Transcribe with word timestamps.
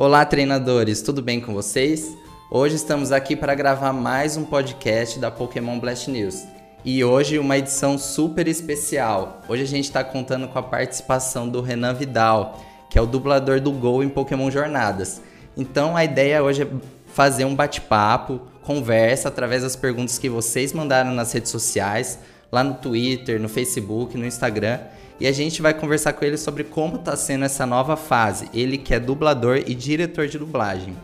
Olá, 0.00 0.24
treinadores, 0.24 1.02
tudo 1.02 1.20
bem 1.20 1.40
com 1.40 1.52
vocês? 1.52 2.16
Hoje 2.52 2.76
estamos 2.76 3.10
aqui 3.10 3.34
para 3.34 3.52
gravar 3.52 3.92
mais 3.92 4.36
um 4.36 4.44
podcast 4.44 5.18
da 5.18 5.28
Pokémon 5.28 5.80
Blast 5.80 6.08
News. 6.08 6.44
E 6.84 7.02
hoje 7.02 7.36
uma 7.36 7.58
edição 7.58 7.98
super 7.98 8.46
especial. 8.46 9.42
Hoje 9.48 9.64
a 9.64 9.66
gente 9.66 9.86
está 9.86 10.04
contando 10.04 10.46
com 10.46 10.56
a 10.56 10.62
participação 10.62 11.48
do 11.48 11.60
Renan 11.60 11.94
Vidal, 11.94 12.64
que 12.88 12.96
é 12.96 13.02
o 13.02 13.06
dublador 13.06 13.60
do 13.60 13.72
Gol 13.72 14.04
em 14.04 14.08
Pokémon 14.08 14.48
Jornadas. 14.52 15.20
Então 15.56 15.96
a 15.96 16.04
ideia 16.04 16.44
hoje 16.44 16.62
é 16.62 16.68
fazer 17.12 17.44
um 17.44 17.56
bate-papo, 17.56 18.42
conversa 18.62 19.26
através 19.26 19.64
das 19.64 19.74
perguntas 19.74 20.16
que 20.16 20.28
vocês 20.28 20.72
mandaram 20.72 21.10
nas 21.10 21.32
redes 21.32 21.50
sociais, 21.50 22.20
lá 22.52 22.62
no 22.62 22.74
Twitter, 22.74 23.40
no 23.42 23.48
Facebook, 23.48 24.16
no 24.16 24.24
Instagram 24.24 24.78
e 25.20 25.26
a 25.26 25.32
gente 25.32 25.60
vai 25.60 25.74
conversar 25.74 26.12
com 26.12 26.24
ele 26.24 26.36
sobre 26.36 26.64
como 26.64 26.96
está 26.96 27.16
sendo 27.16 27.44
essa 27.44 27.66
nova 27.66 27.96
fase. 27.96 28.48
Ele 28.54 28.78
que 28.78 28.94
é 28.94 29.00
dublador 29.00 29.62
e 29.66 29.74
diretor 29.74 30.28
de 30.28 30.38
dublagem. 30.38 30.96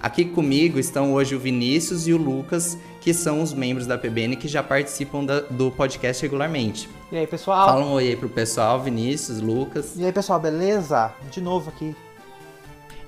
Aqui 0.00 0.24
comigo 0.24 0.78
estão 0.78 1.12
hoje 1.12 1.34
o 1.34 1.38
Vinícius 1.38 2.06
e 2.06 2.12
o 2.14 2.16
Lucas, 2.16 2.78
que 3.02 3.12
são 3.12 3.42
os 3.42 3.52
membros 3.52 3.86
da 3.86 3.98
PBN 3.98 4.36
que 4.36 4.48
já 4.48 4.62
participam 4.62 5.24
da, 5.24 5.40
do 5.40 5.70
podcast 5.70 6.22
regularmente. 6.22 6.88
E 7.12 7.18
aí, 7.18 7.26
pessoal? 7.26 7.66
Fala 7.66 7.84
um 7.84 7.92
oi 7.92 8.08
aí 8.08 8.16
pro 8.16 8.28
pessoal, 8.28 8.80
Vinícius, 8.80 9.40
Lucas. 9.40 9.94
E 9.96 10.04
aí, 10.06 10.12
pessoal, 10.12 10.40
beleza? 10.40 11.12
De 11.30 11.40
novo 11.40 11.68
aqui. 11.68 11.94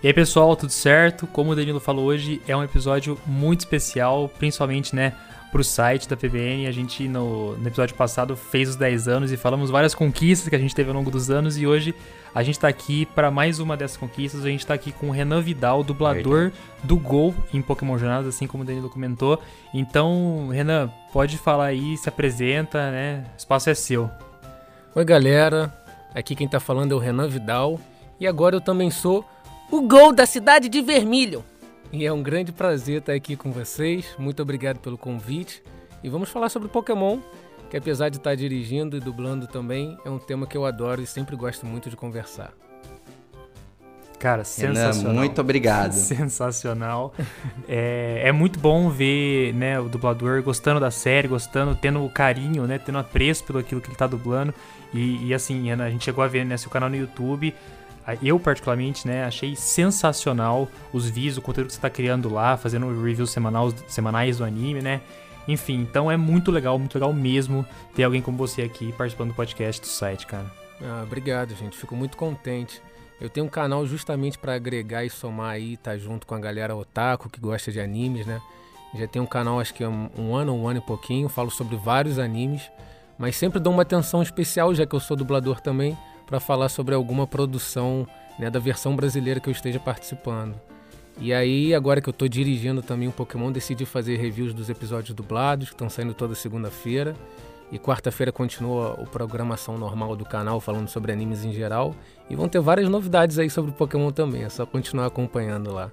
E 0.03 0.07
aí, 0.09 0.13
pessoal, 0.13 0.55
tudo 0.55 0.73
certo? 0.73 1.27
Como 1.29 1.53
o 1.53 1.57
Danilo 1.57 1.81
falou 1.81 2.07
hoje, 2.07 2.43
é 2.47 2.55
um 2.55 2.63
episódio 2.63 3.17
muito 3.25 3.61
especial, 3.61 4.29
principalmente, 4.29 4.95
né, 4.95 5.15
pro 5.53 5.63
site 5.63 6.09
da 6.09 6.17
PBN. 6.17 6.67
A 6.67 6.73
gente, 6.73 7.07
no, 7.07 7.57
no, 7.59 7.69
episódio 7.69 7.95
passado, 7.95 8.35
fez 8.35 8.71
os 8.71 8.77
10 8.77 9.07
anos 9.07 9.31
e 9.31 9.37
falamos 9.37 9.71
várias 9.71 9.95
conquistas 9.95 10.49
que 10.49 10.57
a 10.57 10.59
gente 10.59 10.75
teve 10.75 10.89
ao 10.89 10.97
longo 10.97 11.11
dos 11.11 11.31
anos. 11.31 11.59
E 11.59 11.67
hoje 11.67 11.95
a 12.35 12.43
gente 12.43 12.59
tá 12.59 12.67
aqui 12.67 13.05
para 13.05 13.31
mais 13.31 13.61
uma 13.61 13.77
dessas 13.77 13.99
conquistas. 13.99 14.45
A 14.45 14.49
gente 14.49 14.67
tá 14.67 14.73
aqui 14.73 14.91
com 14.91 15.11
o 15.11 15.13
Renan 15.13 15.43
Vidal, 15.43 15.85
dublador 15.85 16.51
do 16.83 16.97
Gol 16.97 17.35
em 17.53 17.61
Pokémon 17.61 17.99
Jornadas, 17.99 18.35
assim 18.35 18.47
como 18.47 18.65
o 18.65 18.67
Danilo 18.67 18.89
comentou. 18.89 19.39
Então, 19.75 20.49
Renan, 20.49 20.91
pode 21.13 21.37
falar 21.37 21.67
aí, 21.67 21.97
se 21.99 22.09
apresenta, 22.09 22.91
né? 22.91 23.25
O 23.35 23.37
espaço 23.37 23.69
é 23.69 23.75
seu. 23.75 24.11
Oi, 24.95 25.05
galera. 25.05 25.73
Aqui 26.15 26.35
quem 26.35 26.49
tá 26.49 26.59
falando 26.59 26.93
é 26.93 26.95
o 26.95 26.99
Renan 26.99 27.29
Vidal. 27.29 27.79
E 28.19 28.27
agora 28.27 28.57
eu 28.57 28.61
também 28.61 28.91
sou 28.91 29.25
o 29.71 29.83
Gol 29.83 30.15
da 30.15 30.25
cidade 30.25 30.69
de 30.69 30.81
Vermilho. 30.81 31.45
E 31.93 32.07
é 32.07 32.13
um 32.13 32.23
grande 32.23 32.53
prazer 32.53 33.01
estar 33.01 33.13
aqui 33.13 33.37
com 33.37 33.53
vocês. 33.53 34.15
Muito 34.19 34.41
obrigado 34.41 34.79
pelo 34.79 34.97
convite. 34.97 35.63
E 36.03 36.09
vamos 36.09 36.31
falar 36.31 36.49
sobre 36.49 36.67
Pokémon, 36.69 37.19
que 37.69 37.77
apesar 37.77 38.09
de 38.09 38.17
estar 38.17 38.35
dirigindo 38.35 38.97
e 38.97 39.01
dublando 39.01 39.47
também, 39.47 39.99
é 40.03 40.09
um 40.09 40.19
tema 40.19 40.47
que 40.47 40.57
eu 40.57 40.65
adoro 40.65 41.03
e 41.03 41.07
sempre 41.07 41.37
gosto 41.37 41.67
muito 41.67 41.91
de 41.91 41.97
conversar. 41.97 42.55
Cara, 44.19 44.43
sensacional. 44.43 45.13
Renan, 45.13 45.21
muito 45.21 45.41
obrigado. 45.41 45.93
Sensacional. 45.93 47.13
é, 47.69 48.23
é, 48.25 48.33
muito 48.33 48.59
bom 48.59 48.89
ver 48.89 49.53
né, 49.53 49.79
o 49.79 49.89
dublador 49.89 50.43
gostando 50.43 50.79
da 50.79 50.93
série, 50.93 51.27
gostando, 51.29 51.75
tendo 51.75 52.09
carinho, 52.09 52.67
né, 52.67 52.79
tendo 52.79 52.99
apreço 52.99 53.45
pelo 53.45 53.59
aquilo 53.59 53.81
que 53.81 53.89
ele 53.89 53.95
está 53.97 54.07
dublando. 54.07 54.55
E, 54.95 55.27
e 55.27 55.35
assim, 55.35 55.65
Renan, 55.65 55.85
a 55.85 55.91
gente 55.91 56.05
chegou 56.05 56.23
a 56.23 56.29
ver 56.29 56.47
né, 56.47 56.57
seu 56.57 56.71
canal 56.71 56.89
no 56.89 56.97
YouTube 56.97 57.53
eu 58.23 58.39
particularmente, 58.39 59.07
né, 59.07 59.25
achei 59.25 59.55
sensacional 59.55 60.69
os 60.93 61.09
vídeos, 61.09 61.39
o 61.39 61.43
conteúdo 61.43 61.69
que 61.69 61.73
você 61.73 61.79
está 61.79 61.91
criando 61.91 62.29
lá, 62.29 62.57
fazendo 62.57 62.89
reviews 63.03 63.31
semanais, 63.31 63.75
semanais 63.87 64.39
do 64.39 64.45
anime, 64.45 64.83
né? 64.83 65.01
Enfim, 65.47 65.81
então 65.81 66.11
é 66.11 66.17
muito 66.17 66.51
legal, 66.51 66.79
muito 66.79 66.95
legal 66.95 67.13
mesmo 67.13 67.67
ter 67.95 68.05
alguém 68.05 68.23
como 68.23 68.37
você 68.37 68.63
aqui 68.63 68.93
participando 68.93 69.31
do 69.31 69.35
podcast 69.35 69.81
do 69.81 69.87
site, 69.87 70.27
cara. 70.27 70.51
Ah, 70.81 71.03
obrigado, 71.05 71.55
gente. 71.55 71.77
Fico 71.77 71.95
muito 71.95 72.17
contente. 72.17 72.81
Eu 73.21 73.31
tenho 73.31 73.47
um 73.47 73.49
canal 73.49 73.87
justamente 73.87 74.37
para 74.37 74.55
agregar 74.55 75.05
e 75.05 75.11
somar 75.11 75.51
aí, 75.51 75.77
tá 75.77 75.97
junto 75.97 76.27
com 76.27 76.35
a 76.35 76.41
galera 76.41 76.75
otaku 76.75 77.29
que 77.29 77.41
gosta 77.41 77.71
de 77.71 77.81
animes, 77.81 78.27
né? 78.27 78.41
Já 78.95 79.07
tenho 79.07 79.25
um 79.25 79.29
canal 79.29 79.59
acho 79.61 79.73
que 79.73 79.85
há 79.85 79.89
um 79.89 80.35
ano, 80.35 80.55
um 80.55 80.69
ano 80.69 80.79
e 80.79 80.83
pouquinho, 80.83 81.29
falo 81.29 81.51
sobre 81.51 81.77
vários 81.77 82.19
animes, 82.19 82.71
mas 83.17 83.37
sempre 83.37 83.59
dou 83.59 83.73
uma 83.73 83.83
atenção 83.83 84.23
especial, 84.23 84.75
já 84.75 84.85
que 84.85 84.95
eu 84.95 85.01
sou 85.01 85.17
dublador 85.17 85.61
também, 85.61 85.97
para 86.27 86.41
falar 86.41 86.69
sobre 86.69 86.95
alguma 86.95 87.27
produção 87.27 88.07
né, 88.39 88.51
da 88.51 88.59
versão 88.59 88.97
brasileira 88.97 89.41
que 89.41 89.49
eu 89.49 89.53
esteja 89.53 89.79
participando. 89.79 90.55
E 91.21 91.33
aí, 91.33 91.75
agora 91.75 92.01
que 92.01 92.09
eu 92.09 92.13
estou 92.13 92.27
dirigindo 92.29 92.83
também 92.83 93.07
um 93.07 93.13
Pokémon, 93.13 93.53
decidi 93.53 93.85
fazer 93.85 94.17
reviews 94.17 94.55
dos 94.55 94.71
episódios 94.71 95.15
dublados, 95.15 95.69
que 95.69 95.75
estão 95.75 95.91
saindo 95.91 96.15
toda 96.15 96.35
segunda-feira. 96.35 97.15
E 97.71 97.79
quarta-feira 97.79 98.31
continua 98.31 98.99
a 99.01 99.07
programação 99.07 99.79
normal 99.79 100.15
do 100.15 100.25
canal, 100.25 100.61
falando 100.61 100.89
sobre 100.89 101.13
animes 101.13 101.45
em 101.45 101.53
geral. 101.53 101.95
E 102.29 102.37
vão 102.37 102.49
ter 102.49 102.61
várias 102.61 102.89
novidades 102.89 103.39
aí 103.39 103.49
sobre 103.49 103.73
Pokémon 103.73 104.11
também, 104.11 104.45
é 104.45 104.49
só 104.49 104.67
continuar 104.67 105.07
acompanhando 105.07 105.73
lá. 105.73 105.91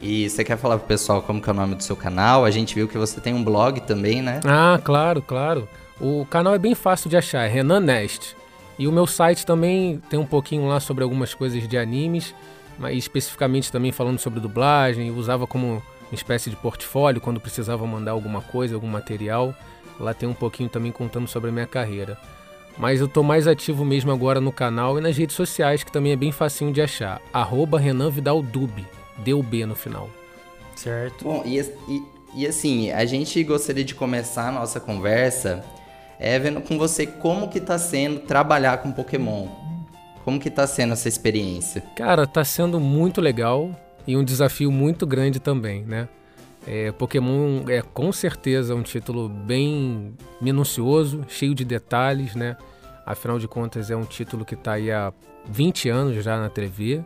E 0.00 0.28
você 0.28 0.44
quer 0.44 0.58
falar 0.58 0.78
pro 0.78 0.86
pessoal 0.86 1.22
como 1.22 1.42
é 1.44 1.50
o 1.50 1.54
nome 1.54 1.74
do 1.74 1.82
seu 1.82 1.96
canal? 1.96 2.44
A 2.44 2.50
gente 2.50 2.74
viu 2.74 2.86
que 2.86 2.98
você 2.98 3.20
tem 3.20 3.32
um 3.32 3.42
blog 3.42 3.80
também, 3.80 4.20
né? 4.20 4.40
Ah, 4.44 4.78
claro, 4.82 5.22
claro. 5.22 5.68
O 6.00 6.26
canal 6.26 6.54
é 6.54 6.58
bem 6.58 6.74
fácil 6.74 7.08
de 7.08 7.16
achar, 7.16 7.44
é 7.44 7.48
Renan 7.48 7.80
Nest. 7.80 8.36
E 8.78 8.86
o 8.86 8.92
meu 8.92 9.06
site 9.06 9.46
também 9.46 10.00
tem 10.10 10.18
um 10.18 10.26
pouquinho 10.26 10.66
lá 10.66 10.80
sobre 10.80 11.02
algumas 11.02 11.34
coisas 11.34 11.66
de 11.66 11.78
animes, 11.78 12.34
mas 12.78 12.96
especificamente 12.96 13.72
também 13.72 13.90
falando 13.90 14.18
sobre 14.18 14.40
dublagem, 14.40 15.08
eu 15.08 15.14
usava 15.14 15.46
como 15.46 15.66
uma 16.10 16.14
espécie 16.14 16.50
de 16.50 16.56
portfólio 16.56 17.20
quando 17.20 17.40
precisava 17.40 17.86
mandar 17.86 18.12
alguma 18.12 18.40
coisa, 18.40 18.74
algum 18.74 18.86
material. 18.86 19.54
Lá 19.98 20.12
tem 20.12 20.28
um 20.28 20.34
pouquinho 20.34 20.68
também 20.68 20.92
contando 20.92 21.26
sobre 21.26 21.48
a 21.48 21.52
minha 21.52 21.66
carreira. 21.66 22.18
Mas 22.78 23.00
eu 23.00 23.08
tô 23.08 23.22
mais 23.22 23.46
ativo 23.46 23.84
mesmo 23.84 24.12
agora 24.12 24.40
no 24.40 24.52
canal 24.52 24.98
e 24.98 25.00
nas 25.00 25.16
redes 25.16 25.34
sociais, 25.34 25.82
que 25.82 25.90
também 25.90 26.12
é 26.12 26.16
bem 26.16 26.30
facinho 26.30 26.72
de 26.72 26.82
achar. 26.82 27.22
Arroba 27.32 27.78
Renan 27.78 28.10
Vidal 28.10 28.42
Dub, 28.42 28.84
deu 29.16 29.42
B 29.42 29.64
no 29.64 29.74
final. 29.74 30.10
Certo. 30.74 31.24
Bom, 31.24 31.42
e, 31.46 31.58
e, 31.58 32.02
e 32.34 32.46
assim, 32.46 32.90
a 32.90 33.06
gente 33.06 33.42
gostaria 33.42 33.82
de 33.82 33.94
começar 33.94 34.48
a 34.48 34.52
nossa 34.52 34.78
conversa 34.78 35.64
é, 36.18 36.38
vendo 36.38 36.60
com 36.60 36.78
você 36.78 37.06
como 37.06 37.48
que 37.48 37.60
tá 37.60 37.78
sendo 37.78 38.20
trabalhar 38.20 38.78
com 38.78 38.92
Pokémon. 38.92 39.48
Como 40.24 40.40
que 40.40 40.50
tá 40.50 40.66
sendo 40.66 40.92
essa 40.92 41.08
experiência? 41.08 41.82
Cara, 41.94 42.26
tá 42.26 42.44
sendo 42.44 42.80
muito 42.80 43.20
legal 43.20 43.70
e 44.06 44.16
um 44.16 44.24
desafio 44.24 44.72
muito 44.72 45.06
grande 45.06 45.38
também, 45.38 45.84
né? 45.84 46.08
É, 46.66 46.90
Pokémon 46.90 47.62
é 47.68 47.80
com 47.80 48.10
certeza 48.10 48.74
um 48.74 48.82
título 48.82 49.28
bem 49.28 50.14
minucioso, 50.40 51.24
cheio 51.28 51.54
de 51.54 51.64
detalhes, 51.64 52.34
né? 52.34 52.56
Afinal 53.04 53.38
de 53.38 53.46
contas, 53.46 53.88
é 53.88 53.96
um 53.96 54.04
título 54.04 54.44
que 54.44 54.54
está 54.54 54.72
aí 54.72 54.90
há 54.90 55.12
20 55.48 55.88
anos 55.88 56.24
já 56.24 56.40
na 56.40 56.48
TV, 56.48 57.04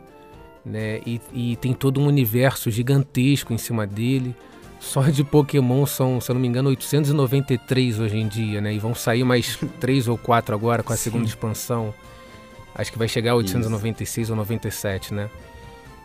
né? 0.65 0.99
E, 1.05 1.21
e 1.31 1.55
tem 1.57 1.73
todo 1.73 2.01
um 2.01 2.07
universo 2.07 2.71
gigantesco 2.71 3.53
em 3.53 3.57
cima 3.57 3.85
dele. 3.85 4.35
Só 4.81 5.03
de 5.03 5.23
Pokémon 5.23 5.85
são, 5.85 6.19
se 6.19 6.31
eu 6.31 6.33
não 6.33 6.41
me 6.41 6.47
engano, 6.47 6.69
893 6.69 7.99
hoje 7.99 8.17
em 8.17 8.27
dia, 8.27 8.59
né? 8.59 8.73
E 8.73 8.79
vão 8.79 8.95
sair 8.95 9.23
mais 9.23 9.55
3 9.79 10.07
ou 10.07 10.17
4 10.17 10.55
agora 10.55 10.81
com 10.81 10.91
a 10.91 10.97
Sim. 10.97 11.03
segunda 11.03 11.25
expansão. 11.25 11.93
Acho 12.73 12.91
que 12.91 12.97
vai 12.97 13.07
chegar 13.07 13.33
a 13.33 13.35
896 13.35 14.25
isso. 14.25 14.31
ou 14.33 14.37
97, 14.37 15.13
né? 15.13 15.29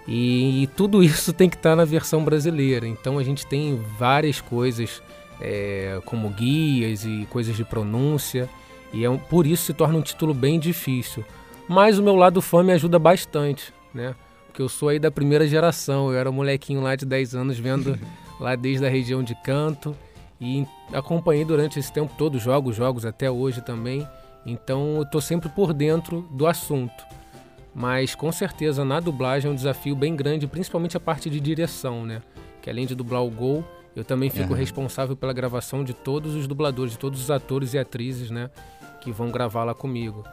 E, 0.06 0.62
e, 0.62 0.66
tudo 0.66 1.02
isso 1.02 1.32
tem 1.32 1.48
que 1.48 1.56
estar 1.56 1.70
tá 1.70 1.76
na 1.76 1.84
versão 1.86 2.22
brasileira. 2.22 2.86
Então 2.86 3.18
a 3.18 3.24
gente 3.24 3.46
tem 3.46 3.82
várias 3.98 4.42
coisas, 4.42 5.02
é, 5.40 5.98
como 6.04 6.28
guias 6.28 7.04
e 7.04 7.26
coisas 7.30 7.56
de 7.56 7.64
pronúncia. 7.64 8.48
E 8.92 9.04
é 9.04 9.10
um, 9.10 9.16
por 9.16 9.46
isso 9.46 9.64
se 9.64 9.72
torna 9.72 9.98
um 9.98 10.02
título 10.02 10.34
bem 10.34 10.60
difícil. 10.60 11.24
Mas 11.66 11.98
o 11.98 12.02
meu 12.02 12.14
lado 12.14 12.42
fã 12.42 12.62
me 12.62 12.74
ajuda 12.74 12.98
bastante, 12.98 13.72
né? 13.92 14.14
Porque 14.46 14.60
eu 14.60 14.68
sou 14.68 14.90
aí 14.90 14.98
da 14.98 15.10
primeira 15.10 15.46
geração. 15.48 16.12
Eu 16.12 16.18
era 16.18 16.30
um 16.30 16.34
molequinho 16.34 16.82
lá 16.82 16.94
de 16.94 17.06
10 17.06 17.34
anos 17.34 17.58
vendo 17.58 17.98
lá 18.40 18.54
desde 18.54 18.86
a 18.86 18.88
região 18.88 19.22
de 19.22 19.34
Canto 19.34 19.96
e 20.40 20.66
acompanhei 20.92 21.44
durante 21.44 21.78
esse 21.78 21.92
tempo 21.92 22.12
todo 22.16 22.38
jogos, 22.38 22.76
jogos 22.76 23.04
até 23.04 23.30
hoje 23.30 23.60
também. 23.60 24.06
Então 24.44 24.96
eu 24.96 25.02
estou 25.02 25.20
sempre 25.20 25.48
por 25.48 25.72
dentro 25.72 26.22
do 26.30 26.46
assunto. 26.46 27.04
Mas 27.74 28.14
com 28.14 28.30
certeza 28.32 28.84
na 28.84 29.00
dublagem 29.00 29.50
é 29.50 29.52
um 29.52 29.54
desafio 29.54 29.94
bem 29.94 30.14
grande, 30.14 30.46
principalmente 30.46 30.96
a 30.96 31.00
parte 31.00 31.28
de 31.28 31.40
direção, 31.40 32.04
né? 32.06 32.22
Que 32.62 32.70
além 32.70 32.86
de 32.86 32.94
dublar 32.94 33.22
o 33.22 33.30
Gol, 33.30 33.64
eu 33.94 34.04
também 34.04 34.30
fico 34.30 34.52
uhum. 34.52 34.58
responsável 34.58 35.16
pela 35.16 35.32
gravação 35.32 35.84
de 35.84 35.92
todos 35.92 36.34
os 36.34 36.46
dubladores, 36.46 36.92
de 36.92 36.98
todos 36.98 37.20
os 37.20 37.30
atores 37.30 37.74
e 37.74 37.78
atrizes, 37.78 38.30
né? 38.30 38.50
Que 39.00 39.10
vão 39.10 39.30
gravar 39.30 39.64
lá 39.64 39.74
comigo. 39.74 40.24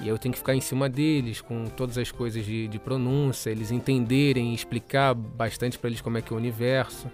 E 0.00 0.08
eu 0.08 0.18
tenho 0.18 0.32
que 0.32 0.38
ficar 0.38 0.54
em 0.54 0.60
cima 0.60 0.88
deles 0.88 1.40
com 1.40 1.64
todas 1.66 1.98
as 1.98 2.10
coisas 2.10 2.44
de, 2.44 2.66
de 2.66 2.78
pronúncia, 2.78 3.50
eles 3.50 3.70
entenderem, 3.70 4.52
explicar 4.52 5.14
bastante 5.14 5.78
para 5.78 5.90
eles 5.90 6.00
como 6.00 6.18
é 6.18 6.22
que 6.22 6.32
é 6.32 6.36
o 6.36 6.38
universo 6.38 7.08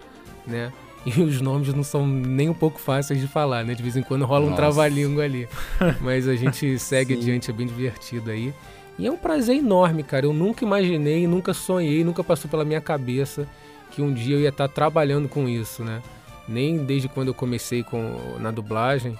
né? 0.49 0.73
E 1.07 1.23
os 1.23 1.41
nomes 1.41 1.73
não 1.73 1.85
são 1.85 2.07
nem 2.07 2.49
um 2.49 2.55
pouco 2.55 2.81
fáceis 2.81 3.21
de 3.21 3.29
falar, 3.29 3.65
né? 3.65 3.75
De 3.75 3.83
vez 3.83 3.97
em 3.97 4.03
quando 4.03 4.25
rola 4.25 4.41
Nossa. 4.41 4.53
um 4.53 4.57
trava-língua 4.57 5.25
ali. 5.25 5.49
Mas 6.01 6.27
a 6.27 6.35
gente 6.35 6.79
segue 6.79 7.15
adiante, 7.15 7.51
é 7.51 7.55
bem 7.55 7.67
divertido 7.67 8.31
aí. 8.31 8.53
E 8.99 9.07
é 9.07 9.11
um 9.11 9.17
prazer 9.17 9.57
enorme, 9.57 10.03
cara. 10.03 10.27
Eu 10.27 10.33
nunca 10.33 10.65
imaginei, 10.65 11.27
nunca 11.27 11.55
sonhei, 11.55 12.03
nunca 12.03 12.25
passou 12.25 12.51
pela 12.51 12.65
minha 12.65 12.81
cabeça 12.81 13.47
que 13.91 14.03
um 14.03 14.13
dia 14.13 14.37
eu 14.37 14.41
ia 14.41 14.49
estar 14.49 14.69
trabalhando 14.69 15.29
com 15.29 15.49
isso, 15.49 15.85
né? 15.85 16.03
Nem 16.49 16.85
desde 16.85 17.09
quando 17.09 17.29
eu 17.29 17.35
comecei 17.35 17.83
com, 17.83 18.37
na 18.41 18.51
dublagem, 18.51 19.17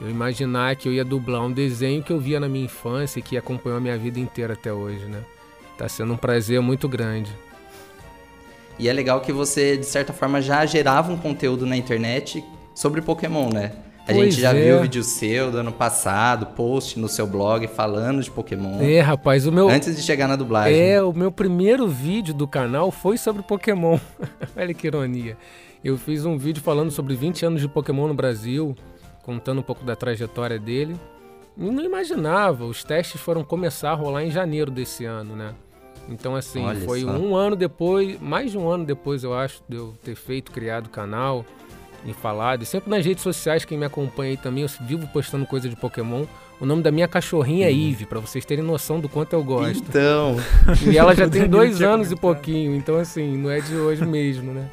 eu 0.00 0.10
imaginar 0.10 0.74
que 0.74 0.88
eu 0.88 0.92
ia 0.92 1.04
dublar 1.04 1.42
um 1.42 1.52
desenho 1.52 2.02
que 2.02 2.12
eu 2.12 2.18
via 2.18 2.40
na 2.40 2.48
minha 2.48 2.64
infância 2.64 3.20
e 3.20 3.22
que 3.22 3.36
acompanhou 3.36 3.78
a 3.78 3.80
minha 3.80 3.96
vida 3.96 4.18
inteira 4.18 4.54
até 4.54 4.72
hoje, 4.72 5.04
né? 5.04 5.22
Tá 5.78 5.88
sendo 5.88 6.12
um 6.12 6.16
prazer 6.16 6.60
muito 6.60 6.88
grande. 6.88 7.32
E 8.82 8.88
é 8.88 8.92
legal 8.92 9.20
que 9.20 9.30
você, 9.30 9.76
de 9.76 9.86
certa 9.86 10.12
forma, 10.12 10.42
já 10.42 10.66
gerava 10.66 11.12
um 11.12 11.16
conteúdo 11.16 11.64
na 11.64 11.76
internet 11.76 12.44
sobre 12.74 13.00
Pokémon, 13.00 13.48
né? 13.48 13.70
A 14.00 14.06
Pois 14.06 14.34
gente 14.34 14.40
já 14.40 14.52
é. 14.52 14.60
viu 14.60 14.80
vídeo 14.80 15.04
seu 15.04 15.52
do 15.52 15.58
ano 15.58 15.70
passado, 15.70 16.46
post 16.46 16.98
no 16.98 17.06
seu 17.06 17.24
blog 17.24 17.68
falando 17.68 18.20
de 18.20 18.28
Pokémon. 18.28 18.80
É, 18.80 18.98
rapaz, 18.98 19.46
o 19.46 19.52
meu. 19.52 19.68
Antes 19.68 19.94
de 19.94 20.02
chegar 20.02 20.26
na 20.26 20.34
dublagem. 20.34 20.76
É, 20.76 21.00
o 21.00 21.12
meu 21.12 21.30
primeiro 21.30 21.86
vídeo 21.86 22.34
do 22.34 22.48
canal 22.48 22.90
foi 22.90 23.16
sobre 23.16 23.44
Pokémon. 23.44 24.00
Olha 24.56 24.74
que 24.74 24.88
ironia. 24.88 25.36
Eu 25.84 25.96
fiz 25.96 26.26
um 26.26 26.36
vídeo 26.36 26.60
falando 26.60 26.90
sobre 26.90 27.14
20 27.14 27.46
anos 27.46 27.60
de 27.60 27.68
Pokémon 27.68 28.08
no 28.08 28.14
Brasil, 28.14 28.74
contando 29.22 29.60
um 29.60 29.62
pouco 29.62 29.84
da 29.84 29.94
trajetória 29.94 30.58
dele. 30.58 30.96
E 31.56 31.70
não 31.70 31.84
imaginava, 31.84 32.64
os 32.64 32.82
testes 32.82 33.20
foram 33.20 33.44
começar 33.44 33.92
a 33.92 33.94
rolar 33.94 34.24
em 34.24 34.30
janeiro 34.32 34.72
desse 34.72 35.04
ano, 35.04 35.36
né? 35.36 35.54
Então, 36.08 36.34
assim, 36.34 36.62
Olha 36.64 36.80
foi 36.80 37.02
só. 37.02 37.10
um 37.10 37.34
ano 37.34 37.56
depois, 37.56 38.20
mais 38.20 38.50
de 38.50 38.58
um 38.58 38.68
ano 38.68 38.84
depois, 38.84 39.22
eu 39.24 39.34
acho, 39.34 39.62
de 39.68 39.76
eu 39.76 39.94
ter 40.04 40.14
feito, 40.14 40.50
criado 40.50 40.86
o 40.86 40.90
canal 40.90 41.44
e 42.04 42.12
falado. 42.12 42.62
E 42.62 42.66
sempre 42.66 42.90
nas 42.90 43.04
redes 43.06 43.22
sociais, 43.22 43.64
quem 43.64 43.78
me 43.78 43.84
acompanha 43.84 44.32
aí 44.32 44.36
também, 44.36 44.62
eu 44.62 44.70
vivo 44.86 45.06
postando 45.08 45.46
coisa 45.46 45.68
de 45.68 45.76
Pokémon. 45.76 46.24
O 46.60 46.66
nome 46.66 46.82
da 46.82 46.90
minha 46.92 47.08
cachorrinha 47.08 47.66
é 47.68 47.72
Eve, 47.72 48.06
pra 48.06 48.20
vocês 48.20 48.44
terem 48.44 48.64
noção 48.64 49.00
do 49.00 49.08
quanto 49.08 49.32
eu 49.32 49.42
gosto. 49.42 49.78
Então, 49.88 50.36
E 50.88 50.96
ela 50.96 51.14
já 51.14 51.26
tem 51.30 51.48
dois 51.48 51.80
anos 51.82 52.12
e 52.12 52.16
pouquinho, 52.16 52.74
então 52.74 52.96
assim, 52.96 53.36
não 53.36 53.50
é 53.50 53.60
de 53.60 53.74
hoje 53.74 54.04
mesmo, 54.04 54.52
né? 54.52 54.68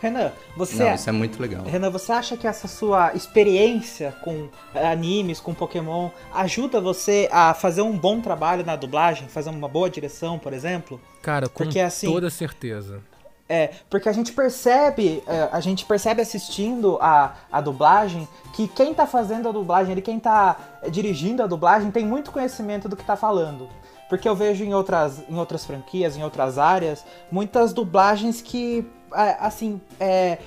Renan, 0.00 0.30
você, 0.56 0.84
não, 0.84 0.94
isso 0.94 1.08
é 1.08 1.12
muito 1.12 1.40
legal. 1.40 1.64
Renan, 1.64 1.90
você 1.90 2.12
acha 2.12 2.36
que 2.36 2.46
essa 2.46 2.68
sua 2.68 3.14
experiência 3.14 4.14
com 4.22 4.48
eh, 4.74 4.86
animes, 4.86 5.40
com 5.40 5.52
Pokémon, 5.52 6.10
ajuda 6.32 6.80
você 6.80 7.28
a 7.32 7.52
fazer 7.52 7.82
um 7.82 7.98
bom 7.98 8.20
trabalho 8.20 8.64
na 8.64 8.76
dublagem, 8.76 9.28
fazer 9.28 9.50
uma 9.50 9.68
boa 9.68 9.90
direção, 9.90 10.38
por 10.38 10.52
exemplo? 10.52 11.00
Cara, 11.20 11.48
com 11.48 11.64
Porque, 11.64 11.80
assim, 11.80 12.06
toda 12.06 12.30
certeza. 12.30 13.02
É, 13.48 13.70
porque 13.88 14.08
a 14.08 14.12
gente 14.12 14.32
percebe, 14.32 15.22
é, 15.26 15.48
a 15.50 15.58
gente 15.58 15.86
percebe 15.86 16.20
assistindo 16.20 16.98
a, 17.00 17.34
a 17.50 17.60
dublagem 17.62 18.28
que 18.52 18.68
quem 18.68 18.92
tá 18.92 19.06
fazendo 19.06 19.48
a 19.48 19.52
dublagem, 19.52 19.92
ele 19.92 20.02
quem 20.02 20.20
tá 20.20 20.56
dirigindo 20.90 21.42
a 21.42 21.46
dublagem 21.46 21.90
tem 21.90 22.04
muito 22.04 22.30
conhecimento 22.30 22.88
do 22.88 22.94
que 22.94 23.04
tá 23.04 23.16
falando. 23.16 23.68
Porque 24.08 24.28
eu 24.28 24.34
vejo 24.34 24.64
em 24.64 24.74
outras, 24.74 25.22
em 25.28 25.36
outras 25.36 25.64
franquias, 25.64 26.16
em 26.16 26.22
outras 26.22 26.58
áreas, 26.58 27.04
muitas 27.30 27.72
dublagens 27.72 28.42
que, 28.42 28.86
assim, 29.12 29.80
é, 30.00 30.38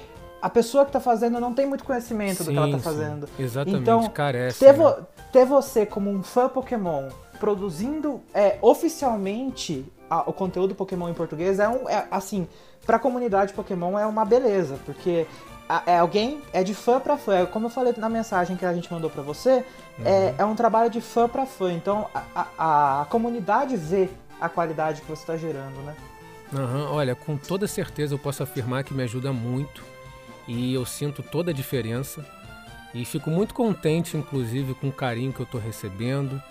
a 0.42 0.50
pessoa 0.50 0.86
que 0.86 0.92
tá 0.92 1.00
fazendo 1.00 1.40
não 1.40 1.54
tem 1.54 1.66
muito 1.66 1.84
conhecimento 1.84 2.44
do 2.44 2.52
que 2.52 2.58
ela 2.58 2.66
tá 2.68 2.72
Sim, 2.74 2.78
sim. 2.80 2.84
fazendo. 2.84 3.30
Exatamente, 3.40 3.82
Então, 3.82 4.10
carece. 4.10 4.60
Ter, 4.60 4.74
né? 4.74 4.74
vo- 4.74 4.96
ter 5.32 5.46
você 5.46 5.86
como 5.86 6.10
um 6.10 6.24
fã 6.24 6.50
Pokémon 6.50 7.10
produzindo 7.40 8.22
é, 8.34 8.58
oficialmente 8.62 9.86
a- 10.10 10.24
o 10.30 10.34
conteúdo 10.34 10.76
Pokémon 10.76 11.10
em 11.10 11.14
português 11.14 11.60
é 11.60 11.68
um 11.68 11.90
é, 11.90 12.06
assim 12.12 12.48
pra 12.86 13.00
comunidade 13.00 13.54
Pokémon 13.54 13.98
é 13.98 14.06
uma 14.06 14.24
beleza 14.26 14.78
porque 14.86 15.26
é 15.86 15.98
alguém 15.98 16.42
é 16.54 16.64
de 16.64 16.74
fã 16.76 17.00
pra 17.00 17.18
fã 17.18 17.46
como 17.46 17.66
eu 17.68 17.70
falei 17.70 17.94
na 17.98 18.10
mensagem 18.10 18.56
que 18.58 18.66
a 18.66 18.74
gente 18.74 18.92
mandou 18.94 19.10
pra 19.10 19.24
você 19.24 19.64
é, 20.06 20.34
é 20.38 20.46
um 20.46 20.54
trabalho 20.56 20.90
de 20.90 21.02
fã 21.02 21.28
pra 21.28 21.46
fã 21.46 21.72
então 21.74 22.08
a, 22.14 22.46
a- 22.58 23.02
a 23.02 23.06
comunidade 23.06 23.76
vê 23.78 24.10
a 24.40 24.48
qualidade 24.50 25.02
que 25.02 25.08
você 25.10 25.26
tá 25.26 25.36
gerando 25.38 25.78
né 25.86 25.96
Aham, 26.54 26.92
olha, 26.92 27.16
com 27.16 27.38
toda 27.38 27.68
certeza 27.68 28.14
eu 28.14 28.20
posso 28.20 28.44
afirmar 28.44 28.84
que 28.84 28.94
me 28.94 29.04
ajuda 29.04 29.32
muito 29.32 29.84
e 30.48 30.74
eu 30.74 30.86
sinto 30.86 31.24
toda 31.24 31.52
a 31.52 31.54
diferença 31.54 32.26
e 32.94 33.06
fico 33.06 33.30
muito 33.30 33.54
contente, 33.54 34.18
inclusive, 34.18 34.74
com 34.74 34.90
o 34.90 34.92
carinho 34.92 35.32
que 35.32 35.40
eu 35.40 35.46
estou 35.46 35.62
recebendo 35.62 36.42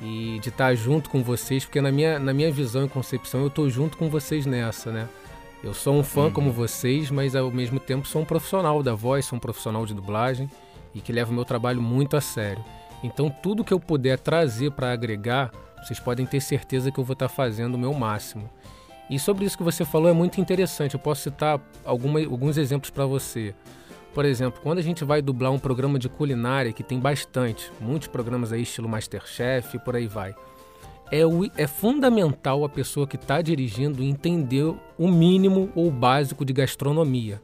e 0.00 0.38
de 0.40 0.48
estar 0.48 0.74
junto 0.74 1.10
com 1.10 1.22
vocês, 1.22 1.64
porque 1.64 1.80
na 1.80 1.92
minha, 1.92 2.18
na 2.18 2.32
minha 2.32 2.50
visão 2.50 2.86
e 2.86 2.88
concepção 2.88 3.42
eu 3.42 3.48
estou 3.48 3.68
junto 3.68 3.98
com 3.98 4.08
vocês 4.08 4.46
nessa, 4.46 4.90
né? 4.90 5.08
Eu 5.62 5.72
sou 5.74 5.94
um 5.94 6.02
fã 6.02 6.30
como 6.30 6.50
vocês, 6.50 7.10
mas 7.10 7.36
ao 7.36 7.50
mesmo 7.50 7.78
tempo 7.78 8.08
sou 8.08 8.22
um 8.22 8.24
profissional 8.24 8.82
da 8.82 8.94
voz, 8.94 9.26
sou 9.26 9.36
um 9.36 9.40
profissional 9.40 9.86
de 9.86 9.94
dublagem 9.94 10.50
e 10.92 11.00
que 11.00 11.12
leva 11.12 11.30
o 11.30 11.34
meu 11.34 11.44
trabalho 11.44 11.80
muito 11.80 12.16
a 12.16 12.20
sério. 12.20 12.64
Então 13.04 13.30
tudo 13.30 13.62
que 13.62 13.72
eu 13.72 13.78
puder 13.78 14.18
trazer 14.18 14.72
para 14.72 14.92
agregar, 14.92 15.52
vocês 15.84 16.00
podem 16.00 16.26
ter 16.26 16.40
certeza 16.40 16.90
que 16.90 16.98
eu 16.98 17.04
vou 17.04 17.12
estar 17.12 17.28
fazendo 17.28 17.74
o 17.74 17.78
meu 17.78 17.92
máximo. 17.92 18.50
E 19.12 19.18
sobre 19.18 19.44
isso 19.44 19.58
que 19.58 19.62
você 19.62 19.84
falou 19.84 20.08
é 20.08 20.12
muito 20.12 20.40
interessante. 20.40 20.94
Eu 20.94 21.00
posso 21.00 21.22
citar 21.22 21.60
alguma, 21.84 22.18
alguns 22.20 22.56
exemplos 22.56 22.90
para 22.90 23.04
você. 23.04 23.54
Por 24.14 24.24
exemplo, 24.24 24.60
quando 24.62 24.78
a 24.78 24.82
gente 24.82 25.04
vai 25.04 25.20
dublar 25.20 25.52
um 25.52 25.58
programa 25.58 25.98
de 25.98 26.08
culinária, 26.08 26.72
que 26.72 26.82
tem 26.82 26.98
bastante, 26.98 27.70
muitos 27.80 28.08
programas 28.08 28.52
aí, 28.52 28.62
estilo 28.62 28.88
Masterchef 28.88 29.76
e 29.76 29.80
por 29.80 29.96
aí 29.96 30.06
vai. 30.06 30.34
É, 31.10 31.26
o- 31.26 31.44
é 31.58 31.66
fundamental 31.66 32.64
a 32.64 32.68
pessoa 32.70 33.06
que 33.06 33.16
está 33.16 33.42
dirigindo 33.42 34.02
entender 34.02 34.74
o 34.98 35.08
mínimo 35.08 35.70
ou 35.74 35.90
básico 35.90 36.42
de 36.44 36.54
gastronomia. 36.54 37.42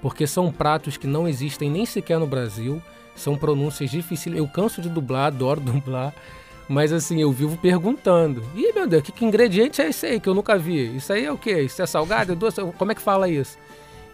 Porque 0.00 0.24
são 0.24 0.52
pratos 0.52 0.96
que 0.96 1.08
não 1.08 1.26
existem 1.26 1.68
nem 1.68 1.84
sequer 1.84 2.20
no 2.20 2.26
Brasil, 2.28 2.80
são 3.16 3.36
pronúncias 3.36 3.90
difíceis. 3.90 4.36
Eu 4.36 4.46
canso 4.46 4.80
de 4.80 4.88
dublar, 4.88 5.26
adoro 5.26 5.58
dublar, 5.62 6.14
mas 6.68 6.92
assim, 6.92 7.20
eu 7.20 7.32
vivo 7.32 7.56
perguntando. 7.56 8.42
Ih, 8.54 8.72
meu 8.74 8.86
Deus, 8.86 9.02
que, 9.02 9.12
que 9.12 9.24
ingrediente 9.24 9.80
é 9.80 9.88
esse 9.88 10.06
aí 10.06 10.20
que 10.20 10.28
eu 10.28 10.34
nunca 10.34 10.58
vi? 10.58 10.96
Isso 10.96 11.12
aí 11.12 11.24
é 11.24 11.32
o 11.32 11.38
quê? 11.38 11.62
Isso 11.62 11.80
é 11.80 11.86
salgado? 11.86 12.32
É 12.32 12.34
doce? 12.34 12.60
Como 12.76 12.92
é 12.92 12.94
que 12.94 13.00
fala 13.00 13.28
isso? 13.28 13.56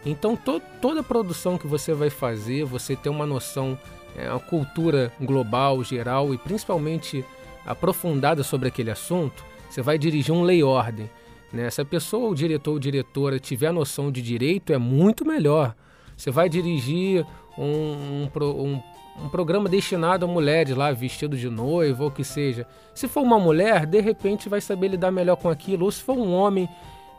Então, 0.07 0.37
to- 0.37 0.61
toda 0.81 1.03
produção 1.03 1.57
que 1.59 1.67
você 1.67 1.93
vai 1.95 2.11
fazer, 2.11 2.65
você 2.65 2.95
ter 2.95 3.09
uma 3.09 3.27
noção, 3.27 3.79
é, 4.17 4.31
uma 4.31 4.39
cultura 4.41 5.11
global, 5.21 5.83
geral 5.83 6.33
e 6.35 6.39
principalmente 6.39 7.25
aprofundada 7.67 8.43
sobre 8.45 8.69
aquele 8.69 8.91
assunto, 8.91 9.45
você 9.69 9.81
vai 9.83 9.99
dirigir 9.99 10.33
um 10.35 10.43
lei 10.43 10.63
ordem. 10.63 11.11
Né? 11.53 11.71
Se 11.71 11.81
a 11.81 11.85
pessoa, 11.85 12.29
o 12.31 12.35
diretor 12.35 12.73
ou 12.73 12.79
diretora, 12.79 13.39
tiver 13.39 13.73
noção 13.73 14.13
de 14.13 14.21
direito, 14.21 14.73
é 14.73 14.79
muito 14.79 15.25
melhor. 15.25 15.75
Você 16.17 16.31
vai 16.31 16.49
dirigir 16.49 17.25
um, 17.57 17.65
um, 17.65 18.31
um- 18.41 18.83
um 19.23 19.29
programa 19.29 19.69
destinado 19.69 20.25
a 20.25 20.29
mulheres 20.29 20.77
lá, 20.77 20.91
vestido 20.93 21.37
de 21.37 21.49
noiva 21.49 22.05
ou 22.05 22.11
que 22.11 22.25
seja. 22.25 22.67
Se 22.95 23.07
for 23.07 23.23
uma 23.23 23.39
mulher, 23.39 23.87
de 23.87 24.01
repente 24.01 24.49
vai 24.49 24.61
saber 24.61 24.89
lidar 24.89 25.11
melhor 25.11 25.37
com 25.37 25.49
aquilo. 25.49 25.85
Ou 25.85 25.91
se 25.91 26.03
for 26.03 26.17
um 26.17 26.33
homem 26.33 26.69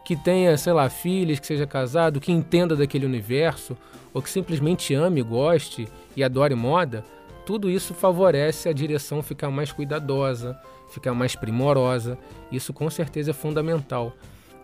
que 0.04 0.16
tenha, 0.16 0.58
sei 0.58 0.74
lá, 0.74 0.90
filhos, 0.90 1.40
que 1.40 1.48
seja 1.48 1.66
casado, 1.66 2.20
que 2.20 2.32
entenda 2.32 2.76
daquele 2.76 3.06
universo, 3.06 3.76
ou 4.14 4.22
que 4.22 4.30
simplesmente 4.30 4.94
ame, 4.94 5.22
goste 5.22 5.88
e 6.16 6.24
adore 6.24 6.54
moda, 6.54 7.04
tudo 7.46 7.70
isso 7.70 7.94
favorece 7.94 8.68
a 8.68 8.74
direção 8.74 9.22
ficar 9.22 9.50
mais 9.50 9.72
cuidadosa, 9.72 10.60
ficar 10.90 11.14
mais 11.14 11.36
primorosa. 11.36 12.18
Isso 12.52 12.74
com 12.74 12.90
certeza 12.90 13.32
é 13.32 13.34
fundamental. 13.34 14.14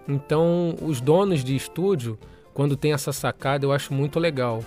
Então, 0.07 0.75
os 0.81 0.99
donos 0.99 1.43
de 1.43 1.55
estúdio, 1.55 2.17
quando 2.53 2.75
tem 2.75 2.93
essa 2.93 3.13
sacada, 3.13 3.65
eu 3.65 3.71
acho 3.71 3.93
muito 3.93 4.19
legal. 4.19 4.63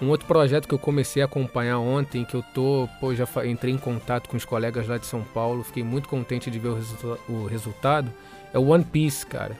Um 0.00 0.08
outro 0.10 0.26
projeto 0.26 0.68
que 0.68 0.74
eu 0.74 0.78
comecei 0.78 1.20
a 1.22 1.24
acompanhar 1.24 1.78
ontem, 1.78 2.24
que 2.24 2.34
eu 2.34 2.42
tô, 2.54 2.88
pô, 3.00 3.12
já 3.14 3.26
entrei 3.44 3.74
em 3.74 3.78
contato 3.78 4.28
com 4.28 4.36
os 4.36 4.44
colegas 4.44 4.86
lá 4.86 4.96
de 4.96 5.06
São 5.06 5.22
Paulo, 5.22 5.64
fiquei 5.64 5.82
muito 5.82 6.08
contente 6.08 6.50
de 6.50 6.58
ver 6.58 6.68
o, 6.68 6.74
resulta- 6.74 7.18
o 7.28 7.46
resultado, 7.46 8.12
é 8.54 8.58
o 8.58 8.68
One 8.68 8.84
Piece, 8.84 9.26
cara. 9.26 9.56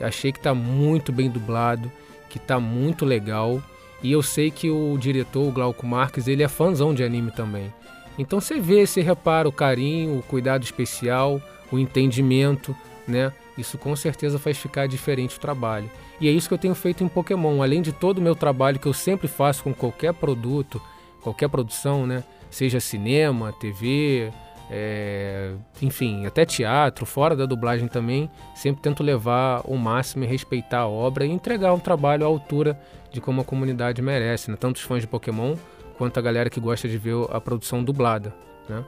Eu 0.00 0.06
achei 0.06 0.32
que 0.32 0.40
tá 0.40 0.54
muito 0.54 1.12
bem 1.12 1.28
dublado, 1.28 1.92
que 2.30 2.38
tá 2.38 2.58
muito 2.58 3.04
legal. 3.04 3.62
E 4.02 4.10
eu 4.10 4.22
sei 4.22 4.50
que 4.50 4.70
o 4.70 4.96
diretor, 4.98 5.46
o 5.46 5.52
Glauco 5.52 5.86
Marques, 5.86 6.26
ele 6.26 6.42
é 6.42 6.48
fãzão 6.48 6.94
de 6.94 7.04
anime 7.04 7.30
também. 7.30 7.72
Então 8.18 8.40
você 8.40 8.58
vê, 8.58 8.86
você 8.86 9.00
repara 9.02 9.48
o 9.48 9.52
carinho, 9.52 10.18
o 10.18 10.22
cuidado 10.22 10.64
especial, 10.64 11.40
o 11.70 11.78
entendimento, 11.78 12.74
né? 13.06 13.32
Isso 13.56 13.76
com 13.78 13.94
certeza 13.94 14.38
faz 14.38 14.56
ficar 14.56 14.88
diferente 14.88 15.36
o 15.36 15.40
trabalho. 15.40 15.88
E 16.22 16.28
é 16.28 16.30
isso 16.30 16.46
que 16.46 16.54
eu 16.54 16.58
tenho 16.58 16.74
feito 16.76 17.02
em 17.02 17.08
Pokémon. 17.08 17.60
Além 17.60 17.82
de 17.82 17.90
todo 17.90 18.18
o 18.18 18.22
meu 18.22 18.36
trabalho 18.36 18.78
que 18.78 18.86
eu 18.86 18.92
sempre 18.92 19.26
faço 19.26 19.64
com 19.64 19.74
qualquer 19.74 20.14
produto, 20.14 20.80
qualquer 21.20 21.48
produção, 21.48 22.06
né? 22.06 22.22
Seja 22.48 22.78
cinema, 22.78 23.52
TV, 23.52 24.32
é, 24.70 25.52
enfim, 25.82 26.24
até 26.24 26.44
teatro, 26.44 27.04
fora 27.04 27.34
da 27.34 27.44
dublagem 27.44 27.88
também, 27.88 28.30
sempre 28.54 28.80
tento 28.80 29.02
levar 29.02 29.62
o 29.64 29.76
máximo 29.76 30.22
e 30.22 30.26
respeitar 30.28 30.82
a 30.82 30.88
obra 30.88 31.26
e 31.26 31.30
entregar 31.30 31.72
um 31.72 31.80
trabalho 31.80 32.22
à 32.22 32.28
altura 32.28 32.80
de 33.10 33.20
como 33.20 33.40
a 33.40 33.44
comunidade 33.44 34.00
merece, 34.00 34.48
né? 34.48 34.56
tanto 34.56 34.76
os 34.76 34.82
fãs 34.82 35.00
de 35.00 35.08
Pokémon 35.08 35.56
quanto 35.98 36.18
a 36.18 36.22
galera 36.22 36.48
que 36.48 36.60
gosta 36.60 36.88
de 36.88 36.98
ver 36.98 37.16
a 37.32 37.40
produção 37.40 37.82
dublada. 37.82 38.32
Né? 38.68 38.84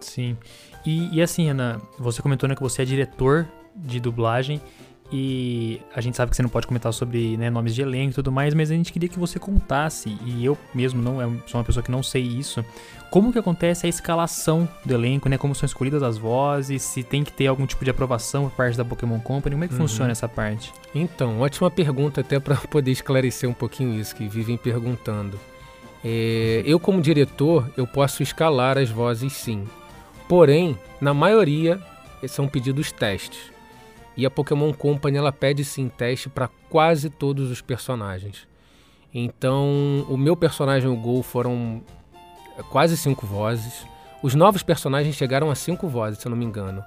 Sim. 0.00 0.36
E, 0.86 1.16
e 1.16 1.20
assim, 1.20 1.48
Ana, 1.48 1.80
você 1.98 2.22
comentou 2.22 2.48
né, 2.48 2.54
que 2.54 2.62
você 2.62 2.82
é 2.82 2.84
diretor 2.84 3.48
de 3.74 3.98
dublagem 3.98 4.60
e 5.12 5.80
a 5.94 6.00
gente 6.00 6.16
sabe 6.16 6.30
que 6.30 6.36
você 6.36 6.42
não 6.42 6.48
pode 6.48 6.66
comentar 6.66 6.92
sobre 6.92 7.36
né, 7.36 7.50
nomes 7.50 7.74
de 7.74 7.82
elenco 7.82 8.12
e 8.12 8.14
tudo 8.14 8.30
mais, 8.30 8.54
mas 8.54 8.70
a 8.70 8.74
gente 8.74 8.92
queria 8.92 9.08
que 9.08 9.18
você 9.18 9.38
contasse, 9.38 10.16
e 10.24 10.44
eu 10.44 10.56
mesmo 10.74 11.02
não 11.02 11.18
sou 11.46 11.58
uma 11.58 11.64
pessoa 11.64 11.82
que 11.82 11.90
não 11.90 12.02
sei 12.02 12.22
isso, 12.22 12.64
como 13.10 13.32
que 13.32 13.38
acontece 13.38 13.86
a 13.86 13.88
escalação 13.88 14.68
do 14.84 14.94
elenco, 14.94 15.28
né? 15.28 15.36
Como 15.36 15.52
são 15.54 15.66
escolhidas 15.66 16.00
as 16.02 16.16
vozes, 16.16 16.82
se 16.82 17.02
tem 17.02 17.24
que 17.24 17.32
ter 17.32 17.48
algum 17.48 17.66
tipo 17.66 17.84
de 17.84 17.90
aprovação 17.90 18.44
por 18.48 18.52
parte 18.56 18.76
da 18.76 18.84
Pokémon 18.84 19.18
Company, 19.18 19.54
como 19.56 19.64
é 19.64 19.68
que 19.68 19.74
Uhum. 19.74 19.80
funciona 19.80 20.12
essa 20.12 20.28
parte? 20.28 20.72
Então, 20.94 21.40
ótima 21.40 21.70
pergunta 21.70 22.20
até 22.20 22.38
para 22.38 22.54
poder 22.70 22.92
esclarecer 22.92 23.50
um 23.50 23.52
pouquinho 23.54 23.98
isso 23.98 24.14
que 24.14 24.28
vivem 24.28 24.56
perguntando. 24.56 25.38
É, 26.04 26.62
eu 26.64 26.78
como 26.78 27.00
diretor, 27.02 27.68
eu 27.76 27.86
posso 27.86 28.22
escalar 28.22 28.78
as 28.78 28.88
vozes 28.88 29.32
sim. 29.32 29.64
Porém, 30.28 30.78
na 31.00 31.12
maioria, 31.12 31.80
são 32.28 32.46
pedidos 32.46 32.92
testes. 32.92 33.50
E 34.20 34.26
a 34.26 34.30
Pokémon 34.30 34.70
Company 34.70 35.16
ela 35.16 35.32
pede 35.32 35.64
sim 35.64 35.88
teste 35.88 36.28
para 36.28 36.46
quase 36.68 37.08
todos 37.08 37.50
os 37.50 37.62
personagens. 37.62 38.46
Então, 39.14 40.04
o 40.10 40.16
meu 40.18 40.36
personagem, 40.36 40.90
o 40.90 40.94
Gol, 40.94 41.22
foram 41.22 41.80
quase 42.68 42.98
cinco 42.98 43.26
vozes. 43.26 43.86
Os 44.22 44.34
novos 44.34 44.62
personagens 44.62 45.16
chegaram 45.16 45.50
a 45.50 45.54
cinco 45.54 45.88
vozes, 45.88 46.18
se 46.18 46.26
eu 46.26 46.30
não 46.30 46.36
me 46.36 46.44
engano. 46.44 46.84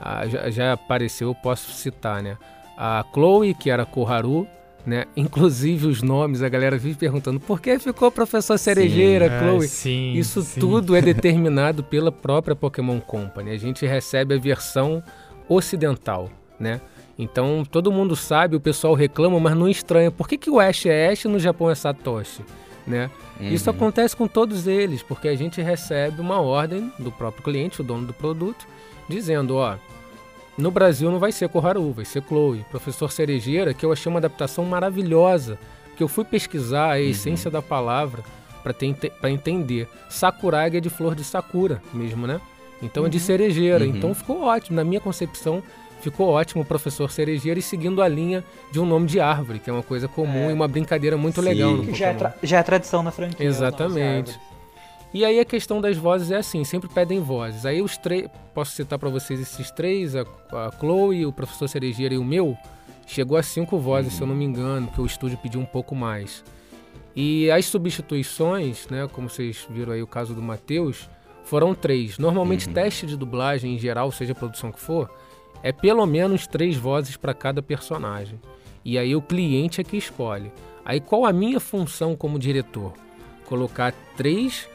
Ah, 0.00 0.26
já, 0.26 0.50
já, 0.50 0.72
apareceu, 0.72 1.28
eu 1.28 1.36
posso 1.36 1.70
citar, 1.70 2.20
né? 2.20 2.36
A 2.76 3.04
Chloe, 3.14 3.54
que 3.54 3.70
era 3.70 3.86
Koharu, 3.86 4.44
né? 4.84 5.04
Inclusive 5.16 5.86
os 5.86 6.02
nomes, 6.02 6.42
a 6.42 6.48
galera 6.48 6.76
vive 6.76 6.98
perguntando 6.98 7.38
por 7.38 7.60
que 7.60 7.78
ficou 7.78 8.10
professor 8.10 8.58
cerejeira, 8.58 9.28
sim, 9.28 9.38
Chloe? 9.38 9.64
É, 9.64 9.68
sim, 9.68 10.12
Isso 10.14 10.42
sim. 10.42 10.58
tudo 10.58 10.96
é 10.96 11.00
determinado 11.00 11.84
pela 11.84 12.10
própria 12.10 12.56
Pokémon 12.56 12.98
Company. 12.98 13.52
A 13.52 13.56
gente 13.56 13.86
recebe 13.86 14.34
a 14.34 14.38
versão 14.38 15.00
ocidental, 15.48 16.28
né? 16.62 16.80
Então 17.18 17.64
todo 17.70 17.92
mundo 17.92 18.16
sabe, 18.16 18.56
o 18.56 18.60
pessoal 18.60 18.94
reclama, 18.94 19.38
mas 19.38 19.56
não 19.56 19.68
estranha. 19.68 20.10
Por 20.10 20.28
que, 20.28 20.38
que 20.38 20.48
o 20.48 20.60
Ash 20.60 20.86
é 20.86 21.08
Ash 21.08 21.24
e 21.24 21.28
no 21.28 21.38
Japão 21.38 21.68
é 21.68 21.74
Satoshi? 21.74 22.42
Né? 22.86 23.10
Uhum. 23.38 23.48
Isso 23.48 23.68
acontece 23.68 24.16
com 24.16 24.26
todos 24.26 24.66
eles, 24.66 25.02
porque 25.02 25.28
a 25.28 25.36
gente 25.36 25.60
recebe 25.60 26.20
uma 26.20 26.40
ordem 26.40 26.90
do 26.98 27.12
próprio 27.12 27.42
cliente, 27.42 27.80
o 27.80 27.84
dono 27.84 28.06
do 28.06 28.14
produto, 28.14 28.66
dizendo, 29.08 29.56
ó, 29.56 29.76
no 30.56 30.70
Brasil 30.70 31.10
não 31.10 31.18
vai 31.18 31.32
ser 31.32 31.48
Koharu, 31.48 31.92
vai 31.92 32.04
ser 32.04 32.22
Chloe. 32.22 32.64
Professor 32.70 33.10
Cerejeira, 33.10 33.72
que 33.72 33.84
eu 33.84 33.92
achei 33.92 34.10
uma 34.10 34.18
adaptação 34.18 34.64
maravilhosa, 34.64 35.58
porque 35.88 36.02
eu 36.02 36.08
fui 36.08 36.24
pesquisar 36.24 36.94
a 36.94 36.96
uhum. 36.96 37.10
essência 37.10 37.50
da 37.50 37.62
palavra 37.62 38.22
para 38.62 39.30
entender. 39.30 39.88
Sakuragi 40.08 40.76
é 40.76 40.80
de 40.80 40.90
flor 40.90 41.14
de 41.14 41.24
sakura 41.24 41.82
mesmo, 41.92 42.26
né? 42.26 42.40
Então 42.82 43.02
uhum. 43.02 43.06
é 43.06 43.10
de 43.10 43.18
uhum. 43.18 43.24
cerejeira. 43.24 43.84
Uhum. 43.84 43.96
Então 43.96 44.14
ficou 44.14 44.42
ótimo. 44.42 44.76
Na 44.76 44.84
minha 44.84 45.00
concepção, 45.00 45.62
ficou 46.02 46.28
ótimo 46.28 46.62
o 46.62 46.64
professor 46.64 47.10
Cerejeira 47.10 47.58
e 47.58 47.62
seguindo 47.62 48.02
a 48.02 48.08
linha 48.08 48.44
de 48.70 48.80
um 48.80 48.84
nome 48.84 49.06
de 49.06 49.20
árvore, 49.20 49.58
que 49.58 49.70
é 49.70 49.72
uma 49.72 49.82
coisa 49.82 50.08
comum 50.08 50.48
é. 50.48 50.50
e 50.50 50.52
uma 50.52 50.66
brincadeira 50.66 51.16
muito 51.16 51.40
Sim. 51.40 51.48
legal 51.48 51.72
no 51.72 51.84
que 51.84 51.94
já 51.94 52.08
é, 52.08 52.34
já 52.42 52.58
é 52.58 52.62
tradição 52.62 53.02
na 53.02 53.10
franquia. 53.10 53.46
Exatamente. 53.46 54.38
E 55.14 55.24
aí 55.24 55.38
a 55.38 55.44
questão 55.44 55.80
das 55.80 55.96
vozes 55.96 56.30
é 56.30 56.36
assim, 56.36 56.64
sempre 56.64 56.88
pedem 56.88 57.20
vozes. 57.20 57.66
Aí 57.66 57.82
os 57.82 57.96
três, 57.96 58.28
posso 58.54 58.72
citar 58.72 58.98
para 58.98 59.10
vocês 59.10 59.40
esses 59.40 59.70
três, 59.70 60.16
a, 60.16 60.22
a 60.52 60.70
Chloe, 60.78 61.26
o 61.26 61.32
professor 61.32 61.68
Cerejeira 61.68 62.14
e 62.14 62.18
o 62.18 62.24
meu, 62.24 62.56
chegou 63.06 63.36
a 63.36 63.42
cinco 63.42 63.78
vozes, 63.78 64.12
uhum. 64.12 64.16
se 64.16 64.22
eu 64.24 64.26
não 64.26 64.34
me 64.34 64.44
engano, 64.44 64.86
porque 64.86 65.02
o 65.02 65.06
estúdio 65.06 65.38
pediu 65.38 65.60
um 65.60 65.66
pouco 65.66 65.94
mais. 65.94 66.42
E 67.14 67.50
as 67.50 67.66
substituições, 67.66 68.88
né, 68.88 69.06
como 69.12 69.28
vocês 69.28 69.66
viram 69.68 69.92
aí 69.92 70.02
o 70.02 70.06
caso 70.06 70.34
do 70.34 70.40
Matheus, 70.40 71.10
foram 71.44 71.74
três. 71.74 72.16
Normalmente 72.16 72.66
uhum. 72.66 72.72
teste 72.72 73.06
de 73.06 73.16
dublagem 73.16 73.74
em 73.74 73.78
geral, 73.78 74.10
seja 74.10 74.32
a 74.32 74.34
produção 74.34 74.72
que 74.72 74.80
for, 74.80 75.10
é 75.62 75.72
pelo 75.72 76.04
menos 76.06 76.46
três 76.46 76.76
vozes 76.76 77.16
para 77.16 77.34
cada 77.34 77.62
personagem. 77.62 78.40
E 78.84 78.98
aí 78.98 79.14
o 79.14 79.22
cliente 79.22 79.80
é 79.80 79.84
que 79.84 79.96
escolhe. 79.96 80.52
Aí 80.84 81.00
qual 81.00 81.24
a 81.24 81.32
minha 81.32 81.60
função 81.60 82.16
como 82.16 82.38
diretor? 82.38 82.92
Colocar 83.46 83.94
três 84.16 84.68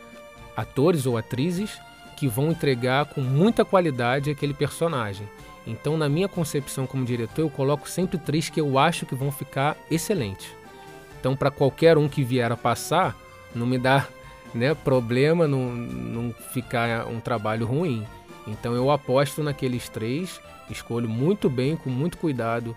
atores 0.56 1.06
ou 1.06 1.18
atrizes 1.18 1.78
que 2.16 2.28
vão 2.28 2.52
entregar 2.52 3.06
com 3.06 3.22
muita 3.22 3.64
qualidade 3.64 4.32
aquele 4.32 4.54
personagem. 4.54 5.28
Então, 5.68 5.98
na 5.98 6.08
minha 6.08 6.30
concepção 6.30 6.88
como 6.88 7.06
diretor, 7.06 7.42
eu 7.42 7.50
coloco 7.50 7.90
sempre 7.90 8.18
três 8.18 8.50
que 8.50 8.60
eu 8.60 8.80
acho 8.80 9.06
que 9.06 9.14
vão 9.14 9.32
ficar 9.32 9.76
excelentes. 9.92 10.50
Então, 11.20 11.36
para 11.36 11.52
qualquer 11.52 11.98
um 11.98 12.08
que 12.08 12.24
vier 12.24 12.52
a 12.52 12.58
passar, 12.58 13.16
não 13.54 13.68
me 13.68 13.78
dá 13.78 14.08
né, 14.56 14.74
problema, 14.74 15.46
não, 15.46 15.76
não 15.76 16.34
ficar 16.54 17.06
um 17.08 17.20
trabalho 17.20 17.66
ruim. 17.66 18.08
Então, 18.48 18.74
eu 18.74 18.90
aposto 18.90 19.44
naqueles 19.44 19.90
três 19.90 20.40
escolho 20.74 21.10
muito 21.10 21.50
bem, 21.50 21.76
com 21.76 21.90
muito 21.90 22.18
cuidado, 22.18 22.76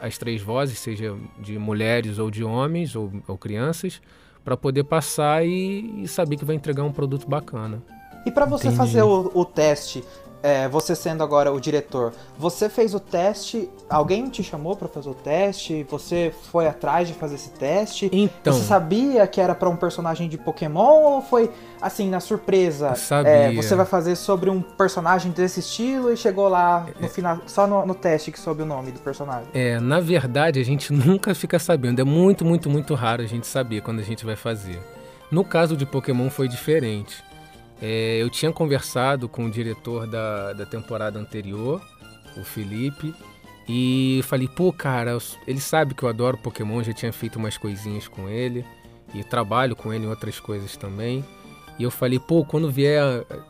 as 0.00 0.16
três 0.16 0.40
vozes, 0.40 0.78
seja 0.78 1.16
de 1.38 1.58
mulheres 1.58 2.18
ou 2.18 2.30
de 2.30 2.42
homens 2.42 2.96
ou, 2.96 3.12
ou 3.26 3.36
crianças, 3.36 4.00
para 4.44 4.56
poder 4.56 4.84
passar 4.84 5.44
e, 5.44 6.02
e, 6.02 6.08
saber 6.08 6.36
que 6.36 6.44
vai 6.44 6.56
entregar 6.56 6.84
um 6.84 6.92
produto 6.92 7.28
bacana. 7.28 7.82
E 8.24 8.30
para 8.30 8.46
você 8.46 8.68
Entendi. 8.68 8.78
fazer 8.78 9.02
o, 9.02 9.30
o 9.34 9.44
teste, 9.44 10.04
é, 10.42 10.68
você 10.68 10.94
sendo 10.94 11.22
agora 11.22 11.52
o 11.52 11.60
diretor, 11.60 12.12
você 12.38 12.68
fez 12.68 12.94
o 12.94 13.00
teste, 13.00 13.68
alguém 13.88 14.28
te 14.28 14.42
chamou 14.42 14.76
para 14.76 14.88
fazer 14.88 15.08
o 15.08 15.14
teste, 15.14 15.84
você 15.90 16.32
foi 16.50 16.66
atrás 16.66 17.08
de 17.08 17.14
fazer 17.14 17.36
esse 17.36 17.50
teste? 17.50 18.10
Então. 18.12 18.52
Você 18.52 18.64
sabia 18.64 19.26
que 19.26 19.40
era 19.40 19.54
para 19.54 19.68
um 19.68 19.76
personagem 19.76 20.28
de 20.28 20.38
Pokémon 20.38 21.02
ou 21.02 21.22
foi 21.22 21.50
assim, 21.80 22.08
na 22.08 22.20
surpresa? 22.20 22.94
Sabia. 22.94 23.30
É, 23.30 23.52
você 23.52 23.74
vai 23.74 23.86
fazer 23.86 24.16
sobre 24.16 24.50
um 24.50 24.60
personagem 24.60 25.32
desse 25.32 25.60
estilo 25.60 26.12
e 26.12 26.16
chegou 26.16 26.48
lá 26.48 26.86
no 27.00 27.06
é. 27.06 27.08
final, 27.08 27.38
só 27.46 27.66
no, 27.66 27.84
no 27.86 27.94
teste 27.94 28.30
que 28.30 28.38
soube 28.38 28.62
o 28.62 28.66
nome 28.66 28.92
do 28.92 29.00
personagem? 29.00 29.48
É, 29.52 29.80
na 29.80 30.00
verdade 30.00 30.60
a 30.60 30.64
gente 30.64 30.92
nunca 30.94 31.34
fica 31.34 31.58
sabendo, 31.58 32.00
é 32.00 32.04
muito, 32.04 32.44
muito, 32.44 32.70
muito 32.70 32.94
raro 32.94 33.22
a 33.22 33.26
gente 33.26 33.46
saber 33.46 33.80
quando 33.80 34.00
a 34.00 34.04
gente 34.04 34.24
vai 34.24 34.36
fazer. 34.36 34.78
No 35.30 35.44
caso 35.44 35.76
de 35.76 35.84
Pokémon 35.84 36.30
foi 36.30 36.46
diferente. 36.46 37.25
É, 37.80 38.18
eu 38.20 38.30
tinha 38.30 38.52
conversado 38.52 39.28
com 39.28 39.44
o 39.44 39.50
diretor 39.50 40.06
da, 40.06 40.52
da 40.52 40.66
temporada 40.66 41.18
anterior, 41.18 41.82
o 42.36 42.44
Felipe, 42.44 43.14
e 43.68 44.20
falei, 44.24 44.48
pô, 44.48 44.72
cara, 44.72 45.18
ele 45.46 45.60
sabe 45.60 45.94
que 45.94 46.02
eu 46.02 46.08
adoro 46.08 46.38
Pokémon, 46.38 46.82
já 46.82 46.92
tinha 46.92 47.12
feito 47.12 47.36
umas 47.36 47.58
coisinhas 47.58 48.08
com 48.08 48.28
ele, 48.28 48.64
e 49.14 49.24
trabalho 49.24 49.74
com 49.74 49.92
ele 49.92 50.04
em 50.04 50.08
outras 50.08 50.38
coisas 50.40 50.76
também. 50.76 51.24
E 51.78 51.82
eu 51.82 51.90
falei, 51.90 52.18
pô, 52.18 52.44
quando 52.44 52.70
vier, 52.70 53.02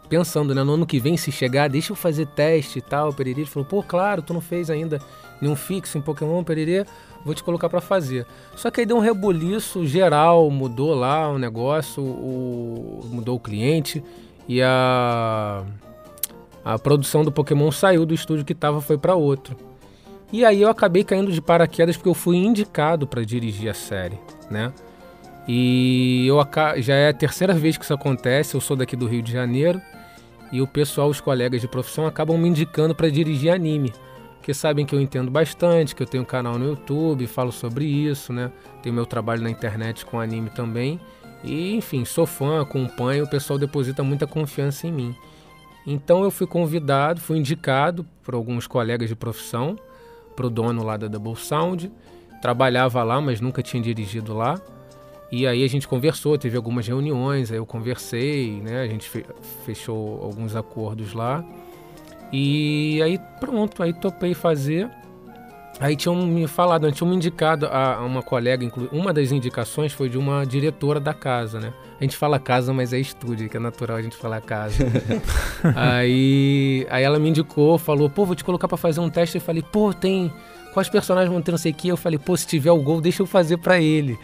pensando 0.09 0.55
né, 0.55 0.65
no 0.65 0.75
ano 0.75 0.87
que 0.87 0.99
vem, 0.99 1.17
se 1.17 1.31
chegar, 1.31 1.69
deixa 1.69 1.93
eu 1.93 1.97
fazer 1.97 2.27
teste 2.27 2.81
e 2.81 2.83
tal, 2.83 3.13
Pererê. 3.13 3.43
Ele 3.43 3.51
falou, 3.51 3.69
pô, 3.69 3.83
claro, 3.83 4.21
tu 4.21 4.35
não 4.35 4.41
fez 4.41 4.69
ainda 4.69 5.01
nenhum 5.41 5.55
fixo 5.55 5.97
em 5.97 6.01
Pokémon, 6.01 6.43
Pererê, 6.43 6.85
vou 7.27 7.35
te 7.35 7.43
colocar 7.43 7.69
para 7.69 7.81
fazer. 7.81 8.25
Só 8.55 8.71
que 8.71 8.81
aí 8.81 8.87
deu 8.87 8.97
um 8.97 9.01
rebuliço 9.01 9.85
geral, 9.85 10.49
mudou 10.49 10.95
lá 10.95 11.29
o 11.29 11.39
negócio, 11.39 12.03
o, 12.03 13.01
mudou 13.11 13.35
o 13.37 13.41
cliente 13.41 14.03
e 14.49 14.63
a, 14.63 15.65
a 16.65 16.79
produção 16.79 17.25
do 17.25 17.33
Pokémon 17.33 17.73
saiu 17.73 18.07
do 18.07 18.15
estúdio 18.15 18.45
que 18.45 18.55
tava, 18.55 18.81
foi 18.81 18.97
para 18.97 19.17
outro. 19.17 19.57
E 20.33 20.45
aí 20.45 20.63
eu 20.63 20.71
acabei 20.71 21.03
caindo 21.03 21.33
de 21.33 21.43
paraquedas 21.43 21.97
porque 21.97 22.09
eu 22.09 22.15
fui 22.15 22.37
indicado 22.37 23.07
para 23.09 23.25
dirigir 23.25 23.69
a 23.69 23.75
série, 23.75 24.19
né? 24.49 24.73
E 25.49 26.27
eu 26.27 26.37
já 26.79 26.95
é 26.95 27.09
a 27.09 27.13
terceira 27.13 27.55
vez 27.55 27.77
que 27.77 27.85
isso 27.85 27.95
acontece. 27.95 28.55
Eu 28.55 28.61
sou 28.61 28.77
daqui 28.77 28.97
do 28.97 29.07
Rio 29.07 29.23
de 29.23 29.33
Janeiro 29.33 29.81
e 30.53 30.61
o 30.61 30.67
pessoal, 30.67 31.09
os 31.09 31.21
colegas 31.21 31.61
de 31.61 31.69
profissão, 31.69 32.07
acabam 32.07 32.39
me 32.39 32.49
indicando 32.49 32.95
para 32.95 33.09
dirigir 33.09 33.53
anime, 33.53 33.93
porque 34.47 34.55
sabem 34.55 34.87
que 34.87 34.95
eu 34.95 35.01
entendo 35.01 35.29
bastante, 35.29 35.93
que 35.93 36.01
eu 36.01 36.07
tenho 36.07 36.23
um 36.23 36.27
canal 36.27 36.57
no 36.57 36.69
YouTube, 36.69 37.27
falo 37.27 37.51
sobre 37.51 37.85
isso, 37.85 38.33
né? 38.33 38.53
Tenho 38.81 38.95
meu 38.95 39.05
trabalho 39.05 39.43
na 39.43 39.51
internet 39.51 40.07
com 40.07 40.21
anime 40.21 40.51
também. 40.51 41.01
E, 41.43 41.75
enfim, 41.75 42.05
sou 42.05 42.27
fã, 42.27 42.63
acompanho, 42.63 43.25
o 43.25 43.29
pessoal 43.29 43.59
deposita 43.59 44.05
muita 44.05 44.25
confiança 44.25 44.87
em 44.87 44.93
mim. 44.93 45.17
Então 45.85 46.23
eu 46.23 46.31
fui 46.31 46.47
convidado, 46.47 47.21
fui 47.21 47.39
indicado 47.39 48.07
por 48.23 48.35
alguns 48.35 48.69
colegas 48.69 49.09
de 49.09 49.17
profissão, 49.17 49.77
para 50.37 50.47
o 50.47 50.51
dono 50.51 50.85
lá 50.85 50.97
da 50.97 51.09
Double 51.09 51.35
Sound. 51.35 51.91
Trabalhava 52.41 53.03
lá, 53.03 53.21
mas 53.21 53.41
nunca 53.41 53.65
tinha 53.65 53.83
dirigido 53.83 54.33
lá. 54.33 54.61
E 55.33 55.45
aí 55.45 55.65
a 55.65 55.69
gente 55.69 55.89
conversou, 55.89 56.39
teve 56.39 56.57
algumas 56.57 56.87
reuniões, 56.87 57.51
aí 57.51 57.59
eu 57.59 57.67
conversei, 57.67 58.61
né? 58.63 58.83
A 58.83 58.87
gente 58.87 59.11
fechou 59.65 60.23
alguns 60.23 60.55
acordos 60.55 61.15
lá. 61.15 61.45
E 62.33 63.01
aí 63.03 63.21
pronto, 63.41 63.83
aí 63.83 63.93
topei 63.93 64.35
fazer. 64.35 64.91
Aí 65.79 65.95
tinham 65.95 66.17
me 66.27 66.47
falado, 66.47 66.91
tinham 66.91 67.11
me 67.11 67.17
indicado 67.17 67.67
a, 67.67 68.01
uma 68.01 68.23
colega, 68.23 68.67
uma 68.91 69.13
das 69.13 69.31
indicações 69.31 69.93
foi 69.93 70.09
de 70.09 70.17
uma 70.17 70.45
diretora 70.45 70.99
da 70.99 71.13
casa, 71.13 71.61
né? 71.61 71.73
A 72.01 72.05
gente 72.05 72.17
fala 72.17 72.39
casa, 72.39 72.73
mas 72.73 72.95
é 72.95 72.99
estúdio, 72.99 73.49
que 73.49 73.59
é 73.59 73.61
natural 73.61 73.99
a 73.99 74.03
gente 74.03 74.17
falar 74.17 74.41
casa. 74.41 74.85
aí, 75.77 76.87
aí 76.89 77.05
ela 77.05 77.19
me 77.19 77.29
indicou, 77.29 77.77
falou, 77.77 78.09
pô, 78.09 78.25
vou 78.25 78.35
te 78.35 78.43
colocar 78.43 78.69
para 78.69 78.79
fazer 78.79 79.01
um 79.01 79.11
teste. 79.11 79.37
Eu 79.37 79.43
falei, 79.43 79.63
pô, 79.63 79.93
tem 79.93 80.33
quais 80.73 80.89
personagens 80.89 81.31
vão 81.31 81.43
ter 81.43 81.51
não 81.51 81.59
sei 81.59 81.73
o 81.73 81.75
que. 81.75 81.89
Eu 81.89 81.97
falei, 81.97 82.19
pô, 82.19 82.35
se 82.37 82.47
tiver 82.47 82.71
o 82.71 82.81
gol, 82.81 83.01
deixa 83.01 83.23
eu 83.23 83.27
fazer 83.27 83.59
para 83.59 83.79
ele. 83.79 84.19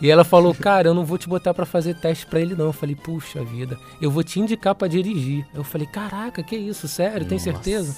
E 0.00 0.10
ela 0.10 0.22
falou, 0.22 0.54
cara, 0.54 0.88
eu 0.88 0.94
não 0.94 1.04
vou 1.04 1.18
te 1.18 1.28
botar 1.28 1.52
para 1.52 1.66
fazer 1.66 1.94
teste 1.94 2.26
para 2.26 2.40
ele 2.40 2.54
não. 2.54 2.66
Eu 2.66 2.72
falei, 2.72 2.94
puxa 2.94 3.42
vida, 3.42 3.78
eu 4.00 4.10
vou 4.10 4.22
te 4.22 4.38
indicar 4.38 4.74
para 4.74 4.88
dirigir. 4.88 5.46
Eu 5.52 5.64
falei, 5.64 5.86
caraca, 5.86 6.42
que 6.42 6.56
isso, 6.56 6.86
sério, 6.86 7.26
tem 7.26 7.38
certeza? 7.38 7.96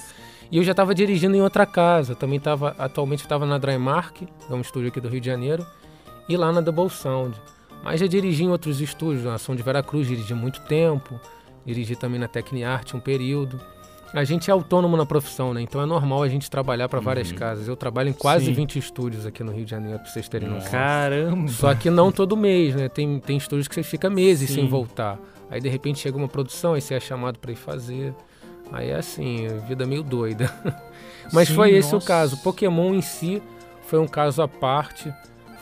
E 0.51 0.57
eu 0.57 0.63
já 0.63 0.71
estava 0.71 0.93
dirigindo 0.93 1.35
em 1.35 1.41
outra 1.41 1.65
casa, 1.65 2.13
também 2.15 2.37
estava, 2.37 2.75
atualmente 2.77 3.21
estava 3.21 3.45
na 3.45 3.57
Drymark, 3.57 4.23
é 4.49 4.53
um 4.53 4.59
estúdio 4.59 4.89
aqui 4.89 4.99
do 4.99 5.07
Rio 5.07 5.21
de 5.21 5.27
Janeiro, 5.27 5.65
e 6.27 6.35
lá 6.35 6.51
na 6.51 6.59
Double 6.59 6.89
Sound. 6.89 7.39
Mas 7.83 7.99
já 7.99 8.07
dirigi 8.07 8.43
em 8.43 8.49
outros 8.49 8.81
estúdios, 8.81 9.23
na 9.23 9.35
Ação 9.35 9.55
de 9.55 9.63
Veracruz, 9.63 10.07
dirigi 10.07 10.33
muito 10.33 10.59
tempo, 10.61 11.19
dirigi 11.65 11.95
também 11.95 12.19
na 12.19 12.27
Tecniarte 12.27 12.97
um 12.97 12.99
período 12.99 13.61
a 14.13 14.23
gente 14.23 14.49
é 14.49 14.53
autônomo 14.53 14.97
na 14.97 15.05
profissão, 15.05 15.53
né? 15.53 15.61
Então 15.61 15.81
é 15.81 15.85
normal 15.85 16.23
a 16.23 16.27
gente 16.27 16.49
trabalhar 16.49 16.89
para 16.89 16.99
várias 16.99 17.31
uhum. 17.31 17.37
casas. 17.37 17.67
Eu 17.67 17.75
trabalho 17.75 18.09
em 18.09 18.13
quase 18.13 18.45
Sim. 18.45 18.53
20 18.53 18.79
estúdios 18.79 19.25
aqui 19.25 19.43
no 19.43 19.51
Rio 19.51 19.63
de 19.63 19.71
Janeiro, 19.71 19.99
para 19.99 20.09
vocês 20.09 20.27
terem 20.27 20.49
noção. 20.49 20.71
Caramba! 20.71 21.47
Só 21.47 21.73
que 21.73 21.89
não 21.89 22.11
todo 22.11 22.35
mês, 22.35 22.75
né? 22.75 22.89
Tem, 22.89 23.19
tem 23.19 23.37
estúdios 23.37 23.67
que 23.67 23.75
você 23.75 23.83
fica 23.83 24.09
meses 24.09 24.49
Sim. 24.49 24.55
sem 24.55 24.67
voltar. 24.67 25.17
Aí 25.49 25.59
de 25.61 25.69
repente 25.69 25.99
chega 25.99 26.17
uma 26.17 26.27
produção, 26.27 26.73
aí 26.73 26.81
você 26.81 26.95
é 26.95 26.99
chamado 26.99 27.39
para 27.39 27.51
ir 27.51 27.55
fazer. 27.55 28.13
Aí 28.71 28.89
é 28.89 28.95
assim, 28.95 29.47
vida 29.67 29.85
meio 29.85 30.03
doida. 30.03 30.53
Mas 31.31 31.47
Sim, 31.47 31.55
foi 31.55 31.71
esse 31.71 31.93
nossa. 31.93 32.05
o 32.05 32.07
caso. 32.07 32.37
Pokémon 32.37 32.93
em 32.93 33.01
si 33.01 33.41
foi 33.85 33.99
um 33.99 34.07
caso 34.07 34.41
à 34.41 34.47
parte, 34.47 35.13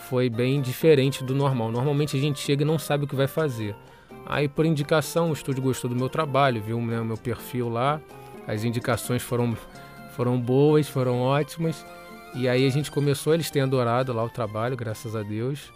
foi 0.10 0.30
bem 0.30 0.62
diferente 0.62 1.24
do 1.24 1.36
normal. 1.36 1.72
Normalmente 1.72 2.18
a 2.18 2.20
gente 2.20 2.40
chega 2.40 2.64
e 2.64 2.66
não 2.66 2.80
sabe 2.80 3.06
o 3.06 3.08
que 3.08 3.16
vai 3.16 3.28
fazer. 3.28 3.76
Aí, 4.26 4.48
por 4.48 4.66
indicação, 4.66 5.32
o 5.32 5.34
estúdio 5.34 5.64
gostou 5.64 5.90
do 5.90 5.96
meu 5.96 6.08
trabalho, 6.08 6.62
viu 6.62 6.80
né, 6.80 7.00
o 7.00 7.06
meu 7.06 7.18
perfil 7.18 7.68
lá. 7.68 8.00
As 8.52 8.64
indicações 8.64 9.22
foram, 9.22 9.56
foram 10.16 10.40
boas, 10.40 10.88
foram 10.88 11.20
ótimas. 11.22 11.86
E 12.36 12.48
aí 12.50 12.66
a 12.66 12.70
gente 12.70 12.90
começou, 12.92 13.34
eles 13.34 13.50
têm 13.52 13.62
adorado 13.62 14.12
lá 14.14 14.24
o 14.24 14.30
trabalho, 14.30 14.76
graças 14.76 15.16
a 15.16 15.22
Deus. 15.24 15.72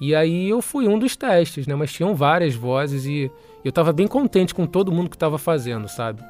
E 0.00 0.14
aí 0.14 0.48
eu 0.48 0.60
fui 0.62 0.86
um 0.88 0.98
dos 0.98 1.16
testes, 1.16 1.66
né? 1.66 1.74
Mas 1.74 1.92
tinham 1.92 2.14
várias 2.14 2.54
vozes 2.54 3.06
e 3.06 3.30
eu 3.64 3.70
tava 3.72 3.92
bem 3.92 4.06
contente 4.06 4.54
com 4.54 4.66
todo 4.66 4.90
mundo 4.92 5.10
que 5.10 5.18
tava 5.18 5.38
fazendo, 5.38 5.88
sabe? 5.88 6.22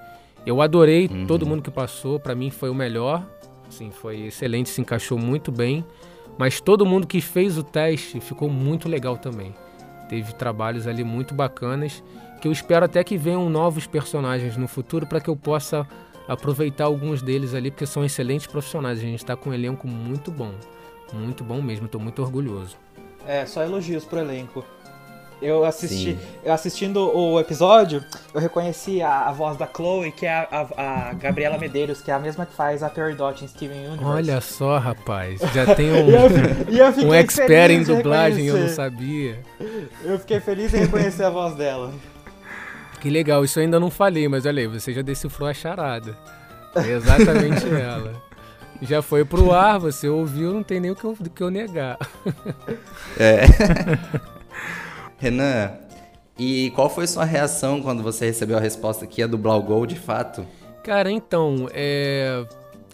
Eu 0.44 0.60
adorei 0.60 1.08
Uhum. 1.08 1.26
todo 1.26 1.46
mundo 1.46 1.62
que 1.62 1.70
passou, 1.70 2.18
pra 2.18 2.34
mim 2.34 2.50
foi 2.50 2.68
o 2.70 2.74
melhor. 2.74 3.24
Assim, 3.68 3.90
foi 3.90 4.22
excelente, 4.26 4.68
se 4.68 4.80
encaixou 4.80 5.18
muito 5.18 5.50
bem. 5.52 5.84
Mas 6.36 6.60
todo 6.60 6.84
mundo 6.84 7.06
que 7.06 7.20
fez 7.20 7.56
o 7.58 7.62
teste 7.62 8.18
ficou 8.20 8.48
muito 8.50 8.88
legal 8.88 9.16
também. 9.16 9.54
Teve 10.08 10.34
trabalhos 10.34 10.86
ali 10.86 11.04
muito 11.04 11.34
bacanas 11.34 12.02
que 12.42 12.48
eu 12.48 12.52
espero 12.52 12.84
até 12.84 13.02
que 13.04 13.16
venham 13.16 13.48
novos 13.48 13.86
personagens 13.86 14.56
no 14.56 14.66
futuro 14.68 15.06
para 15.06 15.20
que 15.20 15.30
eu 15.30 15.36
possa 15.36 15.86
aproveitar 16.28 16.84
alguns 16.84 17.22
deles 17.22 17.54
ali, 17.54 17.70
porque 17.70 17.86
são 17.86 18.04
excelentes 18.04 18.46
profissionais. 18.48 18.98
A 18.98 19.02
gente 19.02 19.18
está 19.20 19.36
com 19.36 19.50
um 19.50 19.54
elenco 19.54 19.86
muito 19.86 20.30
bom. 20.30 20.50
Muito 21.12 21.44
bom 21.44 21.62
mesmo, 21.62 21.86
estou 21.86 22.00
muito 22.00 22.20
orgulhoso. 22.20 22.76
É, 23.26 23.46
só 23.46 23.62
elogios 23.62 24.04
pro 24.04 24.18
elenco. 24.18 24.64
Eu 25.40 25.64
assisti, 25.64 26.16
eu 26.44 26.52
assistindo 26.52 26.98
o 27.16 27.38
episódio, 27.40 28.02
eu 28.32 28.40
reconheci 28.40 29.02
a, 29.02 29.22
a 29.28 29.32
voz 29.32 29.56
da 29.56 29.66
Chloe, 29.66 30.12
que 30.12 30.24
é 30.24 30.30
a, 30.32 30.46
a- 30.76 31.08
a 31.10 31.12
Gabriela 31.14 31.58
Medeiros, 31.58 32.00
que 32.00 32.12
é 32.12 32.14
a 32.14 32.18
mesma 32.20 32.46
que 32.46 32.54
faz 32.54 32.80
a 32.80 32.88
Peridot 32.88 33.44
em 33.44 33.48
Steven 33.48 33.78
Universe. 33.88 34.04
Olha 34.04 34.40
só, 34.40 34.78
rapaz, 34.78 35.40
já 35.52 35.74
tem 35.74 35.90
um, 35.92 36.08
E 36.08 36.14
eu, 36.14 36.74
e 36.74 36.78
eu 36.78 36.92
fiquei 36.92 37.08
um 37.08 37.12
expert 37.14 37.72
em 37.72 37.82
dublagem, 37.82 38.46
eu 38.46 38.56
não 38.56 38.68
sabia. 38.68 39.40
Eu 40.04 40.16
fiquei 40.20 40.38
feliz 40.38 40.72
em 40.74 40.78
reconhecer 40.78 41.24
a 41.24 41.30
voz 41.30 41.56
dela. 41.56 41.92
Que 43.02 43.10
legal, 43.10 43.44
isso 43.44 43.58
eu 43.58 43.64
ainda 43.64 43.80
não 43.80 43.90
falei, 43.90 44.28
mas 44.28 44.46
olha 44.46 44.60
aí, 44.60 44.68
você 44.68 44.92
já 44.92 45.02
decifrou 45.02 45.48
a 45.48 45.52
charada. 45.52 46.16
É 46.72 46.92
exatamente 46.92 47.66
ela. 47.74 48.12
Já 48.80 49.02
foi 49.02 49.24
pro 49.24 49.50
ar, 49.50 49.80
você 49.80 50.08
ouviu, 50.08 50.52
não 50.52 50.62
tem 50.62 50.78
nem 50.78 50.92
o 50.92 50.94
que 50.94 51.02
eu, 51.02 51.16
que 51.34 51.42
eu 51.42 51.50
negar. 51.50 51.98
É. 53.18 53.40
Renan, 55.18 55.72
e 56.38 56.70
qual 56.76 56.88
foi 56.88 57.08
sua 57.08 57.24
reação 57.24 57.82
quando 57.82 58.04
você 58.04 58.26
recebeu 58.26 58.56
a 58.56 58.60
resposta 58.60 59.04
que 59.04 59.20
ia 59.20 59.26
dublar 59.26 59.56
o 59.56 59.62
Gol 59.62 59.84
de 59.84 59.98
fato? 59.98 60.46
Cara, 60.84 61.10
então, 61.10 61.68
é. 61.72 62.46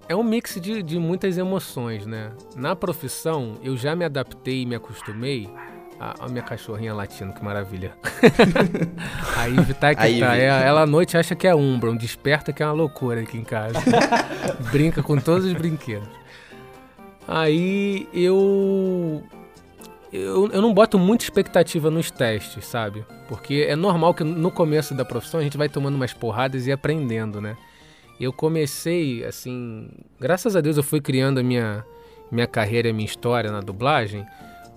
É 0.08 0.16
um 0.16 0.22
mix 0.22 0.58
de, 0.58 0.82
de 0.82 0.98
muitas 0.98 1.36
emoções, 1.36 2.06
né? 2.06 2.32
Na 2.56 2.74
profissão, 2.74 3.56
eu 3.62 3.76
já 3.76 3.94
me 3.94 4.06
adaptei 4.06 4.62
e 4.62 4.66
me 4.66 4.74
acostumei. 4.74 5.50
A, 6.00 6.26
a 6.26 6.28
minha 6.28 6.42
cachorrinha 6.42 6.94
latindo, 6.94 7.32
que 7.32 7.44
maravilha. 7.44 7.92
Aí 9.36 9.56
tá 9.74 9.94
que 9.94 10.00
Aí, 10.00 10.20
tá. 10.20 10.34
Vi. 10.34 10.40
É- 10.40 10.46
ela 10.46 10.82
à 10.82 10.86
noite 10.86 11.16
acha 11.16 11.34
que 11.34 11.46
é 11.46 11.54
Umbra, 11.54 11.90
um 11.90 11.96
desperta 11.96 12.52
que 12.52 12.62
é 12.62 12.66
uma 12.66 12.72
loucura 12.72 13.20
aqui 13.20 13.36
em 13.36 13.42
casa. 13.44 13.80
Brinca 14.70 15.02
com 15.02 15.18
todos 15.18 15.44
os 15.44 15.52
brinquedos. 15.52 16.08
Aí 17.26 18.08
eu, 18.14 19.24
eu. 20.12 20.48
Eu 20.52 20.62
não 20.62 20.72
boto 20.72 20.98
muita 20.98 21.24
expectativa 21.24 21.90
nos 21.90 22.10
testes, 22.12 22.64
sabe? 22.64 23.04
Porque 23.28 23.66
é 23.68 23.74
normal 23.74 24.14
que 24.14 24.22
no 24.22 24.52
começo 24.52 24.94
da 24.94 25.04
profissão 25.04 25.40
a 25.40 25.42
gente 25.42 25.58
vai 25.58 25.68
tomando 25.68 25.96
umas 25.96 26.12
porradas 26.12 26.66
e 26.66 26.72
aprendendo, 26.72 27.40
né? 27.40 27.56
Eu 28.20 28.32
comecei, 28.32 29.24
assim. 29.24 29.90
Graças 30.18 30.54
a 30.54 30.60
Deus 30.60 30.76
eu 30.76 30.82
fui 30.82 31.00
criando 31.00 31.38
a 31.38 31.42
minha, 31.42 31.84
minha 32.30 32.46
carreira 32.46 32.88
a 32.88 32.92
minha 32.92 33.04
história 33.04 33.50
na 33.50 33.60
dublagem 33.60 34.24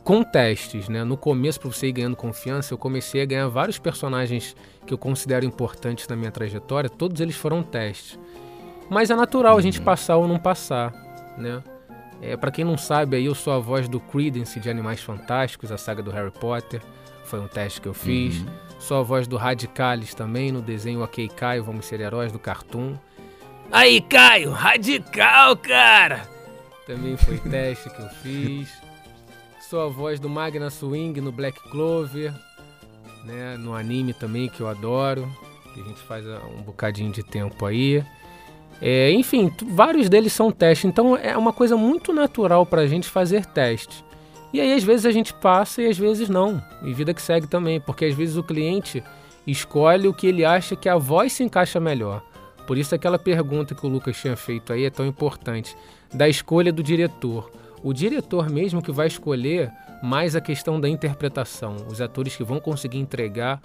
com 0.03 0.23
testes, 0.23 0.89
né? 0.89 1.03
No 1.03 1.15
começo, 1.15 1.59
para 1.59 1.69
você 1.69 1.87
ir 1.87 1.91
ganhando 1.91 2.15
confiança, 2.15 2.73
eu 2.73 2.77
comecei 2.77 3.21
a 3.21 3.25
ganhar 3.25 3.47
vários 3.47 3.77
personagens 3.77 4.55
que 4.85 4.93
eu 4.93 4.97
considero 4.97 5.45
importantes 5.45 6.07
na 6.07 6.15
minha 6.15 6.31
trajetória, 6.31 6.89
todos 6.89 7.21
eles 7.21 7.35
foram 7.35 7.61
testes. 7.61 8.19
Mas 8.89 9.09
é 9.09 9.15
natural 9.15 9.57
a 9.57 9.61
gente 9.61 9.79
passar 9.79 10.17
ou 10.17 10.27
não 10.27 10.37
passar, 10.39 10.91
né? 11.37 11.63
É, 12.21 12.35
para 12.35 12.51
quem 12.51 12.63
não 12.63 12.77
sabe, 12.77 13.17
aí 13.17 13.25
eu 13.25 13.33
sou 13.33 13.53
a 13.53 13.59
voz 13.59 13.87
do 13.87 13.99
Credence 13.99 14.59
de 14.59 14.69
Animais 14.69 15.01
Fantásticos, 15.01 15.71
a 15.71 15.77
saga 15.77 16.03
do 16.03 16.11
Harry 16.11 16.31
Potter. 16.31 16.81
Foi 17.23 17.39
um 17.39 17.47
teste 17.47 17.81
que 17.81 17.87
eu 17.87 17.93
fiz. 17.93 18.45
Sou 18.79 18.97
a 18.97 19.03
voz 19.03 19.27
do 19.27 19.37
Radicalis 19.37 20.13
também, 20.13 20.51
no 20.51 20.61
desenho 20.61 21.01
Ok 21.01 21.27
Caio, 21.29 21.63
Vamos 21.63 21.85
Ser 21.85 21.99
Heróis, 21.99 22.31
do 22.31 22.37
Cartoon. 22.37 22.95
Aí, 23.71 24.01
Caio, 24.01 24.51
radical, 24.51 25.55
cara! 25.55 26.27
Também 26.85 27.15
foi 27.15 27.37
teste 27.37 27.89
que 27.89 28.01
eu 28.01 28.09
fiz. 28.21 28.81
Sou 29.71 29.79
a 29.79 29.88
voz 29.88 30.19
do 30.19 30.27
Magna 30.27 30.69
Swing 30.69 31.21
no 31.21 31.31
Black 31.31 31.57
Clover, 31.69 32.34
né? 33.23 33.55
No 33.55 33.73
anime 33.73 34.12
também, 34.12 34.49
que 34.49 34.60
eu 34.60 34.67
adoro. 34.67 35.25
Que 35.73 35.79
a 35.79 35.84
gente 35.86 36.01
faz 36.01 36.27
ah, 36.27 36.41
um 36.53 36.62
bocadinho 36.62 37.10
de 37.10 37.23
tempo 37.23 37.65
aí. 37.65 38.03
É, 38.81 39.10
enfim, 39.13 39.49
vários 39.69 40.10
deles 40.10 40.34
são 40.34 40.51
testes, 40.51 40.84
então 40.84 41.15
é 41.15 41.38
uma 41.38 41.53
coisa 41.53 41.77
muito 41.77 42.12
natural 42.12 42.65
pra 42.65 42.86
gente 42.86 43.07
fazer 43.07 43.45
teste. 43.45 44.03
E 44.51 44.60
aí 44.60 44.73
às 44.73 44.84
vezes 44.84 45.05
a 45.05 45.12
gente 45.12 45.34
passa 45.34 45.81
e 45.81 45.88
às 45.88 45.97
vezes 45.97 46.27
não. 46.27 46.62
E 46.84 46.93
vida 46.93 47.13
que 47.13 47.21
segue 47.21 47.47
também, 47.47 47.79
porque 47.79 48.03
às 48.03 48.13
vezes 48.13 48.36
o 48.36 48.43
cliente 48.43 49.01
escolhe 49.47 50.05
o 50.05 50.13
que 50.13 50.27
ele 50.27 50.43
acha 50.43 50.75
que 50.75 50.89
a 50.89 50.97
voz 50.97 51.31
se 51.31 51.43
encaixa 51.43 51.79
melhor. 51.79 52.21
Por 52.67 52.77
isso 52.77 52.93
aquela 52.93 53.17
pergunta 53.17 53.73
que 53.73 53.86
o 53.86 53.89
Lucas 53.89 54.19
tinha 54.19 54.36
feito 54.36 54.73
aí 54.73 54.84
é 54.84 54.89
tão 54.89 55.07
importante, 55.07 55.77
da 56.13 56.27
escolha 56.27 56.73
do 56.73 56.84
diretor. 56.84 57.61
O 57.84 57.94
diretor 57.94 58.50
mesmo 58.50 58.82
que 58.82 58.91
vai 58.91 59.08
escolher 59.08 59.72
mais 60.04 60.36
a 60.36 60.41
questão 60.41 60.80
da 60.80 60.88
interpretação, 60.89 61.76
os 61.89 62.02
atores 62.02 62.36
que 62.36 62.44
vão 62.44 62.60
conseguir 62.60 63.00
entregar 63.00 63.62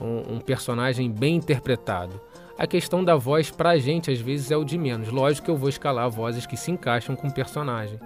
um, 0.00 0.36
um 0.36 0.40
personagem 0.40 1.10
bem 1.10 1.36
interpretado. 1.36 2.20
A 2.58 2.66
questão 2.66 3.04
da 3.04 3.14
voz 3.14 3.50
pra 3.50 3.78
gente 3.78 4.10
às 4.10 4.20
vezes 4.20 4.50
é 4.50 4.56
o 4.56 4.64
de 4.64 4.76
menos. 4.78 5.08
Lógico 5.10 5.44
que 5.46 5.50
eu 5.50 5.56
vou 5.56 5.68
escalar 5.68 6.10
vozes 6.10 6.44
que 6.46 6.56
se 6.56 6.70
encaixam 6.70 7.14
com 7.14 7.28
o 7.28 7.32
personagem. 7.32 7.98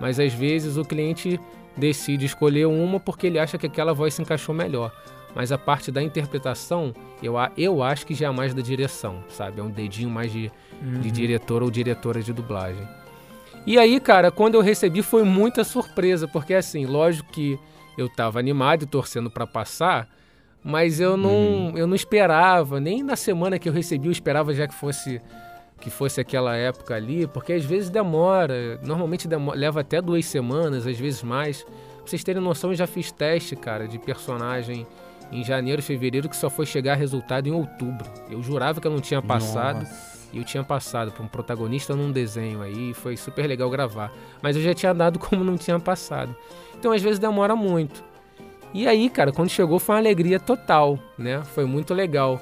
Mas 0.00 0.18
às 0.18 0.32
vezes 0.32 0.76
o 0.76 0.84
cliente 0.84 1.38
decide 1.76 2.24
escolher 2.26 2.66
uma 2.66 2.98
porque 2.98 3.26
ele 3.26 3.38
acha 3.38 3.58
que 3.58 3.66
aquela 3.66 3.92
voz 3.92 4.14
se 4.14 4.22
encaixou 4.22 4.54
melhor. 4.54 4.90
Mas 5.34 5.52
a 5.52 5.58
parte 5.58 5.92
da 5.92 6.02
interpretação, 6.02 6.92
eu, 7.22 7.36
a- 7.38 7.52
eu 7.56 7.82
acho 7.82 8.06
que 8.06 8.14
já 8.14 8.28
é 8.28 8.30
mais 8.30 8.52
da 8.54 8.62
direção, 8.62 9.22
sabe? 9.28 9.60
É 9.60 9.62
um 9.62 9.70
dedinho 9.70 10.10
mais 10.10 10.32
de, 10.32 10.50
de 11.02 11.10
diretor 11.10 11.62
ou 11.62 11.70
diretora 11.70 12.22
de 12.22 12.32
dublagem. 12.32 12.86
E 13.66 13.78
aí, 13.78 14.00
cara, 14.00 14.30
quando 14.30 14.54
eu 14.54 14.60
recebi 14.62 15.02
foi 15.02 15.22
muita 15.22 15.62
surpresa, 15.64 16.26
porque 16.26 16.54
assim, 16.54 16.86
lógico 16.86 17.30
que 17.30 17.58
eu 17.98 18.08
tava 18.08 18.38
animado 18.38 18.82
e 18.84 18.86
torcendo 18.86 19.30
pra 19.30 19.46
passar, 19.46 20.08
mas 20.64 20.98
eu 21.00 21.16
não, 21.16 21.72
eu 21.76 21.86
não 21.86 21.94
esperava, 21.94 22.80
nem 22.80 23.02
na 23.02 23.16
semana 23.16 23.58
que 23.58 23.68
eu 23.68 23.72
recebi 23.72 24.06
eu 24.06 24.12
esperava 24.12 24.52
já 24.54 24.66
que 24.66 24.74
fosse 24.74 25.20
que 25.80 25.88
fosse 25.88 26.20
aquela 26.20 26.54
época 26.56 26.94
ali, 26.94 27.26
porque 27.26 27.54
às 27.54 27.64
vezes 27.64 27.88
demora, 27.88 28.78
normalmente 28.82 29.26
demo- 29.26 29.54
leva 29.54 29.80
até 29.80 30.02
duas 30.02 30.26
semanas, 30.26 30.86
às 30.86 30.98
vezes 30.98 31.22
mais. 31.22 31.62
Pra 31.64 31.72
vocês 32.04 32.22
terem 32.22 32.42
noção, 32.42 32.70
eu 32.70 32.76
já 32.76 32.86
fiz 32.86 33.10
teste, 33.10 33.56
cara, 33.56 33.88
de 33.88 33.98
personagem 33.98 34.86
em 35.32 35.42
janeiro, 35.42 35.82
fevereiro, 35.82 36.28
que 36.28 36.36
só 36.36 36.50
foi 36.50 36.66
chegar 36.66 36.96
resultado 36.96 37.46
em 37.46 37.52
outubro. 37.52 38.06
Eu 38.30 38.42
jurava 38.42 38.78
que 38.78 38.86
eu 38.86 38.90
não 38.90 39.00
tinha 39.00 39.22
passado. 39.22 39.78
Nossa. 39.84 40.09
E 40.32 40.38
eu 40.38 40.44
tinha 40.44 40.62
passado 40.62 41.10
para 41.10 41.22
um 41.22 41.28
protagonista 41.28 41.94
num 41.96 42.12
desenho 42.12 42.62
aí, 42.62 42.90
e 42.90 42.94
foi 42.94 43.16
super 43.16 43.46
legal 43.46 43.68
gravar. 43.68 44.12
Mas 44.40 44.54
eu 44.56 44.62
já 44.62 44.72
tinha 44.74 44.92
dado 44.94 45.18
como 45.20 45.42
não 45.44 45.56
tinha 45.56 45.78
passado. 45.80 46.34
Então 46.78 46.92
às 46.92 47.02
vezes 47.02 47.18
demora 47.18 47.54
muito. 47.56 48.02
E 48.72 48.86
aí, 48.86 49.10
cara, 49.10 49.32
quando 49.32 49.48
chegou 49.48 49.78
foi 49.80 49.94
uma 49.96 50.00
alegria 50.00 50.38
total, 50.38 50.98
né? 51.18 51.42
Foi 51.54 51.64
muito 51.64 51.92
legal. 51.92 52.40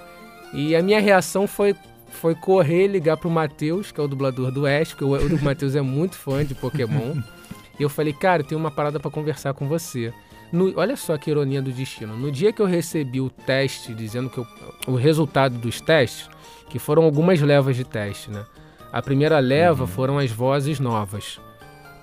E 0.52 0.76
a 0.76 0.82
minha 0.82 1.00
reação 1.00 1.46
foi, 1.46 1.74
foi 2.10 2.34
correr 2.34 2.86
ligar 2.86 3.16
pro 3.16 3.30
Matheus, 3.30 3.90
que 3.90 3.98
é 3.98 4.02
o 4.04 4.08
dublador 4.08 4.50
do 4.50 4.66
Ash, 4.66 4.88
porque 4.90 5.04
o, 5.04 5.16
o 5.16 5.42
Matheus 5.42 5.74
é 5.74 5.80
muito 5.80 6.16
fã 6.16 6.44
de 6.44 6.54
Pokémon. 6.54 7.16
e 7.80 7.82
eu 7.82 7.88
falei, 7.88 8.12
cara, 8.12 8.42
eu 8.42 8.46
tenho 8.46 8.60
uma 8.60 8.70
parada 8.70 9.00
para 9.00 9.10
conversar 9.10 9.54
com 9.54 9.66
você. 9.66 10.12
No- 10.52 10.72
olha 10.78 10.96
só 10.96 11.16
que 11.16 11.30
ironia 11.30 11.62
do 11.62 11.70
destino. 11.72 12.14
No 12.16 12.30
dia 12.30 12.52
que 12.52 12.60
eu 12.60 12.66
recebi 12.66 13.20
o 13.22 13.30
teste, 13.30 13.94
dizendo 13.94 14.28
que 14.28 14.38
eu- 14.38 14.46
o 14.86 14.94
resultado 14.96 15.56
dos 15.58 15.80
testes, 15.80 16.28
que 16.68 16.78
foram 16.78 17.02
algumas 17.04 17.40
levas 17.40 17.76
de 17.76 17.84
teste, 17.84 18.30
né? 18.30 18.44
A 18.92 19.02
primeira 19.02 19.38
leva 19.38 19.86
foram 19.86 20.18
as 20.18 20.30
vozes 20.30 20.80
novas. 20.80 21.40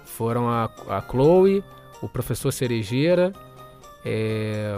Foram 0.05 0.47
a, 0.49 0.69
a 0.89 1.01
Chloe, 1.01 1.63
o 2.01 2.07
professor 2.07 2.51
Cerejeira, 2.51 3.33
é, 4.05 4.77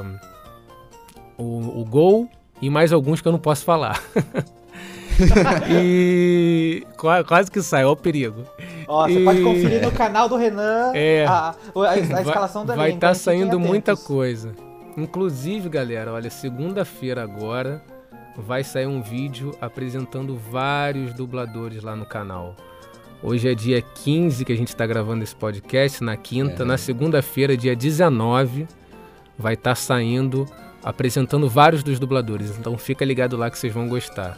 o, 1.38 1.82
o 1.82 1.86
Gol 1.86 2.30
e 2.62 2.70
mais 2.70 2.92
alguns 2.94 3.22
que 3.22 3.28
eu 3.28 3.32
não 3.32 3.40
posso 3.40 3.64
falar. 3.66 4.02
e 5.70 6.86
qua- 6.98 7.24
quase 7.24 7.50
que 7.52 7.62
sai, 7.62 7.84
ó 7.86 7.92
o 7.92 7.96
perigo. 7.96 8.44
Ó, 8.88 9.08
você 9.08 9.20
E- 9.20 9.26
pode 9.26 9.42
conferir 9.44 9.82
no 9.82 9.92
canal 9.92 10.30
do 10.30 10.38
Renan 10.38 10.92
É. 10.94 11.26
a, 11.26 11.54
a- 11.76 11.90
a 11.90 11.98
escalação 12.00 12.66
da 12.66 12.76
Vai 12.76 12.92
estar 12.94 13.10
hein? 13.10 13.14
Fiquem 13.16 13.24
saindo 13.40 13.60
muita 13.60 13.96
coisa. 13.96 14.54
Inclusive, 14.96 15.70
galera, 15.70 16.14
olha, 16.14 16.30
segunda-feira 16.30 17.22
agora 17.24 17.82
vai 18.38 18.64
sair 18.64 18.86
um 18.86 19.02
vídeo 19.02 19.58
apresentando 19.60 20.36
vários 20.36 21.14
dubladores 21.14 21.82
lá 21.82 21.96
no 21.96 22.06
canal. 22.06 22.56
Hoje 23.22 23.50
é 23.50 23.56
dia 23.56 23.82
15 23.82 24.46
que 24.46 24.54
a 24.54 24.56
gente 24.56 24.68
está 24.68 24.86
gravando 24.86 25.24
esse 25.24 25.36
podcast, 25.36 26.04
na 26.04 26.16
quinta. 26.16 26.62
É. 26.62 26.66
Na 26.66 26.78
segunda-feira, 26.78 27.58
dia 27.58 27.76
19, 27.76 28.68
vai 29.38 29.56
estar 29.56 29.72
tá 29.72 29.76
saindo 29.76 30.46
apresentando 30.84 31.50
vários 31.50 31.82
dos 31.82 32.00
dubladores. 32.00 32.58
Então 32.58 32.78
fica 32.78 33.04
ligado 33.04 33.36
lá 33.36 33.50
que 33.50 33.58
vocês 33.58 33.74
vão 33.74 33.90
gostar. 33.90 34.38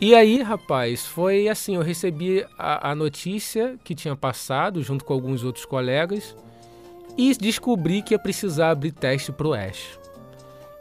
E 0.00 0.14
aí, 0.14 0.42
rapaz, 0.42 1.06
foi 1.06 1.48
assim: 1.48 1.74
eu 1.74 1.82
recebi 1.82 2.46
a, 2.56 2.92
a 2.92 2.94
notícia 2.94 3.76
que 3.82 3.94
tinha 3.94 4.14
passado 4.14 4.80
junto 4.82 5.04
com 5.04 5.12
alguns 5.12 5.42
outros 5.42 5.64
colegas 5.64 6.36
e 7.18 7.34
descobri 7.34 8.00
que 8.02 8.14
ia 8.14 8.18
precisar 8.18 8.70
abrir 8.70 8.92
teste 8.92 9.32
pro 9.32 9.54
Ash. 9.54 9.98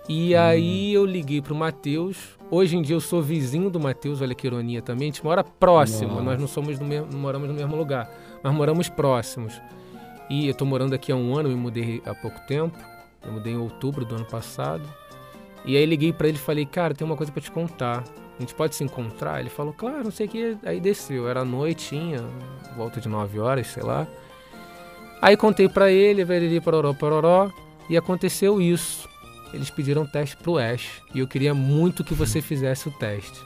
E 0.08 0.36
hum. 0.36 0.40
aí 0.40 0.94
eu 0.94 1.06
liguei 1.06 1.42
pro 1.42 1.56
Matheus. 1.56 2.38
Hoje 2.52 2.78
em 2.78 2.82
dia 2.82 2.96
eu 2.96 3.02
sou 3.02 3.22
vizinho 3.22 3.70
do 3.70 3.80
Matheus, 3.80 4.22
olha 4.22 4.36
que 4.36 4.46
ironia 4.46 4.82
também. 4.82 5.10
A 5.10 5.12
gente 5.12 5.24
mora 5.24 5.44
próximo, 5.44 6.12
Nossa. 6.12 6.24
nós 6.24 6.40
não 6.40 6.48
somos 6.48 6.78
do 6.78 6.86
mesmo, 6.86 7.08
não 7.12 7.20
moramos 7.20 7.48
no 7.48 7.56
mesmo 7.56 7.76
lugar, 7.76 8.10
mas 8.44 8.54
moramos 8.54 8.88
próximos. 8.88 9.60
E 10.30 10.48
eu 10.48 10.54
tô 10.54 10.66
morando 10.66 10.94
aqui 10.94 11.12
há 11.12 11.16
um 11.16 11.36
ano, 11.36 11.50
me 11.50 11.56
mudei 11.56 12.02
há 12.06 12.14
pouco 12.14 12.40
tempo. 12.48 12.78
Eu 13.24 13.34
mudei 13.34 13.54
em 13.54 13.58
outubro 13.58 14.06
do 14.06 14.16
ano 14.16 14.26
passado. 14.26 14.84
E 15.64 15.76
aí 15.76 15.86
liguei 15.86 16.14
para 16.14 16.28
ele 16.28 16.38
e 16.38 16.40
falei, 16.40 16.66
cara, 16.66 16.94
tem 16.94 17.06
uma 17.06 17.16
coisa 17.16 17.32
para 17.32 17.42
te 17.42 17.52
contar. 17.52 18.04
A 18.38 18.42
gente 18.42 18.54
pode 18.54 18.76
se 18.76 18.84
encontrar? 18.84 19.40
Ele 19.40 19.50
falou, 19.50 19.74
claro, 19.74 20.04
não 20.04 20.12
sei 20.12 20.28
o 20.28 20.30
que. 20.30 20.58
Aí 20.64 20.80
desceu, 20.80 21.28
era 21.28 21.44
noitinha, 21.44 22.24
volta 22.76 23.02
de 23.02 23.08
9 23.08 23.40
horas, 23.40 23.68
sei 23.68 23.82
lá. 23.82 24.08
Aí 25.22 25.36
contei 25.36 25.68
para 25.68 25.90
ele, 25.90 26.24
veriri, 26.24 26.62
pororó, 26.62 26.94
pororó, 26.94 27.50
e 27.90 27.98
aconteceu 27.98 28.62
isso 28.62 29.10
eles 29.56 29.70
pediram 29.70 30.06
teste 30.06 30.36
pro 30.38 30.58
Ash. 30.58 31.02
E 31.14 31.20
eu 31.20 31.28
queria 31.28 31.54
muito 31.54 32.04
que 32.04 32.14
você 32.14 32.42
fizesse 32.42 32.88
o 32.88 32.92
teste. 32.92 33.40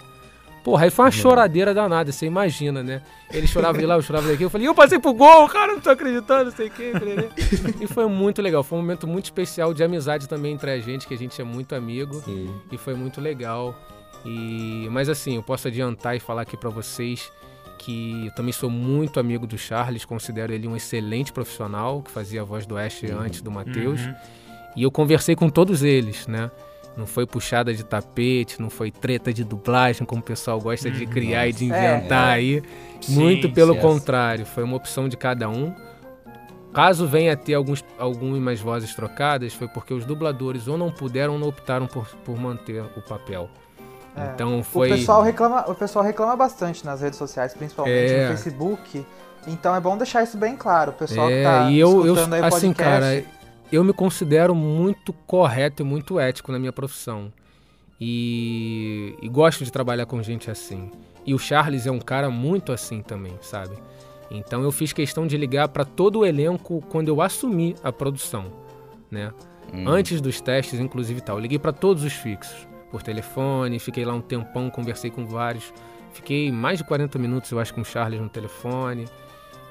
Porra, 0.63 0.85
aí 0.85 0.89
foi 0.89 1.05
uma 1.05 1.11
choradeira 1.11 1.73
danada, 1.73 2.11
você 2.11 2.25
imagina, 2.25 2.83
né? 2.83 3.01
Ele 3.31 3.47
chorava 3.47 3.77
de 3.77 3.85
lá, 3.85 3.95
eu 3.95 4.01
chorava 4.01 4.27
daqui. 4.27 4.43
Eu 4.43 4.49
falei, 4.49 4.67
eu 4.67 4.75
passei 4.75 4.99
pro 4.99 5.13
gol, 5.13 5.47
cara, 5.47 5.73
não 5.73 5.79
tô 5.79 5.89
acreditando, 5.89 6.45
não 6.45 6.51
sei 6.51 6.67
o 6.67 6.71
quê. 6.71 6.91
E 7.79 7.87
foi 7.87 8.07
muito 8.07 8.41
legal, 8.41 8.61
foi 8.61 8.77
um 8.77 8.81
momento 8.81 9.07
muito 9.07 9.25
especial 9.25 9.73
de 9.73 9.83
amizade 9.83 10.27
também 10.27 10.53
entre 10.53 10.69
a 10.69 10.79
gente, 10.79 11.07
que 11.07 11.13
a 11.13 11.17
gente 11.17 11.39
é 11.39 11.45
muito 11.45 11.73
amigo. 11.73 12.15
Sim. 12.21 12.53
E 12.71 12.77
foi 12.77 12.93
muito 12.93 13.21
legal. 13.21 13.73
E 14.25 14.87
Mas 14.91 15.07
assim, 15.07 15.37
eu 15.37 15.43
posso 15.43 15.67
adiantar 15.69 16.15
e 16.17 16.19
falar 16.19 16.41
aqui 16.41 16.57
para 16.57 16.69
vocês 16.69 17.31
que 17.77 18.25
eu 18.25 18.35
também 18.35 18.51
sou 18.51 18.69
muito 18.69 19.19
amigo 19.19 19.47
do 19.47 19.57
Charles, 19.57 20.03
considero 20.03 20.53
ele 20.53 20.67
um 20.67 20.75
excelente 20.75 21.31
profissional, 21.31 22.01
que 22.01 22.11
fazia 22.11 22.41
a 22.41 22.43
voz 22.43 22.65
do 22.65 22.77
Ash 22.77 23.01
uhum. 23.03 23.19
antes 23.19 23.41
do 23.41 23.49
Matheus. 23.49 24.01
Uhum. 24.01 24.15
E 24.75 24.83
eu 24.83 24.91
conversei 24.91 25.35
com 25.35 25.49
todos 25.49 25.83
eles, 25.83 26.27
né? 26.27 26.49
Não 26.95 27.05
foi 27.05 27.25
puxada 27.25 27.73
de 27.73 27.83
tapete, 27.83 28.61
não 28.61 28.69
foi 28.69 28.91
treta 28.91 29.31
de 29.31 29.43
dublagem, 29.43 30.05
como 30.05 30.21
o 30.21 30.23
pessoal 30.23 30.59
gosta 30.59 30.91
de 30.91 31.05
uhum. 31.05 31.09
criar 31.09 31.45
Nossa. 31.45 31.49
e 31.49 31.53
de 31.53 31.65
inventar 31.65 32.27
é, 32.27 32.31
é. 32.31 32.35
aí. 32.35 32.63
Muito 33.07 33.47
sim, 33.47 33.53
pelo 33.53 33.75
contrário, 33.77 34.45
foi 34.45 34.63
uma 34.63 34.75
opção 34.75 35.07
de 35.07 35.15
cada 35.15 35.49
um. 35.49 35.73
Caso 36.73 37.07
venha 37.07 37.33
a 37.33 37.35
ter 37.35 37.55
alguns, 37.55 37.83
algumas 37.97 38.59
vozes 38.59 38.93
trocadas, 38.93 39.53
foi 39.53 39.67
porque 39.67 39.93
os 39.93 40.05
dubladores 40.05 40.67
ou 40.67 40.77
não 40.77 40.91
puderam 40.91 41.33
ou 41.33 41.39
não 41.39 41.47
optaram 41.47 41.87
por, 41.87 42.05
por 42.23 42.37
manter 42.37 42.83
o 42.95 43.01
papel. 43.01 43.49
É. 44.15 44.31
Então 44.33 44.61
foi. 44.63 44.91
O 44.91 44.95
pessoal, 44.95 45.21
reclama, 45.23 45.65
o 45.67 45.75
pessoal 45.75 46.05
reclama 46.05 46.35
bastante 46.35 46.85
nas 46.85 47.01
redes 47.01 47.17
sociais, 47.17 47.53
principalmente 47.53 48.13
é. 48.13 48.23
no 48.23 48.29
Facebook. 48.29 49.05
Então 49.47 49.75
é 49.75 49.79
bom 49.79 49.97
deixar 49.97 50.23
isso 50.23 50.37
bem 50.37 50.55
claro. 50.55 50.91
O 50.91 50.93
pessoal 50.93 51.29
é, 51.29 51.37
que 51.37 51.43
tá 51.43 51.71
e 51.71 51.79
eu, 51.79 52.05
eu, 52.05 52.15
aí 52.15 52.43
assim, 52.43 52.73
podcast, 52.73 52.75
cara, 52.75 53.23
eu 53.71 53.83
me 53.83 53.93
considero 53.93 54.55
muito 54.55 55.13
correto 55.13 55.83
e 55.83 55.85
muito 55.85 56.19
ético 56.19 56.51
na 56.51 56.59
minha 56.59 56.73
profissão. 56.73 57.31
E, 58.01 59.15
e, 59.21 59.27
gosto 59.27 59.65
de 59.65 59.71
trabalhar 59.71 60.05
com 60.05 60.23
gente 60.23 60.49
assim. 60.49 60.89
E 61.25 61.33
o 61.33 61.39
Charles 61.39 61.85
é 61.85 61.91
um 61.91 61.99
cara 61.99 62.29
muito 62.29 62.71
assim 62.71 63.01
também, 63.01 63.33
sabe? 63.41 63.75
Então 64.31 64.61
eu 64.63 64.71
fiz 64.71 64.93
questão 64.93 65.27
de 65.27 65.35
ligar 65.35 65.67
para 65.67 65.83
todo 65.83 66.19
o 66.19 66.25
elenco 66.25 66.81
quando 66.89 67.09
eu 67.09 67.21
assumi 67.21 67.75
a 67.83 67.91
produção, 67.91 68.45
né? 69.11 69.33
Hum. 69.73 69.87
Antes 69.87 70.21
dos 70.21 70.39
testes, 70.39 70.79
inclusive 70.79 71.21
tal. 71.21 71.37
Eu 71.37 71.41
liguei 71.41 71.59
para 71.59 71.73
todos 71.73 72.03
os 72.03 72.13
fixos 72.13 72.67
por 72.89 73.03
telefone, 73.03 73.79
fiquei 73.79 74.05
lá 74.05 74.13
um 74.13 74.21
tempão, 74.21 74.69
conversei 74.69 75.11
com 75.11 75.25
vários. 75.25 75.73
Fiquei 76.13 76.51
mais 76.51 76.79
de 76.79 76.85
40 76.85 77.19
minutos, 77.19 77.51
eu 77.51 77.59
acho, 77.59 77.73
com 77.73 77.81
o 77.81 77.85
Charles 77.85 78.19
no 78.19 78.29
telefone. 78.29 79.05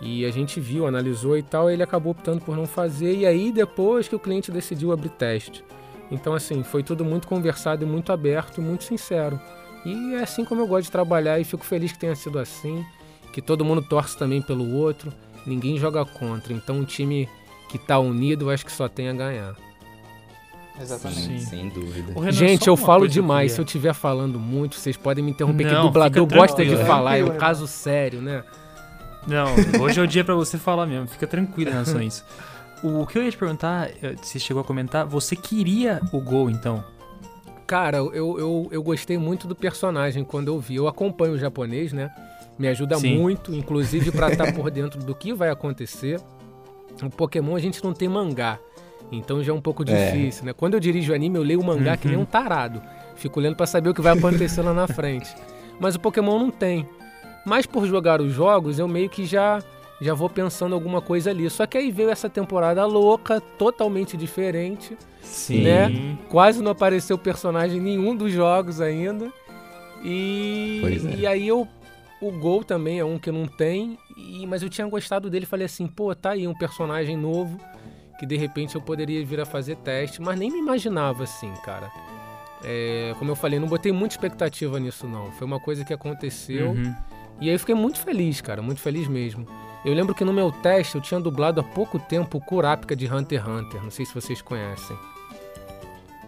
E 0.00 0.24
a 0.24 0.30
gente 0.30 0.60
viu, 0.60 0.86
analisou 0.86 1.36
e 1.36 1.42
tal, 1.42 1.68
e 1.68 1.72
ele 1.72 1.82
acabou 1.82 2.12
optando 2.12 2.40
por 2.40 2.56
não 2.56 2.66
fazer, 2.66 3.16
e 3.16 3.26
aí 3.26 3.50
depois 3.50 4.06
que 4.06 4.14
o 4.14 4.18
cliente 4.18 4.50
decidiu 4.50 4.92
abrir 4.92 5.08
teste. 5.10 5.64
Então, 6.10 6.34
assim, 6.34 6.62
foi 6.62 6.82
tudo 6.82 7.04
muito 7.04 7.26
conversado 7.26 7.84
e 7.84 7.86
muito 7.86 8.12
aberto 8.12 8.58
e 8.58 8.60
muito 8.60 8.84
sincero. 8.84 9.40
E 9.84 10.14
é 10.14 10.22
assim 10.22 10.44
como 10.44 10.60
eu 10.60 10.66
gosto 10.66 10.84
de 10.84 10.92
trabalhar 10.92 11.38
e 11.38 11.44
fico 11.44 11.64
feliz 11.64 11.92
que 11.92 11.98
tenha 11.98 12.14
sido 12.14 12.38
assim, 12.38 12.84
que 13.32 13.42
todo 13.42 13.64
mundo 13.64 13.82
torce 13.82 14.16
também 14.16 14.40
pelo 14.40 14.72
outro, 14.74 15.12
ninguém 15.46 15.76
joga 15.76 16.04
contra. 16.04 16.52
Então, 16.52 16.76
um 16.76 16.84
time 16.84 17.28
que 17.68 17.76
está 17.76 17.98
unido, 17.98 18.46
eu 18.46 18.50
acho 18.50 18.64
que 18.64 18.72
só 18.72 18.88
tem 18.88 19.08
a 19.08 19.12
ganhar. 19.12 19.56
Exatamente. 20.80 21.20
Sim. 21.20 21.38
Sem 21.40 21.68
dúvida. 21.68 22.12
Renan, 22.14 22.32
Gente, 22.32 22.68
eu 22.68 22.76
falo 22.76 23.08
demais. 23.08 23.52
Se 23.52 23.60
eu 23.60 23.64
estiver 23.64 23.92
falando 23.92 24.38
muito, 24.38 24.76
vocês 24.76 24.96
podem 24.96 25.24
me 25.24 25.32
interromper, 25.32 25.64
não, 25.64 25.70
que 25.74 25.86
dublador 25.88 26.26
gosta 26.26 26.64
de 26.64 26.76
falar, 26.84 27.18
é 27.18 27.24
um 27.24 27.36
caso 27.36 27.66
sério, 27.66 28.22
né? 28.22 28.44
Não, 29.28 29.82
hoje 29.82 30.00
é 30.00 30.02
o 30.02 30.06
dia 30.06 30.24
para 30.24 30.34
você 30.34 30.56
falar 30.56 30.86
mesmo. 30.86 31.06
Fica 31.06 31.26
tranquilo 31.26 31.70
em 31.70 31.72
relação 31.74 31.98
a 31.98 32.04
isso. 32.04 32.24
O 32.82 33.06
que 33.06 33.18
eu 33.18 33.22
ia 33.22 33.30
te 33.30 33.36
perguntar, 33.36 33.90
eh, 34.02 34.14
você 34.20 34.38
chegou 34.38 34.60
a 34.60 34.64
comentar, 34.64 35.04
você 35.04 35.34
queria 35.34 36.00
o 36.12 36.20
Gol, 36.20 36.48
então? 36.48 36.84
Cara, 37.66 37.98
eu, 37.98 38.12
eu, 38.14 38.68
eu 38.70 38.82
gostei 38.82 39.18
muito 39.18 39.46
do 39.46 39.54
personagem 39.54 40.24
quando 40.24 40.48
eu 40.48 40.58
vi. 40.58 40.76
Eu 40.76 40.88
acompanho 40.88 41.34
o 41.34 41.38
japonês, 41.38 41.92
né? 41.92 42.10
Me 42.58 42.66
ajuda 42.68 42.96
Sim. 42.96 43.18
muito, 43.18 43.54
inclusive 43.54 44.10
para 44.10 44.32
estar 44.32 44.46
tá 44.46 44.52
por 44.52 44.70
dentro 44.70 45.00
do 45.00 45.14
que 45.14 45.32
vai 45.32 45.50
acontecer. 45.50 46.20
O 47.02 47.10
Pokémon 47.10 47.54
a 47.54 47.60
gente 47.60 47.84
não 47.84 47.92
tem 47.92 48.08
mangá, 48.08 48.58
então 49.12 49.42
já 49.42 49.52
é 49.52 49.54
um 49.54 49.60
pouco 49.60 49.84
é. 49.88 50.10
difícil, 50.10 50.44
né? 50.44 50.52
Quando 50.52 50.74
eu 50.74 50.80
dirijo 50.80 51.14
anime, 51.14 51.36
eu 51.36 51.42
leio 51.42 51.60
o 51.60 51.64
mangá 51.64 51.92
uhum. 51.92 51.96
que 51.98 52.08
nem 52.08 52.16
um 52.16 52.24
tarado. 52.24 52.82
Fico 53.14 53.38
lendo 53.40 53.56
para 53.56 53.66
saber 53.66 53.90
o 53.90 53.94
que 53.94 54.00
vai 54.00 54.16
acontecer 54.16 54.62
lá 54.62 54.72
na 54.72 54.86
frente. 54.86 55.32
Mas 55.78 55.94
o 55.94 56.00
Pokémon 56.00 56.38
não 56.38 56.50
tem. 56.50 56.88
Mas 57.44 57.66
por 57.66 57.86
jogar 57.86 58.20
os 58.20 58.32
jogos, 58.32 58.78
eu 58.78 58.88
meio 58.88 59.08
que 59.08 59.24
já 59.24 59.62
já 60.00 60.14
vou 60.14 60.30
pensando 60.30 60.74
alguma 60.74 61.00
coisa 61.00 61.30
ali. 61.30 61.48
Só 61.50 61.66
que 61.66 61.76
aí 61.76 61.90
veio 61.90 62.10
essa 62.10 62.28
temporada 62.28 62.84
louca, 62.86 63.40
totalmente 63.40 64.16
diferente. 64.16 64.96
Sim. 65.22 65.62
Né? 65.62 66.16
Quase 66.28 66.62
não 66.62 66.70
apareceu 66.70 67.18
personagem 67.18 67.80
nenhum 67.80 68.14
dos 68.14 68.32
jogos 68.32 68.80
ainda. 68.80 69.32
E, 70.02 70.82
é. 70.84 71.16
e 71.16 71.26
aí 71.26 71.48
eu. 71.48 71.66
O 72.20 72.32
Gol 72.32 72.64
também 72.64 72.98
é 72.98 73.04
um 73.04 73.18
que 73.18 73.30
não 73.30 73.46
tem. 73.46 73.96
E, 74.16 74.44
mas 74.46 74.62
eu 74.62 74.68
tinha 74.68 74.86
gostado 74.86 75.30
dele. 75.30 75.46
Falei 75.46 75.66
assim, 75.66 75.86
pô, 75.86 76.14
tá 76.14 76.30
aí 76.30 76.46
um 76.48 76.54
personagem 76.54 77.16
novo. 77.16 77.58
Que 78.18 78.26
de 78.26 78.36
repente 78.36 78.74
eu 78.74 78.80
poderia 78.80 79.24
vir 79.24 79.40
a 79.40 79.46
fazer 79.46 79.76
teste. 79.76 80.20
Mas 80.20 80.38
nem 80.38 80.50
me 80.50 80.58
imaginava 80.58 81.24
assim, 81.24 81.52
cara. 81.64 81.90
É, 82.64 83.14
como 83.18 83.30
eu 83.30 83.36
falei, 83.36 83.60
não 83.60 83.68
botei 83.68 83.92
muita 83.92 84.14
expectativa 84.14 84.80
nisso, 84.80 85.06
não. 85.06 85.30
Foi 85.32 85.46
uma 85.46 85.60
coisa 85.60 85.84
que 85.84 85.92
aconteceu. 85.92 86.70
Uhum. 86.70 86.94
E 87.40 87.48
aí 87.48 87.54
eu 87.54 87.58
fiquei 87.58 87.74
muito 87.74 87.98
feliz, 88.00 88.40
cara, 88.40 88.60
muito 88.60 88.80
feliz 88.80 89.06
mesmo. 89.06 89.46
Eu 89.84 89.94
lembro 89.94 90.14
que 90.14 90.24
no 90.24 90.32
meu 90.32 90.50
teste 90.50 90.96
eu 90.96 91.00
tinha 91.00 91.20
dublado 91.20 91.60
há 91.60 91.62
pouco 91.62 91.98
tempo 91.98 92.38
o 92.38 92.40
Kurapika 92.40 92.96
de 92.96 93.06
Hunter 93.06 93.40
x 93.40 93.48
Hunter. 93.48 93.82
Não 93.82 93.90
sei 93.90 94.04
se 94.04 94.14
vocês 94.14 94.42
conhecem. 94.42 94.96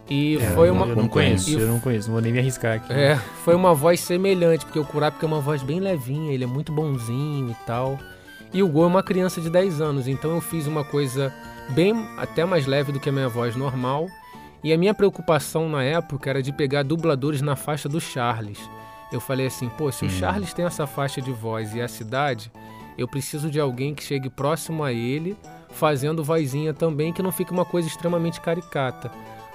E 0.09 0.37
é, 0.37 0.51
foi 0.51 0.71
uma. 0.71 0.87
Eu 0.87 0.97
não 0.97 1.09
conheço, 1.09 1.59
eu 1.59 1.69
não 1.69 1.81
conheço, 1.81 2.09
não 2.09 2.15
vou 2.15 2.23
nem 2.23 2.33
me 2.33 2.39
arriscar 2.39 2.77
aqui. 2.77 2.93
É, 2.93 3.17
foi 3.45 3.55
uma 3.55 3.75
voz 3.75 4.01
semelhante, 4.01 4.65
porque 4.65 4.79
o 4.79 4.85
Kurapika 4.85 5.25
é 5.25 5.29
uma 5.29 5.41
voz 5.41 5.63
bem 5.63 5.79
levinha, 5.79 6.33
ele 6.33 6.45
é 6.45 6.47
muito 6.47 6.73
bonzinho 6.73 7.51
e 7.51 7.67
tal. 7.67 7.99
E 8.53 8.63
o 8.63 8.69
Go 8.69 8.85
é 8.85 8.87
uma 8.87 9.03
criança 9.03 9.41
de 9.41 9.49
10 9.49 9.81
anos, 9.81 10.09
então 10.09 10.33
eu 10.33 10.41
fiz 10.41 10.67
uma 10.67 10.83
coisa 10.83 11.33
bem 11.69 11.95
até 12.17 12.45
mais 12.45 12.67
leve 12.67 12.91
do 12.91 12.99
que 12.99 13.09
a 13.09 13.13
minha 13.13 13.29
voz 13.29 13.55
normal. 13.55 14.09
E 14.63 14.73
a 14.73 14.79
minha 14.79 14.93
preocupação 14.93 15.69
na 15.69 15.83
época 15.83 16.29
era 16.29 16.43
de 16.43 16.53
pegar 16.53 16.83
dubladores 16.83 17.41
na 17.41 17.57
faixa 17.57 17.89
do 17.89 18.01
Charles 18.01 18.59
eu 19.13 19.21
falei 19.21 19.47
assim, 19.47 19.69
pô, 19.69 19.91
se 19.91 20.05
o 20.05 20.07
hum. 20.07 20.11
Charles 20.11 20.53
tem 20.53 20.65
essa 20.65 20.87
faixa 20.87 21.21
de 21.21 21.33
voz 21.33 21.75
e 21.75 21.81
a 21.81 21.89
cidade, 21.89 22.51
eu 22.97 23.09
preciso 23.09 23.51
de 23.51 23.59
alguém 23.59 23.95
que 23.95 24.03
chegue 24.03 24.29
próximo 24.29 24.85
a 24.85 24.93
ele, 24.93 25.37
fazendo 25.71 26.23
vozinha 26.23 26.75
também, 26.75 27.13
que 27.13 27.23
não 27.23 27.33
fique 27.33 27.53
uma 27.53 27.65
coisa 27.65 27.89
extremamente 27.89 28.41
caricata. 28.41 29.11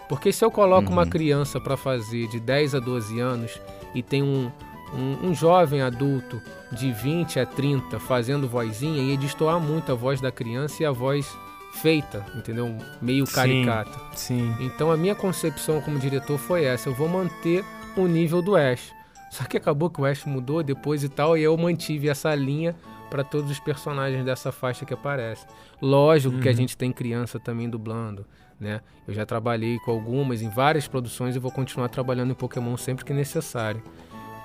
Porque 0.07 0.31
se 0.31 0.43
eu 0.43 0.51
coloco 0.51 0.87
uhum. 0.87 0.93
uma 0.93 1.05
criança 1.05 1.59
para 1.59 1.75
fazer 1.75 2.27
de 2.27 2.39
10 2.39 2.75
a 2.75 2.79
12 2.79 3.19
anos 3.19 3.59
e 3.93 4.03
tem 4.03 4.21
um, 4.21 4.51
um, 4.93 5.29
um, 5.29 5.33
jovem 5.33 5.81
adulto 5.81 6.41
de 6.71 6.91
20 6.91 7.39
a 7.39 7.45
30 7.45 7.99
fazendo 7.99 8.47
vozinha, 8.47 9.01
ia 9.01 9.17
destoar 9.17 9.59
muito 9.59 9.91
a 9.91 9.95
voz 9.95 10.21
da 10.21 10.31
criança 10.31 10.83
e 10.83 10.85
a 10.85 10.91
voz 10.91 11.27
feita, 11.73 12.25
entendeu? 12.35 12.75
Meio 13.01 13.25
caricata. 13.25 13.99
Sim, 14.13 14.53
sim. 14.57 14.65
Então 14.65 14.91
a 14.91 14.97
minha 14.97 15.15
concepção 15.15 15.81
como 15.81 15.99
diretor 15.99 16.37
foi 16.37 16.65
essa: 16.65 16.89
eu 16.89 16.93
vou 16.93 17.09
manter 17.09 17.63
o 17.97 18.07
nível 18.07 18.41
do 18.41 18.55
Ash. 18.55 18.94
Só 19.35 19.43
que 19.43 19.57
acabou 19.57 19.89
que 19.89 19.99
o 19.99 20.05
Ash 20.05 20.23
mudou 20.23 20.63
depois 20.63 21.03
e 21.03 21.09
tal, 21.09 21.37
e 21.37 21.43
eu 21.43 21.57
mantive 21.57 22.07
essa 22.07 22.33
linha 22.33 22.73
para 23.09 23.21
todos 23.21 23.51
os 23.51 23.59
personagens 23.59 24.23
dessa 24.23 24.49
faixa 24.49 24.85
que 24.85 24.93
aparecem. 24.93 25.45
Lógico 25.81 26.35
uhum. 26.35 26.41
que 26.41 26.47
a 26.47 26.51
uhum. 26.51 26.57
gente 26.57 26.77
tem 26.77 26.89
criança 26.89 27.37
também 27.37 27.69
dublando. 27.69 28.25
né? 28.57 28.79
Eu 29.05 29.13
já 29.13 29.25
trabalhei 29.25 29.77
com 29.79 29.91
algumas 29.91 30.41
em 30.41 30.47
várias 30.47 30.87
produções 30.87 31.35
e 31.35 31.39
vou 31.39 31.51
continuar 31.51 31.89
trabalhando 31.89 32.31
em 32.31 32.33
Pokémon 32.33 32.77
sempre 32.77 33.03
que 33.03 33.11
necessário. 33.11 33.83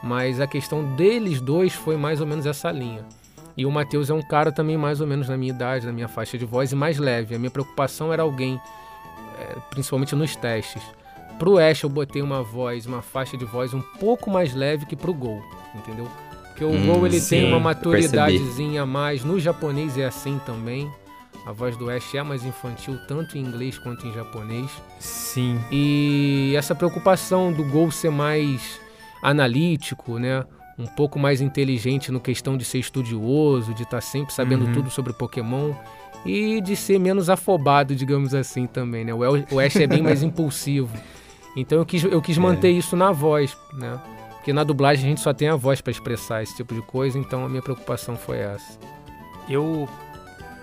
Mas 0.03 0.41
a 0.41 0.47
questão 0.49 0.97
deles 0.97 1.41
dois 1.41 1.73
foi 1.73 1.97
mais 1.97 2.21
ou 2.21 2.27
menos 2.27 2.45
essa 2.45 2.73
linha. 2.73 3.05
E 3.57 3.65
o 3.65 3.71
Matheus 3.71 4.11
é 4.11 4.15
um 4.15 4.23
cara 4.23 4.51
também 4.51 4.77
mais 4.77 5.01
ou 5.01 5.07
menos 5.07 5.29
na 5.29 5.37
minha 5.37 5.53
idade, 5.53 5.87
na 5.87 5.93
minha 5.93 6.09
faixa 6.09 6.37
de 6.37 6.45
voz 6.45 6.73
e 6.73 6.75
mais 6.75 6.99
leve. 6.99 7.37
A 7.37 7.39
minha 7.39 7.51
preocupação 7.51 8.13
era 8.13 8.25
alguém, 8.25 8.61
é, 9.39 9.57
principalmente 9.71 10.17
nos 10.17 10.35
testes. 10.35 10.83
Pro 11.41 11.57
Ash 11.57 11.83
eu 11.83 11.89
botei 11.89 12.21
uma 12.21 12.43
voz, 12.43 12.85
uma 12.85 13.01
faixa 13.01 13.35
de 13.35 13.47
voz 13.47 13.73
um 13.73 13.81
pouco 13.81 14.31
mais 14.31 14.55
leve 14.55 14.85
que 14.85 14.95
pro 14.95 15.15
Gol, 15.15 15.43
entendeu? 15.75 16.07
Porque 16.49 16.63
o 16.63 16.69
hum, 16.69 16.87
Gol 16.87 17.07
ele 17.07 17.19
sim, 17.19 17.31
tem 17.31 17.49
uma 17.49 17.59
maturidadezinha 17.59 18.83
a 18.83 18.87
mais. 18.87 19.25
No 19.25 19.41
japonês 19.41 19.97
é 19.97 20.05
assim 20.05 20.39
também. 20.45 20.91
A 21.47 21.53
voz 21.53 21.79
do 21.79 21.89
Ash 21.89 22.15
é 22.15 22.23
mais 22.23 22.45
infantil, 22.45 22.99
tanto 23.09 23.39
em 23.39 23.41
inglês 23.41 23.79
quanto 23.79 24.07
em 24.07 24.13
japonês. 24.13 24.71
Sim. 24.99 25.59
E 25.73 26.53
essa 26.55 26.75
preocupação 26.75 27.51
do 27.51 27.65
Gol 27.65 27.91
ser 27.91 28.11
mais 28.11 28.79
analítico, 29.23 30.19
né? 30.19 30.45
Um 30.79 30.87
pouco 30.87 31.19
mais 31.19 31.41
inteligente 31.41 32.13
no 32.13 32.21
questão 32.21 32.55
de 32.55 32.67
ser 32.67 32.81
estudioso, 32.81 33.73
de 33.73 33.85
estar 33.85 33.97
tá 33.97 34.01
sempre 34.03 34.35
sabendo 34.35 34.67
uhum. 34.67 34.73
tudo 34.73 34.91
sobre 34.91 35.15
Pokémon 35.15 35.73
e 36.27 36.61
de 36.61 36.77
ser 36.77 36.99
menos 36.99 37.31
afobado, 37.31 37.97
digamos 37.97 38.35
assim, 38.35 38.67
também, 38.67 39.07
né? 39.07 39.15
O 39.15 39.59
Ash 39.59 39.77
é 39.77 39.87
bem 39.87 40.03
mais 40.03 40.21
impulsivo. 40.23 40.95
Então 41.57 41.79
eu 41.79 41.87
quis, 41.87 42.05
eu 42.05 42.23
quis 42.23 42.37
é. 42.37 42.41
manter 42.41 42.71
isso 42.71 42.97
na 42.97 43.13
voz, 43.13 43.57
né? 43.73 44.01
Porque 44.37 44.53
na 44.53 44.65
dublagem 44.65 45.05
a 45.05 45.09
gente 45.09 45.21
só 45.21 45.35
tem 45.35 45.49
a 45.49 45.57
voz 45.57 45.81
para 45.81 45.91
expressar 45.91 46.43
esse 46.43 46.57
tipo 46.57 46.75
de 46.75 46.81
coisa, 46.83 47.19
então 47.19 47.45
a 47.45 47.49
minha 47.49 47.61
preocupação 47.61 48.17
foi 48.17 48.39
essa. 48.39 48.79
Eu 49.49 49.89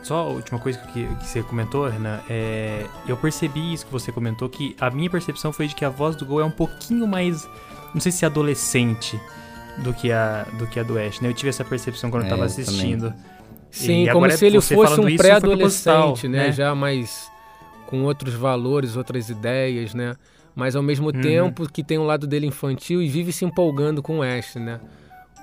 só 0.02 0.20
a 0.20 0.28
última 0.30 0.58
coisa 0.60 0.80
que, 0.80 1.06
que 1.06 1.28
você 1.28 1.44
comentou, 1.44 1.88
Renan, 1.88 2.20
é, 2.30 2.86
eu 3.08 3.18
percebi 3.18 3.74
isso 3.74 3.86
que 3.86 3.92
você 3.92 4.12
comentou, 4.12 4.48
que 4.48 4.76
a 4.80 4.90
minha 4.90 5.10
percepção 5.10 5.52
foi 5.52 5.68
de 5.68 5.76
que 5.76 5.84
a 5.84 5.90
voz 5.90 6.16
do 6.16 6.26
Gol 6.26 6.42
é 6.42 6.46
um 6.46 6.52
pouquinho 6.52 7.06
mais, 7.06 7.48
não 7.94 8.00
sei 8.00 8.12
se 8.12 8.26
adolescente 8.26 9.20
do 9.80 9.94
que 9.94 10.12
a 10.12 10.46
do, 10.58 10.66
que 10.66 10.80
a 10.80 10.84
do 10.84 10.98
Ash, 10.98 11.20
né? 11.20 11.30
Eu 11.30 11.34
tive 11.34 11.50
essa 11.50 11.64
percepção 11.64 12.10
quando 12.10 12.24
é, 12.24 12.26
eu 12.28 12.30
tava 12.30 12.46
assistindo. 12.46 13.14
Sim, 13.70 14.06
e 14.06 14.12
como 14.12 14.30
se 14.32 14.46
ele 14.46 14.62
fosse 14.62 15.00
um 15.00 15.16
pré-adolescente, 15.18 16.28
né? 16.28 16.48
né? 16.48 16.52
Já 16.52 16.74
mais 16.74 17.30
com 17.86 18.04
outros 18.04 18.34
valores, 18.34 18.96
outras 18.96 19.30
ideias, 19.30 19.94
né? 19.94 20.16
Mas 20.58 20.76
ao 20.76 20.82
mesmo 20.82 21.12
uhum. 21.14 21.22
tempo 21.22 21.72
que 21.72 21.84
tem 21.84 22.00
um 22.00 22.04
lado 22.04 22.26
dele 22.26 22.48
infantil 22.48 23.00
e 23.00 23.08
vive 23.08 23.32
se 23.32 23.46
empolgando 23.46 24.02
com 24.02 24.18
o 24.18 24.24
Ash, 24.24 24.56
né? 24.56 24.80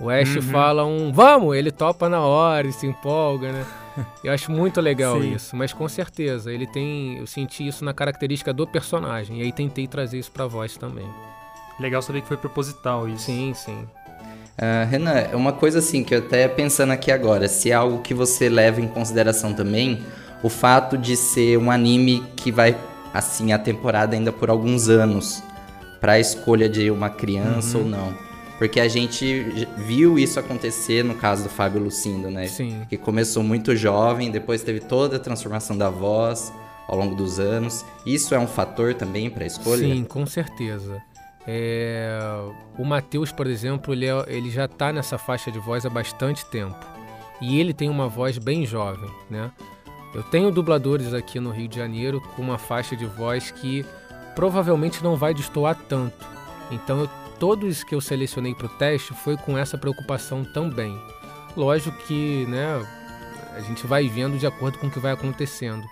O 0.00 0.10
Ash 0.10 0.34
uhum. 0.34 0.42
fala 0.42 0.84
um 0.84 1.12
vamos, 1.12 1.56
ele 1.56 1.70
topa 1.70 2.08
na 2.08 2.20
hora 2.20 2.66
e 2.66 2.72
se 2.72 2.84
empolga, 2.84 3.52
né? 3.52 3.64
Eu 4.24 4.32
acho 4.32 4.50
muito 4.50 4.80
legal 4.80 5.22
isso, 5.22 5.54
mas 5.54 5.72
com 5.72 5.88
certeza 5.88 6.52
ele 6.52 6.66
tem, 6.66 7.18
eu 7.18 7.28
senti 7.28 7.64
isso 7.64 7.84
na 7.84 7.94
característica 7.94 8.52
do 8.52 8.66
personagem 8.66 9.38
e 9.38 9.42
aí 9.42 9.52
tentei 9.52 9.86
trazer 9.86 10.18
isso 10.18 10.32
para 10.32 10.48
voz 10.48 10.76
também. 10.76 11.06
Legal 11.78 12.02
saber 12.02 12.20
que 12.20 12.26
foi 12.26 12.36
proposital 12.36 13.08
isso. 13.08 13.26
Sim, 13.26 13.52
sim. 13.54 13.86
Uh, 14.58 14.90
Renan, 14.90 15.12
é 15.12 15.36
uma 15.36 15.52
coisa 15.52 15.78
assim 15.78 16.02
que 16.02 16.12
eu 16.12 16.18
até 16.18 16.48
pensando 16.48 16.92
aqui 16.92 17.12
agora, 17.12 17.46
se 17.46 17.70
é 17.70 17.74
algo 17.74 18.02
que 18.02 18.12
você 18.12 18.48
leva 18.48 18.80
em 18.80 18.88
consideração 18.88 19.54
também, 19.54 20.02
o 20.42 20.48
fato 20.48 20.98
de 20.98 21.16
ser 21.16 21.56
um 21.56 21.70
anime 21.70 22.20
que 22.34 22.50
vai 22.50 22.76
assim 23.14 23.52
a 23.52 23.58
temporada 23.58 24.16
ainda 24.16 24.32
por 24.32 24.50
alguns 24.50 24.88
anos 24.88 25.40
para 26.00 26.12
a 26.12 26.20
escolha 26.20 26.68
de 26.68 26.90
uma 26.90 27.08
criança 27.08 27.78
uhum. 27.78 27.84
ou 27.84 27.88
não. 27.88 28.14
Porque 28.58 28.80
a 28.80 28.88
gente 28.88 29.66
viu 29.76 30.18
isso 30.18 30.38
acontecer 30.38 31.04
no 31.04 31.14
caso 31.14 31.44
do 31.44 31.48
Fábio 31.48 31.82
Lucindo, 31.82 32.30
né? 32.30 32.46
Sim. 32.46 32.82
Que 32.88 32.96
começou 32.96 33.42
muito 33.42 33.74
jovem, 33.74 34.30
depois 34.30 34.62
teve 34.62 34.80
toda 34.80 35.16
a 35.16 35.18
transformação 35.18 35.76
da 35.76 35.88
voz 35.88 36.52
ao 36.86 36.96
longo 36.96 37.14
dos 37.14 37.40
anos. 37.40 37.84
Isso 38.04 38.34
é 38.34 38.38
um 38.38 38.46
fator 38.46 38.94
também 38.94 39.30
para 39.30 39.44
a 39.44 39.46
escolha? 39.46 39.86
Sim, 39.86 40.04
com 40.04 40.26
certeza. 40.26 41.02
É... 41.46 42.18
O 42.78 42.84
Matheus, 42.84 43.32
por 43.32 43.46
exemplo, 43.46 43.92
ele, 43.92 44.06
é... 44.06 44.24
ele 44.28 44.50
já 44.50 44.66
está 44.66 44.92
nessa 44.92 45.18
faixa 45.18 45.50
de 45.50 45.58
voz 45.58 45.84
há 45.84 45.90
bastante 45.90 46.44
tempo. 46.46 46.86
E 47.40 47.58
ele 47.58 47.74
tem 47.74 47.90
uma 47.90 48.08
voz 48.08 48.38
bem 48.38 48.64
jovem, 48.64 49.10
né? 49.28 49.50
Eu 50.14 50.22
tenho 50.22 50.50
dubladores 50.50 51.12
aqui 51.12 51.40
no 51.40 51.50
Rio 51.50 51.68
de 51.68 51.76
Janeiro 51.76 52.20
com 52.20 52.42
uma 52.42 52.58
faixa 52.58 52.96
de 52.96 53.04
voz 53.04 53.50
que 53.50 53.84
provavelmente 54.34 55.02
não 55.02 55.16
vai 55.16 55.34
destoar 55.34 55.76
tanto. 55.88 56.24
Então 56.70 57.00
eu 57.00 57.08
todos 57.38 57.84
que 57.84 57.94
eu 57.94 58.00
selecionei 58.00 58.54
para 58.54 58.66
o 58.66 58.70
teste 58.70 59.12
foi 59.12 59.36
com 59.36 59.58
essa 59.58 59.76
preocupação 59.76 60.44
também. 60.44 60.98
Lógico 61.56 61.96
que, 62.06 62.46
né, 62.46 62.64
a 63.54 63.60
gente 63.60 63.86
vai 63.86 64.08
vendo 64.08 64.38
de 64.38 64.46
acordo 64.46 64.78
com 64.78 64.86
o 64.86 64.90
que 64.90 64.98
vai 64.98 65.12
acontecendo. 65.12 65.84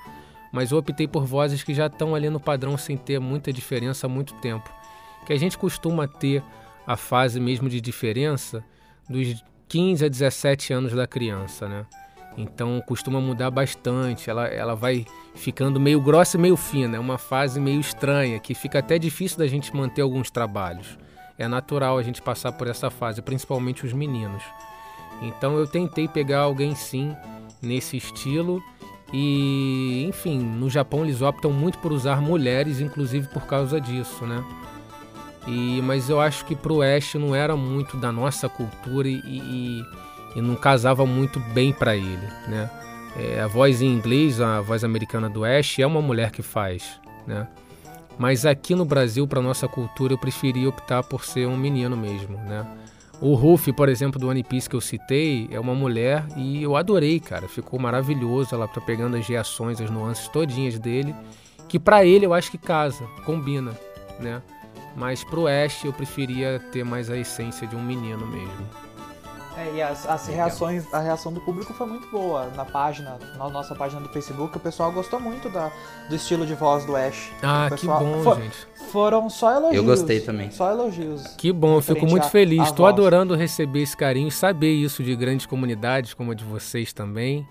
Mas 0.51 0.71
eu 0.71 0.79
optei 0.79 1.09
por 1.09 1.25
vozes 1.25 1.63
que 1.63 1.75
já 1.75 1.87
estão 1.87 2.15
ali 2.15 2.29
no 2.29 2.41
padrão 2.41 2.77
sem 2.77 2.97
ter 2.97 3.19
muita 3.19 3.53
diferença 3.53 4.07
há 4.07 4.09
muito 4.09 4.35
tempo. 4.35 4.71
Que 5.27 5.33
a 5.33 5.39
gente 5.39 5.57
costuma 5.57 6.07
ter 6.07 6.43
a 6.87 6.97
fase 6.97 7.41
mesmo 7.41 7.69
de 7.69 7.81
diferença 7.81 8.65
dos 9.09 9.43
15 9.69 10.05
a 10.05 10.09
17 10.09 10.73
anos 10.73 10.93
da 10.93 11.07
criança, 11.07 11.69
né? 11.69 11.87
Então 12.37 12.83
costuma 12.87 13.21
mudar 13.21 13.51
bastante, 13.51 14.31
ela, 14.31 14.47
ela 14.47 14.75
vai 14.75 15.05
ficando 15.35 15.79
meio 15.79 16.01
grossa 16.01 16.37
e 16.37 16.41
meio 16.41 16.57
fina, 16.57 16.97
é 16.97 17.01
uma 17.01 17.19
fase 17.19 17.61
meio 17.61 17.81
estranha, 17.81 18.39
que 18.39 18.55
fica 18.55 18.79
até 18.79 18.99
difícil 18.99 19.39
da 19.39 19.47
gente 19.47 19.75
manter 19.75 20.03
alguns 20.03 20.31
trabalhos 20.31 20.99
é 21.39 21.49
natural 21.49 21.99
a 21.99 22.03
gente 22.03 22.23
passar 22.23 22.53
por 22.53 22.67
essa 22.67 22.91
fase, 22.91 23.23
principalmente 23.23 23.85
os 23.85 23.93
meninos. 23.93 24.43
Então 25.21 25.57
eu 25.57 25.67
tentei 25.67 26.09
pegar 26.09 26.41
alguém 26.41 26.75
sim 26.75 27.15
nesse 27.61 27.97
estilo 27.97 28.63
e, 29.13 30.05
enfim, 30.09 30.39
no 30.39 30.71
Japão 30.71 31.05
eles 31.05 31.23
optam 31.23 31.53
muito 31.53 31.79
por 31.79 31.93
usar 31.93 32.21
mulheres, 32.21 32.81
inclusive 32.81 33.29
por 33.29 33.47
causa 33.47 33.81
disso, 33.81 34.27
né? 34.27 34.43
E, 35.47 35.81
mas 35.83 36.09
eu 36.09 36.21
acho 36.21 36.45
que 36.45 36.55
pro 36.55 36.83
Ash 36.83 37.15
não 37.15 37.35
era 37.35 37.57
muito 37.57 37.97
da 37.97 38.13
nossa 38.13 38.49
cultura 38.49 39.09
e, 39.09 39.21
e, 39.25 39.85
e 40.35 40.41
não 40.41 40.55
casava 40.55 41.05
muito 41.07 41.39
bem 41.39 41.73
para 41.73 41.97
ele, 41.97 42.27
né? 42.49 42.71
É, 43.17 43.41
a 43.41 43.47
voz 43.47 43.83
em 43.83 43.93
inglês, 43.93 44.41
a 44.41 44.61
voz 44.61 44.85
americana 44.85 45.29
do 45.29 45.45
Ash 45.45 45.79
é 45.79 45.87
uma 45.87 46.01
mulher 46.01 46.31
que 46.31 46.43
faz, 46.43 47.01
né? 47.27 47.47
Mas 48.19 48.47
aqui 48.47 48.75
no 48.75 48.85
Brasil, 48.85 49.27
para 49.27 49.41
nossa 49.41 49.69
cultura, 49.69 50.13
eu 50.13 50.19
preferi 50.19 50.67
optar 50.67 51.03
por 51.03 51.25
ser 51.25 51.47
um 51.47 51.57
menino 51.57 51.97
mesmo, 51.97 52.37
né? 52.39 52.67
O 53.21 53.35
Ruff, 53.35 53.73
por 53.73 53.89
exemplo, 53.89 54.19
do 54.19 54.29
One 54.29 54.43
Piece 54.43 54.69
que 54.69 54.75
eu 54.75 54.81
citei, 54.81 55.49
é 55.51 55.61
uma 55.61 55.75
mulher 55.75 56.27
e 56.37 56.63
eu 56.63 56.77
adorei, 56.77 57.21
cara. 57.21 57.47
Ficou 57.47 57.79
maravilhoso, 57.79 58.55
ela 58.55 58.67
tá 58.67 58.81
pegando 58.81 59.17
as 59.17 59.29
reações, 59.29 59.81
as 59.81 59.89
nuances 59.89 60.27
todinhas 60.29 60.79
dele, 60.79 61.15
que 61.69 61.79
para 61.79 62.05
ele 62.05 62.27
eu 62.27 62.35
acho 62.35 62.51
que 62.51 62.59
casa, 62.59 63.05
combina, 63.25 63.73
né? 64.19 64.43
Mas 64.97 65.23
pro 65.23 65.47
Ash 65.47 65.85
eu 65.85 65.93
preferia 65.93 66.61
ter 66.73 66.85
mais 66.85 67.09
a 67.11 67.17
essência 67.17 67.67
de 67.67 67.77
um 67.77 67.83
menino 67.83 68.27
mesmo. 68.27 68.67
É, 69.57 69.75
e 69.75 69.83
as, 69.83 70.09
as 70.09 70.27
reações, 70.27 70.93
a 70.93 71.01
reação 71.01 71.33
do 71.33 71.41
público 71.41 71.75
foi 71.75 71.87
muito 71.87 72.09
boa 72.09 72.47
na 72.57 72.65
página, 72.65 73.19
na 73.37 73.49
nossa 73.49 73.75
página 73.75 74.01
do 74.01 74.09
Facebook. 74.09 74.57
O 74.57 74.61
pessoal 74.61 74.91
gostou 74.91 75.21
muito 75.21 75.49
da, 75.49 75.71
do 76.09 76.15
estilo 76.15 76.47
de 76.47 76.55
voz 76.55 76.85
do 76.85 76.97
Ash. 76.97 77.31
Ah, 77.43 77.67
pessoal, 77.71 77.99
que 77.99 78.05
bom, 78.05 78.23
for, 78.23 78.37
gente. 78.41 78.67
Foram 78.91 79.29
só 79.29 79.53
elogios. 79.53 79.77
Eu 79.77 79.85
gostei 79.85 80.21
também. 80.21 80.51
Só 80.51 80.71
elogios. 80.71 81.27
Que 81.37 81.53
bom, 81.53 81.77
eu 81.77 81.83
fico 81.83 82.07
muito 82.07 82.27
a, 82.27 82.31
feliz. 82.31 82.63
Estou 82.65 82.87
adorando 82.87 83.35
receber 83.35 83.83
esse 83.83 83.97
carinho 83.97 84.29
e 84.29 84.33
saber 84.33 84.73
isso 84.73 85.03
de 85.03 85.15
grandes 85.15 85.47
comunidades 85.47 86.15
como 86.15 86.33
a 86.33 86.35
de 86.35 86.45
vocês 86.45 86.93
também. 86.93 87.47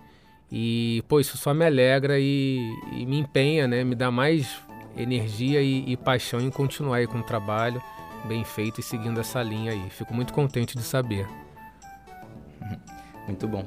E, 0.52 1.04
pô, 1.08 1.20
isso 1.20 1.38
só 1.38 1.54
me 1.54 1.66
alegra 1.66 2.20
e, 2.20 2.60
e 2.92 3.06
me 3.06 3.20
empenha, 3.20 3.68
né? 3.68 3.84
Me 3.84 3.96
dá 3.96 4.12
mais 4.12 4.60
energia 4.98 5.62
e, 5.62 5.92
e 5.92 5.96
paixão 5.96 6.42
em 6.42 6.50
continuar 6.50 6.98
aí 6.98 7.08
com 7.08 7.20
o 7.20 7.24
trabalho 7.24 7.82
bem 8.26 8.44
feito 8.44 8.80
e 8.80 8.84
seguindo 8.84 9.20
essa 9.20 9.42
linha 9.42 9.72
aí. 9.72 9.90
Fico 9.90 10.14
muito 10.14 10.34
contente 10.34 10.78
de 10.78 10.84
saber. 10.84 11.28
Muito 13.28 13.48
bom. 13.48 13.64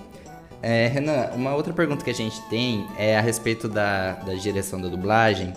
É, 0.63 0.87
Renan, 0.87 1.29
uma 1.35 1.55
outra 1.55 1.75
pergunta 1.75 2.03
que 2.03 2.11
a 2.11 2.15
gente 2.15 2.41
tem 2.49 2.87
é 2.99 3.19
a 3.19 3.21
respeito 3.21 3.69
da, 3.69 4.13
da 4.13 4.35
direção 4.35 4.81
da 4.81 4.89
dublagem. 4.89 5.53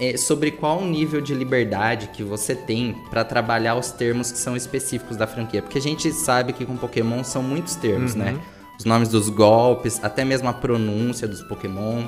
É 0.00 0.16
sobre 0.16 0.50
qual 0.50 0.84
nível 0.84 1.20
de 1.20 1.34
liberdade 1.34 2.08
que 2.08 2.22
você 2.22 2.54
tem 2.54 2.94
para 3.10 3.24
trabalhar 3.24 3.74
os 3.74 3.90
termos 3.90 4.30
que 4.30 4.38
são 4.38 4.54
específicos 4.54 5.16
da 5.16 5.26
franquia. 5.26 5.62
Porque 5.62 5.78
a 5.78 5.82
gente 5.82 6.12
sabe 6.12 6.52
que 6.52 6.64
com 6.64 6.76
Pokémon 6.76 7.24
são 7.24 7.42
muitos 7.42 7.74
termos, 7.74 8.14
né? 8.14 8.26
uhum. 8.26 8.36
né? 8.36 8.40
Os 8.78 8.84
nomes 8.84 9.08
dos 9.08 9.28
golpes, 9.30 9.98
até 10.04 10.24
mesmo 10.24 10.48
a 10.48 10.52
pronúncia 10.52 11.26
dos 11.26 11.42
Pokémon, 11.42 12.04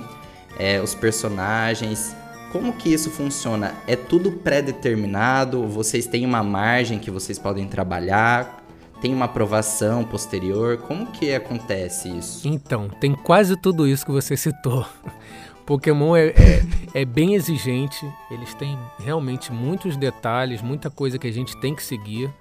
é, 0.58 0.80
os 0.80 0.94
personagens. 0.94 2.14
Como 2.52 2.72
que 2.74 2.92
isso 2.92 3.10
funciona? 3.10 3.74
É 3.86 3.96
tudo 3.96 4.30
pré-determinado? 4.30 5.66
Vocês 5.66 6.06
têm 6.06 6.24
uma 6.24 6.42
margem 6.42 6.98
que 6.98 7.10
vocês 7.10 7.38
podem 7.38 7.66
trabalhar? 7.66 8.57
Tem 9.00 9.14
uma 9.14 9.26
aprovação 9.26 10.02
posterior? 10.04 10.78
Como 10.78 11.06
que 11.06 11.32
acontece 11.32 12.08
isso? 12.08 12.46
Então, 12.46 12.88
tem 12.88 13.14
quase 13.14 13.56
tudo 13.56 13.86
isso 13.86 14.04
que 14.04 14.12
você 14.12 14.36
citou. 14.36 14.84
Pokémon 15.64 16.16
é, 16.16 16.28
é, 16.28 16.62
é, 16.94 17.04
bem 17.04 17.34
exigente, 17.34 18.10
eles 18.30 18.54
têm 18.54 18.78
realmente 18.98 19.52
muitos 19.52 19.96
detalhes, 19.96 20.62
muita 20.62 20.90
coisa 20.90 21.18
que 21.18 21.28
a 21.28 21.32
gente 21.32 21.54
tem 21.60 21.74
que 21.74 21.82
seguir. 21.82 22.32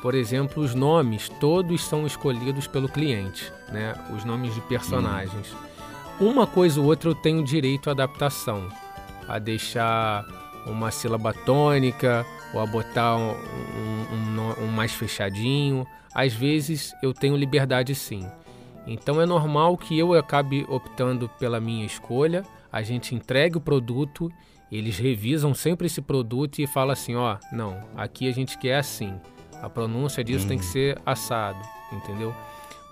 Por 0.00 0.14
exemplo, 0.14 0.62
os 0.62 0.74
nomes, 0.74 1.28
todos 1.40 1.84
são 1.84 2.06
escolhidos 2.06 2.66
pelo 2.66 2.88
cliente, 2.88 3.52
né? 3.70 3.94
Os 4.16 4.24
nomes 4.24 4.54
de 4.54 4.60
personagens. 4.62 5.52
Hum. 6.20 6.28
Uma 6.30 6.46
coisa 6.46 6.80
ou 6.80 6.86
outra 6.86 7.10
eu 7.10 7.14
tenho 7.14 7.42
direito 7.42 7.88
à 7.88 7.92
adaptação. 7.92 8.68
a 9.26 9.38
deixar 9.38 10.24
uma 10.66 10.90
sílaba 10.90 11.32
tônica 11.32 12.26
ou 12.52 12.60
a 12.60 12.66
botar 12.66 13.16
um, 13.16 13.30
um, 13.30 13.99
mais 14.80 14.92
fechadinho. 14.92 15.86
Às 16.14 16.32
vezes 16.32 16.94
eu 17.02 17.12
tenho 17.12 17.36
liberdade 17.36 17.94
sim. 17.94 18.26
Então 18.86 19.20
é 19.20 19.26
normal 19.26 19.76
que 19.76 19.98
eu 19.98 20.14
acabe 20.14 20.64
optando 20.68 21.28
pela 21.38 21.60
minha 21.60 21.84
escolha, 21.84 22.42
a 22.72 22.80
gente 22.80 23.14
entregue 23.14 23.58
o 23.58 23.60
produto, 23.60 24.32
eles 24.72 24.98
revisam 24.98 25.52
sempre 25.52 25.86
esse 25.86 26.00
produto 26.00 26.60
e 26.60 26.66
falam 26.66 26.92
assim, 26.92 27.14
ó, 27.14 27.36
não, 27.52 27.78
aqui 27.94 28.26
a 28.26 28.32
gente 28.32 28.56
quer 28.56 28.78
assim. 28.78 29.20
A 29.60 29.68
pronúncia 29.68 30.24
disso 30.24 30.48
tem 30.48 30.58
que 30.58 30.64
uhum. 30.64 30.72
ser 30.72 30.98
assado, 31.04 31.60
entendeu? 31.92 32.34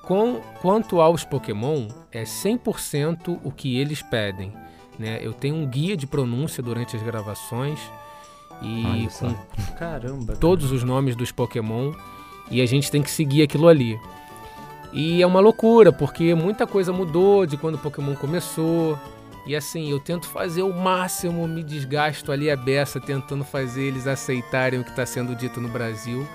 Com, 0.02 0.42
quanto 0.60 1.00
aos 1.00 1.24
Pokémon, 1.24 1.88
é 2.12 2.24
100% 2.24 3.40
o 3.42 3.50
que 3.50 3.78
eles 3.78 4.02
pedem. 4.02 4.52
Né? 4.98 5.18
Eu 5.22 5.32
tenho 5.32 5.54
um 5.54 5.66
guia 5.66 5.96
de 5.96 6.06
pronúncia 6.06 6.62
durante 6.62 6.96
as 6.96 7.02
gravações 7.02 7.80
e 8.62 9.08
com 9.18 9.34
Caramba, 9.78 10.36
todos 10.36 10.72
os 10.72 10.82
nomes 10.82 11.14
dos 11.14 11.30
Pokémon 11.30 11.92
e 12.50 12.60
a 12.60 12.66
gente 12.66 12.90
tem 12.90 13.02
que 13.02 13.10
seguir 13.10 13.42
aquilo 13.42 13.68
ali. 13.68 13.98
E 14.92 15.22
é 15.22 15.26
uma 15.26 15.40
loucura, 15.40 15.92
porque 15.92 16.34
muita 16.34 16.66
coisa 16.66 16.92
mudou 16.92 17.44
de 17.44 17.56
quando 17.56 17.74
o 17.74 17.78
Pokémon 17.78 18.14
começou. 18.14 18.98
E 19.46 19.54
assim, 19.54 19.90
eu 19.90 20.00
tento 20.00 20.26
fazer 20.26 20.62
o 20.62 20.72
máximo, 20.72 21.46
me 21.46 21.62
desgasto 21.62 22.32
ali 22.32 22.50
a 22.50 22.56
beça 22.56 23.00
tentando 23.00 23.44
fazer 23.44 23.82
eles 23.82 24.06
aceitarem 24.06 24.80
o 24.80 24.84
que 24.84 24.90
está 24.90 25.06
sendo 25.06 25.34
dito 25.34 25.60
no 25.60 25.68
Brasil, 25.68 26.26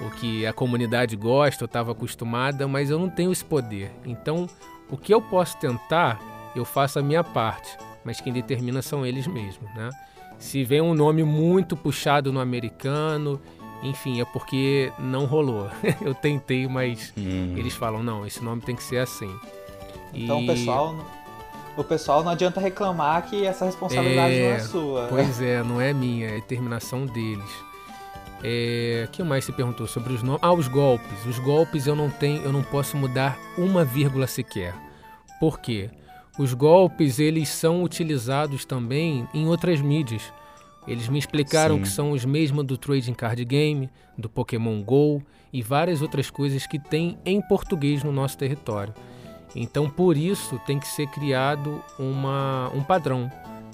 o 0.00 0.10
que 0.10 0.46
a 0.46 0.52
comunidade 0.52 1.16
gosta, 1.16 1.64
eu 1.64 1.66
estava 1.66 1.92
acostumada, 1.92 2.68
mas 2.68 2.90
eu 2.90 2.98
não 2.98 3.08
tenho 3.08 3.32
esse 3.32 3.44
poder. 3.44 3.90
Então, 4.04 4.48
o 4.90 4.96
que 4.96 5.12
eu 5.12 5.20
posso 5.20 5.56
tentar, 5.58 6.20
eu 6.54 6.64
faço 6.64 6.98
a 6.98 7.02
minha 7.02 7.24
parte, 7.24 7.76
mas 8.04 8.20
quem 8.20 8.32
determina 8.32 8.82
são 8.82 9.04
eles 9.04 9.26
mesmos, 9.26 9.72
né? 9.74 9.90
Se 10.42 10.64
vem 10.64 10.80
um 10.80 10.92
nome 10.92 11.22
muito 11.22 11.76
puxado 11.76 12.32
no 12.32 12.40
americano, 12.40 13.40
enfim, 13.80 14.20
é 14.20 14.24
porque 14.24 14.92
não 14.98 15.24
rolou. 15.24 15.70
eu 16.02 16.14
tentei, 16.16 16.66
mas 16.66 17.12
hum. 17.16 17.54
eles 17.56 17.74
falam, 17.74 18.02
não, 18.02 18.26
esse 18.26 18.42
nome 18.42 18.60
tem 18.60 18.74
que 18.74 18.82
ser 18.82 18.98
assim. 18.98 19.32
Então, 20.12 20.42
e... 20.42 20.46
pessoal, 20.48 20.96
o 21.76 21.84
pessoal 21.84 22.24
não 22.24 22.32
adianta 22.32 22.60
reclamar 22.60 23.22
que 23.30 23.46
essa 23.46 23.64
responsabilidade 23.64 24.34
é, 24.34 24.48
não 24.48 24.56
é 24.56 24.58
sua. 24.58 25.06
Pois 25.08 25.40
é, 25.40 25.62
não 25.62 25.80
é 25.80 25.92
minha, 25.92 26.26
é 26.26 26.34
determinação 26.34 27.06
deles. 27.06 27.50
É, 28.42 29.08
que 29.12 29.22
mais 29.22 29.44
se 29.44 29.52
perguntou 29.52 29.86
sobre 29.86 30.12
os 30.12 30.24
nomes? 30.24 30.42
Ah, 30.42 30.52
os 30.52 30.66
golpes. 30.66 31.24
Os 31.24 31.38
golpes 31.38 31.86
eu 31.86 31.94
não 31.94 32.10
tenho, 32.10 32.42
eu 32.42 32.52
não 32.52 32.64
posso 32.64 32.96
mudar 32.96 33.38
uma 33.56 33.84
vírgula 33.84 34.26
sequer. 34.26 34.74
Por 35.38 35.60
quê? 35.60 35.88
Os 36.38 36.54
golpes 36.54 37.18
eles 37.18 37.48
são 37.48 37.82
utilizados 37.82 38.64
também 38.64 39.28
em 39.34 39.46
outras 39.46 39.80
mídias. 39.80 40.22
Eles 40.86 41.08
me 41.08 41.18
explicaram 41.18 41.76
Sim. 41.76 41.82
que 41.82 41.88
são 41.88 42.10
os 42.12 42.24
mesmos 42.24 42.64
do 42.64 42.76
Trading 42.76 43.14
Card 43.14 43.44
Game, 43.44 43.90
do 44.16 44.28
Pokémon 44.28 44.82
Go 44.82 45.22
e 45.52 45.62
várias 45.62 46.02
outras 46.02 46.30
coisas 46.30 46.66
que 46.66 46.78
tem 46.78 47.18
em 47.24 47.40
português 47.40 48.02
no 48.02 48.10
nosso 48.10 48.38
território. 48.38 48.94
Então, 49.54 49.88
por 49.88 50.16
isso, 50.16 50.58
tem 50.66 50.78
que 50.78 50.86
ser 50.88 51.06
criado 51.08 51.82
uma, 51.98 52.70
um 52.74 52.82
padrão. 52.82 53.30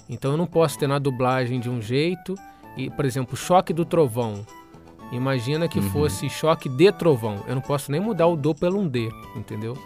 Então, 0.08 0.32
eu 0.32 0.36
não 0.36 0.46
posso 0.46 0.78
ter 0.78 0.88
na 0.88 0.98
dublagem 0.98 1.60
de 1.60 1.70
um 1.70 1.80
jeito, 1.80 2.34
e, 2.76 2.90
por 2.90 3.04
exemplo, 3.04 3.36
choque 3.36 3.72
do 3.72 3.84
trovão. 3.84 4.44
Imagina 5.10 5.68
que 5.68 5.78
uhum. 5.78 5.90
fosse 5.90 6.28
choque 6.28 6.68
de 6.68 6.92
trovão. 6.92 7.44
Eu 7.46 7.54
não 7.54 7.62
posso 7.62 7.90
nem 7.90 8.00
mudar 8.00 8.26
o 8.26 8.36
do 8.36 8.54
pelo 8.54 8.78
um 8.78 8.86
D, 8.86 9.08
entendeu? 9.34 9.76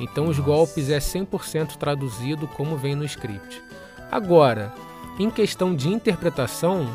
Então, 0.00 0.24
Nossa. 0.26 0.40
os 0.40 0.44
golpes 0.44 0.88
é 0.88 0.98
100% 0.98 1.76
traduzido 1.76 2.48
como 2.48 2.76
vem 2.76 2.94
no 2.94 3.04
script. 3.04 3.62
Agora, 4.10 4.72
em 5.18 5.30
questão 5.30 5.76
de 5.76 5.90
interpretação, 5.90 6.88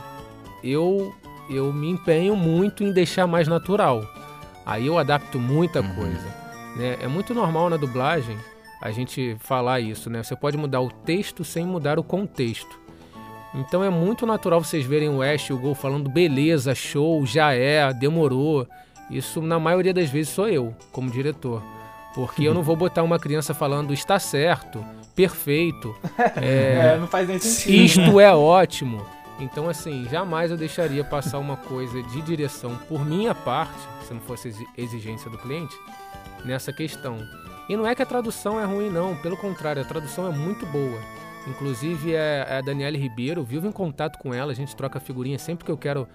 eu, 0.64 1.14
eu 1.50 1.72
me 1.72 1.90
empenho 1.90 2.36
muito 2.36 2.84
em 2.84 2.92
deixar 2.92 3.28
mais 3.28 3.48
natural. 3.48 4.04
Aí 4.66 4.88
eu 4.88 4.98
adapto 4.98 5.40
muita 5.40 5.82
uhum. 5.82 5.96
coisa. 5.96 6.28
Né? 6.76 6.98
É 7.00 7.08
muito 7.08 7.34
normal 7.34 7.70
na 7.70 7.78
dublagem 7.78 8.38
a 8.82 8.92
gente 8.92 9.38
falar 9.40 9.80
isso, 9.80 10.10
né? 10.10 10.24
Você 10.24 10.36
pode 10.36 10.58
mudar 10.58 10.82
o 10.82 10.90
texto 10.90 11.44
sem 11.44 11.66
mudar 11.66 12.00
o 12.00 12.04
contexto. 12.04 12.80
Então 13.54 13.84
é 13.84 13.90
muito 13.90 14.26
natural 14.26 14.62
vocês 14.62 14.86
verem 14.86 15.10
o 15.10 15.22
Ash 15.22 15.50
e 15.50 15.54
o 15.54 15.58
Gol 15.58 15.74
falando 15.74 16.10
beleza, 16.10 16.76
show, 16.76 17.26
já 17.26 17.54
é, 17.54 17.94
demorou. 17.94 18.68
Isso 19.10 19.42
na 19.42 19.60
maioria 19.60 19.94
das 19.94 20.10
vezes 20.10 20.34
sou 20.34 20.50
eu, 20.50 20.76
como 20.92 21.10
diretor. 21.10 21.64
Porque 22.16 22.44
eu 22.44 22.54
não 22.54 22.64
vou 22.64 22.78
botar 22.78 23.04
uma 23.04 23.20
criança 23.20 23.54
falando 23.54 23.94
está 23.94 24.18
certo, 24.18 24.84
perfeito. 25.14 25.94
É, 26.38 26.94
é, 26.94 26.98
não 26.98 27.08
faz 27.08 27.28
nem 27.28 27.38
sentido. 27.38 27.74
Isto 27.74 28.20
é 28.20 28.34
ótimo. 28.34 29.06
Então, 29.40 29.70
assim, 29.70 30.08
jamais 30.10 30.50
eu 30.50 30.56
deixaria 30.56 31.04
passar 31.04 31.40
uma 31.40 31.58
coisa 31.58 32.02
de 32.02 32.22
direção 32.22 32.78
por 32.88 33.06
minha 33.06 33.36
parte, 33.36 33.78
se 34.08 34.14
não 34.14 34.22
fosse 34.22 34.54
exigência 34.78 35.30
do 35.30 35.38
cliente, 35.38 35.76
nessa 36.46 36.72
questão. 36.72 37.18
E 37.68 37.76
não 37.76 37.86
é 37.86 37.94
que 37.94 38.02
a 38.02 38.06
tradução 38.06 38.60
é 38.60 38.64
ruim, 38.64 38.90
não. 38.90 39.16
Pelo 39.18 39.36
contrário, 39.36 39.82
a 39.82 39.86
tradução 39.86 40.26
é 40.28 40.32
muito 40.32 40.66
boa. 40.68 41.00
Inclusive, 41.48 42.16
é, 42.16 42.46
é 42.48 42.58
a 42.58 42.62
Daniela 42.62 42.98
Ribeiro, 42.98 43.44
vivo 43.44 43.68
em 43.68 43.72
contato 43.72 44.18
com 44.20 44.34
ela, 44.34 44.52
a 44.52 44.56
gente 44.56 44.76
troca 44.76 45.00
figurinha 45.00 45.38
sempre 45.38 45.66
que 45.66 45.72
eu 45.72 45.78
quero 45.78 46.08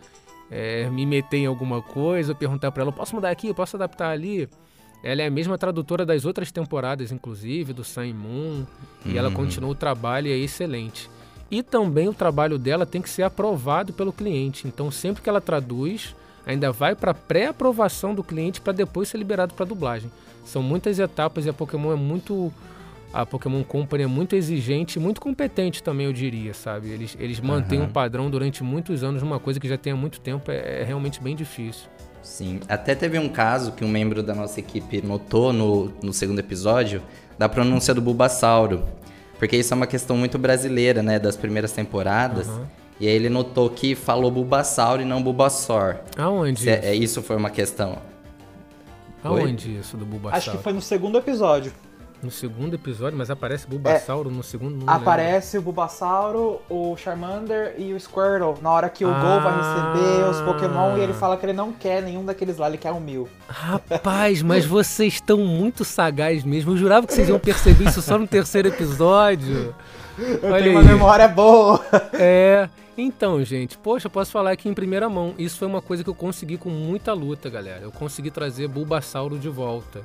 é, 0.50 0.88
me 0.88 1.04
meter 1.04 1.38
em 1.38 1.46
alguma 1.46 1.82
coisa, 1.82 2.34
perguntar 2.34 2.72
para 2.72 2.82
ela, 2.82 2.92
posso 2.92 3.14
mudar 3.14 3.30
aqui, 3.30 3.52
posso 3.52 3.76
adaptar 3.76 4.10
ali? 4.10 4.48
Ela 5.02 5.22
é 5.22 5.26
a 5.26 5.30
mesma 5.30 5.56
tradutora 5.56 6.04
das 6.04 6.24
outras 6.24 6.52
temporadas, 6.52 7.10
inclusive, 7.10 7.72
do 7.72 7.82
Sun 7.82 8.12
Moon, 8.12 8.66
e 9.04 9.16
ela 9.16 9.28
uhum. 9.28 9.34
continua 9.34 9.70
o 9.70 9.74
trabalho 9.74 10.28
e 10.28 10.32
é 10.32 10.36
excelente. 10.36 11.10
E 11.50 11.62
também 11.62 12.08
o 12.08 12.14
trabalho 12.14 12.58
dela 12.58 12.86
tem 12.86 13.00
que 13.00 13.10
ser 13.10 13.22
aprovado 13.22 13.92
pelo 13.92 14.12
cliente. 14.12 14.68
Então, 14.68 14.90
sempre 14.90 15.22
que 15.22 15.28
ela 15.28 15.40
traduz, 15.40 16.14
ainda 16.46 16.70
vai 16.70 16.94
para 16.94 17.14
pré-aprovação 17.14 18.14
do 18.14 18.22
cliente 18.22 18.60
para 18.60 18.72
depois 18.72 19.08
ser 19.08 19.18
liberado 19.18 19.54
para 19.54 19.66
dublagem. 19.66 20.10
São 20.44 20.62
muitas 20.62 20.98
etapas 20.98 21.46
e 21.46 21.48
a 21.48 21.52
Pokémon 21.52 21.92
é 21.92 21.96
muito 21.96 22.52
a 23.12 23.26
Pokémon 23.26 23.64
Company 23.64 24.04
é 24.04 24.06
muito 24.06 24.36
exigente 24.36 24.98
e 24.98 25.02
muito 25.02 25.20
competente 25.20 25.82
também, 25.82 26.06
eu 26.06 26.12
diria, 26.12 26.54
sabe? 26.54 26.90
Eles, 26.90 27.16
eles 27.18 27.40
mantêm 27.40 27.80
uhum. 27.80 27.86
um 27.86 27.88
padrão 27.88 28.30
durante 28.30 28.62
muitos 28.62 29.02
anos, 29.02 29.20
uma 29.20 29.40
coisa 29.40 29.58
que 29.58 29.68
já 29.68 29.76
tem 29.76 29.92
há 29.92 29.96
muito 29.96 30.20
tempo, 30.20 30.50
é, 30.50 30.82
é, 30.82 30.84
realmente 30.84 31.20
bem 31.20 31.34
difícil. 31.34 31.88
Sim, 32.22 32.60
até 32.68 32.94
teve 32.94 33.18
um 33.18 33.28
caso 33.28 33.72
que 33.72 33.84
um 33.84 33.88
membro 33.88 34.22
da 34.22 34.34
nossa 34.34 34.60
equipe 34.60 35.00
notou 35.02 35.52
no, 35.52 35.92
no 36.02 36.12
segundo 36.12 36.38
episódio 36.38 37.02
da 37.38 37.48
pronúncia 37.48 37.94
do 37.94 38.00
Bulbasauro. 38.00 38.84
Porque 39.38 39.56
isso 39.56 39.72
é 39.72 39.76
uma 39.76 39.86
questão 39.86 40.16
muito 40.16 40.38
brasileira, 40.38 41.02
né? 41.02 41.18
Das 41.18 41.36
primeiras 41.36 41.72
temporadas. 41.72 42.46
Uhum. 42.46 42.66
E 43.00 43.08
aí 43.08 43.14
ele 43.14 43.30
notou 43.30 43.70
que 43.70 43.94
falou 43.94 44.30
Bulbasaur 44.30 45.00
e 45.00 45.04
não 45.06 45.22
Bulbasaur. 45.22 45.96
Aonde? 46.18 46.68
É, 46.68 46.78
isso? 46.78 46.86
É, 46.86 46.94
isso 46.94 47.22
foi 47.22 47.36
uma 47.36 47.48
questão. 47.48 47.96
Aonde 49.24 49.70
Oi? 49.70 49.78
isso 49.80 49.96
do 49.96 50.04
Bulbasaur? 50.04 50.36
Acho 50.36 50.50
que 50.50 50.58
foi 50.58 50.74
no 50.74 50.82
segundo 50.82 51.16
episódio. 51.16 51.72
No 52.22 52.30
segundo 52.30 52.74
episódio, 52.74 53.16
mas 53.16 53.30
aparece 53.30 53.66
Bulbasauro 53.66 54.28
é, 54.28 54.32
no 54.32 54.42
segundo 54.42 54.84
Aparece 54.86 55.56
lembro. 55.56 55.70
o 55.70 55.72
Bulbasauro, 55.72 56.60
o 56.68 56.96
Charmander 56.96 57.74
e 57.78 57.94
o 57.94 58.00
Squirtle. 58.00 58.56
Na 58.60 58.70
hora 58.70 58.90
que 58.90 59.06
o 59.06 59.08
ah, 59.08 59.20
Gol 59.20 59.40
vai 59.40 59.56
receber 59.56 60.28
os 60.28 60.40
Pokémon 60.42 60.98
e 60.98 61.00
ele 61.00 61.14
fala 61.14 61.38
que 61.38 61.46
ele 61.46 61.54
não 61.54 61.72
quer 61.72 62.02
nenhum 62.02 62.22
daqueles 62.22 62.58
lá, 62.58 62.68
ele 62.68 62.76
quer 62.76 62.92
um 62.92 63.00
mil. 63.00 63.26
Rapaz, 63.48 64.42
mas 64.42 64.66
vocês 64.66 65.14
estão 65.14 65.38
muito 65.38 65.82
sagaz 65.82 66.44
mesmo. 66.44 66.72
Eu 66.72 66.76
jurava 66.76 67.06
que 67.06 67.14
vocês 67.14 67.28
iam 67.28 67.38
perceber 67.38 67.84
isso 67.88 68.02
só 68.02 68.18
no 68.18 68.26
terceiro 68.26 68.68
episódio. 68.68 69.74
Eu 70.18 70.52
Olha 70.52 70.62
tenho 70.62 70.78
aí. 70.78 70.84
uma 70.84 70.92
memória 70.92 71.26
boa. 71.26 71.80
É. 72.12 72.68
Então, 72.98 73.42
gente, 73.42 73.78
poxa, 73.78 74.08
eu 74.08 74.10
posso 74.10 74.30
falar 74.30 74.50
aqui 74.50 74.68
em 74.68 74.74
primeira 74.74 75.08
mão. 75.08 75.34
Isso 75.38 75.58
foi 75.58 75.66
uma 75.66 75.80
coisa 75.80 76.04
que 76.04 76.10
eu 76.10 76.14
consegui 76.14 76.58
com 76.58 76.68
muita 76.68 77.14
luta, 77.14 77.48
galera. 77.48 77.80
Eu 77.80 77.90
consegui 77.90 78.30
trazer 78.30 78.68
Bulbasauro 78.68 79.38
de 79.38 79.48
volta. 79.48 80.02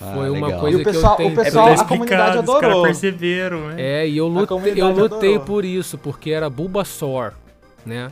Ah, 0.00 0.14
foi 0.14 0.30
uma 0.30 0.46
legal. 0.46 0.60
coisa 0.60 0.84
pessoal, 0.84 1.16
que 1.16 1.22
eu 1.22 1.26
tenho... 1.26 1.40
O 1.40 1.44
pessoal, 1.44 1.68
é 1.68 1.74
a 1.74 1.84
comunidade 1.84 2.38
adorou. 2.38 2.56
Os 2.56 2.60
caras 2.60 2.82
perceberam, 2.82 3.68
né? 3.68 3.74
É, 3.78 4.08
e 4.08 4.16
eu 4.16 4.28
lutei, 4.28 4.74
eu 4.76 4.90
lutei 4.90 5.38
por 5.38 5.64
isso, 5.64 5.98
porque 5.98 6.30
era 6.30 6.48
Bulbasaur, 6.48 7.32
né? 7.84 8.10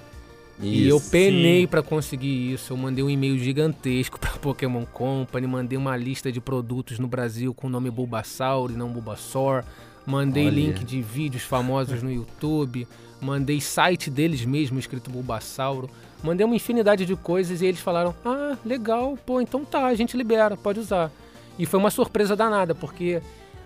Isso, 0.61 0.66
e 0.66 0.89
eu 0.89 1.01
penei 1.01 1.66
para 1.66 1.82
conseguir 1.82 2.53
isso. 2.53 2.72
Eu 2.72 2.76
mandei 2.76 3.03
um 3.03 3.11
e-mail 3.11 3.39
gigantesco 3.39 4.18
para 4.20 4.30
Pokémon 4.30 4.85
Company, 4.85 5.47
mandei 5.47 5.76
uma 5.76 5.97
lista 5.97 6.30
de 6.30 6.41
produtos 6.41 6.99
no 6.99 7.09
Brasil 7.09 7.53
com 7.53 7.66
o 7.66 7.70
nome 7.70 7.91
Bulbasaur 7.91 8.70
e 8.70 8.74
não 8.74 8.89
Bulbasaur. 8.89 9.64
Mandei 10.07 10.47
Olha. 10.47 10.55
link 10.55 10.85
de 10.85 11.01
vídeos 11.01 11.43
famosos 11.45 12.03
no 12.03 12.12
YouTube, 12.12 12.87
mandei 13.20 13.59
site 13.61 14.11
deles 14.11 14.45
mesmo 14.45 14.78
escrito 14.78 15.11
Bulbasauro. 15.11 15.89
Mandei 16.22 16.45
uma 16.45 16.55
infinidade 16.57 17.07
de 17.07 17.16
coisas 17.16 17.62
e 17.62 17.66
eles 17.66 17.80
falaram: 17.80 18.14
"Ah, 18.24 18.57
legal, 18.64 19.18
pô, 19.26 19.41
então 19.41 19.64
tá, 19.64 19.87
a 19.87 19.95
gente 19.95 20.16
libera, 20.16 20.57
pode 20.57 20.78
usar". 20.78 21.11
E 21.59 21.66
foi 21.66 21.78
uma 21.78 21.90
surpresa 21.90 22.34
danada, 22.34 22.74
porque, 22.74 23.20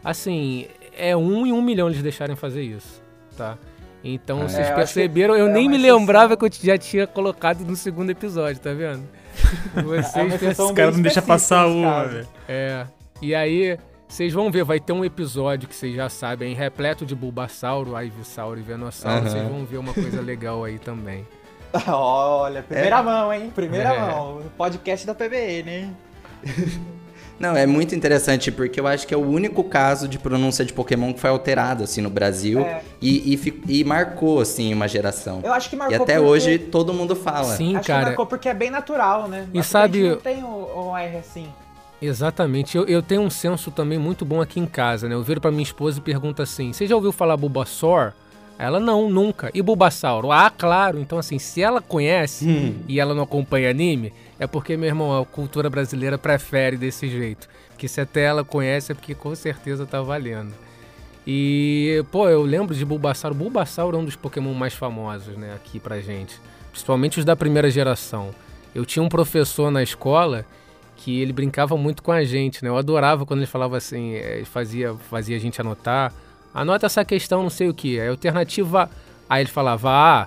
assim, 0.04 0.66
é 0.96 1.16
um 1.16 1.46
em 1.46 1.52
um 1.52 1.62
milhão 1.62 1.88
eles 1.88 2.02
deixarem 2.02 2.36
fazer 2.36 2.62
isso, 2.62 3.02
tá? 3.36 3.56
Então, 4.04 4.42
é, 4.42 4.48
vocês 4.48 4.70
perceberam, 4.70 5.34
eu 5.36 5.48
é 5.48 5.52
nem 5.52 5.68
me 5.68 5.76
lembrava 5.76 6.36
que 6.36 6.44
eu 6.44 6.50
já 6.52 6.78
tinha 6.78 7.06
colocado 7.06 7.60
no 7.64 7.74
segundo 7.74 8.10
episódio, 8.10 8.60
tá 8.60 8.72
vendo? 8.72 9.02
Vocês 9.84 10.42
é 10.42 10.62
Os 10.62 10.72
caras 10.72 10.96
não 10.96 11.02
deixam 11.02 11.22
passar 11.22 11.66
uma, 11.66 12.04
velho. 12.04 12.28
É. 12.48 12.86
E 13.22 13.34
aí, 13.34 13.78
Vocês 14.08 14.32
vão 14.32 14.50
ver, 14.50 14.64
vai 14.64 14.80
ter 14.80 14.92
um 14.92 15.04
episódio 15.04 15.68
que 15.68 15.74
vocês 15.74 15.94
já 15.94 16.08
sabem, 16.08 16.54
repleto 16.54 17.04
de 17.04 17.14
Bulbasauro, 17.14 18.00
Ivysauro 18.02 18.58
e 18.58 18.62
Venossauro. 18.62 19.28
Vocês 19.28 19.46
vão 19.46 19.64
ver 19.64 19.76
uma 19.78 19.92
coisa 19.92 20.20
legal 20.20 20.64
aí 20.64 20.78
também. 20.78 21.26
Olha, 21.86 22.62
primeira 22.62 23.02
mão, 23.02 23.32
hein? 23.32 23.52
Primeira 23.54 23.92
É. 23.94 24.00
mão. 24.00 24.42
Podcast 24.56 25.06
da 25.06 25.14
PBN, 25.14 25.70
hein? 25.70 25.96
Não, 27.38 27.56
é 27.56 27.66
muito 27.66 27.94
interessante 27.94 28.50
porque 28.50 28.80
eu 28.80 28.86
acho 28.86 29.06
que 29.06 29.14
é 29.14 29.16
o 29.16 29.20
único 29.24 29.62
caso 29.62 30.08
de 30.08 30.18
pronúncia 30.18 30.64
de 30.64 30.72
Pokémon 30.72 31.12
que 31.12 31.20
foi 31.20 31.30
alterado 31.30 31.84
assim 31.84 32.00
no 32.00 32.10
Brasil 32.10 32.60
É. 32.60 32.82
e, 33.00 33.34
e, 33.34 33.80
e 33.80 33.84
marcou 33.84 34.40
assim 34.40 34.74
uma 34.74 34.88
geração. 34.88 35.40
Eu 35.44 35.52
acho 35.52 35.70
que 35.70 35.76
marcou 35.76 35.96
E 35.96 36.02
até 36.02 36.14
porque- 36.16 36.28
hoje 36.28 36.58
todo 36.58 36.92
mundo 36.92 37.14
fala. 37.14 37.54
Sim, 37.56 37.76
Acho 37.76 37.86
cara. 37.86 38.00
que 38.00 38.06
marcou 38.06 38.26
porque 38.26 38.48
é 38.48 38.54
bem 38.54 38.70
natural, 38.70 39.28
né? 39.28 39.42
E 39.50 39.52
Porque 39.52 39.62
sabe- 39.62 39.98
A 39.98 40.02
gente 40.02 40.14
não 40.14 40.20
tem 40.20 40.42
o, 40.42 40.48
o 40.90 40.96
R 40.96 41.16
assim. 41.18 41.46
Exatamente. 42.00 42.76
Eu, 42.76 42.84
eu 42.86 43.02
tenho 43.02 43.22
um 43.22 43.30
senso 43.30 43.70
também 43.70 43.98
muito 43.98 44.24
bom 44.24 44.40
aqui 44.40 44.60
em 44.60 44.66
casa, 44.66 45.08
né? 45.08 45.14
Eu 45.14 45.22
viro 45.22 45.40
pra 45.40 45.50
minha 45.50 45.62
esposa 45.62 45.98
e 45.98 46.00
pergunto 46.00 46.40
assim: 46.42 46.72
Você 46.72 46.86
já 46.86 46.94
ouviu 46.94 47.12
falar 47.12 47.36
Bulbasaur? 47.36 48.12
Ela 48.58 48.80
não, 48.80 49.08
nunca. 49.08 49.50
E 49.54 49.62
Bulbasauro? 49.62 50.32
Ah, 50.32 50.50
claro. 50.50 50.98
Então, 50.98 51.18
assim, 51.18 51.38
se 51.38 51.62
ela 51.62 51.80
conhece 51.80 52.74
e 52.88 52.98
ela 52.98 53.14
não 53.14 53.22
acompanha 53.22 53.70
anime, 53.70 54.12
é 54.38 54.46
porque, 54.46 54.76
meu 54.76 54.88
irmão, 54.88 55.20
a 55.20 55.24
cultura 55.24 55.68
brasileira 55.68 56.16
prefere 56.16 56.76
desse 56.76 57.08
jeito. 57.08 57.48
Que 57.76 57.88
se 57.88 58.00
até 58.00 58.22
ela 58.22 58.44
conhece 58.44 58.92
é 58.92 58.94
porque 58.94 59.14
com 59.14 59.34
certeza 59.34 59.84
tá 59.86 60.00
valendo. 60.00 60.52
E, 61.26 62.04
pô, 62.10 62.28
eu 62.28 62.42
lembro 62.42 62.74
de 62.74 62.84
Bulbasauro. 62.84 63.34
Bulbasauro 63.34 63.96
é 63.96 64.00
um 64.00 64.04
dos 64.04 64.16
Pokémon 64.16 64.54
mais 64.54 64.74
famosos, 64.74 65.36
né, 65.36 65.52
aqui 65.54 65.78
pra 65.78 66.00
gente. 66.00 66.40
Principalmente 66.70 67.18
os 67.18 67.24
da 67.24 67.36
primeira 67.36 67.70
geração. 67.70 68.30
Eu 68.74 68.86
tinha 68.86 69.02
um 69.02 69.08
professor 69.08 69.70
na 69.70 69.82
escola 69.82 70.46
que 70.96 71.20
ele 71.20 71.32
brincava 71.32 71.76
muito 71.76 72.02
com 72.02 72.12
a 72.12 72.24
gente, 72.24 72.62
né? 72.62 72.70
Eu 72.70 72.76
adorava 72.76 73.24
quando 73.24 73.40
ele 73.40 73.46
falava 73.46 73.76
assim, 73.76 74.14
eh, 74.14 74.42
fazia, 74.44 74.94
fazia 74.94 75.36
a 75.36 75.40
gente 75.40 75.60
anotar. 75.60 76.12
Anota 76.52 76.86
essa 76.86 77.04
questão, 77.04 77.42
não 77.42 77.50
sei 77.50 77.68
o 77.68 77.74
que. 77.74 77.98
É 77.98 78.08
alternativa. 78.08 78.90
Aí 79.28 79.42
ele 79.42 79.50
falava 79.50 79.90
A, 79.90 80.26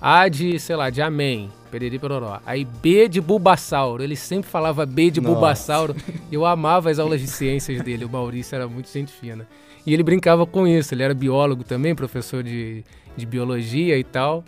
A 0.00 0.28
de, 0.28 0.58
sei 0.58 0.76
lá, 0.76 0.90
de 0.90 1.00
Amém, 1.00 1.50
Pereri 1.72 1.98
Peroró. 1.98 2.38
Aí 2.44 2.66
B 2.66 3.08
de 3.08 3.18
Bulbasauro. 3.18 4.02
Ele 4.02 4.14
sempre 4.14 4.50
falava 4.50 4.84
B 4.84 5.10
de 5.10 5.20
Nossa. 5.22 5.34
Bulbasauro. 5.34 5.96
Eu 6.30 6.44
amava 6.44 6.90
as 6.90 6.98
aulas 6.98 7.18
de 7.20 7.26
ciências 7.26 7.80
dele. 7.80 8.04
O 8.04 8.10
Maurício 8.10 8.54
era 8.54 8.68
muito 8.68 8.92
gente 8.92 9.10
fina. 9.10 9.48
E 9.86 9.94
ele 9.94 10.02
brincava 10.02 10.44
com 10.44 10.68
isso. 10.68 10.92
Ele 10.94 11.02
era 11.02 11.14
biólogo 11.14 11.64
também, 11.64 11.94
professor 11.94 12.42
de, 12.42 12.84
de 13.16 13.24
biologia 13.24 13.98
e 13.98 14.04
tal. 14.04 14.44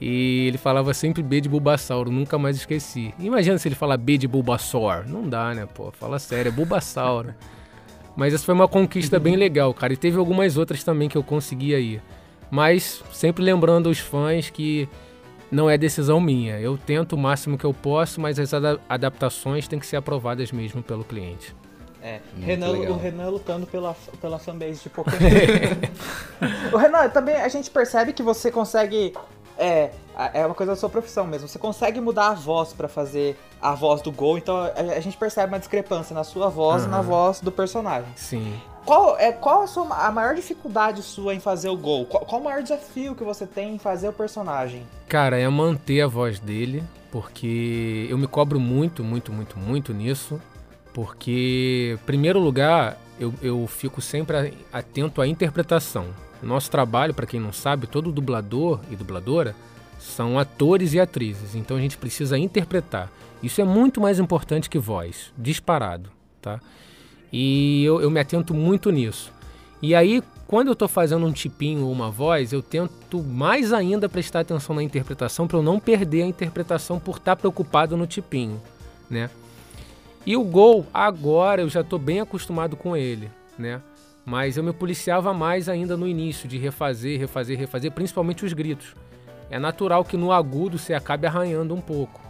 E 0.00 0.46
ele 0.46 0.56
falava 0.56 0.94
sempre 0.94 1.22
B 1.22 1.42
de 1.42 1.48
Bulbasauro, 1.48 2.10
nunca 2.10 2.38
mais 2.38 2.56
esqueci. 2.56 3.12
Imagina 3.18 3.58
se 3.58 3.68
ele 3.68 3.74
falar 3.74 3.98
B 3.98 4.16
de 4.16 4.26
Bulbasaur. 4.26 5.06
Não 5.06 5.28
dá, 5.28 5.52
né, 5.52 5.66
pô? 5.66 5.90
Fala 5.90 6.18
sério, 6.18 6.48
é 6.48 6.52
Bulbasauro. 6.52 7.34
Mas 8.16 8.32
essa 8.32 8.44
foi 8.44 8.54
uma 8.54 8.68
conquista 8.68 9.18
bem 9.18 9.36
legal, 9.36 9.74
cara. 9.74 9.92
E 9.92 9.96
teve 9.96 10.16
algumas 10.16 10.56
outras 10.56 10.82
também 10.82 11.08
que 11.08 11.18
eu 11.18 11.22
consegui 11.22 11.74
aí. 11.74 12.00
Mas 12.50 13.02
sempre 13.12 13.44
lembrando 13.44 13.90
os 13.90 13.98
fãs 13.98 14.48
que 14.48 14.88
não 15.50 15.68
é 15.68 15.76
decisão 15.76 16.20
minha. 16.20 16.58
Eu 16.60 16.78
tento 16.78 17.14
o 17.14 17.18
máximo 17.18 17.58
que 17.58 17.64
eu 17.64 17.74
posso, 17.74 18.20
mas 18.20 18.38
as 18.38 18.54
ada- 18.54 18.80
adaptações 18.88 19.66
têm 19.66 19.78
que 19.78 19.86
ser 19.86 19.96
aprovadas 19.96 20.52
mesmo 20.52 20.82
pelo 20.82 21.04
cliente. 21.04 21.54
É, 22.02 22.20
Renan, 22.40 22.70
o 22.70 22.96
Renan 22.96 23.28
lutando 23.28 23.66
pela, 23.66 23.94
pela 24.20 24.38
fanbase 24.38 24.82
de 24.82 24.88
Pokémon. 24.90 25.18
o 26.72 26.76
Renan, 26.76 27.08
também 27.10 27.36
a 27.36 27.48
gente 27.48 27.70
percebe 27.70 28.12
que 28.12 28.22
você 28.22 28.50
consegue. 28.50 29.12
É, 29.58 29.90
é 30.32 30.46
uma 30.46 30.54
coisa 30.54 30.72
da 30.72 30.76
sua 30.76 30.88
profissão 30.88 31.26
mesmo. 31.26 31.46
Você 31.46 31.58
consegue 31.58 32.00
mudar 32.00 32.28
a 32.28 32.34
voz 32.34 32.72
pra 32.72 32.88
fazer 32.88 33.38
a 33.60 33.74
voz 33.74 34.00
do 34.00 34.10
Gol, 34.10 34.38
então 34.38 34.56
a, 34.56 34.70
a 34.96 35.00
gente 35.00 35.18
percebe 35.18 35.52
uma 35.52 35.58
discrepância 35.58 36.14
na 36.14 36.24
sua 36.24 36.48
voz 36.48 36.84
e 36.84 36.88
na 36.88 37.02
voz 37.02 37.40
do 37.42 37.52
personagem. 37.52 38.10
Sim. 38.16 38.54
Qual 38.84 39.16
é 39.18 39.32
qual 39.32 39.62
a, 39.62 39.66
sua, 39.66 40.06
a 40.06 40.10
maior 40.10 40.34
dificuldade 40.34 41.02
sua 41.02 41.34
em 41.34 41.40
fazer 41.40 41.68
o 41.68 41.76
Gol? 41.76 42.06
Qual, 42.06 42.24
qual 42.24 42.40
o 42.40 42.44
maior 42.44 42.62
desafio 42.62 43.14
que 43.14 43.22
você 43.22 43.46
tem 43.46 43.74
em 43.74 43.78
fazer 43.78 44.08
o 44.08 44.12
personagem? 44.12 44.86
Cara, 45.08 45.38
é 45.38 45.48
manter 45.48 46.02
a 46.02 46.06
voz 46.06 46.38
dele, 46.38 46.82
porque 47.10 48.06
eu 48.08 48.18
me 48.18 48.26
cobro 48.26 48.58
muito, 48.58 49.04
muito, 49.04 49.32
muito, 49.32 49.58
muito 49.58 49.92
nisso. 49.92 50.40
Porque, 50.92 51.96
em 52.00 52.04
primeiro 52.04 52.40
lugar, 52.40 52.96
eu, 53.18 53.32
eu 53.42 53.66
fico 53.66 54.00
sempre 54.00 54.54
atento 54.72 55.20
à 55.20 55.26
interpretação. 55.26 56.08
Nosso 56.42 56.70
trabalho, 56.70 57.14
para 57.14 57.26
quem 57.26 57.38
não 57.38 57.52
sabe, 57.52 57.86
todo 57.86 58.10
dublador 58.10 58.80
e 58.90 58.96
dubladora 58.96 59.54
são 59.98 60.38
atores 60.38 60.94
e 60.94 61.00
atrizes, 61.00 61.54
então 61.54 61.76
a 61.76 61.80
gente 61.80 61.98
precisa 61.98 62.38
interpretar. 62.38 63.10
Isso 63.42 63.60
é 63.60 63.64
muito 63.64 64.00
mais 64.00 64.18
importante 64.18 64.70
que 64.70 64.78
voz, 64.78 65.32
disparado, 65.36 66.10
tá? 66.40 66.58
E 67.32 67.84
eu, 67.84 68.00
eu 68.00 68.10
me 68.10 68.20
atento 68.20 68.54
muito 68.54 68.90
nisso. 68.90 69.32
E 69.82 69.94
aí, 69.94 70.22
quando 70.46 70.68
eu 70.68 70.74
tô 70.74 70.88
fazendo 70.88 71.24
um 71.24 71.32
tipinho 71.32 71.86
ou 71.86 71.92
uma 71.92 72.10
voz, 72.10 72.52
eu 72.52 72.60
tento 72.60 73.22
mais 73.22 73.72
ainda 73.72 74.08
prestar 74.08 74.40
atenção 74.40 74.74
na 74.74 74.82
interpretação 74.82 75.46
para 75.46 75.58
eu 75.58 75.62
não 75.62 75.78
perder 75.78 76.22
a 76.22 76.26
interpretação 76.26 76.98
por 76.98 77.16
estar 77.16 77.36
preocupado 77.36 77.96
no 77.96 78.06
tipinho, 78.06 78.60
né? 79.08 79.30
E 80.26 80.36
o 80.36 80.44
gol, 80.44 80.84
agora 80.92 81.62
eu 81.62 81.68
já 81.68 81.82
tô 81.82 81.96
bem 81.98 82.20
acostumado 82.20 82.76
com 82.76 82.96
ele, 82.96 83.30
né? 83.58 83.80
Mas 84.24 84.56
eu 84.56 84.62
me 84.62 84.72
policiava 84.72 85.32
mais 85.32 85.68
ainda 85.68 85.96
no 85.96 86.06
início, 86.06 86.48
de 86.48 86.58
refazer, 86.58 87.18
refazer, 87.18 87.58
refazer, 87.58 87.90
principalmente 87.92 88.44
os 88.44 88.52
gritos. 88.52 88.94
É 89.50 89.58
natural 89.58 90.04
que 90.04 90.16
no 90.16 90.30
agudo 90.30 90.78
você 90.78 90.94
acabe 90.94 91.26
arranhando 91.26 91.74
um 91.74 91.80
pouco. 91.80 92.20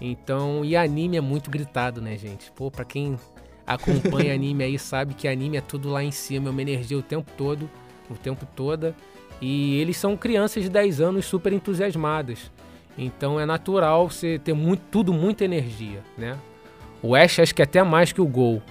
Então, 0.00 0.64
e 0.64 0.76
anime 0.76 1.16
é 1.16 1.20
muito 1.20 1.50
gritado, 1.50 2.00
né, 2.00 2.16
gente? 2.16 2.52
Pô, 2.52 2.70
pra 2.70 2.84
quem 2.84 3.18
acompanha 3.66 4.34
anime 4.34 4.64
aí 4.64 4.78
sabe 4.78 5.14
que 5.14 5.26
anime 5.26 5.56
é 5.56 5.60
tudo 5.60 5.90
lá 5.90 6.02
em 6.02 6.10
cima, 6.10 6.48
é 6.48 6.50
uma 6.50 6.62
energia 6.62 6.96
o 6.96 7.02
tempo 7.02 7.30
todo, 7.36 7.68
o 8.10 8.14
tempo 8.14 8.46
toda. 8.54 8.94
E 9.40 9.78
eles 9.80 9.96
são 9.96 10.16
crianças 10.16 10.62
de 10.62 10.70
10 10.70 11.00
anos 11.00 11.26
super 11.26 11.52
entusiasmadas. 11.52 12.50
Então 12.96 13.38
é 13.38 13.44
natural 13.44 14.08
você 14.08 14.38
ter 14.38 14.54
muito, 14.54 14.82
tudo 14.90 15.12
muita 15.12 15.44
energia, 15.44 16.02
né? 16.16 16.38
O 17.02 17.14
Ash 17.14 17.38
acho 17.40 17.54
que 17.54 17.62
até 17.62 17.82
mais 17.82 18.12
que 18.12 18.20
o 18.20 18.26
Gol. 18.26 18.62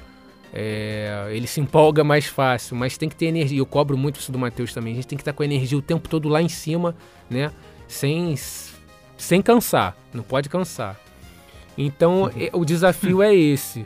É, 0.57 1.27
ele 1.31 1.47
se 1.47 1.59
empolga 1.59 2.03
mais 2.03 2.25
fácil, 2.25 2.75
mas 2.77 2.97
tem 2.97 3.09
que 3.09 3.15
ter 3.15 3.25
energia. 3.25 3.59
Eu 3.59 3.65
cobro 3.65 3.97
muito 3.97 4.19
isso 4.19 4.31
do 4.31 4.39
Matheus 4.39 4.73
também. 4.73 4.93
A 4.93 4.95
gente 4.95 5.07
tem 5.07 5.17
que 5.17 5.21
estar 5.21 5.33
com 5.33 5.43
a 5.43 5.45
energia 5.45 5.77
o 5.77 5.81
tempo 5.81 6.07
todo 6.07 6.29
lá 6.29 6.41
em 6.41 6.47
cima, 6.47 6.95
né? 7.29 7.51
Sem, 7.87 8.33
sem 9.17 9.41
cansar. 9.41 9.95
Não 10.13 10.23
pode 10.23 10.47
cansar. 10.49 10.99
Então, 11.77 12.31
é- 12.37 12.49
o 12.55 12.63
desafio 12.63 13.21
é 13.21 13.35
esse. 13.35 13.85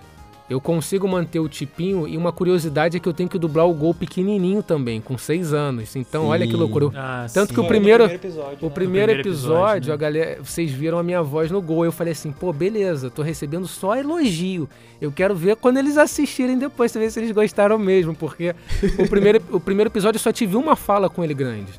Eu 0.49 0.59
consigo 0.59 1.07
manter 1.07 1.39
o 1.39 1.47
tipinho 1.47 2.07
e 2.07 2.17
uma 2.17 2.31
curiosidade 2.31 2.97
é 2.97 2.99
que 2.99 3.07
eu 3.07 3.13
tenho 3.13 3.29
que 3.29 3.37
dublar 3.37 3.67
o 3.67 3.73
gol 3.73 3.93
pequenininho 3.93 4.63
também, 4.63 4.99
com 4.99 5.15
seis 5.15 5.53
anos. 5.53 5.95
Então, 5.95 6.25
olha 6.25 6.45
que 6.47 6.53
Sim. 6.53 6.57
loucura. 6.57 6.87
Ah, 6.95 7.27
Tanto 7.31 7.49
sim. 7.49 7.53
que 7.53 7.59
o 7.59 7.63
No 7.63 7.69
primeiro- 7.69 8.05
episódio. 8.05 8.57
o 8.61 8.65
né? 8.65 8.69
primeiro, 8.73 8.73
primeiro 8.73 9.11
episódio, 9.11 9.53
episódio, 9.53 9.87
né? 9.89 9.93
a 9.93 9.97
galera, 9.97 10.39
vocês 10.43 10.71
viram 10.71 10.97
a 10.97 11.03
minha 11.03 11.21
voz 11.21 11.51
no 11.51 11.61
gol. 11.61 11.85
Eu 11.85 11.91
falei 11.91 12.13
assim, 12.13 12.31
pô, 12.31 12.51
beleza, 12.51 13.11
tô 13.11 13.21
recebendo 13.21 13.67
só 13.67 13.95
elogio. 13.95 14.67
Eu 14.99 15.11
quero 15.11 15.35
ver 15.35 15.55
quando 15.55 15.77
eles 15.77 15.97
assistirem 15.97 16.57
depois, 16.57 16.91
pra 16.91 16.99
ver 17.01 17.11
se 17.11 17.19
eles 17.19 17.31
gostaram 17.31 17.77
mesmo, 17.77 18.15
porque 18.15 18.55
o 18.97 19.07
primeiro, 19.07 19.41
o 19.51 19.59
primeiro 19.59 19.89
episódio 19.91 20.17
eu 20.17 20.21
só 20.23 20.31
tive 20.31 20.55
uma 20.55 20.75
fala 20.75 21.09
com 21.11 21.23
ele 21.23 21.35
grande, 21.35 21.71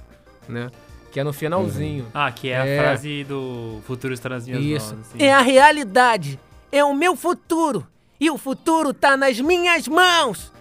né? 0.48 0.70
Que 1.10 1.18
é 1.18 1.24
no 1.24 1.32
finalzinho. 1.32 2.06
Ah, 2.14 2.30
que 2.30 2.50
é 2.50 2.56
a 2.60 2.64
É. 2.64 2.78
frase 2.78 3.24
do 3.24 3.80
futuro 3.84 4.14
está 4.14 4.28
nas 4.28 4.46
minhas 4.46 4.62
Isso. 4.84 4.94
mãos. 4.94 5.06
assim. 5.08 5.22
É 5.24 5.32
a 5.34 5.40
realidade, 5.40 6.38
é 6.70 6.84
o 6.84 6.94
meu 6.94 7.16
futuro, 7.16 7.84
e 8.20 8.30
o 8.30 8.36
futuro 8.36 8.92
tá 8.92 9.16
nas 9.16 9.40
minhas 9.40 9.88
mãos. 9.88 10.52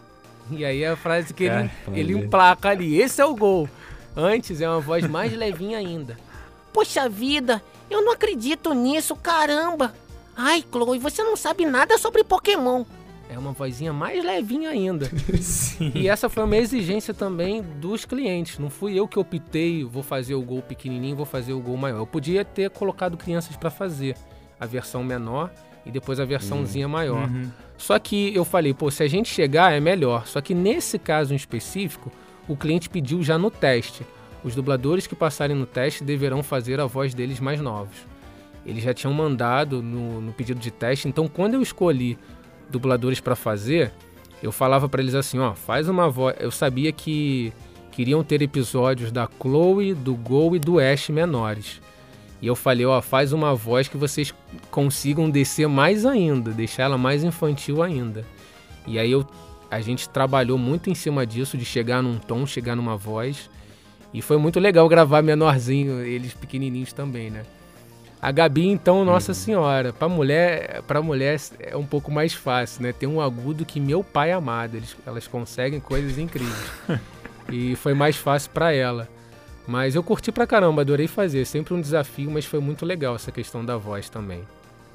E 0.50 0.64
aí 0.64 0.82
é 0.82 0.90
a 0.90 0.96
frase 0.96 1.34
que 1.34 1.44
ele, 1.44 1.70
Cara, 1.70 1.72
ele 1.94 2.14
emplaca 2.14 2.70
ali, 2.70 3.00
esse 3.00 3.22
é 3.22 3.26
o 3.26 3.36
gol. 3.36 3.70
Antes 4.16 4.62
é 4.62 4.70
uma 4.70 4.80
voz 4.80 5.06
mais 5.08 5.32
levinha 5.38 5.78
ainda. 5.78 6.18
Poxa 6.74 7.10
vida, 7.10 7.62
eu 7.90 8.04
não 8.04 8.14
acredito 8.14 8.74
nisso, 8.74 9.16
caramba! 9.16 9.94
Ai, 10.36 10.64
Chloe, 10.72 10.98
você 10.98 11.22
não 11.22 11.36
sabe 11.36 11.66
nada 11.66 11.98
sobre 11.98 12.24
Pokémon. 12.24 12.86
É 13.30 13.38
uma 13.38 13.52
vozinha 13.52 13.94
mais 13.94 14.24
levinha 14.24 14.70
ainda. 14.70 15.06
Sim. 15.40 15.92
E 15.94 16.08
essa 16.08 16.30
foi 16.30 16.44
uma 16.44 16.58
exigência 16.58 17.14
também 17.14 17.62
dos 17.62 18.06
clientes. 18.06 18.58
Não 18.58 18.70
fui 18.70 18.98
eu 18.98 19.08
que 19.08 19.20
optei, 19.20 19.84
vou 19.84 20.02
fazer 20.02 20.34
o 20.34 20.42
gol 20.42 20.64
pequenininho, 20.64 21.16
vou 21.16 21.26
fazer 21.26 21.54
o 21.54 21.60
gol 21.60 21.78
maior. 21.78 22.00
Eu 22.00 22.08
podia 22.08 22.44
ter 22.44 22.72
colocado 22.72 23.18
crianças 23.18 23.56
para 23.56 23.70
fazer 23.70 24.16
a 24.60 24.66
versão 24.66 25.04
menor 25.04 25.52
e 25.90 25.92
depois 25.92 26.20
a 26.20 26.26
versãozinha 26.26 26.88
maior. 26.88 27.28
Uhum. 27.28 27.50
Só 27.78 27.98
que 27.98 28.34
eu 28.34 28.46
falei, 28.46 28.74
pô, 28.74 28.90
se 28.90 29.04
a 29.04 29.08
gente 29.08 29.28
chegar 29.28 29.74
é 29.74 29.80
melhor. 29.80 30.28
Só 30.28 30.40
que 30.40 30.54
nesse 30.54 30.98
caso 30.98 31.34
em 31.34 31.36
específico, 31.36 32.12
o 32.48 32.56
cliente 32.56 32.90
pediu 32.90 33.22
já 33.24 33.38
no 33.38 33.50
teste. 33.50 34.06
Os 34.44 34.56
dubladores 34.56 35.08
que 35.08 35.16
passarem 35.16 35.56
no 35.56 35.66
teste 35.66 36.04
deverão 36.04 36.42
fazer 36.44 36.80
a 36.80 36.86
voz 36.86 37.14
deles 37.14 37.40
mais 37.40 37.60
novos. 37.60 37.98
Eles 38.66 38.84
já 38.84 38.94
tinham 38.94 39.14
mandado 39.14 39.82
no, 39.82 40.22
no 40.22 40.32
pedido 40.32 40.60
de 40.60 40.70
teste, 40.70 41.08
então 41.08 41.28
quando 41.28 41.56
eu 41.56 41.62
escolhi 41.62 42.18
dubladores 42.70 43.20
para 43.20 43.36
fazer, 43.36 43.92
eu 44.44 44.52
falava 44.52 44.88
para 44.88 45.02
eles 45.02 45.16
assim, 45.16 45.40
ó, 45.40 45.54
faz 45.54 45.90
uma 45.90 46.10
voz. 46.10 46.36
Eu 46.40 46.52
sabia 46.52 46.92
que 46.92 47.52
queriam 47.92 48.24
ter 48.24 48.42
episódios 48.42 49.12
da 49.12 49.28
Chloe, 49.42 49.94
do 49.94 50.16
Gol 50.16 50.56
e 50.56 50.60
do 50.60 50.80
Ash 50.80 51.10
menores. 51.10 51.82
E 52.42 52.48
eu 52.48 52.56
falei, 52.56 52.86
ó, 52.86 53.02
faz 53.02 53.34
uma 53.34 53.54
voz 53.54 53.88
que 53.88 53.98
vocês 53.98 54.34
consigam 54.72 55.30
descer 55.30 55.68
mais 55.68 56.06
ainda, 56.06 56.52
deixar 56.52 56.84
ela 56.84 56.98
mais 56.98 57.24
infantil 57.24 57.84
ainda. 57.84 58.26
E 58.88 58.98
aí 58.98 59.12
eu 59.12 59.26
a 59.72 59.82
gente 59.82 60.10
trabalhou 60.10 60.58
muito 60.58 60.90
em 60.90 60.96
cima 60.96 61.26
disso, 61.26 61.58
de 61.58 61.64
chegar 61.64 62.02
num 62.02 62.18
tom, 62.18 62.46
chegar 62.46 62.76
numa 62.76 62.98
voz. 62.98 63.50
E 64.12 64.22
foi 64.22 64.38
muito 64.38 64.60
legal 64.60 64.90
gravar 64.90 65.22
menorzinho, 65.22 66.02
eles 66.02 66.34
pequenininhos 66.34 66.92
também, 66.92 67.30
né? 67.30 67.44
A 68.22 68.32
Gabi, 68.32 68.68
então, 68.68 69.06
nossa 69.06 69.34
senhora, 69.34 69.94
pra 69.94 70.10
mulher, 70.10 70.82
pra 70.88 71.02
mulher 71.02 71.40
é 71.60 71.78
um 71.78 71.86
pouco 71.86 72.12
mais 72.12 72.34
fácil, 72.34 72.84
né? 72.84 72.92
Tem 72.92 73.08
um 73.08 73.22
agudo 73.22 73.64
que 73.64 73.80
meu 73.80 74.04
pai 74.04 74.32
amado, 74.32 74.76
eles, 74.76 74.98
elas 75.06 75.28
conseguem 75.28 75.80
coisas 75.80 76.18
incríveis. 76.18 76.72
e 77.48 77.76
foi 77.76 77.94
mais 77.94 78.18
fácil 78.18 78.50
para 78.50 78.74
ela. 78.74 79.08
Mas 79.68 79.94
eu 79.96 80.02
curti 80.04 80.32
pra 80.32 80.48
caramba, 80.48 80.82
adorei 80.82 81.08
fazer, 81.08 81.46
sempre 81.46 81.74
um 81.74 81.82
desafio, 81.82 82.32
mas 82.32 82.46
foi 82.46 82.60
muito 82.60 82.86
legal 82.86 83.16
essa 83.16 83.32
questão 83.32 83.64
da 83.64 83.78
voz 83.78 84.10
também. 84.10 84.42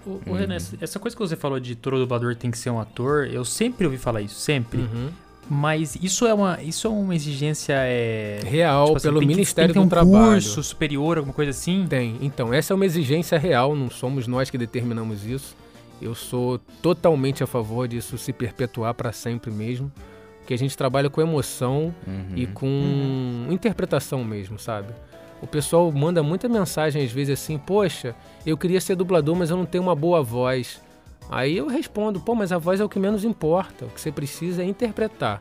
O, 0.05 0.21
o 0.27 0.33
Renan, 0.35 0.57
essa 0.81 0.99
coisa 0.99 1.17
que 1.17 1.23
você 1.23 1.37
falou 1.37 1.59
de 1.61 1.75
todo 1.75 1.99
dublador 1.99 2.35
tem 2.37 2.51
que 2.51 2.59
ser 2.59 2.71
um 2.71 2.79
ator, 2.81 3.27
eu 3.27 3.45
sempre 3.45 3.87
ouvi 3.87 3.97
falar 3.99 4.21
isso, 4.21 4.35
sempre. 4.35 4.81
Uhum. 4.81 5.11
Mas 5.49 5.95
isso 5.97 6.27
é 6.27 6.33
uma, 6.35 6.61
isso 6.63 6.87
é 6.87 6.91
uma 6.91 7.15
exigência 7.15 7.75
é, 7.77 8.41
Real, 8.45 8.87
tipo 8.87 8.97
assim, 8.97 9.09
pelo 9.09 9.19
tem 9.21 9.29
que- 9.29 9.35
Ministério 9.35 9.75
tem 9.75 9.83
que 9.83 9.87
do 9.89 9.91
ter 9.95 10.01
um 10.01 10.05
Trabalho. 10.11 10.33
curso 10.33 10.63
superior, 10.63 11.19
alguma 11.19 11.35
coisa 11.35 11.51
assim? 11.51 11.87
Tem. 11.89 12.17
Então, 12.23 12.53
essa 12.53 12.73
é 12.73 12.75
uma 12.75 12.87
exigência 12.87 13.39
real, 13.39 13.77
não 13.77 13.91
somos 13.91 14.27
nós 14.27 14.49
que 14.51 14.57
determinamos 14.59 15.25
isso. 15.25 15.55
Eu 16.03 16.15
sou 16.15 16.59
totalmente 16.83 17.45
a 17.45 17.47
favor 17.47 17.87
disso 17.87 18.19
se 18.19 18.33
perpetuar 18.33 18.95
para 18.95 19.13
sempre 19.13 19.51
mesmo. 19.51 19.93
Porque 20.45 20.53
a 20.53 20.59
gente 20.59 20.77
trabalha 20.77 21.09
com 21.09 21.23
emoção 21.23 21.95
Uhum. 22.07 22.27
e 22.37 22.47
com 22.47 23.47
interpretação 23.51 24.23
mesmo, 24.23 24.59
sabe? 24.59 24.93
O 25.41 25.47
pessoal 25.47 25.91
manda 25.91 26.23
muita 26.23 26.49
mensagem 26.49 27.03
às 27.03 27.11
vezes 27.11 27.41
assim: 27.41 27.57
Poxa, 27.59 28.15
eu 28.45 28.57
queria 28.57 28.81
ser 28.81 28.95
dublador, 28.95 29.35
mas 29.35 29.49
eu 29.51 29.57
não 29.57 29.65
tenho 29.65 29.83
uma 29.85 29.95
boa 29.95 30.23
voz. 30.23 30.83
Aí 31.31 31.57
eu 31.57 31.67
respondo: 31.67 32.21
Pô, 32.21 32.35
mas 32.35 32.53
a 32.53 32.59
voz 32.59 32.79
é 32.81 32.85
o 32.85 32.89
que 32.91 32.99
menos 32.99 33.25
importa. 33.25 33.87
O 33.87 33.89
que 33.89 34.01
você 34.01 34.13
precisa 34.13 34.63
é 34.63 34.67
interpretar. 34.67 35.41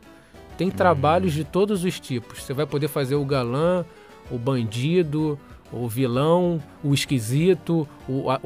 Tem 0.58 0.70
trabalhos 0.72 1.34
de 1.34 1.43
todos 1.43 1.84
os 1.84 1.99
tipos. 1.99 2.41
Você 2.43 2.54
vai 2.54 2.66
poder 2.66 2.88
fazer 2.88 3.16
o 3.16 3.26
galã, 3.26 3.84
o 4.32 4.38
bandido, 4.38 5.38
o 5.72 5.88
vilão, 5.88 6.62
o 6.84 6.93
esquisito, 6.93 7.88
o, 8.08 8.30
a, 8.30 8.36
a- 8.36 8.39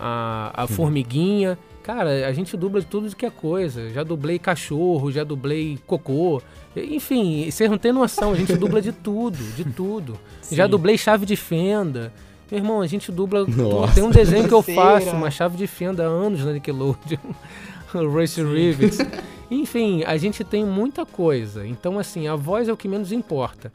a- 0.00 0.62
a 0.64 0.66
formiguinha. 0.68 1.58
Cara, 1.88 2.28
a 2.28 2.32
gente 2.34 2.54
dubla 2.54 2.82
de 2.82 2.86
tudo 2.86 3.16
que 3.16 3.24
é 3.24 3.30
coisa. 3.30 3.88
Já 3.88 4.02
dublei 4.02 4.38
cachorro, 4.38 5.10
já 5.10 5.24
dublei 5.24 5.78
cocô. 5.86 6.42
Enfim, 6.76 7.50
vocês 7.50 7.70
não 7.70 7.78
têm 7.78 7.92
noção, 7.92 8.32
a 8.32 8.36
gente 8.36 8.52
dubla 8.60 8.82
de 8.82 8.92
tudo, 8.92 9.38
de 9.56 9.64
tudo. 9.64 10.20
Já 10.52 10.66
Sim. 10.66 10.70
dublei 10.70 10.98
chave 10.98 11.24
de 11.24 11.34
fenda. 11.34 12.12
Meu 12.50 12.60
irmão, 12.60 12.82
a 12.82 12.86
gente 12.86 13.10
dubla. 13.10 13.46
Nossa. 13.46 13.94
Tem 13.94 14.04
um 14.04 14.10
desenho 14.10 14.46
que 14.46 14.52
eu 14.52 14.60
faço, 14.60 15.08
uma 15.12 15.30
chave 15.30 15.56
de 15.56 15.66
fenda 15.66 16.04
há 16.04 16.06
anos 16.06 16.44
na 16.44 16.52
Nickelodeon. 16.52 17.16
o 17.94 18.12
Race 18.14 18.42
Rivets. 18.42 18.98
Enfim, 19.50 20.04
a 20.04 20.18
gente 20.18 20.44
tem 20.44 20.66
muita 20.66 21.06
coisa. 21.06 21.66
Então, 21.66 21.98
assim, 21.98 22.28
a 22.28 22.36
voz 22.36 22.68
é 22.68 22.72
o 22.72 22.76
que 22.76 22.86
menos 22.86 23.12
importa. 23.12 23.72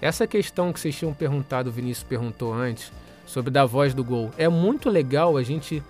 Essa 0.00 0.26
questão 0.26 0.72
que 0.72 0.80
vocês 0.80 0.96
tinham 0.96 1.14
perguntado, 1.14 1.70
o 1.70 1.72
Vinícius 1.72 2.04
perguntou 2.08 2.52
antes, 2.52 2.90
sobre 3.24 3.52
da 3.52 3.64
voz 3.64 3.94
do 3.94 4.02
gol. 4.02 4.32
É 4.36 4.48
muito 4.48 4.90
legal 4.90 5.36
a 5.36 5.44
gente 5.44 5.80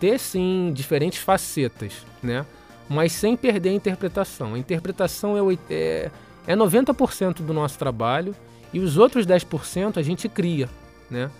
ter, 0.00 0.18
sim, 0.18 0.72
diferentes 0.74 1.20
facetas, 1.20 2.04
né? 2.22 2.44
Mas 2.88 3.12
sem 3.12 3.36
perder 3.36 3.68
a 3.68 3.74
interpretação. 3.74 4.54
A 4.54 4.58
interpretação 4.58 5.36
é, 5.36 5.58
é, 5.70 6.10
é 6.46 6.56
90% 6.56 7.42
do 7.42 7.52
nosso 7.52 7.78
trabalho 7.78 8.34
e 8.72 8.80
os 8.80 8.96
outros 8.96 9.26
10% 9.26 9.98
a 9.98 10.02
gente 10.02 10.28
cria, 10.28 10.68
né? 11.10 11.30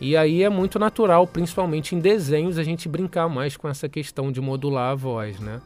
E 0.00 0.16
aí 0.16 0.42
é 0.42 0.48
muito 0.48 0.78
natural, 0.78 1.26
principalmente 1.26 1.94
em 1.94 1.98
desenhos, 1.98 2.58
a 2.58 2.62
gente 2.62 2.88
brincar 2.88 3.28
mais 3.28 3.56
com 3.56 3.68
essa 3.68 3.88
questão 3.88 4.30
de 4.30 4.40
modular 4.40 4.92
a 4.92 4.94
voz, 4.94 5.40
né? 5.40 5.60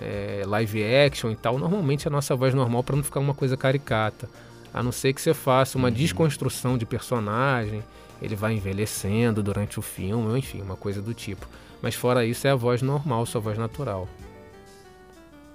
É, 0.00 0.42
live 0.46 0.82
action 0.82 1.30
e 1.30 1.36
tal, 1.36 1.58
normalmente 1.58 2.08
a 2.08 2.10
nossa 2.10 2.34
voz 2.34 2.52
normal 2.52 2.82
para 2.82 2.96
não 2.96 3.02
ficar 3.02 3.20
uma 3.20 3.34
coisa 3.34 3.56
caricata. 3.56 4.28
A 4.72 4.82
não 4.82 4.90
ser 4.90 5.12
que 5.12 5.20
você 5.20 5.34
faça 5.34 5.78
uma 5.78 5.90
desconstrução 5.90 6.76
de 6.76 6.84
personagem, 6.84 7.82
ele 8.20 8.34
vai 8.34 8.54
envelhecendo 8.54 9.42
durante 9.42 9.78
o 9.78 9.82
filme, 9.82 10.28
ou 10.30 10.36
enfim, 10.36 10.62
uma 10.62 10.76
coisa 10.76 11.02
do 11.02 11.14
tipo. 11.14 11.46
Mas 11.84 11.94
fora 11.94 12.24
isso 12.24 12.46
é 12.46 12.50
a 12.50 12.54
voz 12.54 12.80
normal, 12.80 13.26
sua 13.26 13.42
voz 13.42 13.58
natural. 13.58 14.08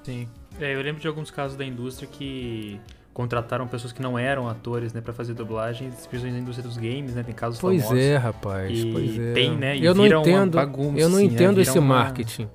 Sim. 0.03 0.27
É, 0.61 0.75
eu 0.75 0.81
lembro 0.81 1.01
de 1.01 1.07
alguns 1.07 1.31
casos 1.31 1.57
da 1.57 1.65
indústria 1.65 2.07
que 2.07 2.79
contrataram 3.13 3.67
pessoas 3.67 3.91
que 3.91 3.99
não 4.01 4.17
eram 4.17 4.47
atores, 4.47 4.93
né, 4.93 5.01
pra 5.01 5.11
fazer 5.11 5.33
dublagem, 5.33 5.89
principalmente 5.89 6.33
na 6.33 6.39
indústria 6.39 6.67
dos 6.67 6.77
games, 6.77 7.15
né, 7.15 7.23
tem 7.23 7.33
casos 7.33 7.59
Pois 7.59 7.81
famosos. 7.81 8.03
é, 8.03 8.15
rapaz. 8.15 8.77
E 8.79 8.91
pois 8.91 9.19
é. 9.19 9.33
tem, 9.33 9.57
né, 9.57 9.75
e 9.75 9.83
eu 9.83 9.95
não 9.95 10.05
entendo, 10.05 10.55
bagunça, 10.55 10.99
eu 10.99 11.09
não 11.09 11.17
assim, 11.17 11.27
né, 11.27 11.33
entendo 11.33 11.55
vira 11.57 11.61
esse 11.63 11.79
uma- 11.79 11.95
marketing. 11.95 12.47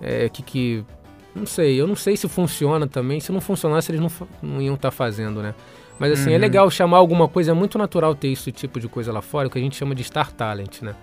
É, 0.00 0.28
que, 0.28 0.42
que 0.42 0.84
não 1.32 1.46
sei, 1.46 1.80
eu 1.80 1.86
não 1.86 1.94
sei 1.94 2.16
se 2.16 2.28
funciona 2.28 2.88
também. 2.88 3.20
Se 3.20 3.30
não 3.30 3.40
funcionasse, 3.40 3.92
eles 3.92 4.00
não, 4.00 4.10
não 4.42 4.60
iam 4.60 4.74
estar 4.74 4.90
fazendo, 4.90 5.40
né? 5.40 5.54
Mas 5.96 6.12
assim, 6.12 6.30
é 6.32 6.34
Uhum. 6.34 6.40
legal 6.40 6.68
chamar 6.72 6.96
alguma 6.98 7.28
coisa, 7.28 7.52
é 7.52 7.54
muito 7.54 7.78
natural 7.78 8.12
ter 8.16 8.28
esse 8.32 8.50
tipo 8.50 8.80
de 8.80 8.88
coisa 8.88 9.12
lá 9.12 9.22
fora, 9.22 9.46
o 9.46 9.50
que 9.50 9.58
a 9.58 9.62
gente 9.62 9.76
chama 9.76 9.94
de 9.94 10.02
star 10.02 10.32
talent, 10.32 10.82
né? 10.82 10.94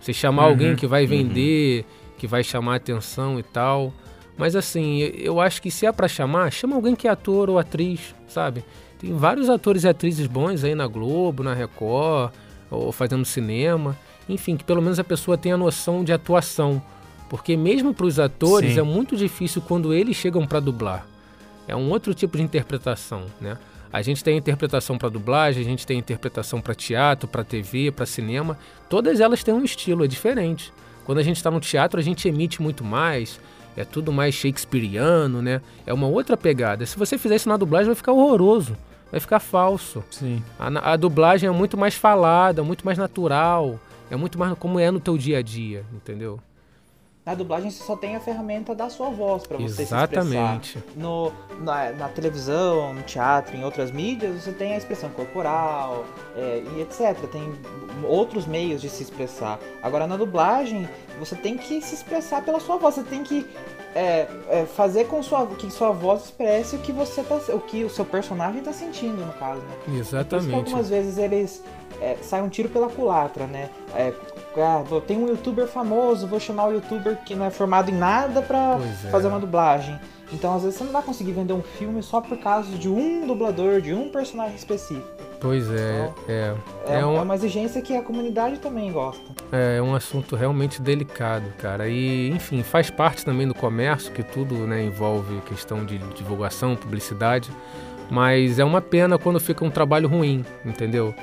Você 0.00 0.12
chamar 0.12 0.44
Uhum, 0.44 0.48
alguém 0.50 0.76
que 0.76 0.86
vai 0.86 1.06
vender, 1.06 1.84
que 2.18 2.26
vai 2.26 2.42
chamar 2.42 2.76
atenção 2.76 3.38
e 3.38 3.42
tal. 3.42 3.92
Mas 4.36 4.56
assim, 4.56 5.00
eu- 5.00 5.40
acho 5.40 5.60
que 5.60 5.70
se 5.70 5.84
é 5.84 5.92
pra 5.92 6.08
chamar, 6.08 6.50
chama 6.50 6.74
alguém 6.76 6.94
que 6.96 7.06
é 7.06 7.10
ator 7.10 7.50
ou 7.50 7.58
atriz, 7.58 8.14
sabe? 8.26 8.64
Tem 8.98 9.14
vários 9.14 9.48
atores 9.50 9.84
e 9.84 9.88
atrizes 9.88 10.26
bons 10.26 10.64
aí 10.64 10.74
na 10.74 10.86
Globo, 10.86 11.42
na 11.42 11.52
Record, 11.54 12.32
ou 12.70 12.90
fazendo 12.92 13.24
cinema. 13.24 13.96
Enfim, 14.28 14.56
que 14.56 14.64
pelo 14.64 14.80
menos 14.80 14.98
a 14.98 15.04
pessoa 15.04 15.36
tenha 15.36 15.56
noção 15.56 16.02
de 16.04 16.12
atuação. 16.12 16.82
Porque 17.28 17.56
mesmo 17.56 17.92
para 17.94 18.06
os 18.06 18.18
atores 18.18 18.74
Sim. 18.74 18.80
é 18.80 18.82
muito 18.82 19.16
difícil 19.16 19.62
quando 19.62 19.92
eles 19.94 20.16
chegam 20.16 20.46
para 20.46 20.60
dublar. 20.60 21.06
É 21.68 21.76
um 21.76 21.90
outro 21.90 22.12
tipo 22.14 22.36
de 22.36 22.42
interpretação, 22.42 23.26
né? 23.40 23.56
A 23.92 24.02
gente 24.02 24.22
tem 24.22 24.36
interpretação 24.36 24.96
para 24.96 25.08
dublagem, 25.08 25.62
a 25.62 25.64
gente 25.64 25.86
tem 25.86 25.98
interpretação 25.98 26.60
para 26.60 26.74
teatro, 26.74 27.26
para 27.26 27.42
TV, 27.42 27.90
para 27.90 28.06
cinema. 28.06 28.56
Todas 28.88 29.20
elas 29.20 29.42
têm 29.42 29.52
um 29.52 29.64
estilo, 29.64 30.04
é 30.04 30.08
diferente. 30.08 30.72
Quando 31.04 31.18
a 31.18 31.22
gente 31.22 31.36
está 31.36 31.50
no 31.50 31.58
teatro, 31.58 31.98
a 31.98 32.02
gente 32.02 32.28
emite 32.28 32.62
muito 32.62 32.84
mais, 32.84 33.40
é 33.76 33.84
tudo 33.84 34.12
mais 34.12 34.34
shakespeariano, 34.34 35.42
né? 35.42 35.60
É 35.84 35.92
uma 35.92 36.06
outra 36.06 36.36
pegada. 36.36 36.86
Se 36.86 36.96
você 36.96 37.18
fizer 37.18 37.36
isso 37.36 37.48
na 37.48 37.56
dublagem, 37.56 37.86
vai 37.86 37.96
ficar 37.96 38.12
horroroso, 38.12 38.76
vai 39.10 39.18
ficar 39.18 39.40
falso. 39.40 40.04
Sim. 40.10 40.42
A, 40.58 40.92
a 40.92 40.96
dublagem 40.96 41.48
é 41.48 41.52
muito 41.52 41.76
mais 41.76 41.94
falada, 41.94 42.62
muito 42.62 42.84
mais 42.84 42.96
natural, 42.96 43.80
é 44.08 44.14
muito 44.14 44.38
mais 44.38 44.56
como 44.56 44.78
é 44.78 44.90
no 44.90 45.00
teu 45.00 45.18
dia 45.18 45.38
a 45.38 45.42
dia, 45.42 45.84
entendeu? 45.92 46.38
Na 47.24 47.34
dublagem 47.34 47.70
você 47.70 47.84
só 47.84 47.94
tem 47.94 48.16
a 48.16 48.20
ferramenta 48.20 48.74
da 48.74 48.88
sua 48.88 49.10
voz 49.10 49.46
pra 49.46 49.58
você 49.58 49.82
Exatamente. 49.82 50.68
se 50.68 50.78
expressar. 50.78 50.98
No, 50.98 51.30
na, 51.60 51.90
na 51.92 52.08
televisão, 52.08 52.94
no 52.94 53.02
teatro, 53.02 53.54
em 53.54 53.62
outras 53.62 53.90
mídias, 53.90 54.42
você 54.42 54.52
tem 54.52 54.72
a 54.72 54.78
expressão 54.78 55.10
corporal 55.10 56.06
é, 56.34 56.62
e 56.76 56.80
etc. 56.80 57.18
Tem 57.30 57.52
outros 58.04 58.46
meios 58.46 58.80
de 58.80 58.88
se 58.88 59.02
expressar. 59.02 59.58
Agora 59.82 60.06
na 60.06 60.16
dublagem, 60.16 60.88
você 61.18 61.36
tem 61.36 61.58
que 61.58 61.82
se 61.82 61.94
expressar 61.94 62.42
pela 62.42 62.58
sua 62.58 62.78
voz. 62.78 62.94
Você 62.94 63.02
tem 63.02 63.22
que 63.22 63.46
é, 63.94 64.26
é, 64.48 64.66
fazer 64.66 65.06
com 65.06 65.22
sua, 65.22 65.46
que 65.46 65.70
sua 65.70 65.90
voz 65.90 66.24
expresse 66.24 66.76
o 66.76 66.78
que 66.78 66.92
você 66.92 67.22
tá, 67.22 67.36
o 67.52 67.60
que 67.60 67.84
o 67.84 67.90
seu 67.90 68.04
personagem 68.04 68.62
tá 68.62 68.72
sentindo, 68.72 69.24
no 69.26 69.32
caso, 69.34 69.60
né? 69.60 69.76
Por 69.84 69.94
isso 69.94 70.10
que 70.10 70.16
Exatamente. 70.16 70.54
algumas 70.54 70.88
vezes 70.88 71.18
eles 71.18 71.62
é, 72.00 72.16
saem 72.22 72.44
um 72.44 72.48
tiro 72.48 72.68
pela 72.68 72.88
culatra, 72.88 73.46
né? 73.46 73.68
É, 73.94 74.12
ah, 74.56 74.82
tem 75.06 75.16
um 75.16 75.28
youtuber 75.28 75.66
famoso, 75.66 76.26
vou 76.26 76.40
chamar 76.40 76.68
o 76.68 76.72
youtuber 76.72 77.18
que 77.24 77.34
não 77.34 77.46
é 77.46 77.50
formado 77.50 77.90
em 77.90 77.94
nada 77.94 78.42
pra 78.42 78.78
é. 78.78 79.10
fazer 79.10 79.28
uma 79.28 79.38
dublagem. 79.38 79.98
Então, 80.32 80.54
às 80.54 80.62
vezes, 80.62 80.78
você 80.78 80.84
não 80.84 80.92
vai 80.92 81.02
conseguir 81.02 81.32
vender 81.32 81.52
um 81.52 81.62
filme 81.62 82.02
só 82.02 82.20
por 82.20 82.38
causa 82.38 82.70
de 82.76 82.88
um 82.88 83.26
dublador, 83.26 83.80
de 83.80 83.92
um 83.92 84.08
personagem 84.08 84.54
específico. 84.54 85.08
Pois 85.40 85.68
é, 85.70 86.12
é. 86.28 86.32
É, 86.32 86.54
É 86.86 87.00
é 87.00 87.06
um, 87.06 87.22
uma 87.22 87.34
exigência 87.34 87.80
que 87.80 87.96
a 87.96 88.02
comunidade 88.02 88.58
também 88.58 88.92
gosta. 88.92 89.22
é 89.50 89.80
um 89.80 89.94
assunto 89.94 90.36
realmente 90.36 90.80
delicado, 90.80 91.50
cara. 91.58 91.88
E, 91.88 92.30
enfim, 92.30 92.62
faz 92.62 92.90
parte 92.90 93.24
também 93.24 93.48
do 93.48 93.54
comércio, 93.54 94.12
que 94.12 94.22
tudo 94.22 94.54
né, 94.66 94.84
envolve 94.84 95.40
questão 95.42 95.84
de 95.84 95.98
divulgação, 96.14 96.76
publicidade. 96.76 97.50
Mas 98.10 98.58
é 98.58 98.64
uma 98.64 98.80
pena 98.80 99.18
quando 99.18 99.40
fica 99.40 99.64
um 99.64 99.70
trabalho 99.70 100.08
ruim, 100.08 100.44
entendeu? 100.64 101.14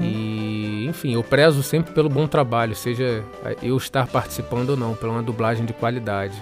E, 0.00 0.86
enfim, 0.88 1.14
eu 1.14 1.22
prezo 1.22 1.62
sempre 1.62 1.92
pelo 1.92 2.08
bom 2.08 2.26
trabalho, 2.26 2.74
seja 2.74 3.24
eu 3.62 3.76
estar 3.76 4.06
participando 4.06 4.70
ou 4.70 4.76
não, 4.76 4.94
pela 4.94 5.12
uma 5.12 5.22
dublagem 5.22 5.64
de 5.64 5.72
qualidade. 5.72 6.34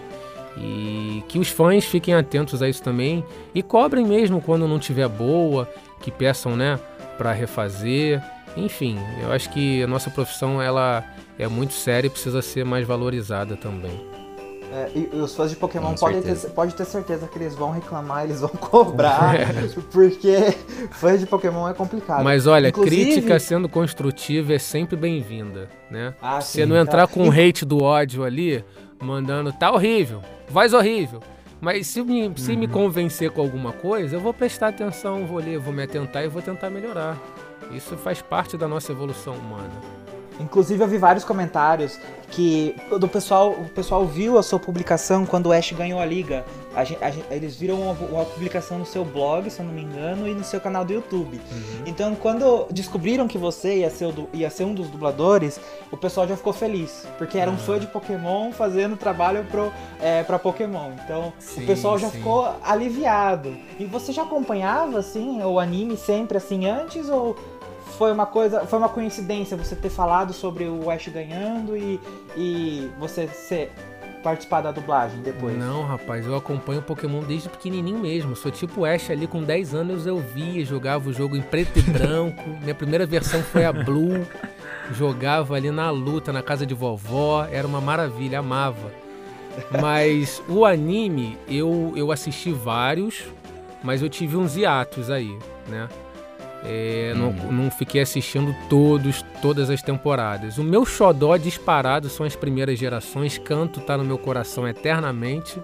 E 0.57 1.23
que 1.29 1.39
os 1.39 1.49
fãs 1.49 1.85
fiquem 1.85 2.15
atentos 2.15 2.63
a 2.63 2.69
isso 2.69 2.83
também 2.83 3.25
e 3.55 3.63
cobrem 3.63 4.05
mesmo 4.05 4.43
quando 4.43 4.67
não 4.67 4.79
tiver 4.79 5.09
boa, 5.09 5.69
que 6.01 6.11
peçam, 6.11 6.57
né, 6.57 6.79
para 7.17 7.33
refazer. 7.33 8.23
Enfim, 8.57 8.99
eu 9.23 9.33
acho 9.33 9.49
que 9.51 9.83
a 9.83 9.87
nossa 9.87 10.11
profissão 10.11 10.61
ela 10.61 11.05
é 11.39 11.47
muito 11.47 11.73
séria 11.73 12.09
e 12.09 12.11
precisa 12.11 12.43
ser 12.43 12.65
mais 12.65 12.87
valorizada 12.87 13.57
também. 13.57 14.10
É, 14.73 14.91
e 14.95 15.17
os 15.17 15.35
fãs 15.35 15.51
de 15.51 15.57
Pokémon 15.57 15.95
podem 15.95 16.23
ter, 16.23 16.29
certeza. 16.29 16.51
pode 16.55 16.75
ter 16.77 16.85
certeza 16.85 17.27
que 17.27 17.37
eles 17.39 17.55
vão 17.57 17.73
reclamar, 17.73 18.25
eles 18.25 18.41
vão 18.41 18.51
cobrar, 18.61 19.35
porque 19.93 20.55
fãs 20.93 21.19
de 21.19 21.27
Pokémon 21.27 21.69
é 21.69 21.75
complicado. 21.75 22.23
Mas 22.23 22.47
olha, 22.47 22.69
Inclusive- 22.69 23.05
crítica 23.15 23.39
sendo 23.41 23.69
construtiva 23.69 24.53
é 24.55 24.59
sempre 24.59 24.97
bem-vinda, 24.97 25.69
né? 25.91 26.15
Ah, 26.23 26.41
Se 26.41 26.53
você 26.53 26.63
sim, 26.63 26.67
não 26.69 26.77
tá. 26.77 26.83
entrar 26.83 27.07
com 27.09 27.29
o 27.29 27.33
hate 27.33 27.65
do 27.65 27.83
ódio 27.83 28.23
ali, 28.23 28.65
mandando 29.03 29.53
tá 29.53 29.73
horrível, 29.73 30.23
voz 30.49 30.73
horrível. 30.73 31.21
Mas 31.61 31.89
se, 31.89 32.01
me, 32.03 32.33
se 32.37 32.53
Uhum. 32.53 32.59
me 32.59 32.69
convencer 32.69 33.31
com 33.33 33.41
alguma 33.43 33.73
coisa, 33.73 34.17
eu 34.17 34.21
vou 34.21 34.33
prestar 34.33 34.69
atenção, 34.69 35.27
vou 35.27 35.39
ler, 35.39 35.59
vou 35.59 35.75
me 35.75 35.83
atentar 35.83 36.25
e 36.25 36.29
vou 36.29 36.41
tentar 36.41 36.71
melhorar. 36.71 37.19
Isso 37.73 37.97
faz 37.99 38.23
parte 38.23 38.57
da 38.57 38.67
nossa 38.67 38.93
evolução 38.93 39.35
humana. 39.35 39.69
Inclusive 40.41 40.83
eu 40.83 40.89
vi 40.89 40.99
vários 40.99 41.25
comentários 41.25 41.99
que 42.31 42.77
do 42.99 43.09
pessoal, 43.09 43.51
o 43.51 43.69
pessoal 43.69 44.07
viu 44.07 44.39
a 44.39 44.43
sua 44.43 44.59
publicação 44.59 45.27
quando 45.27 45.47
o 45.47 45.53
Ash 45.53 45.73
ganhou 45.73 45.99
a 46.01 46.05
liga. 46.07 46.45
A 46.77 46.85
gen- 46.85 46.99
a 47.01 47.11
gen- 47.11 47.25
eles 47.29 47.57
viram 47.57 47.81
uma, 47.81 47.93
uma 47.93 48.25
publicação 48.25 48.79
no 48.79 48.87
seu 48.87 49.05
blog, 49.05 49.51
se 49.51 49.59
eu 49.59 49.67
não 49.67 49.73
me 49.73 49.83
engano, 49.83 50.29
e 50.29 50.35
no 50.35 50.45
seu 50.45 50.61
canal 50.61 50.85
do 50.85 50.93
YouTube. 50.93 51.41
Então, 51.85 52.15
quando 52.15 52.67
descobriram 52.71 53.27
que 53.27 53.37
você 53.37 53.79
ia 53.79 53.91
ser, 53.91 54.05
o 54.07 54.29
ia 54.33 54.49
ser 54.49 54.63
um 54.65 54.73
dos 54.73 54.87
dubladores, 54.89 55.61
o 55.91 55.97
pessoal 55.97 56.29
já 56.29 56.37
ficou 56.37 56.53
feliz. 56.53 57.05
Porque 57.19 57.37
era 57.37 57.51
um 57.51 57.59
fã 57.59 57.77
de 57.81 57.89
Pokémon 57.89 58.53
fazendo 58.53 58.97
trabalho 58.97 59.45
pro, 59.51 59.73
é, 60.01 60.23
pra 60.23 60.39
Pokémon. 60.39 60.93
Então, 61.05 61.33
Sim, 61.41 61.65
o 61.65 61.67
pessoal 61.67 61.99
já 61.99 62.09
sim. 62.09 62.19
ficou 62.19 62.55
aliviado. 62.63 63.57
E 63.77 63.85
você 63.85 64.13
já 64.13 64.23
acompanhava, 64.23 65.01
assim, 65.01 65.43
o 65.43 65.59
anime 65.59 65.97
sempre 65.97 66.37
assim 66.39 66.67
antes? 66.69 67.09
Ou 67.09 67.37
foi 68.01 68.13
uma 68.13 68.25
coisa, 68.25 68.61
foi 68.65 68.79
uma 68.79 68.89
coincidência 68.89 69.59
você 69.59 69.77
ter 69.77 69.91
falado 69.91 70.33
sobre 70.33 70.65
o 70.65 70.91
Ash 70.91 71.07
ganhando 71.09 71.77
e, 71.77 72.01
e 72.35 72.91
você 72.99 73.29
ser 73.29 73.71
participar 74.23 74.63
da 74.63 74.73
dublagem 74.73 75.21
depois? 75.21 75.55
Não, 75.59 75.85
rapaz, 75.85 76.27
eu 76.27 76.35
acompanho 76.35 76.81
Pokémon 76.81 77.21
desde 77.21 77.51
pequenininho 77.51 77.99
mesmo. 77.99 78.35
Sou 78.35 78.51
tipo 78.51 78.87
Ash 78.87 79.11
ali 79.11 79.27
com 79.27 79.43
10 79.43 79.75
anos 79.75 80.07
eu 80.07 80.17
via, 80.19 80.65
jogava 80.65 81.11
o 81.11 81.13
jogo 81.13 81.37
em 81.37 81.43
preto 81.43 81.79
e 81.79 81.83
branco. 81.83 82.43
Minha 82.65 82.75
primeira 82.75 83.05
versão 83.05 83.43
foi 83.43 83.67
a 83.67 83.73
Blue. 83.73 84.27
Jogava 84.93 85.55
ali 85.55 85.71
na 85.71 85.91
luta, 85.91 86.33
na 86.33 86.43
casa 86.43 86.65
de 86.65 86.73
vovó. 86.73 87.47
Era 87.53 87.67
uma 87.67 87.83
maravilha, 87.83 88.39
amava. 88.39 88.91
Mas 89.79 90.43
o 90.49 90.65
anime, 90.65 91.37
eu, 91.47 91.93
eu 91.95 92.11
assisti 92.11 92.51
vários, 92.51 93.25
mas 93.83 94.01
eu 94.01 94.09
tive 94.09 94.39
uns 94.39 94.57
hiatos 94.57 95.11
aí, 95.11 95.39
né? 95.69 95.87
É, 96.65 97.15
não, 97.17 97.33
não 97.51 97.71
fiquei 97.71 98.03
assistindo 98.03 98.55
todos, 98.69 99.25
todas 99.41 99.71
as 99.71 99.81
temporadas. 99.83 100.59
O 100.59 100.63
meu 100.63 100.85
xodó 100.85 101.37
disparado 101.37 102.09
são 102.09 102.27
as 102.27 102.37
primeiras 102.37 102.79
gerações. 102.79 103.39
Canto 103.39 103.81
tá 103.81 103.97
no 103.97 104.05
meu 104.05 104.19
coração 104.19 104.69
eternamente. 104.69 105.59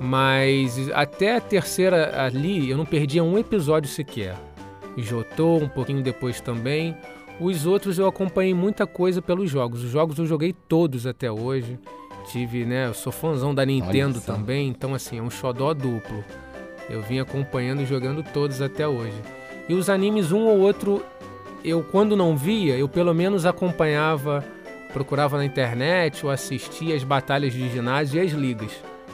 Mas 0.00 0.90
até 0.92 1.36
a 1.36 1.40
terceira 1.40 2.24
ali, 2.24 2.68
eu 2.68 2.76
não 2.76 2.84
perdia 2.84 3.22
um 3.22 3.38
episódio 3.38 3.88
sequer. 3.88 4.36
Jotô, 4.96 5.56
um 5.56 5.68
pouquinho 5.68 6.02
depois 6.02 6.40
também. 6.40 6.96
Os 7.40 7.66
outros 7.66 7.98
eu 7.98 8.06
acompanhei 8.06 8.54
muita 8.54 8.86
coisa 8.86 9.22
pelos 9.22 9.50
jogos. 9.50 9.84
Os 9.84 9.90
jogos 9.90 10.18
eu 10.18 10.26
joguei 10.26 10.52
todos 10.52 11.06
até 11.06 11.30
hoje. 11.30 11.78
Tive, 12.30 12.64
né? 12.64 12.88
Eu 12.88 12.94
sou 12.94 13.12
fãzão 13.12 13.54
da 13.54 13.64
Nintendo 13.64 14.20
também, 14.20 14.68
então 14.68 14.94
assim, 14.94 15.18
é 15.18 15.22
um 15.22 15.30
xodó 15.30 15.72
duplo. 15.72 16.24
Eu 16.90 17.00
vim 17.02 17.18
acompanhando 17.18 17.82
e 17.82 17.86
jogando 17.86 18.22
todos 18.22 18.60
até 18.60 18.86
hoje. 18.86 19.16
E 19.68 19.74
os 19.74 19.88
animes, 19.88 20.32
um 20.32 20.46
ou 20.46 20.58
outro, 20.58 21.04
eu 21.64 21.82
quando 21.82 22.16
não 22.16 22.36
via, 22.36 22.76
eu 22.76 22.88
pelo 22.88 23.14
menos 23.14 23.46
acompanhava, 23.46 24.44
procurava 24.92 25.36
na 25.36 25.44
internet 25.44 26.24
ou 26.24 26.30
assistia 26.30 26.94
as 26.94 27.04
batalhas 27.04 27.52
de 27.52 27.68
ginásio 27.68 28.22
e 28.22 28.26
as 28.26 28.32
ligas. 28.32 28.72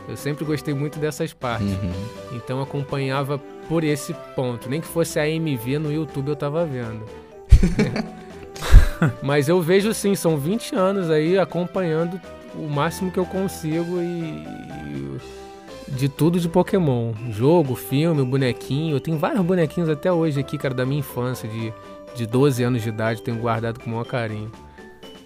Eu 0.08 0.16
sempre 0.16 0.44
gostei 0.44 0.72
muito 0.72 0.98
dessas 0.98 1.34
partes. 1.34 1.70
Uhum. 1.70 1.92
Então 2.32 2.62
acompanhava 2.62 3.38
por 3.68 3.84
esse 3.84 4.14
ponto. 4.34 4.68
Nem 4.68 4.80
que 4.80 4.86
fosse 4.86 5.20
a 5.20 5.24
AMV 5.24 5.78
no 5.78 5.92
YouTube 5.92 6.28
eu 6.28 6.36
tava 6.36 6.64
vendo. 6.64 7.04
Mas 9.22 9.48
eu 9.48 9.60
vejo 9.60 9.92
sim, 9.92 10.14
são 10.14 10.38
20 10.38 10.74
anos 10.74 11.10
aí 11.10 11.38
acompanhando 11.38 12.18
o 12.54 12.68
máximo 12.68 13.12
que 13.12 13.18
eu 13.18 13.26
consigo 13.26 14.00
e 14.00 14.44
de 15.90 16.08
tudo 16.08 16.38
de 16.38 16.48
Pokémon. 16.48 17.12
Jogo, 17.30 17.74
filme, 17.74 18.22
bonequinho. 18.24 18.96
Eu 18.96 19.00
tenho 19.00 19.18
vários 19.18 19.40
bonequinhos 19.44 19.88
até 19.88 20.12
hoje 20.12 20.38
aqui, 20.40 20.56
cara, 20.58 20.74
da 20.74 20.84
minha 20.86 21.00
infância, 21.00 21.48
de, 21.48 21.72
de 22.14 22.26
12 22.26 22.62
anos 22.62 22.82
de 22.82 22.88
idade, 22.88 23.22
tenho 23.22 23.38
guardado 23.38 23.80
com 23.80 23.86
o 23.86 23.90
maior 23.92 24.04
carinho. 24.04 24.50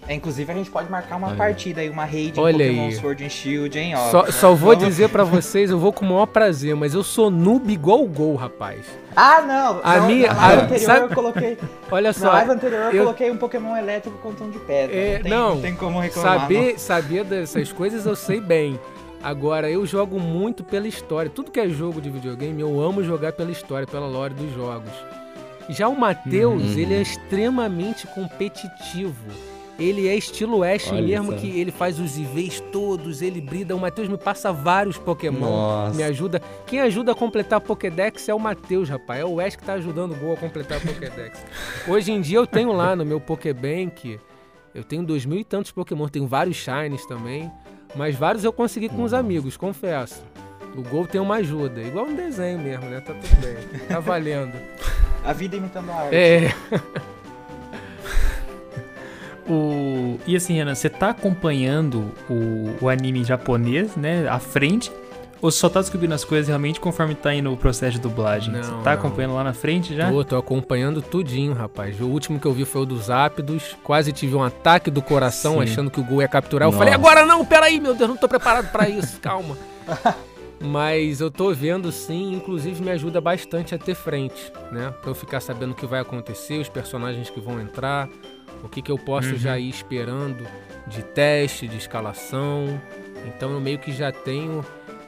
É, 0.05 0.13
inclusive 0.13 0.51
a 0.51 0.55
gente 0.55 0.69
pode 0.69 0.91
marcar 0.91 1.15
uma 1.15 1.29
Olha. 1.29 1.37
partida 1.37 1.79
aí, 1.79 1.89
uma 1.89 2.03
raid 2.03 2.37
em 2.37 2.43
Olha 2.43 2.57
Pokémon 2.67 2.85
aí. 2.87 2.91
Sword 2.95 3.23
and 3.23 3.29
Shield, 3.29 3.79
hein? 3.79 3.95
Ó, 3.95 4.11
Só, 4.11 4.25
só 4.31 4.47
vou 4.53 4.71
vamos- 4.75 4.83
dizer 4.83 5.07
pra 5.07 5.23
vocês, 5.23 5.69
eu 5.71 5.79
vou 5.79 5.93
com 5.93 6.03
o 6.03 6.09
maior 6.09 6.25
prazer, 6.25 6.75
mas 6.75 6.93
eu 6.93 7.01
sou 7.03 7.31
noob 7.31 7.71
igual 7.71 8.03
o 8.03 8.07
Gol, 8.09 8.35
rapaz. 8.35 8.85
Ah, 9.15 9.41
não! 9.41 9.79
A 9.81 9.99
não, 9.99 10.07
minha- 10.07 10.33
na 10.33 10.41
live 10.47 10.61
a- 10.61 10.63
anterior 10.65 10.85
sabe- 10.85 11.05
eu 11.05 11.09
coloquei. 11.15 11.57
Olha 11.89 12.09
Na 12.09 12.13
só, 12.13 12.31
live 12.33 12.51
anterior 12.51 12.81
eu, 12.87 12.91
eu- 12.91 13.03
coloquei 13.05 13.31
um 13.31 13.37
Pokémon 13.37 13.77
elétrico 13.77 14.17
com 14.17 14.33
tom 14.33 14.49
de 14.49 14.59
pedra. 14.59 14.93
É, 14.93 15.13
não, 15.15 15.21
tem, 15.23 15.31
não, 15.31 15.55
não 15.55 15.61
tem 15.61 15.75
como 15.75 15.99
reclamar. 16.01 16.39
Saber, 16.41 16.77
saber 16.77 17.23
dessas 17.23 17.71
coisas 17.71 18.05
eu 18.05 18.15
sei 18.17 18.41
bem. 18.41 18.77
Agora, 19.23 19.69
eu 19.71 19.85
jogo 19.85 20.19
muito 20.19 20.63
pela 20.63 20.87
história. 20.87 21.31
Tudo 21.31 21.49
que 21.51 21.59
é 21.59 21.69
jogo 21.69 22.01
de 22.01 22.09
videogame, 22.09 22.61
eu 22.61 22.81
amo 22.81 23.03
jogar 23.03 23.31
pela 23.33 23.51
história, 23.51 23.87
pela 23.87 24.05
lore 24.07 24.33
dos 24.33 24.53
jogos. 24.53 24.91
Já 25.69 25.87
o 25.87 25.97
Matheus, 25.97 26.61
Uhum. 26.61 26.77
ele 26.77 26.93
é 26.93 27.01
extremamente 27.01 28.05
competitivo. 28.07 29.15
Ele 29.79 30.07
é 30.07 30.15
estilo 30.15 30.61
Ash 30.61 30.91
Olha 30.91 31.01
mesmo, 31.01 31.33
que 31.33 31.47
ele 31.59 31.71
faz 31.71 31.99
os 31.99 32.15
IVs 32.17 32.59
todos, 32.71 33.21
ele 33.23 33.41
brida. 33.41 33.75
O 33.75 33.79
Matheus 33.79 34.07
me 34.07 34.17
passa 34.17 34.51
vários 34.51 34.97
Pokémon, 34.99 35.39
Nossa. 35.49 35.95
me 35.97 36.03
ajuda. 36.03 36.39
Quem 36.67 36.79
ajuda 36.81 37.13
a 37.13 37.15
completar 37.15 37.57
a 37.57 37.61
Pokédex 37.61 38.29
é 38.29 38.33
o 38.35 38.39
Matheus, 38.39 38.87
rapaz. 38.89 39.21
É 39.21 39.25
o 39.25 39.39
Ash 39.39 39.55
que 39.55 39.63
tá 39.63 39.73
ajudando 39.73 40.11
o 40.11 40.15
Gol 40.15 40.33
a 40.33 40.37
completar 40.37 40.77
a 40.77 40.81
Pokédex. 40.81 41.43
Hoje 41.87 42.11
em 42.11 42.21
dia 42.21 42.37
eu 42.37 42.45
tenho 42.45 42.71
lá 42.71 42.95
no 42.95 43.03
meu 43.03 43.19
Pokébank, 43.19 44.19
eu 44.75 44.83
tenho 44.83 45.01
dois 45.03 45.25
mil 45.25 45.39
e 45.39 45.43
tantos 45.43 45.71
Pokémon, 45.71 46.07
tenho 46.07 46.27
vários 46.27 46.57
Shines 46.57 47.03
também, 47.07 47.49
mas 47.95 48.15
vários 48.15 48.43
eu 48.43 48.53
consegui 48.53 48.89
com 48.89 49.03
os 49.03 49.13
amigos, 49.13 49.57
confesso. 49.57 50.23
O 50.75 50.81
Gol 50.81 51.05
tem 51.05 51.21
uma 51.21 51.35
ajuda, 51.35 51.81
igual 51.81 52.05
um 52.07 52.15
desenho 52.15 52.59
mesmo, 52.59 52.85
né? 52.85 52.99
Tá 52.99 53.13
tudo 53.13 53.41
bem, 53.41 53.79
tá 53.87 53.99
valendo. 53.99 54.53
A 55.23 55.31
vida 55.31 55.55
imitando 55.55 55.89
a 55.89 55.95
arte. 55.95 56.15
É, 56.15 56.53
O... 59.47 60.19
E 60.25 60.35
assim, 60.35 60.53
Renan, 60.53 60.75
você 60.75 60.89
tá 60.89 61.09
acompanhando 61.09 62.11
o, 62.29 62.85
o 62.85 62.89
anime 62.89 63.23
japonês, 63.23 63.95
né, 63.95 64.27
à 64.27 64.39
frente? 64.39 64.91
Ou 65.43 65.51
você 65.51 65.57
só 65.59 65.67
tá 65.67 65.81
descobrindo 65.81 66.13
as 66.15 66.23
coisas 66.23 66.47
realmente 66.47 66.79
conforme 66.79 67.13
tá 67.15 67.35
indo 67.35 67.51
o 67.51 67.57
processo 67.57 67.97
de 67.97 67.99
dublagem? 67.99 68.53
Não, 68.53 68.63
você 68.63 68.71
tá 68.81 68.91
não. 68.91 68.93
acompanhando 68.93 69.33
lá 69.33 69.43
na 69.43 69.51
frente 69.53 69.93
já? 69.93 70.09
tô, 70.09 70.23
tô 70.23 70.37
acompanhando 70.37 71.01
tudinho, 71.01 71.51
rapaz. 71.51 71.99
O 71.99 72.05
último 72.05 72.39
que 72.39 72.45
eu 72.45 72.53
vi 72.53 72.63
foi 72.63 72.83
o 72.83 72.85
dos 72.85 73.09
Ápidos, 73.09 73.75
quase 73.83 74.13
tive 74.13 74.35
um 74.35 74.41
ataque 74.41 74.89
do 74.89 75.01
coração, 75.01 75.55
Sim. 75.55 75.63
achando 75.63 75.91
que 75.91 75.99
o 75.99 76.03
Gol 76.05 76.21
ia 76.21 76.29
capturar. 76.29 76.65
Eu 76.65 76.71
Nossa. 76.71 76.77
falei, 76.79 76.93
agora 76.93 77.25
não, 77.25 77.43
peraí, 77.45 77.77
meu 77.77 77.93
Deus, 77.93 78.09
não 78.09 78.15
tô 78.15 78.29
preparado 78.29 78.71
pra 78.71 78.87
isso, 78.87 79.19
calma. 79.19 79.57
Mas 80.61 81.19
eu 81.19 81.29
tô 81.29 81.53
vendo 81.53 81.91
sim, 81.91 82.31
inclusive 82.33 82.81
me 82.81 82.91
ajuda 82.91 83.19
bastante 83.19 83.75
a 83.75 83.77
ter 83.77 83.95
frente, 83.95 84.49
né? 84.71 84.93
Pra 85.01 85.11
eu 85.11 85.15
ficar 85.15 85.41
sabendo 85.41 85.71
o 85.71 85.75
que 85.75 85.85
vai 85.85 85.99
acontecer, 85.99 86.57
os 86.57 86.69
personagens 86.69 87.29
que 87.29 87.41
vão 87.41 87.59
entrar, 87.59 88.07
o 88.63 88.69
que, 88.69 88.81
que 88.81 88.89
eu 88.89 88.97
posso 88.97 89.31
Uhum. 89.31 89.37
já 89.37 89.59
ir 89.59 89.67
esperando 89.67 90.47
de 90.87 91.03
teste, 91.03 91.67
de 91.67 91.75
escalação. 91.75 92.79
Então 93.25 93.51
eu 93.51 93.59
meio 93.59 93.77
que 93.77 93.91
já 93.91 94.09
tenho. 94.09 94.63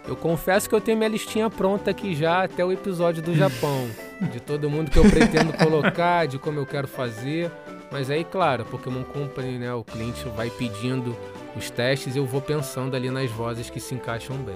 Eu 0.08 0.16
confesso 0.16 0.70
que 0.70 0.76
eu 0.76 0.82
tenho 0.82 0.98
minha 0.98 1.10
listinha 1.10 1.50
pronta 1.50 1.90
aqui 1.92 2.14
já 2.16 2.44
até 2.44 2.64
o 2.64 2.72
episódio 2.72 3.24
do 3.24 3.34
Japão. 3.36 3.88
de 4.32 4.40
todo 4.40 4.70
mundo 4.70 4.90
que 4.92 4.98
eu 4.98 5.04
pretendo 5.10 5.52
colocar, 5.54 6.28
de 6.28 6.38
como 6.38 6.60
eu 6.60 6.66
quero 6.66 6.88
fazer. 6.88 7.52
Mas 7.92 8.10
aí, 8.10 8.24
claro, 8.24 8.66
Pokémon 8.66 9.04
Company, 9.04 9.58
né? 9.58 9.74
O 9.74 9.84
cliente 9.84 10.24
vai 10.36 10.50
pedindo 10.50 11.16
os 11.56 11.70
testes 11.70 12.16
e 12.16 12.20
eu 12.20 12.26
vou 12.26 12.42
pensando 12.42 12.96
ali 12.96 13.10
nas 13.10 13.30
vozes 13.32 13.70
que 13.70 13.80
se 13.80 13.96
encaixam 13.96 14.36
bem. 14.38 14.56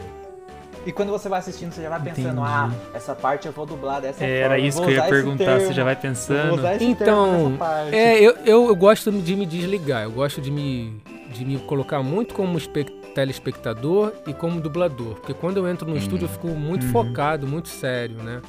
E 0.85 0.91
quando 0.93 1.09
você 1.09 1.27
vai 1.27 1.39
assistindo, 1.39 1.73
você 1.73 1.81
já 1.81 1.89
vai 1.89 1.99
pensando, 2.01 2.39
Entendi. 2.41 2.41
ah, 2.47 2.71
essa 2.93 3.13
parte 3.13 3.45
eu 3.47 3.51
vou 3.51 3.65
dublar 3.65 3.99
dessa 4.01 4.23
Era 4.23 4.49
forma. 4.55 4.65
isso 4.67 4.77
vou 4.77 4.85
que 4.87 4.91
eu 4.93 4.95
ia 4.95 5.03
perguntar, 5.03 5.45
termo, 5.45 5.61
você 5.61 5.73
já 5.73 5.83
vai 5.83 5.95
pensando. 5.95 6.61
Então. 6.79 7.57
É, 7.91 8.17
eu, 8.19 8.31
eu, 8.45 8.67
eu 8.67 8.75
gosto 8.75 9.11
de 9.11 9.35
me 9.35 9.45
desligar, 9.45 10.03
eu 10.03 10.11
gosto 10.11 10.39
de 10.39 10.49
me, 10.49 11.01
de 11.33 11.43
me 11.43 11.59
colocar 11.59 12.01
muito 12.01 12.33
como 12.33 12.57
espe- 12.57 12.85
telespectador 13.13 14.13
e 14.27 14.33
como 14.33 14.59
dublador. 14.61 15.15
Porque 15.15 15.33
quando 15.33 15.57
eu 15.57 15.67
entro 15.67 15.87
no 15.89 15.97
estúdio 15.97 16.25
eu 16.25 16.29
fico 16.29 16.47
muito 16.49 16.85
Uhum. 16.85 16.91
focado, 16.91 17.47
muito 17.47 17.69
sério, 17.69 18.17
né? 18.17 18.41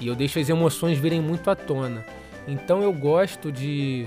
E 0.00 0.06
eu 0.08 0.14
deixo 0.14 0.38
as 0.38 0.48
emoções 0.48 0.98
virem 0.98 1.20
muito 1.20 1.48
à 1.50 1.54
tona. 1.54 2.04
Então 2.46 2.82
eu 2.82 2.92
gosto 2.92 3.52
de. 3.52 4.06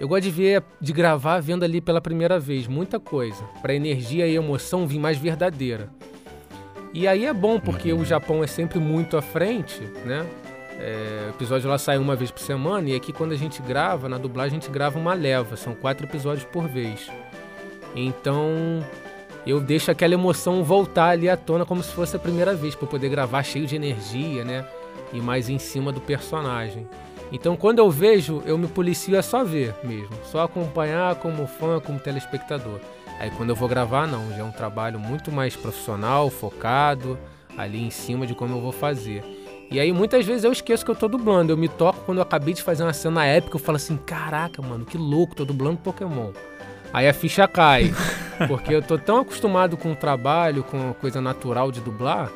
Eu 0.00 0.08
gosto 0.08 0.22
de 0.24 0.30
ver, 0.30 0.62
de 0.80 0.92
gravar 0.92 1.40
vendo 1.40 1.62
ali 1.64 1.80
pela 1.80 2.00
primeira 2.00 2.38
vez, 2.40 2.66
muita 2.66 2.98
coisa. 2.98 3.44
Pra 3.62 3.74
energia 3.74 4.26
e 4.26 4.34
emoção 4.34 4.86
vir 4.86 4.98
mais 4.98 5.16
verdadeira. 5.18 5.88
E 6.92 7.06
aí 7.06 7.26
é 7.26 7.32
bom, 7.32 7.60
porque 7.60 7.92
o 7.92 8.04
Japão 8.04 8.42
é 8.42 8.46
sempre 8.46 8.78
muito 8.78 9.16
à 9.16 9.22
frente, 9.22 9.80
né? 10.04 10.24
É, 10.80 11.26
o 11.28 11.30
episódio 11.30 11.68
lá 11.70 11.78
sai 11.78 11.98
uma 11.98 12.16
vez 12.16 12.30
por 12.32 12.40
semana 12.40 12.88
e 12.90 12.96
aqui 12.96 13.12
quando 13.12 13.32
a 13.32 13.36
gente 13.36 13.62
grava, 13.62 14.08
na 14.08 14.18
dublagem 14.18 14.58
a 14.58 14.60
gente 14.60 14.72
grava 14.72 14.98
uma 14.98 15.14
leva, 15.14 15.56
são 15.56 15.74
quatro 15.74 16.04
episódios 16.06 16.44
por 16.46 16.66
vez. 16.68 17.08
Então 17.94 18.84
eu 19.50 19.60
deixo 19.60 19.90
aquela 19.90 20.14
emoção 20.14 20.64
voltar 20.64 21.10
ali 21.10 21.28
à 21.28 21.36
tona 21.36 21.66
como 21.66 21.82
se 21.82 21.92
fosse 21.92 22.16
a 22.16 22.18
primeira 22.18 22.54
vez, 22.54 22.74
para 22.74 22.88
poder 22.88 23.08
gravar 23.08 23.42
cheio 23.42 23.66
de 23.66 23.76
energia, 23.76 24.44
né? 24.44 24.66
E 25.12 25.20
mais 25.20 25.48
em 25.48 25.58
cima 25.58 25.92
do 25.92 26.00
personagem. 26.00 26.86
Então 27.30 27.56
quando 27.56 27.78
eu 27.78 27.90
vejo, 27.90 28.42
eu 28.46 28.56
me 28.56 28.66
policio 28.66 29.16
é 29.16 29.22
só 29.22 29.44
ver 29.44 29.74
mesmo, 29.82 30.14
só 30.24 30.44
acompanhar 30.44 31.16
como 31.16 31.46
fã, 31.46 31.80
como 31.80 31.98
telespectador. 31.98 32.80
Aí 33.18 33.30
quando 33.30 33.50
eu 33.50 33.56
vou 33.56 33.68
gravar, 33.68 34.06
não, 34.06 34.30
já 34.30 34.38
é 34.38 34.44
um 34.44 34.50
trabalho 34.50 34.98
muito 34.98 35.30
mais 35.30 35.54
profissional, 35.54 36.30
focado, 36.30 37.18
ali 37.56 37.84
em 37.84 37.90
cima 37.90 38.26
de 38.26 38.34
como 38.34 38.56
eu 38.56 38.60
vou 38.60 38.72
fazer. 38.72 39.24
E 39.70 39.80
aí 39.80 39.92
muitas 39.92 40.24
vezes 40.24 40.44
eu 40.44 40.52
esqueço 40.52 40.84
que 40.84 40.90
eu 40.90 40.96
tô 40.96 41.08
dublando. 41.08 41.52
Eu 41.52 41.56
me 41.56 41.68
toco 41.68 42.00
quando 42.04 42.18
eu 42.18 42.22
acabei 42.22 42.54
de 42.54 42.62
fazer 42.62 42.82
uma 42.82 42.92
cena 42.92 43.24
épica, 43.24 43.56
eu 43.56 43.60
falo 43.60 43.76
assim, 43.76 43.96
caraca, 43.96 44.60
mano, 44.62 44.84
que 44.84 44.98
louco, 44.98 45.34
tô 45.34 45.44
dublando 45.44 45.78
Pokémon. 45.78 46.32
Aí 46.94 47.08
a 47.08 47.12
ficha 47.12 47.48
cai. 47.48 47.92
porque 48.46 48.72
eu 48.72 48.80
tô 48.80 48.96
tão 48.96 49.18
acostumado 49.18 49.76
com 49.76 49.90
o 49.90 49.96
trabalho, 49.96 50.62
com 50.62 50.90
a 50.90 50.94
coisa 50.94 51.20
natural 51.20 51.72
de 51.72 51.80
dublar, 51.80 52.30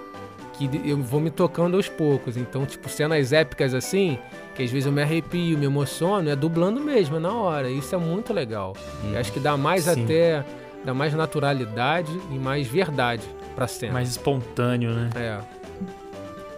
que 0.55 0.69
eu 0.85 0.99
vou 0.99 1.21
me 1.21 1.31
tocando 1.31 1.77
aos 1.77 1.89
poucos. 1.89 2.37
Então, 2.37 2.67
tipo, 2.67 2.89
cenas 2.89 3.33
épicas 3.33 3.73
assim, 3.73 4.19
que 4.57 4.63
às 4.65 4.71
vezes 4.71 4.87
eu 4.87 4.93
me 4.93 5.01
arrepio, 5.01 5.57
me 5.57 5.67
emociono, 5.67 6.29
é 6.29 6.35
dublando 6.35 6.81
mesmo, 6.81 7.17
é 7.17 7.21
na 7.21 7.33
hora. 7.33 7.71
Isso 7.71 7.95
é 7.95 7.99
muito 7.99 8.33
legal. 8.33 8.75
Hum, 9.05 9.13
eu 9.13 9.21
acho 9.21 9.33
que 9.33 9.39
dá 9.39 9.57
mais 9.57 9.85
sim. 9.85 10.05
até. 10.05 10.45
dá 10.85 10.93
mais 10.93 11.15
naturalidade 11.15 12.11
e 12.33 12.35
mais 12.35 12.67
verdade 12.67 13.23
pra 13.55 13.69
cena. 13.69 13.93
Mais 13.93 14.09
espontâneo, 14.09 14.93
né? 14.93 15.11
É. 15.15 15.39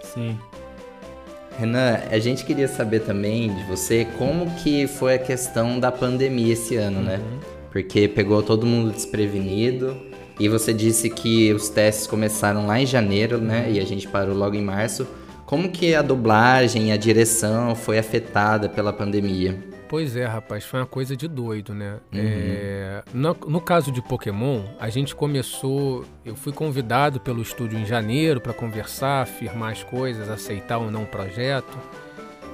Sim. 0.02 0.38
Renan, 1.58 1.98
a 2.10 2.18
gente 2.18 2.46
queria 2.46 2.66
saber 2.66 3.00
também 3.00 3.54
de 3.54 3.62
você 3.64 4.06
como 4.16 4.50
que 4.56 4.86
foi 4.86 5.16
a 5.16 5.18
questão 5.18 5.78
da 5.78 5.92
pandemia 5.92 6.54
esse 6.54 6.76
ano, 6.76 7.02
né? 7.02 7.16
uhum. 7.16 7.36
né? 7.36 7.59
Porque 7.70 8.08
pegou 8.08 8.42
todo 8.42 8.66
mundo 8.66 8.90
desprevenido 8.90 9.96
e 10.38 10.48
você 10.48 10.72
disse 10.72 11.10
que 11.10 11.52
os 11.52 11.68
testes 11.68 12.06
começaram 12.06 12.66
lá 12.66 12.80
em 12.80 12.86
janeiro, 12.86 13.38
né? 13.38 13.70
E 13.70 13.78
a 13.78 13.84
gente 13.84 14.08
parou 14.08 14.34
logo 14.34 14.56
em 14.56 14.62
março. 14.62 15.06
Como 15.46 15.70
que 15.70 15.94
a 15.94 16.02
dublagem, 16.02 16.92
a 16.92 16.96
direção 16.96 17.74
foi 17.74 17.98
afetada 17.98 18.68
pela 18.68 18.92
pandemia? 18.92 19.58
Pois 19.88 20.14
é, 20.14 20.24
rapaz, 20.24 20.64
foi 20.64 20.78
uma 20.78 20.86
coisa 20.86 21.16
de 21.16 21.26
doido, 21.26 21.74
né? 21.74 21.98
Uhum. 22.12 22.20
É, 22.22 23.02
no, 23.12 23.36
no, 23.48 23.60
caso 23.60 23.90
de 23.90 24.00
Pokémon, 24.00 24.62
a 24.78 24.88
gente 24.88 25.16
começou. 25.16 26.04
Eu 26.24 26.36
fui 26.36 26.52
convidado 26.52 27.18
pelo 27.18 27.42
estúdio 27.42 27.76
em 27.76 27.84
janeiro 27.84 28.40
para 28.40 28.52
conversar, 28.52 29.26
firmar 29.26 29.72
as 29.72 29.82
coisas, 29.82 30.30
aceitar 30.30 30.78
ou 30.78 30.92
não 30.92 31.02
o 31.02 31.06
projeto. 31.06 31.76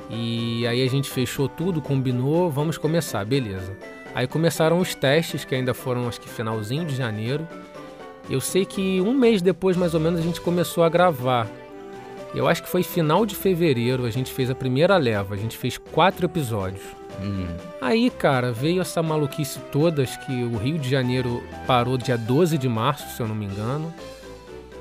E 0.08 0.66
aí 0.66 0.82
a 0.82 0.88
gente 0.88 1.10
fechou 1.10 1.46
tudo, 1.46 1.82
combinou, 1.82 2.50
vamos 2.50 2.78
começar, 2.78 3.22
beleza. 3.24 3.76
Aí 4.16 4.26
começaram 4.26 4.78
os 4.78 4.94
testes, 4.94 5.44
que 5.44 5.54
ainda 5.54 5.74
foram 5.74 6.08
acho 6.08 6.18
que 6.18 6.26
finalzinho 6.26 6.86
de 6.86 6.96
janeiro. 6.96 7.46
Eu 8.30 8.40
sei 8.40 8.64
que 8.64 8.98
um 9.02 9.12
mês 9.12 9.42
depois, 9.42 9.76
mais 9.76 9.92
ou 9.92 10.00
menos, 10.00 10.18
a 10.18 10.22
gente 10.22 10.40
começou 10.40 10.82
a 10.84 10.88
gravar. 10.88 11.46
Eu 12.34 12.48
acho 12.48 12.62
que 12.62 12.68
foi 12.70 12.82
final 12.82 13.26
de 13.26 13.34
fevereiro, 13.36 14.06
a 14.06 14.10
gente 14.10 14.32
fez 14.32 14.48
a 14.48 14.54
primeira 14.54 14.96
leva, 14.96 15.34
a 15.34 15.36
gente 15.36 15.58
fez 15.58 15.76
quatro 15.76 16.24
episódios. 16.24 16.80
Hum. 17.20 17.46
Aí, 17.78 18.08
cara, 18.08 18.52
veio 18.52 18.80
essa 18.80 19.02
maluquice 19.02 19.58
todas 19.70 20.16
que 20.16 20.44
o 20.44 20.56
Rio 20.56 20.78
de 20.78 20.88
Janeiro 20.88 21.42
parou 21.66 21.98
dia 21.98 22.16
12 22.16 22.56
de 22.56 22.70
março, 22.70 23.14
se 23.14 23.20
eu 23.20 23.28
não 23.28 23.34
me 23.34 23.44
engano. 23.44 23.92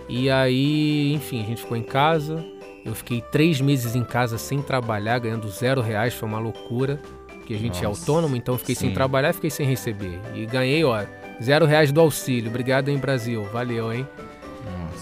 E 0.07 0.29
aí, 0.29 1.11
enfim, 1.13 1.43
a 1.43 1.45
gente 1.45 1.61
ficou 1.61 1.75
em 1.75 1.83
casa. 1.83 2.41
Eu 2.85 2.95
fiquei 2.95 3.19
três 3.19 3.59
meses 3.59 3.95
em 3.95 4.03
casa 4.05 4.37
sem 4.37 4.61
trabalhar, 4.61 5.19
ganhando 5.19 5.49
zero 5.49 5.81
reais, 5.81 6.13
foi 6.13 6.29
uma 6.29 6.39
loucura. 6.39 7.01
Porque 7.45 7.53
a 7.53 7.59
gente 7.59 7.77
é 7.77 7.87
Nossa, 7.87 8.01
é 8.01 8.01
autônomo, 8.01 8.35
então 8.35 8.57
fiquei 8.57 8.73
sim. 8.73 8.87
sem 8.87 8.93
trabalhar, 8.95 9.31
fiquei 9.31 9.51
sem 9.51 9.67
receber. 9.67 10.19
E 10.33 10.47
ganhei, 10.47 10.83
ó, 10.83 11.05
zero 11.41 11.67
reais 11.67 11.91
do 11.91 12.01
auxílio. 12.01 12.49
Obrigado, 12.49 12.89
hein, 12.89 12.97
Brasil. 12.97 13.43
Valeu, 13.53 13.93
hein? 13.93 14.07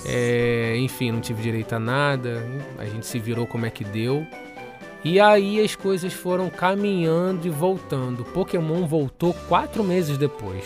É, 0.05 0.75
enfim, 0.77 1.09
não 1.09 1.21
tive 1.21 1.41
direito 1.41 1.73
a 1.73 1.79
nada. 1.79 2.45
A 2.77 2.83
gente 2.83 3.05
se 3.05 3.17
virou 3.17 3.47
como 3.47 3.65
é 3.65 3.69
que 3.69 3.85
deu. 3.85 4.27
E 5.05 5.21
aí 5.21 5.61
as 5.61 5.73
coisas 5.73 6.11
foram 6.11 6.49
caminhando 6.49 7.47
e 7.47 7.49
voltando. 7.49 8.25
Pokémon 8.25 8.85
voltou 8.85 9.33
quatro 9.47 9.81
meses 9.81 10.17
depois. 10.17 10.65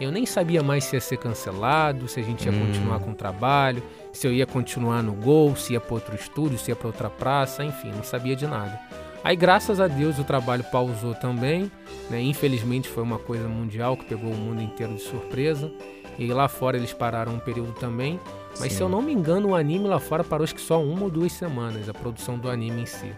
Eu 0.00 0.10
nem 0.10 0.24
sabia 0.24 0.62
mais 0.62 0.84
se 0.84 0.96
ia 0.96 1.00
ser 1.00 1.18
cancelado, 1.18 2.08
se 2.08 2.20
a 2.20 2.22
gente 2.22 2.46
ia 2.46 2.52
hum. 2.52 2.66
continuar 2.66 3.00
com 3.00 3.10
o 3.10 3.14
trabalho, 3.14 3.82
se 4.14 4.26
eu 4.26 4.32
ia 4.32 4.46
continuar 4.46 5.02
no 5.02 5.12
Gol, 5.12 5.54
se 5.56 5.74
ia 5.74 5.80
para 5.80 5.94
outro 5.94 6.14
estúdio, 6.14 6.58
se 6.58 6.70
ia 6.70 6.76
para 6.76 6.86
outra 6.86 7.10
praça, 7.10 7.62
enfim, 7.62 7.90
não 7.90 8.02
sabia 8.02 8.34
de 8.34 8.46
nada. 8.46 8.80
Aí, 9.24 9.36
graças 9.36 9.80
a 9.80 9.88
Deus, 9.88 10.18
o 10.18 10.24
trabalho 10.24 10.64
pausou 10.64 11.14
também. 11.14 11.70
Né? 12.08 12.20
Infelizmente, 12.22 12.88
foi 12.88 13.02
uma 13.02 13.18
coisa 13.18 13.48
mundial 13.48 13.96
que 13.96 14.04
pegou 14.04 14.30
o 14.30 14.36
mundo 14.36 14.62
inteiro 14.62 14.94
de 14.94 15.02
surpresa. 15.02 15.70
E 16.18 16.26
lá 16.32 16.48
fora 16.48 16.76
eles 16.76 16.92
pararam 16.92 17.34
um 17.34 17.38
período 17.38 17.72
também. 17.72 18.18
Mas 18.58 18.72
Sim. 18.72 18.78
se 18.78 18.82
eu 18.82 18.88
não 18.88 19.00
me 19.00 19.12
engano, 19.12 19.50
o 19.50 19.54
anime 19.54 19.86
lá 19.86 20.00
fora 20.00 20.24
parou 20.24 20.44
acho 20.44 20.54
que 20.54 20.60
só 20.60 20.82
uma 20.82 21.04
ou 21.04 21.10
duas 21.10 21.32
semanas, 21.32 21.88
a 21.88 21.94
produção 21.94 22.36
do 22.38 22.48
anime 22.48 22.82
em 22.82 22.86
si. 22.86 23.12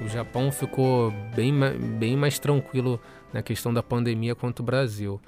O 0.00 0.08
Japão 0.08 0.52
ficou 0.52 1.10
bem, 1.34 1.52
bem 1.98 2.16
mais 2.16 2.38
tranquilo 2.38 3.00
na 3.32 3.42
questão 3.42 3.72
da 3.72 3.82
pandemia 3.82 4.34
quanto 4.34 4.60
o 4.60 4.62
Brasil. 4.62 5.20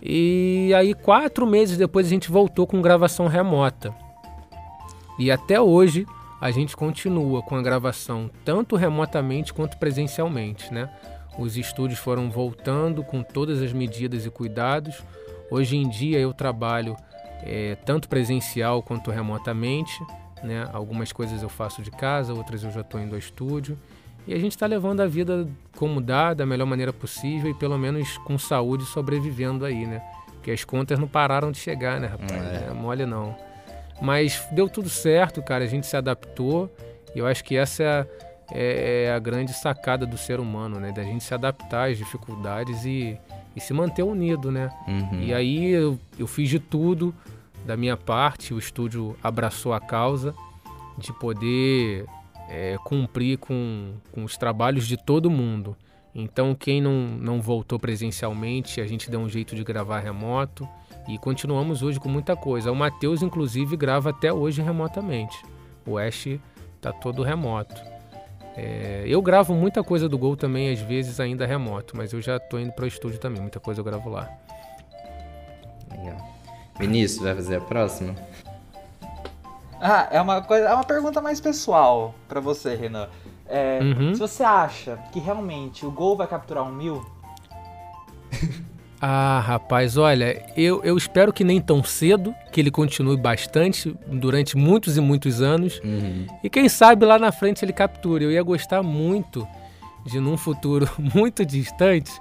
E 0.00 0.72
aí, 0.76 0.94
quatro 0.94 1.46
meses 1.46 1.76
depois, 1.76 2.06
a 2.06 2.10
gente 2.10 2.30
voltou 2.30 2.66
com 2.66 2.80
gravação 2.80 3.26
remota. 3.26 3.94
E 5.18 5.30
até 5.30 5.60
hoje, 5.60 6.06
a 6.42 6.50
gente 6.50 6.76
continua 6.76 7.40
com 7.40 7.54
a 7.54 7.62
gravação 7.62 8.28
tanto 8.44 8.74
remotamente 8.74 9.54
quanto 9.54 9.78
presencialmente, 9.78 10.74
né? 10.74 10.90
Os 11.38 11.56
estúdios 11.56 12.00
foram 12.00 12.28
voltando 12.28 13.04
com 13.04 13.22
todas 13.22 13.62
as 13.62 13.72
medidas 13.72 14.26
e 14.26 14.30
cuidados. 14.30 15.04
Hoje 15.48 15.76
em 15.76 15.88
dia 15.88 16.18
eu 16.18 16.34
trabalho 16.34 16.96
é, 17.44 17.76
tanto 17.86 18.08
presencial 18.08 18.82
quanto 18.82 19.12
remotamente. 19.12 20.04
Né? 20.42 20.68
Algumas 20.72 21.12
coisas 21.12 21.44
eu 21.44 21.48
faço 21.48 21.80
de 21.80 21.92
casa, 21.92 22.34
outras 22.34 22.64
eu 22.64 22.72
já 22.72 22.80
estou 22.80 23.00
indo 23.00 23.12
ao 23.12 23.18
estúdio. 23.20 23.78
E 24.26 24.34
a 24.34 24.38
gente 24.38 24.50
está 24.50 24.66
levando 24.66 25.00
a 25.00 25.06
vida 25.06 25.48
como 25.76 26.00
dá, 26.00 26.34
da 26.34 26.44
melhor 26.44 26.66
maneira 26.66 26.92
possível 26.92 27.52
e 27.52 27.54
pelo 27.54 27.78
menos 27.78 28.18
com 28.18 28.36
saúde 28.36 28.84
sobrevivendo 28.86 29.64
aí, 29.64 29.86
né? 29.86 30.02
Porque 30.32 30.50
as 30.50 30.64
contas 30.64 30.98
não 30.98 31.06
pararam 31.06 31.52
de 31.52 31.58
chegar, 31.58 32.00
né, 32.00 32.08
rapaz? 32.08 32.32
É. 32.32 32.66
é 32.68 32.74
mole 32.74 33.06
não. 33.06 33.51
Mas 34.02 34.46
deu 34.50 34.68
tudo 34.68 34.88
certo, 34.88 35.40
cara. 35.42 35.64
A 35.64 35.68
gente 35.68 35.86
se 35.86 35.96
adaptou. 35.96 36.68
E 37.14 37.18
eu 37.18 37.26
acho 37.26 37.44
que 37.44 37.56
essa 37.56 37.82
é 37.82 37.86
a, 37.86 38.06
é, 38.52 39.04
é 39.04 39.12
a 39.12 39.18
grande 39.18 39.52
sacada 39.52 40.04
do 40.04 40.18
ser 40.18 40.40
humano, 40.40 40.80
né? 40.80 40.92
Da 40.92 41.04
gente 41.04 41.22
se 41.22 41.32
adaptar 41.32 41.90
às 41.90 41.96
dificuldades 41.96 42.84
e, 42.84 43.16
e 43.54 43.60
se 43.60 43.72
manter 43.72 44.02
unido, 44.02 44.50
né? 44.50 44.70
Uhum. 44.88 45.22
E 45.22 45.32
aí 45.32 45.70
eu, 45.70 45.98
eu 46.18 46.26
fiz 46.26 46.48
de 46.48 46.58
tudo 46.58 47.14
da 47.64 47.76
minha 47.76 47.96
parte, 47.96 48.52
o 48.52 48.58
estúdio 48.58 49.16
abraçou 49.22 49.72
a 49.72 49.80
causa 49.80 50.34
de 50.98 51.12
poder 51.12 52.06
é, 52.48 52.76
cumprir 52.84 53.38
com, 53.38 53.92
com 54.10 54.24
os 54.24 54.36
trabalhos 54.36 54.86
de 54.86 54.96
todo 54.96 55.30
mundo. 55.30 55.76
Então, 56.14 56.54
quem 56.54 56.80
não, 56.80 56.92
não 56.92 57.40
voltou 57.40 57.78
presencialmente, 57.78 58.80
a 58.80 58.86
gente 58.86 59.10
deu 59.10 59.20
um 59.20 59.28
jeito 59.28 59.56
de 59.56 59.64
gravar 59.64 60.00
remoto 60.00 60.68
e 61.08 61.18
continuamos 61.18 61.82
hoje 61.82 61.98
com 61.98 62.08
muita 62.08 62.36
coisa. 62.36 62.70
O 62.70 62.76
Matheus, 62.76 63.22
inclusive, 63.22 63.76
grava 63.76 64.10
até 64.10 64.32
hoje 64.32 64.60
remotamente. 64.60 65.42
O 65.86 65.96
Ash 65.96 66.28
tá 66.80 66.92
todo 66.92 67.22
remoto. 67.22 67.80
É, 68.54 69.04
eu 69.06 69.22
gravo 69.22 69.54
muita 69.54 69.82
coisa 69.82 70.08
do 70.08 70.18
Gol 70.18 70.36
também, 70.36 70.70
às 70.70 70.80
vezes 70.80 71.18
ainda 71.18 71.46
remoto, 71.46 71.96
mas 71.96 72.12
eu 72.12 72.20
já 72.20 72.38
tô 72.38 72.58
indo 72.58 72.72
para 72.72 72.84
o 72.84 72.88
estúdio 72.88 73.18
também, 73.18 73.40
muita 73.40 73.58
coisa 73.58 73.80
eu 73.80 73.84
gravo 73.84 74.10
lá. 74.10 74.28
Legal. 75.90 76.28
Vinícius, 76.78 77.22
vai 77.22 77.34
fazer 77.34 77.56
a 77.56 77.60
próxima? 77.60 78.14
Ah, 79.80 80.08
é 80.10 80.20
uma 80.20 80.42
coisa, 80.42 80.68
é 80.68 80.74
uma 80.74 80.84
pergunta 80.84 81.20
mais 81.20 81.40
pessoal 81.40 82.14
para 82.28 82.40
você, 82.40 82.74
Renan. 82.74 83.08
É, 83.54 83.80
uhum. 83.82 84.14
Se 84.14 84.20
você 84.20 84.42
acha 84.42 84.98
que 85.12 85.20
realmente 85.20 85.84
o 85.84 85.90
Gol 85.90 86.16
vai 86.16 86.26
capturar 86.26 86.64
um 86.64 86.72
mil? 86.72 87.04
Ah, 89.04 89.40
rapaz, 89.44 89.96
olha, 89.96 90.48
eu, 90.56 90.80
eu 90.84 90.96
espero 90.96 91.32
que 91.32 91.42
nem 91.42 91.60
tão 91.60 91.82
cedo, 91.82 92.32
que 92.52 92.60
ele 92.60 92.70
continue 92.70 93.16
bastante 93.16 93.92
durante 94.06 94.56
muitos 94.56 94.96
e 94.96 95.00
muitos 95.00 95.42
anos. 95.42 95.80
Uhum. 95.82 96.24
E 96.40 96.48
quem 96.48 96.68
sabe 96.68 97.04
lá 97.04 97.18
na 97.18 97.32
frente 97.32 97.64
ele 97.64 97.72
capture. 97.72 98.22
Eu 98.22 98.30
ia 98.30 98.44
gostar 98.44 98.80
muito 98.80 99.44
de, 100.06 100.20
num 100.20 100.36
futuro 100.36 100.88
muito 101.12 101.44
distante, 101.44 102.12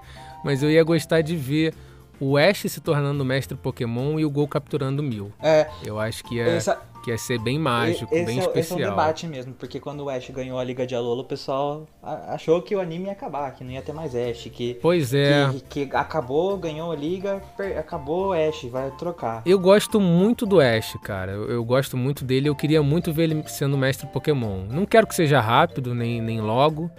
mas 0.44 0.64
eu 0.64 0.72
ia 0.72 0.84
gostar 0.84 1.22
de 1.22 1.36
ver 1.36 1.72
o 2.20 2.36
Ash 2.36 2.62
se 2.62 2.82
tornando 2.82 3.24
mestre 3.24 3.56
Pokémon 3.56 4.20
e 4.20 4.26
o 4.26 4.30
Gol 4.32 4.48
capturando 4.48 5.04
mil. 5.04 5.32
É. 5.40 5.68
Eu 5.86 6.00
acho 6.00 6.24
que 6.24 6.40
é. 6.40 6.56
Essa 6.56 6.82
que 7.02 7.12
ia 7.12 7.18
ser 7.18 7.40
bem 7.40 7.58
mágico, 7.58 8.10
bem 8.10 8.20
é, 8.20 8.40
especial. 8.40 8.56
Esse 8.56 8.74
é 8.74 8.76
um 8.76 8.90
debate 8.90 9.28
mesmo, 9.28 9.54
porque 9.54 9.80
quando 9.80 10.02
o 10.02 10.10
Ash 10.10 10.30
ganhou 10.30 10.60
a 10.60 10.64
Liga 10.64 10.86
de 10.86 10.96
Alola, 10.96 11.22
o 11.22 11.26
pessoal 11.26 11.88
achou 12.02 12.62
que 12.62 12.76
o 12.76 12.80
anime 12.80 13.06
ia 13.06 13.12
acabar, 13.12 13.52
que 13.54 13.64
não 13.64 13.72
ia 13.72 13.82
ter 13.82 13.94
mais 13.94 14.16
Ash, 14.16 14.50
que 14.52 14.76
Pois 14.76 15.14
é. 15.14 15.50
Que, 15.70 15.86
que 15.86 15.96
acabou, 15.96 16.58
ganhou 16.58 16.92
a 16.92 16.96
liga, 16.96 17.42
acabou 17.78 18.30
o 18.30 18.34
Ash, 18.34 18.64
vai 18.66 18.92
trocar. 18.92 19.42
Eu 19.46 19.60
gosto 19.60 20.00
muito 20.00 20.46
do 20.46 20.60
Ash, 20.60 20.98
cara. 21.04 21.32
Eu, 21.32 21.50
eu, 21.50 21.66
gosto 21.66 21.98
muito 21.98 22.24
dele, 22.24 22.50
eu 22.50 22.56
queria 22.56 22.82
muito 22.84 23.12
ver 23.12 23.24
ele 23.24 23.44
sendo 23.48 23.78
mestre 23.78 24.08
Pokémon. 24.08 24.66
Não 24.70 24.86
quero 24.86 25.08
que 25.08 25.16
seja 25.16 25.40
rápido 25.40 25.96
nem 25.96 26.22
nem 26.22 26.40
logo, 26.42 26.90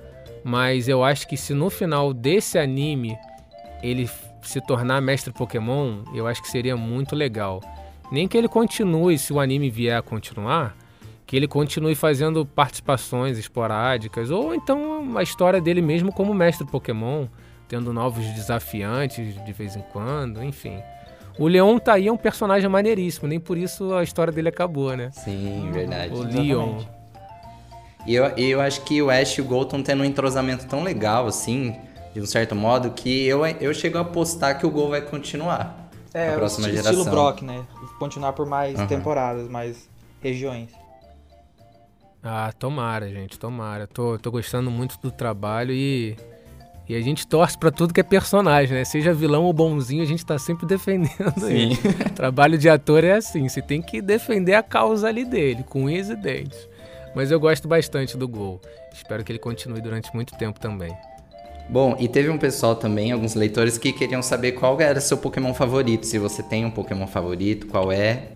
mas 0.45 0.89
eu 0.89 1.05
acho 1.05 1.27
que 1.29 1.37
se 1.37 1.55
no 1.55 1.71
final 1.71 2.13
desse 2.13 2.59
anime 2.59 3.17
ele 3.83 4.09
se 4.43 4.61
tornar 4.61 5.01
mestre 5.01 5.33
Pokémon, 5.33 6.03
eu 6.15 6.27
acho 6.27 6.43
que 6.43 6.49
seria 6.49 6.77
muito 6.77 7.15
legal. 7.15 7.61
Nem 8.13 8.29
que 8.29 8.37
ele 8.37 8.47
continue, 8.47 9.19
se 9.19 9.33
o 9.33 9.41
anime 9.41 9.71
vier 9.71 9.97
a 9.97 10.03
continuar, 10.03 10.77
que 11.27 11.35
ele 11.35 11.49
continue 11.49 11.95
fazendo 11.95 12.45
participações 12.45 13.39
esporádicas, 13.39 14.31
ou 14.31 14.55
então 14.55 15.17
a 15.17 15.23
história 15.23 15.63
dele 15.63 15.81
mesmo 15.81 16.13
como 16.13 16.35
mestre 16.35 16.67
Pokémon, 16.67 17.27
tendo 17.67 17.91
novos 17.91 18.23
desafiantes 18.35 19.43
de 19.43 19.53
vez 19.55 19.77
em 19.77 19.81
quando, 19.91 20.45
enfim. 20.45 20.79
O 21.39 21.49
Leon 21.49 21.79
tá 21.79 21.95
aí 21.95 22.07
é 22.07 22.13
um 22.13 22.19
personagem 22.19 22.69
maneiríssimo, 22.69 23.27
nem 23.27 23.41
por 23.41 23.57
isso 23.57 23.95
a 23.95 24.03
história 24.03 24.31
dele 24.31 24.51
acabou, 24.51 24.95
né? 24.95 25.11
Sim, 25.13 25.71
verdade. 25.73 26.13
O 26.13 26.23
Leon. 26.23 26.81
E 28.07 28.15
eu, 28.15 28.27
eu 28.37 28.61
acho 28.61 28.83
que 28.83 29.01
o 29.01 29.09
Ash 29.09 29.39
e 29.39 29.41
o 29.41 29.45
Gol 29.45 29.63
estão 29.63 29.83
tendo 29.83 30.03
um 30.03 30.05
entrosamento 30.05 30.67
tão 30.67 30.83
legal, 30.83 31.27
assim, 31.27 31.77
de 32.13 32.21
um 32.21 32.27
certo 32.27 32.55
modo, 32.55 32.91
que 32.91 33.25
eu, 33.25 33.47
eu 33.47 33.73
chego 33.73 33.97
a 33.97 34.03
apostar 34.03 34.59
que 34.59 34.67
o 34.67 34.71
Gol 34.71 34.91
vai 34.91 35.01
continuar. 35.01 35.82
É, 36.15 36.31
na 36.31 36.37
próxima 36.37 36.67
o 36.67 36.71
geração. 36.71 36.93
estilo 36.93 37.11
Brock, 37.11 37.43
né? 37.43 37.65
Continuar 37.99 38.33
por 38.33 38.47
mais 38.47 38.79
Aham. 38.79 38.87
temporadas, 38.87 39.49
mais 39.49 39.89
regiões. 40.23 40.71
Ah, 42.23 42.53
tomara, 42.57 43.09
gente, 43.09 43.39
tomara. 43.39 43.87
Tô, 43.87 44.19
tô 44.19 44.31
gostando 44.31 44.71
muito 44.71 44.99
do 45.01 45.11
trabalho 45.11 45.73
e, 45.73 46.17
e 46.89 46.95
a 46.95 47.01
gente 47.01 47.27
torce 47.27 47.59
pra 47.59 47.71
tudo 47.71 47.93
que 47.93 48.01
é 48.01 48.05
personagem, 48.05 48.77
né? 48.77 48.85
Seja 48.85 49.13
vilão 49.13 49.43
ou 49.45 49.53
bonzinho, 49.53 50.03
a 50.03 50.07
gente 50.07 50.25
tá 50.25 50.39
sempre 50.39 50.65
defendendo 50.67 51.49
ele. 51.49 51.77
Trabalho 52.15 52.57
de 52.57 52.69
ator 52.69 53.03
é 53.03 53.13
assim, 53.13 53.49
você 53.49 53.61
tem 53.61 53.83
que 53.83 54.01
defender 54.01 54.55
a 54.55 54.63
causa 54.63 55.09
ali 55.09 55.25
dele, 55.25 55.65
com 55.65 55.85
unhas 55.85 56.11
e 56.11 56.15
dentes. 56.15 56.69
Mas 57.15 57.31
eu 57.31 57.41
gosto 57.41 57.67
bastante 57.67 58.17
do 58.17 58.29
Gol. 58.29 58.61
Espero 58.93 59.25
que 59.25 59.33
ele 59.33 59.39
continue 59.39 59.81
durante 59.81 60.15
muito 60.15 60.35
tempo 60.37 60.61
também. 60.61 60.95
Bom, 61.73 61.97
e 61.99 62.07
teve 62.07 62.29
um 62.29 62.37
pessoal 62.37 62.77
também, 62.77 63.13
alguns 63.13 63.35
leitores, 63.35 63.79
que 63.79 63.95
queriam 63.95 64.21
saber 64.21 64.53
qual 64.53 64.79
era 64.79 65.01
seu 65.01 65.17
Pokémon 65.17 65.55
favorito. 65.55 66.05
Se 66.05 66.19
você 66.19 66.43
tem 66.43 66.67
um 66.67 66.71
Pokémon 66.71 67.07
favorito, 67.07 67.67
qual 67.67 67.91
é? 67.91 68.33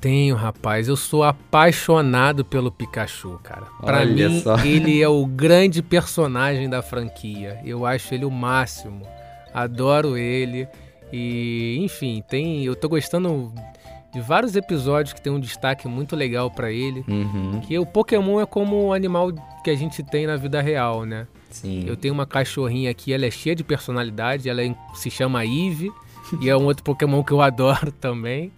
Tenho, 0.00 0.34
rapaz. 0.34 0.88
Eu 0.88 0.96
sou 0.96 1.22
apaixonado 1.24 2.42
pelo 2.42 2.72
Pikachu, 2.72 3.38
cara. 3.42 3.66
Olha 3.82 4.06
mim, 4.06 4.40
só. 4.40 4.56
ele 4.64 5.02
é 5.02 5.08
o 5.08 5.26
grande 5.26 5.82
personagem 5.82 6.70
da 6.70 6.80
franquia. 6.80 7.60
Eu 7.66 7.84
acho 7.84 8.14
ele 8.14 8.24
o 8.24 8.30
máximo. 8.30 9.06
Adoro 9.52 10.16
ele. 10.16 10.66
E, 11.12 11.76
enfim, 11.82 12.24
tem. 12.26 12.64
Eu 12.64 12.74
tô 12.74 12.88
gostando 12.88 13.52
de 14.10 14.22
vários 14.22 14.56
episódios 14.56 15.12
que 15.12 15.20
tem 15.20 15.30
um 15.30 15.38
destaque 15.38 15.86
muito 15.86 16.16
legal 16.16 16.50
pra 16.50 16.72
ele. 16.72 17.04
Uhum, 17.06 17.60
Que 17.60 17.78
o 17.78 17.84
Pokémon 17.84 18.40
é 18.40 18.46
como 18.46 18.86
o 18.86 18.92
animal 18.94 19.30
que 19.62 19.68
a 19.68 19.76
gente 19.76 20.02
tem 20.02 20.26
na 20.26 20.36
vida 20.36 20.62
real, 20.62 21.04
né? 21.04 21.26
Sim. 21.52 21.84
Eu 21.86 21.96
tenho 21.96 22.14
uma 22.14 22.26
cachorrinha 22.26 22.90
aqui, 22.90 23.12
ela 23.12 23.26
é 23.26 23.30
cheia 23.30 23.54
de 23.54 23.62
personalidade, 23.64 24.48
ela 24.48 24.62
é- 24.62 24.74
se 24.94 25.10
chama 25.10 25.44
Eve 25.44 25.90
e 26.40 26.48
é 26.48 26.56
um 26.56 26.64
outro 26.64 26.82
Pokémon 26.82 27.22
que 27.22 27.32
eu 27.32 27.40
adoro 27.42 27.92
também. 27.92 28.50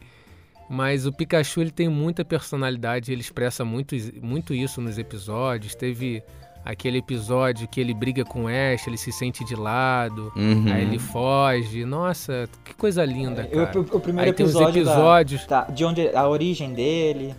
Mas 0.69 1.05
o 1.07 1.13
Pikachu 1.13 1.61
ele 1.61 1.71
tem 1.71 1.89
muita 1.89 2.25
personalidade, 2.25 3.13
ele 3.13 3.21
expressa 3.21 3.65
muito, 3.65 3.95
muito 4.23 4.55
isso 4.55 4.81
nos 4.81 4.97
episódios. 4.99 5.75
Teve 5.75 6.23
aquele 6.65 6.97
episódio 6.99 7.69
que 7.69 7.79
ele 7.79 7.93
briga 7.93 8.25
com 8.25 8.45
o 8.45 8.49
Ash, 8.49 8.87
ele 8.87 8.97
se 8.97 9.13
sente 9.13 9.45
de 9.45 9.55
lado, 9.55 10.33
Uhum. 10.35 10.65
aí 10.73 10.81
ele 10.83 10.99
foge. 10.99 11.85
Nossa, 11.85 12.49
que 12.65 12.73
coisa 12.75 13.05
linda, 13.05 13.47
Eu- 13.53 13.67
cara. 13.67 13.79
o, 13.79 13.83
o 13.83 14.01
primeiro 14.01 14.31
Aí 14.31 14.35
tem 14.35 14.47
os 14.47 14.53
episódio, 14.55 14.85
da- 14.85 14.91
episódios. 14.93 15.47
da- 15.47 15.65
de 15.65 15.85
onde 15.85 16.09
a 16.17 16.27
origem 16.27 16.73
dele. 16.73 17.35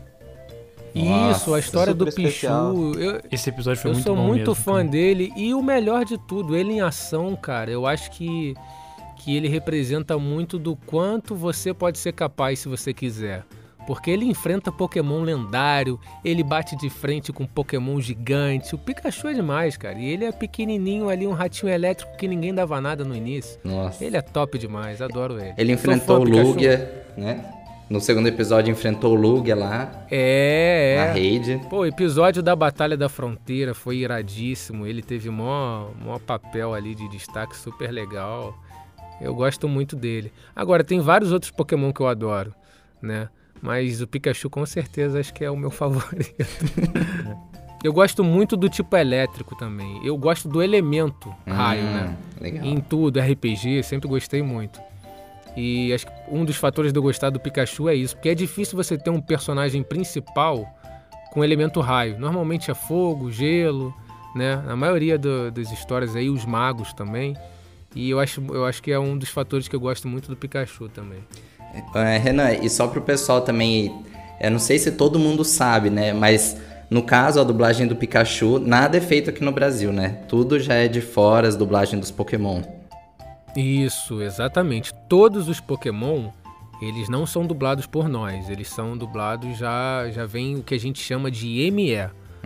Isso, 0.96 1.54
a 1.54 1.60
história 1.60 1.94
do. 1.94 2.06
Pichu. 2.12 2.48
Eu, 2.98 3.22
Esse 3.32 3.50
episódio 3.50 3.82
foi 3.82 3.92
eu 3.92 3.96
muito 3.96 4.06
sou 4.06 4.16
bom 4.16 4.24
muito 4.24 4.52
mesmo, 4.52 4.56
fã 4.56 4.78
cara. 4.78 4.88
dele 4.88 5.34
e 5.36 5.54
o 5.54 5.62
melhor 5.62 6.06
de 6.06 6.18
tudo, 6.18 6.56
ele 6.56 6.74
em 6.74 6.82
ação, 6.82 7.36
cara. 7.36 7.70
Eu 7.70 7.86
acho 7.86 8.10
que 8.12 8.54
que 9.18 9.36
ele 9.36 9.48
representa 9.48 10.20
muito 10.20 10.60
do 10.60 10.76
quanto 10.76 11.34
você 11.36 11.74
pode 11.74 11.98
ser 11.98 12.14
capaz 12.14 12.60
se 12.60 12.68
você 12.70 12.94
quiser. 12.94 13.44
Porque 13.88 14.10
ele 14.12 14.26
enfrenta 14.26 14.72
Pokémon 14.72 15.22
lendário, 15.22 16.00
ele 16.24 16.44
bate 16.44 16.76
de 16.76 16.90
frente 16.90 17.32
com 17.32 17.46
Pokémon 17.46 18.00
gigante. 18.02 18.74
O 18.74 18.78
Pikachu 18.78 19.28
é 19.28 19.34
demais, 19.34 19.78
cara. 19.78 19.98
E 19.98 20.06
ele 20.06 20.26
é 20.26 20.32
pequenininho 20.32 21.08
ali, 21.10 21.26
um 21.28 21.34
ratinho 21.34 21.72
elétrico 21.72 22.16
que 22.18 22.28
ninguém 22.28 22.54
dava 22.54 22.80
nada 22.82 23.04
no 23.04 23.16
início. 23.16 23.60
Nossa. 23.64 24.04
Ele 24.04 24.18
é 24.18 24.22
top 24.22 24.58
demais, 24.58 25.02
adoro 25.02 25.40
ele. 25.40 25.54
Ele 25.58 25.78
Sou 25.78 25.92
enfrentou 25.94 26.22
o 26.22 26.26
Pikachu. 26.26 26.48
Lugia, 26.48 27.06
né? 27.18 27.46
No 27.90 28.02
segundo 28.02 28.28
episódio 28.28 28.72
enfrentou 28.72 29.14
o 29.14 29.16
Lugia 29.16 29.56
lá, 29.56 30.06
É, 30.10 30.96
na 30.98 31.04
é. 31.06 31.12
raid. 31.14 31.62
Pô, 31.70 31.80
o 31.82 31.86
episódio 31.86 32.42
da 32.42 32.56
Batalha 32.56 32.98
da 32.98 33.08
Fronteira 33.08 33.76
foi 33.76 33.98
iradíssimo. 33.98 34.88
Ele 34.88 35.04
teve 35.04 35.30
mó, 35.30 35.90
mó 36.04 36.18
papel 36.18 36.74
ali 36.74 36.96
de 36.96 37.08
destaque 37.10 37.56
super 37.56 37.92
legal. 37.92 38.58
Eu 39.22 39.36
gosto 39.36 39.68
muito 39.70 39.96
dele. 39.96 40.34
Agora, 40.56 40.84
tem 40.84 41.00
vários 41.00 41.32
outros 41.32 41.52
Pokémon 41.52 41.94
que 41.94 42.02
eu 42.02 42.08
adoro, 42.08 42.54
né? 43.02 43.30
Mas 43.62 44.02
o 44.02 44.08
Pikachu 44.08 44.50
com 44.50 44.66
certeza 44.66 45.20
acho 45.20 45.34
que 45.34 45.46
é 45.46 45.50
o 45.52 45.56
meu 45.56 45.70
favorito. 45.72 46.36
eu 47.84 47.94
gosto 47.94 48.24
muito 48.24 48.58
do 48.58 48.68
tipo 48.68 48.98
elétrico 48.98 49.56
também. 49.56 50.02
Eu 50.04 50.18
gosto 50.18 50.50
do 50.50 50.62
elemento 50.62 51.34
raio, 51.46 51.82
Hum, 51.84 51.94
né? 51.94 52.18
Legal. 52.42 52.66
Em 52.66 52.80
tudo, 52.82 53.20
RPG, 53.20 53.84
sempre 53.84 54.08
gostei 54.10 54.42
muito. 54.42 54.82
E 55.56 55.94
acho 55.94 56.06
que 56.08 56.12
um 56.30 56.44
dos 56.44 56.56
fatores 56.58 56.92
de 56.92 57.00
eu 57.00 57.04
gostar 57.04 57.30
do 57.30 57.40
Pikachu 57.40 57.88
é 57.90 57.96
isso, 57.96 58.16
porque 58.16 58.30
é 58.30 58.36
difícil 58.36 58.76
você 58.76 58.98
ter 58.98 59.10
um 59.10 59.22
personagem 59.22 59.82
principal 59.84 60.66
com 61.32 61.44
elemento 61.44 61.80
raio. 61.80 62.20
Normalmente 62.20 62.70
é 62.70 62.74
fogo, 62.74 63.32
gelo, 63.32 63.94
né? 64.36 64.62
Na 64.66 64.76
maioria 64.76 65.18
do- 65.18 65.50
das 65.52 65.72
histórias 65.72 66.16
aí, 66.16 66.30
os 66.30 66.46
magos 66.46 66.94
também. 66.94 67.36
E 67.96 68.10
eu 68.10 68.20
acho, 68.20 68.44
eu 68.50 68.66
acho 68.66 68.84
que 68.84 68.92
é 68.92 69.00
um 69.00 69.18
dos 69.18 69.30
fatores 69.30 69.68
que 69.70 69.76
eu 69.76 69.80
gosto 69.80 70.08
muito 70.08 70.28
do 70.28 70.36
Pikachu 70.36 70.90
também. 70.90 71.20
É, 71.94 72.18
Renan, 72.18 72.52
e 72.54 72.70
só 72.70 72.88
pro 72.88 73.02
pessoal 73.02 73.42
também, 73.42 73.94
eu 74.42 74.52
não 74.52 74.60
sei 74.60 74.78
se 74.78 74.92
todo 74.92 75.18
mundo 75.18 75.44
sabe, 75.46 75.90
né? 75.90 76.12
Mas 76.14 76.58
no 76.90 77.02
caso, 77.04 77.40
a 77.40 77.44
dublagem 77.44 77.88
do 77.88 77.96
Pikachu, 77.96 78.60
nada 78.60 78.98
é 78.98 79.02
feito 79.02 79.30
aqui 79.30 79.44
no 79.44 79.52
Brasil, 79.54 79.92
né? 79.94 80.20
Tudo 80.28 80.60
já 80.60 80.74
é 80.74 80.88
de 80.90 81.00
fora, 81.02 81.48
as 81.48 81.56
dublagens 81.56 82.00
dos 82.00 82.12
Pokémon. 82.12 82.62
Isso, 83.56 84.22
exatamente. 84.22 84.94
Todos 85.08 85.48
os 85.48 85.60
Pokémon, 85.60 86.30
eles 86.82 87.08
não 87.10 87.26
são 87.26 87.46
dublados 87.46 87.86
por 87.86 88.10
nós, 88.10 88.50
eles 88.50 88.68
são 88.70 88.98
dublados 88.98 89.58
já 89.58 90.10
já 90.12 90.26
vem 90.26 90.56
o 90.58 90.64
que 90.64 90.76
a 90.76 90.80
gente 90.80 91.00
chama 91.00 91.32
de 91.32 91.72
ME. 91.72 91.96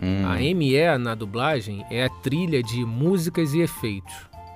Hum, 0.02 0.26
A 0.26 0.36
ME 0.54 0.98
na 0.98 1.14
dublagem 1.14 1.84
é 1.90 2.04
a 2.04 2.08
trilha 2.08 2.62
de 2.62 2.84
músicas 2.84 3.52
e 3.52 3.60
efeitos, 3.60 4.14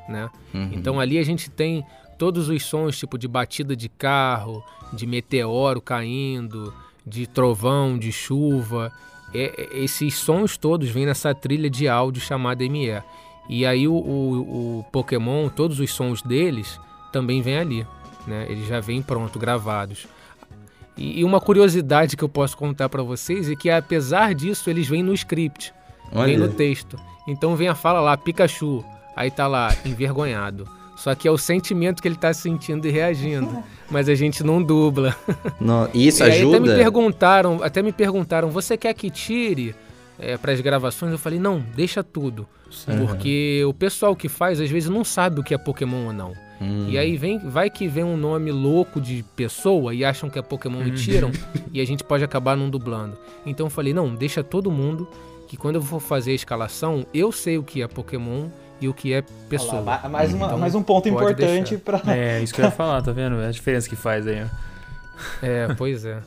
né? 0.09 0.31
uhum. 0.55 0.71
Então 0.73 0.99
ali 1.01 1.19
a 1.19 1.23
gente 1.25 1.51
tem 1.51 1.85
todos 2.17 2.49
os 2.49 2.65
sons, 2.65 2.97
tipo 2.99 3.19
de 3.19 3.27
batida 3.29 3.75
de 3.77 3.89
carro, 3.89 4.65
de 4.93 5.07
meteoro 5.07 5.83
caindo, 5.83 6.73
de 7.07 7.27
trovão, 7.27 7.99
de 7.99 8.11
chuva. 8.13 8.91
É- 9.35 9.53
é- 9.75 9.79
esses 9.85 10.15
sons 10.15 10.57
todos 10.57 10.89
vêm 10.89 11.05
nessa 11.05 11.35
trilha 11.35 11.69
de 11.69 11.89
áudio 11.89 12.23
chamada 12.23 12.63
ME. 12.65 13.03
E 13.49 13.67
aí 13.67 13.87
o, 13.87 13.93
o- 13.95 14.79
o 14.81 14.85
Pokémon, 14.91 15.49
todos 15.49 15.79
os 15.81 15.91
sons 15.93 16.23
deles 16.23 16.81
também 17.13 17.43
vêm 17.43 17.59
ali, 17.59 17.87
né? 18.27 18.47
Eles 18.49 18.67
já 18.67 18.81
vêm 18.81 19.03
pronto, 19.03 19.39
gravados. 19.39 20.07
E, 20.97 21.21
e 21.21 21.25
uma 21.25 21.41
curiosidade 21.41 22.17
que 22.17 22.23
eu 22.25 22.29
posso 22.29 22.57
contar 22.57 22.89
pra 22.89 23.03
vocês 23.03 23.51
é 23.51 23.55
que 23.57 23.69
apesar 23.69 24.35
disso 24.35 24.71
eles 24.71 24.87
vêm 24.89 25.03
no 25.03 25.13
script. 25.13 25.73
Vem 26.13 26.37
no 26.37 26.45
Olha, 26.45 26.53
texto. 26.55 26.97
Então 27.27 27.57
vem 27.57 27.69
a 27.69 27.75
fala 27.75 28.01
lá, 28.01 28.17
Pikachu. 28.17 28.85
Aí 29.17 29.31
tá 29.31 29.47
lá, 29.47 29.75
envergonhado. 29.85 30.67
Só 30.97 31.15
que 31.15 31.27
é 31.27 31.31
o 31.31 31.37
sentimento 31.37 32.01
que 32.01 32.07
ele 32.09 32.17
tá 32.17 32.33
sentindo 32.33 32.87
e 32.87 32.91
reagindo. 32.91 33.63
Mas 33.91 34.09
a 34.09 34.15
gente 34.15 34.43
não 34.45 34.63
dubla. 34.63 35.15
no- 35.61 35.89
isso 35.93 36.23
e 36.23 36.27
aí 36.27 36.39
até 36.39 36.47
me 36.61 36.69
ajuda? 36.69 36.75
perguntaram, 36.77 37.63
até 37.63 37.83
me 37.83 37.93
perguntaram, 37.93 38.49
você 38.51 38.77
quer 38.77 38.95
que 38.95 39.11
tire 39.11 39.75
é, 40.19 40.37
para 40.37 40.53
as 40.53 40.61
gravações? 40.61 41.13
Eu 41.13 41.19
falei, 41.19 41.39
não, 41.39 41.61
deixa 41.75 42.03
tudo. 42.03 42.47
Porque 43.07 43.63
o 43.67 43.73
pessoal 43.75 44.17
que 44.17 44.29
faz, 44.29 44.61
às 44.61 44.71
vezes, 44.71 44.89
não 44.89 45.05
sabe 45.05 45.41
o 45.41 45.45
que 45.45 45.55
é 45.55 45.59
Pokémon 45.59 46.07
ou 46.07 46.13
não. 46.13 46.33
Hum, 46.61 46.87
E 46.89 46.97
aí 46.99 47.17
vem, 47.17 47.39
vai 47.39 47.69
que 47.69 47.87
vem 47.89 48.05
um 48.05 48.17
nome 48.17 48.51
louco 48.53 49.01
de 49.01 49.25
pessoa 49.37 49.95
e 49.95 50.05
acham 50.05 50.31
que 50.31 50.39
é 50.39 50.43
Pokémon 50.43 50.83
e 50.83 50.91
tiram, 50.93 51.31
e 51.73 51.81
a 51.81 51.85
gente 51.87 52.03
pode 52.05 52.23
acabar 52.25 52.57
não 52.57 52.71
dublando. 52.71 53.17
Então 53.45 53.67
eu 53.67 53.71
falei, 53.71 53.93
não, 53.93 54.15
deixa 54.15 54.43
todo 54.43 54.71
mundo, 54.71 55.09
que 55.49 55.57
quando 55.57 55.77
eu 55.77 55.83
for 55.83 56.01
fazer 56.01 56.31
a 56.33 56.35
escalação, 56.35 57.05
eu 57.13 57.31
sei 57.33 57.59
o 57.59 57.63
que 57.63 57.83
é 57.83 57.89
Pokémon 57.89 58.49
e 58.81 58.89
o 58.89 58.95
que 58.95 59.13
é 59.13 59.23
pessoa. 59.49 59.81
Lá, 59.83 60.09
mais, 60.09 60.33
uma- 60.33 60.47
Então, 60.47 60.59
mais 60.59 60.75
um 60.75 60.83
ponto 60.83 61.09
importante 61.09 61.77
pra. 61.77 62.01
É, 62.07 62.41
isso 62.41 62.55
que 62.55 62.61
eu 62.61 62.65
ia 62.65 62.71
falar, 62.73 63.03
tá 63.03 63.13
vendo? 63.13 63.41
É 63.41 63.49
a 63.49 63.51
diferença 63.53 63.89
que 63.89 63.97
faz 63.97 64.27
aí, 64.27 64.43
ó. 64.45 64.47
É, 65.47 65.75
pois 65.77 66.05
é. 66.05 66.19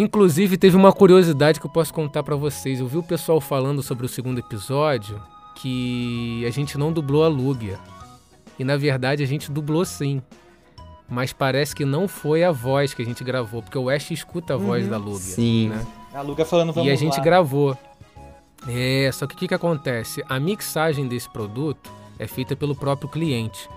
Inclusive, 0.00 0.56
teve 0.56 0.76
uma 0.76 0.92
curiosidade 0.92 1.58
que 1.58 1.66
eu 1.66 1.70
posso 1.70 1.92
contar 1.92 2.22
pra 2.22 2.36
vocês. 2.36 2.78
Eu 2.78 2.86
vi 2.86 2.98
o 2.98 3.02
pessoal 3.02 3.40
falando 3.40 3.82
sobre 3.82 4.06
o 4.06 4.08
segundo 4.08 4.38
episódio 4.38 5.20
que 5.56 6.44
a 6.46 6.50
gente 6.50 6.78
não 6.78 6.92
dublou 6.92 7.24
a 7.24 7.28
Lugia. 7.28 7.80
E 8.56 8.62
na 8.62 8.76
verdade 8.76 9.24
a 9.24 9.26
gente 9.26 9.50
dublou 9.50 9.84
sim. 9.84 10.22
Mas 11.10 11.32
parece 11.32 11.74
que 11.74 11.84
não 11.84 12.06
foi 12.06 12.44
a 12.44 12.52
voz 12.52 12.94
que 12.94 13.02
a 13.02 13.04
gente 13.04 13.24
gravou, 13.24 13.60
porque 13.60 13.76
o 13.76 13.90
Ash 13.90 14.12
escuta 14.12 14.54
a 14.54 14.56
voz 14.56 14.84
Uhum. 14.84 14.90
da 14.90 14.96
Lugia. 14.98 15.18
Sim. 15.34 15.68
né? 15.70 15.84
A 16.14 16.20
Luga 16.22 16.44
falando 16.44 16.72
vamos 16.72 16.88
e 16.88 16.92
a 16.92 16.94
gente 16.96 17.16
lá. 17.18 17.24
gravou. 17.24 17.76
É, 18.68 19.10
só 19.12 19.26
que 19.26 19.34
o 19.34 19.36
que, 19.38 19.48
que 19.48 19.54
acontece? 19.54 20.22
A 20.28 20.38
mixagem 20.38 21.08
desse 21.08 21.28
produto 21.28 21.90
é 22.20 22.26
feita 22.28 22.54
pelo 22.54 22.76
próprio 22.76 23.08
cliente. 23.08 23.68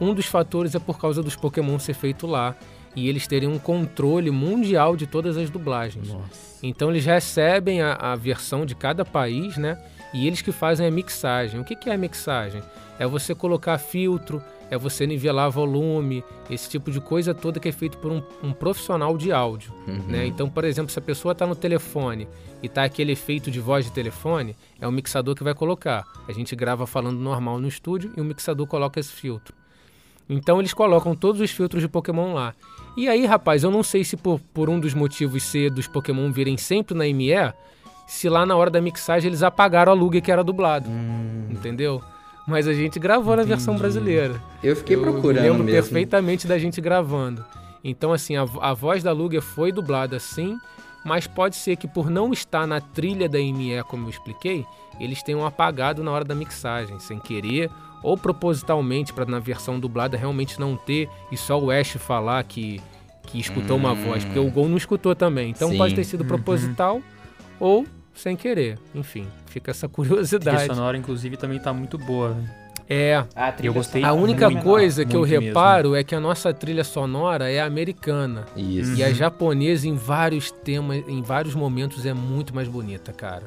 Um 0.00 0.14
dos 0.14 0.26
fatores 0.26 0.76
é 0.76 0.78
por 0.78 0.96
causa 0.98 1.22
dos 1.24 1.34
Pokémon 1.34 1.76
ser 1.80 1.94
feito 1.94 2.24
lá 2.26 2.54
e 2.96 3.08
eles 3.08 3.26
terem 3.26 3.48
um 3.48 3.58
controle 3.58 4.30
mundial 4.30 4.96
de 4.96 5.06
todas 5.06 5.36
as 5.36 5.50
dublagens. 5.50 6.08
Nossa. 6.08 6.58
Então 6.62 6.90
eles 6.90 7.04
recebem 7.04 7.82
a, 7.82 7.92
a 7.92 8.16
versão 8.16 8.64
de 8.64 8.74
cada 8.74 9.04
país, 9.04 9.58
né? 9.58 9.78
E 10.14 10.26
eles 10.26 10.40
que 10.40 10.50
fazem 10.50 10.86
a 10.86 10.90
mixagem. 10.90 11.60
O 11.60 11.64
que, 11.64 11.76
que 11.76 11.90
é 11.90 11.94
a 11.94 11.98
mixagem? 11.98 12.62
É 12.98 13.06
você 13.06 13.34
colocar 13.34 13.76
filtro, 13.76 14.42
é 14.70 14.78
você 14.78 15.06
nivelar 15.06 15.50
volume, 15.50 16.24
esse 16.50 16.70
tipo 16.70 16.90
de 16.90 17.00
coisa 17.00 17.34
toda 17.34 17.60
que 17.60 17.68
é 17.68 17.72
feito 17.72 17.98
por 17.98 18.10
um, 18.10 18.22
um 18.42 18.52
profissional 18.52 19.16
de 19.18 19.30
áudio. 19.30 19.72
Uhum. 19.86 20.02
Né? 20.08 20.26
Então, 20.26 20.48
por 20.48 20.64
exemplo, 20.64 20.90
se 20.90 20.98
a 20.98 21.02
pessoa 21.02 21.32
está 21.32 21.46
no 21.46 21.54
telefone 21.54 22.26
e 22.62 22.68
tá 22.68 22.84
aquele 22.84 23.12
efeito 23.12 23.50
de 23.50 23.60
voz 23.60 23.84
de 23.84 23.92
telefone, 23.92 24.56
é 24.80 24.88
o 24.88 24.92
mixador 24.92 25.34
que 25.34 25.44
vai 25.44 25.54
colocar. 25.54 26.04
A 26.26 26.32
gente 26.32 26.56
grava 26.56 26.86
falando 26.86 27.18
normal 27.18 27.58
no 27.58 27.68
estúdio 27.68 28.10
e 28.16 28.20
o 28.20 28.24
mixador 28.24 28.66
coloca 28.66 28.98
esse 28.98 29.12
filtro. 29.12 29.54
Então 30.28 30.58
eles 30.58 30.74
colocam 30.74 31.14
todos 31.14 31.40
os 31.40 31.50
filtros 31.50 31.82
de 31.82 31.88
Pokémon 31.88 32.34
lá. 32.34 32.54
E 32.96 33.08
aí, 33.08 33.26
rapaz, 33.26 33.62
eu 33.62 33.70
não 33.70 33.82
sei 33.82 34.02
se 34.04 34.16
por, 34.16 34.40
por 34.52 34.68
um 34.70 34.80
dos 34.80 34.94
motivos 34.94 35.42
ser 35.42 35.70
dos 35.70 35.86
Pokémon 35.86 36.32
virem 36.32 36.56
sempre 36.56 36.94
na 36.96 37.04
ME, 37.04 37.52
se 38.06 38.28
lá 38.28 38.46
na 38.46 38.56
hora 38.56 38.70
da 38.70 38.80
mixagem 38.80 39.28
eles 39.28 39.42
apagaram 39.42 39.92
a 39.92 39.94
Lugia 39.94 40.20
que 40.20 40.32
era 40.32 40.42
dublado. 40.42 40.88
Hum, 40.88 41.48
Entendeu? 41.50 42.02
Mas 42.48 42.66
a 42.68 42.72
gente 42.72 42.98
gravou 42.98 43.36
na 43.36 43.42
versão 43.42 43.74
Entendi. 43.74 43.82
brasileira. 43.82 44.40
eu 44.62 44.74
fiquei 44.76 44.96
eu 44.96 45.02
procurando 45.02 45.42
lembro 45.42 45.64
mesmo. 45.64 45.72
perfeitamente 45.82 46.46
da 46.46 46.56
gente 46.58 46.80
gravando. 46.80 47.44
Então, 47.84 48.12
assim, 48.12 48.36
a, 48.36 48.46
a 48.60 48.72
voz 48.72 49.02
da 49.02 49.12
Lugia 49.12 49.42
foi 49.42 49.70
dublada 49.72 50.18
sim, 50.18 50.56
mas 51.04 51.26
pode 51.26 51.56
ser 51.56 51.76
que 51.76 51.86
por 51.86 52.08
não 52.08 52.32
estar 52.32 52.66
na 52.66 52.80
trilha 52.80 53.28
da 53.28 53.38
ME, 53.38 53.82
como 53.88 54.06
eu 54.06 54.10
expliquei, 54.10 54.64
eles 54.98 55.22
tenham 55.22 55.44
apagado 55.44 56.02
na 56.02 56.10
hora 56.10 56.24
da 56.24 56.34
mixagem, 56.34 56.98
sem 56.98 57.18
querer, 57.18 57.70
ou 58.06 58.16
propositalmente, 58.16 59.12
para 59.12 59.24
na 59.26 59.40
versão 59.40 59.80
dublada 59.80 60.16
realmente 60.16 60.60
não 60.60 60.76
ter 60.76 61.08
e 61.32 61.36
só 61.36 61.58
o 61.58 61.72
Ash 61.72 61.96
falar 61.98 62.44
que, 62.44 62.80
que 63.24 63.40
escutou 63.40 63.76
uma 63.76 63.92
Hum. 63.92 63.96
voz, 63.96 64.24
porque 64.24 64.38
o 64.38 64.48
Gol 64.48 64.68
não 64.68 64.76
escutou 64.76 65.12
também. 65.14 65.50
Então 65.50 65.70
Sim. 65.70 65.76
pode 65.76 65.94
ter 65.94 66.04
sido 66.04 66.20
Uhum. 66.20 66.28
proposital 66.28 67.02
ou 67.58 67.84
sem 68.14 68.36
querer. 68.36 68.78
Enfim, 68.94 69.26
fica 69.46 69.72
essa 69.72 69.86
A 69.86 69.88
trilha 69.88 70.08
curiosidade. 70.10 70.66
sonora, 70.66 70.96
inclusive, 70.96 71.36
também 71.36 71.58
tá 71.58 71.72
muito 71.72 71.98
boa. 71.98 72.30
né? 72.30 72.48
É, 72.88 73.24
A 73.34 73.50
trilha 73.50 73.70
Eu 73.70 73.74
gostei 73.74 74.04
a 74.04 74.10
sonora 74.10 74.22
única 74.22 74.48
muito, 74.48 74.62
coisa 74.62 75.04
que 75.04 75.16
eu 75.16 75.22
mesmo. 75.22 75.46
reparo 75.46 75.96
é 75.96 76.04
que 76.04 76.14
a 76.14 76.20
nossa 76.20 76.54
trilha 76.54 76.84
sonora 76.84 77.50
é 77.50 77.60
americana. 77.60 78.46
Isso. 78.56 78.94
E 78.94 79.02
a 79.02 79.12
japonesa, 79.12 79.88
em 79.88 79.96
vários 79.96 80.52
temas, 80.52 81.02
em 81.08 81.20
vários 81.20 81.56
momentos, 81.56 82.06
é 82.06 82.14
muito 82.14 82.54
mais 82.54 82.68
bonita, 82.68 83.12
cara. 83.12 83.42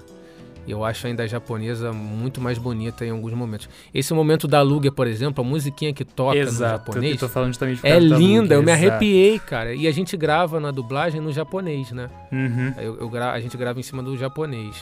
Eu 0.71 0.85
acho 0.85 1.07
ainda 1.07 1.23
a 1.23 1.27
japonesa 1.27 1.91
muito 1.91 2.39
mais 2.39 2.57
bonita 2.57 3.05
em 3.05 3.09
alguns 3.09 3.33
momentos. 3.33 3.67
Esse 3.93 4.13
momento 4.13 4.47
da 4.47 4.61
Lugia, 4.61 4.91
por 4.91 5.07
exemplo, 5.07 5.43
a 5.43 5.47
musiquinha 5.47 5.93
que 5.93 6.05
toca 6.05 6.35
no 6.35 6.41
Exato. 6.41 6.89
Eu 6.91 6.93
japonês, 6.93 7.19
tô 7.19 7.27
falando 7.29 7.49
justamente 7.49 7.79
é 7.83 7.97
linda, 7.99 8.55
eu 8.55 8.63
me 8.63 8.71
exato. 8.71 8.87
arrepiei, 8.89 9.39
cara. 9.39 9.73
E 9.73 9.87
a 9.87 9.91
gente 9.91 10.15
grava 10.15 10.59
na 10.59 10.71
dublagem 10.71 11.19
no 11.19 11.31
japonês, 11.31 11.91
né? 11.91 12.09
Uhum. 12.31 12.73
Eu, 12.77 12.97
eu 12.99 13.09
gra- 13.09 13.31
a 13.33 13.39
gente 13.39 13.57
grava 13.57 13.79
em 13.79 13.83
cima 13.83 14.03
do 14.03 14.15
japonês. 14.17 14.75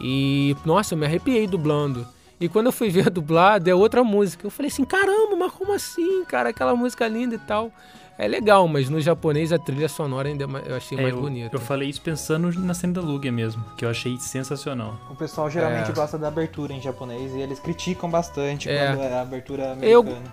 E, 0.00 0.56
nossa, 0.64 0.94
eu 0.94 0.98
me 0.98 1.06
arrepiei 1.06 1.46
dublando. 1.46 2.06
E 2.40 2.48
quando 2.48 2.66
eu 2.66 2.72
fui 2.72 2.88
ver 2.88 3.08
dublado, 3.10 3.70
é 3.70 3.74
outra 3.74 4.02
música. 4.02 4.46
Eu 4.46 4.50
falei 4.50 4.68
assim, 4.70 4.84
caramba, 4.84 5.36
mas 5.36 5.52
como 5.52 5.72
assim, 5.72 6.24
cara? 6.24 6.48
Aquela 6.48 6.74
música 6.74 7.06
linda 7.06 7.34
e 7.36 7.38
tal. 7.38 7.70
É 8.18 8.28
legal, 8.28 8.68
mas 8.68 8.88
no 8.88 9.00
japonês 9.00 9.52
a 9.52 9.58
trilha 9.58 9.88
sonora 9.88 10.28
ainda 10.28 10.44
é 10.44 10.70
eu 10.70 10.76
achei 10.76 10.98
É, 10.98 11.02
mais 11.02 11.14
eu, 11.14 11.20
bonita. 11.20 11.56
eu 11.56 11.60
falei 11.60 11.88
isso 11.88 12.00
pensando 12.02 12.52
na 12.60 12.74
cena 12.74 12.92
da 12.94 13.00
Lugia 13.00 13.32
mesmo, 13.32 13.64
que 13.76 13.84
eu 13.84 13.88
achei 13.90 14.16
sensacional. 14.18 14.96
O 15.10 15.14
pessoal 15.14 15.48
geralmente 15.50 15.90
É. 15.90 15.94
gosta 15.94 16.18
da 16.18 16.28
abertura 16.28 16.72
em 16.72 16.80
japonês 16.80 17.34
e 17.34 17.40
eles 17.40 17.58
criticam 17.58 18.10
bastante 18.10 18.68
É. 18.68 18.88
quando 18.88 19.02
é 19.02 19.12
a 19.14 19.22
abertura 19.22 19.76
Eu- 19.82 20.00
americana. 20.00 20.32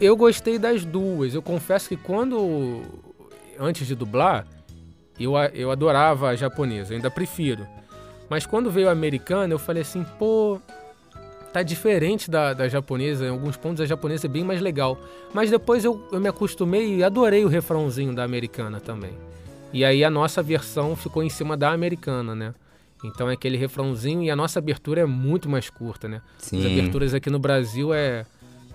Eu 0.00 0.16
gostei 0.16 0.58
das 0.58 0.84
duas. 0.84 1.34
Eu 1.34 1.42
confesso 1.42 1.88
que 1.88 1.96
quando. 1.96 2.82
Antes 3.58 3.86
de 3.86 3.94
dublar, 3.94 4.46
eu, 5.18 5.32
eu 5.54 5.70
adorava 5.70 6.28
a 6.28 6.36
japonesa, 6.36 6.92
eu 6.92 6.96
ainda 6.96 7.10
prefiro. 7.10 7.66
Mas 8.28 8.44
quando 8.44 8.70
veio 8.70 8.88
a 8.88 8.92
americana, 8.92 9.52
eu 9.54 9.58
falei 9.58 9.82
assim, 9.82 10.04
pô. 10.18 10.60
Tá 11.56 11.62
diferente 11.62 12.30
da, 12.30 12.52
da 12.52 12.68
japonesa, 12.68 13.24
em 13.24 13.30
alguns 13.30 13.56
pontos 13.56 13.80
a 13.80 13.86
japonesa 13.86 14.26
é 14.26 14.28
bem 14.28 14.44
mais 14.44 14.60
legal. 14.60 15.00
Mas 15.32 15.50
depois 15.50 15.86
eu, 15.86 16.06
eu 16.12 16.20
me 16.20 16.28
acostumei 16.28 16.96
e 16.96 17.02
adorei 17.02 17.46
o 17.46 17.48
refrãozinho 17.48 18.14
da 18.14 18.24
americana 18.24 18.78
também. 18.78 19.12
E 19.72 19.82
aí 19.82 20.04
a 20.04 20.10
nossa 20.10 20.42
versão 20.42 20.94
ficou 20.94 21.22
em 21.22 21.30
cima 21.30 21.56
da 21.56 21.70
americana, 21.70 22.34
né? 22.34 22.54
Então 23.02 23.30
é 23.30 23.32
aquele 23.32 23.56
refrãozinho 23.56 24.22
e 24.22 24.30
a 24.30 24.36
nossa 24.36 24.58
abertura 24.58 25.00
é 25.00 25.06
muito 25.06 25.48
mais 25.48 25.70
curta, 25.70 26.06
né? 26.06 26.20
As 26.38 26.44
Sim. 26.44 26.60
aberturas 26.78 27.14
aqui 27.14 27.30
no 27.30 27.38
Brasil 27.38 27.94
é 27.94 28.26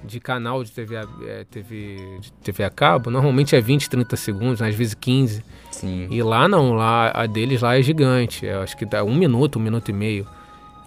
de 0.03 0.19
canal 0.19 0.63
de 0.63 0.71
TV, 0.71 0.97
a- 0.97 1.07
é, 1.27 1.43
TV, 1.43 2.17
de 2.19 2.31
TV 2.33 2.63
a 2.63 2.71
cabo, 2.71 3.11
normalmente 3.11 3.55
é 3.55 3.61
20, 3.61 3.91
30 3.91 4.15
segundos, 4.15 4.59
às 4.59 4.73
vezes 4.73 4.95
15. 4.95 5.43
Sim. 5.69 6.07
E 6.09 6.23
lá 6.23 6.47
não, 6.47 6.73
lá 6.73 7.11
a 7.13 7.27
deles 7.27 7.61
lá 7.61 7.77
é 7.77 7.81
gigante, 7.83 8.43
eu 8.47 8.63
acho 8.63 8.75
que 8.75 8.85
dá 8.87 9.03
um 9.03 9.13
minuto, 9.13 9.59
um 9.59 9.61
minuto 9.61 9.89
e 9.89 9.93
meio. 9.93 10.25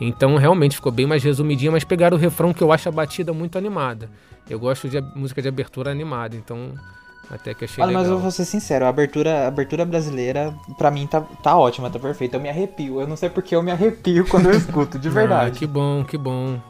Então 0.01 0.37
realmente 0.37 0.77
ficou 0.77 0.91
bem 0.93 1.07
mais 1.07 1.23
resumidinha, 1.23 1.71
mas 1.71 1.85
pegaram 1.85 2.17
o 2.17 2.21
refrão 2.21 2.53
que 2.53 2.63
eu 2.63 2.73
acho 2.73 2.89
a 2.89 2.93
batida 2.93 3.33
muito 3.33 3.57
animada. 3.57 4.09
Eu 4.49 4.59
gosto 4.59 4.89
de 4.89 5.01
música 5.17 5.41
de 5.41 5.49
abertura 5.49 5.91
animada, 5.91 6.37
então 6.37 6.73
até 7.31 7.55
que 7.55 7.65
achei 7.65 7.83
Olha, 7.83 7.93
mas 7.93 8.03
legal. 8.03 8.19
eu 8.19 8.23
vou 8.23 8.31
ser 8.31 8.45
sincero, 8.45 8.85
a 8.85 8.89
abertura, 8.89 9.45
a 9.45 9.49
abertura 9.49 9.85
brasileira, 9.85 10.55
pra 10.77 10.91
mim, 10.91 11.07
tá, 11.07 11.21
tá 11.43 11.57
ótima, 11.57 11.89
tá 11.89 11.99
perfeita. 11.99 12.37
Eu 12.37 12.41
me 12.41 12.49
arrepio. 12.51 13.01
Eu 13.01 13.07
não 13.07 13.17
sei 13.17 13.31
porque 13.31 13.55
eu 13.57 13.63
me 13.63 13.71
arrepio 13.71 14.27
quando 14.29 14.47
eu 14.47 14.53
escuto, 14.57 14.99
de 14.99 15.09
Ah, 15.09 15.13
verdade. 15.13 15.59
que 15.59 15.67
bom, 15.67 16.05
que 16.05 16.19
bom. 16.19 16.61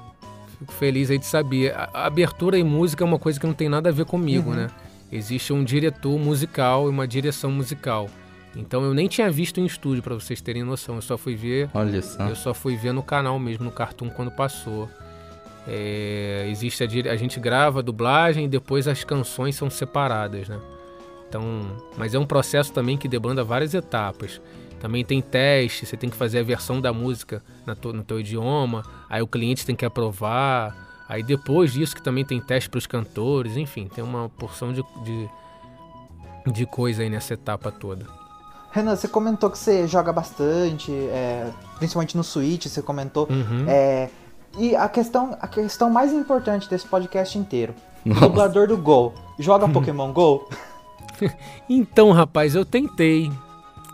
Fico 0.59 0.73
feliz 0.73 1.11
aí 1.11 1.19
de 1.19 1.27
saber. 1.27 1.75
A, 1.75 1.89
a 1.93 2.07
abertura 2.07 2.57
e 2.57 2.63
música 2.63 3.03
é 3.03 3.07
uma 3.07 3.19
coisa 3.19 3.41
que 3.41 3.47
não 3.47 3.55
tem 3.55 3.69
nada 3.69 3.89
a 3.89 3.93
ver 3.93 4.05
comigo, 4.05 4.51
Uhum. 4.51 4.57
né? 4.57 4.71
Existe 5.11 5.53
um 5.53 5.65
diretor 5.65 6.17
musical 6.19 6.87
e 6.87 6.91
uma 6.91 7.07
direção 7.09 7.51
musical. 7.51 8.09
Então 8.57 8.85
eu 8.85 8.95
nem 8.95 9.09
tinha 9.09 9.31
visto 9.31 9.59
em 9.59 9.67
estúdio, 9.67 10.03
pra 10.03 10.15
vocês 10.15 10.41
terem 10.41 10.63
noção. 10.63 10.97
Eu 10.97 11.03
só 11.03 11.19
fui 11.19 11.35
ver, 11.35 11.69
Olha 11.75 12.01
só. 12.01 12.29
eu 12.29 12.37
só 12.37 12.55
fui 12.55 12.77
ver 12.77 12.93
no 12.93 13.03
canal 13.03 13.39
mesmo, 13.39 13.65
no 13.65 13.71
Cartoon, 13.73 14.11
quando 14.11 14.31
passou. 14.31 14.89
É, 15.67 16.47
existe 16.51 16.85
a, 16.85 17.13
a 17.13 17.17
gente 17.17 17.41
grava 17.41 17.79
a 17.79 17.83
dublagem 17.83 18.45
e 18.45 18.49
depois 18.49 18.87
as 18.87 19.03
canções 19.03 19.57
são 19.57 19.71
separadas, 19.71 20.49
né? 20.49 20.61
Então, 21.29 21.63
mas 21.97 22.15
é 22.15 22.19
um 22.19 22.27
processo 22.27 22.73
também 22.73 22.97
que 22.97 23.09
demanda 23.09 23.43
várias 23.43 23.75
etapas. 23.75 24.41
Também 24.79 25.05
tem 25.05 25.21
teste, 25.23 25.87
você 25.87 25.97
tem 25.97 26.11
que 26.11 26.17
fazer 26.17 26.41
a 26.41 26.43
versão 26.43 26.81
da 26.81 26.93
música 26.93 27.43
na 27.67 27.75
no 27.93 28.05
teu 28.05 28.21
idioma, 28.21 28.85
aí 29.09 29.23
o 29.23 29.27
cliente 29.27 29.65
tem 29.65 29.75
que 29.75 29.85
aprovar, 29.85 31.05
aí 31.09 31.23
depois 31.23 31.73
disso 31.73 31.97
que 31.97 32.03
também 32.03 32.25
tem 32.25 32.39
teste 32.39 32.69
para 32.69 32.79
os 32.79 32.87
cantores, 32.87 33.57
enfim, 33.57 33.89
tem 33.89 34.05
uma 34.05 34.29
porção 34.29 34.73
de, 34.75 34.83
de, 35.03 36.53
de 36.53 36.67
coisa 36.67 37.03
aí 37.03 37.09
nessa 37.09 37.33
etapa 37.33 37.73
toda. 37.73 38.07
Renan, 38.75 38.97
você 38.97 39.07
comentou 39.07 39.49
que 39.51 39.57
você 39.57 39.87
joga 39.87 40.13
bastante, 40.13 40.91
é, 40.91 41.47
principalmente 41.79 42.17
no 42.17 42.25
Switch, 42.25 42.67
você 42.67 42.83
comentou. 42.83 43.29
Uhum. 43.31 43.67
É, 43.69 44.09
e 44.59 44.75
a 44.75 44.89
questão, 44.89 45.37
a 45.41 45.47
questão 45.47 45.89
mais 45.89 46.13
importante 46.13 46.69
desse 46.69 46.85
podcast 46.85 47.39
inteiro. 47.39 47.73
O 48.05 48.09
Nossa. 48.09 48.21
dublador 48.23 48.67
do 48.67 48.77
Gol. 48.77 49.15
Joga 49.39 49.69
Pokémon 49.71 50.13
Go? 50.13 50.49
Então, 51.71 52.11
rapaz, 52.11 52.57
eu 52.57 52.65
tentei. 52.65 53.31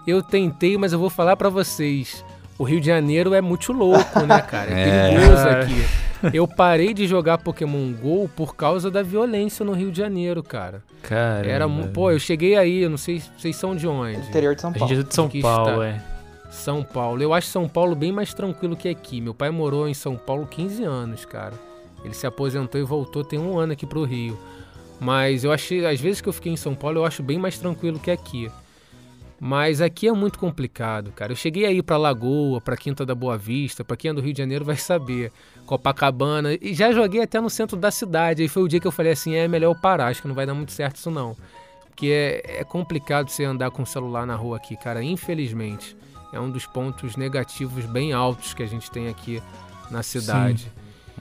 Eu 0.07 0.23
tentei, 0.23 0.79
mas 0.79 0.95
eu 0.95 0.99
vou 0.99 1.11
falar 1.11 1.37
pra 1.37 1.51
vocês. 1.51 2.25
O 2.59 2.65
Rio 2.65 2.81
de 2.81 2.87
Janeiro 2.87 3.35
é 3.35 3.41
muito 3.43 3.75
louco, 3.75 4.21
né, 4.21 4.41
cara? 4.41 4.71
É, 4.71 5.13
É. 5.13 5.15
perigoso 5.15 5.49
aqui. 5.49 6.10
Eu 6.33 6.47
parei 6.47 6.93
de 6.95 7.07
jogar 7.07 7.39
Pokémon 7.39 7.93
GO 7.93 8.29
por 8.37 8.55
causa 8.55 8.91
da 8.91 9.03
violência 9.03 9.65
no 9.65 9.73
Rio 9.73 9.91
de 9.91 9.99
Janeiro, 9.99 10.43
cara. 10.43 10.83
Cara. 11.03 11.47
Era, 11.49 11.67
pô, 11.93 12.11
eu 12.11 12.19
cheguei 12.19 12.57
aí, 12.57 12.83
eu 12.83 12.91
não 12.91 12.97
sei 12.99 13.21
se 13.21 13.31
vocês 13.39 13.57
são 13.57 13.75
de 13.75 13.87
onde. 13.89 14.19
Interior 14.29 14.55
de 14.55 14.61
São 14.61 14.71
A 14.71 14.75
Paulo. 14.75 14.89
gente 14.95 15.05
é 15.05 15.09
de 15.09 15.15
São 15.15 15.29
Que 15.29 15.41
Paulo, 15.41 15.83
está- 15.85 15.87
é. 15.87 16.03
São 16.51 16.83
Paulo. 16.83 17.23
Eu 17.23 17.33
acho 17.33 17.47
São 17.49 17.69
Paulo 17.69 17.95
bem 17.95 18.13
mais 18.13 18.35
tranquilo 18.35 18.77
que 18.77 18.89
aqui. 18.89 19.21
Meu 19.21 19.33
pai 19.33 19.51
morou 19.51 19.89
em 19.89 19.95
São 19.95 20.17
Paulo 20.17 20.47
15 20.47 20.83
anos, 20.85 21.25
cara. 21.25 21.55
Ele 22.05 22.15
se 22.15 22.27
aposentou 22.27 22.81
e 22.81 22.85
voltou 22.85 23.23
tem 23.25 23.39
um 23.39 23.59
ano 23.59 23.73
aqui 23.73 23.87
pro 23.87 24.05
Rio. 24.05 24.39
Mas 24.99 25.45
eu 25.45 25.53
achei, 25.53 25.87
às 25.87 26.01
vezes 26.01 26.21
que 26.21 26.29
eu 26.29 26.33
fiquei 26.33 26.53
em 26.53 26.57
São 26.57 26.75
Paulo, 26.75 26.99
eu 26.99 27.05
acho 27.07 27.23
bem 27.23 27.39
mais 27.39 27.59
tranquilo 27.59 27.99
que 27.99 28.11
aqui. 28.11 28.51
Mas 29.43 29.81
aqui 29.81 30.07
é 30.07 30.13
muito 30.13 30.39
complicado, 30.39 31.13
cara. 31.13 31.33
Eu 31.33 31.37
cheguei 31.37 31.65
aí 31.65 31.83
pra 31.83 31.97
Lagoa, 31.97 32.61
pra 32.61 32.77
Quinta 32.77 33.07
da 33.07 33.15
Boa 33.15 33.39
Vista, 33.39 33.83
pra 33.83 33.97
quem 33.97 34.11
é 34.11 34.15
do 34.15 34.21
Rio 34.21 34.35
de 34.35 34.39
Janeiro 34.39 34.67
vai 34.67 34.77
saber. 34.77 35.33
Copacabana, 35.65 36.59
e 36.61 36.75
já 36.75 36.93
joguei 36.93 37.23
até 37.23 37.41
no 37.41 37.49
centro 37.49 37.77
da 37.77 37.91
cidade. 37.91 38.43
Aí 38.43 38.49
foi 38.49 38.63
o 38.63 38.69
dia 38.69 38.79
que 38.79 38.87
eu 38.87 38.93
falei 38.93 39.13
assim: 39.13 39.35
é 39.35 39.49
melhor 39.49 39.71
eu 39.71 39.75
parar, 39.75 40.09
acho 40.09 40.21
que 40.21 40.29
não 40.29 40.35
vai 40.35 40.45
dar 40.45 40.53
muito 40.53 40.73
certo 40.73 40.97
isso 40.97 41.11
não. 41.11 41.35
Porque 41.87 42.09
é, 42.09 42.61
é 42.61 42.65
complicado 42.65 43.31
você 43.31 43.45
andar 43.45 43.71
com 43.71 43.83
o 43.83 43.87
celular 43.87 44.27
na 44.27 44.35
rua 44.35 44.59
aqui, 44.59 44.77
cara, 44.77 45.03
infelizmente. 45.03 45.97
É 46.33 46.39
um 46.39 46.51
dos 46.51 46.67
pontos 46.67 47.17
negativos 47.17 47.87
bem 47.87 48.13
altos 48.13 48.53
que 48.53 48.63
a 48.63 48.67
gente 48.67 48.91
tem 48.91 49.09
aqui 49.09 49.43
na 49.91 50.03
cidade. 50.03 50.71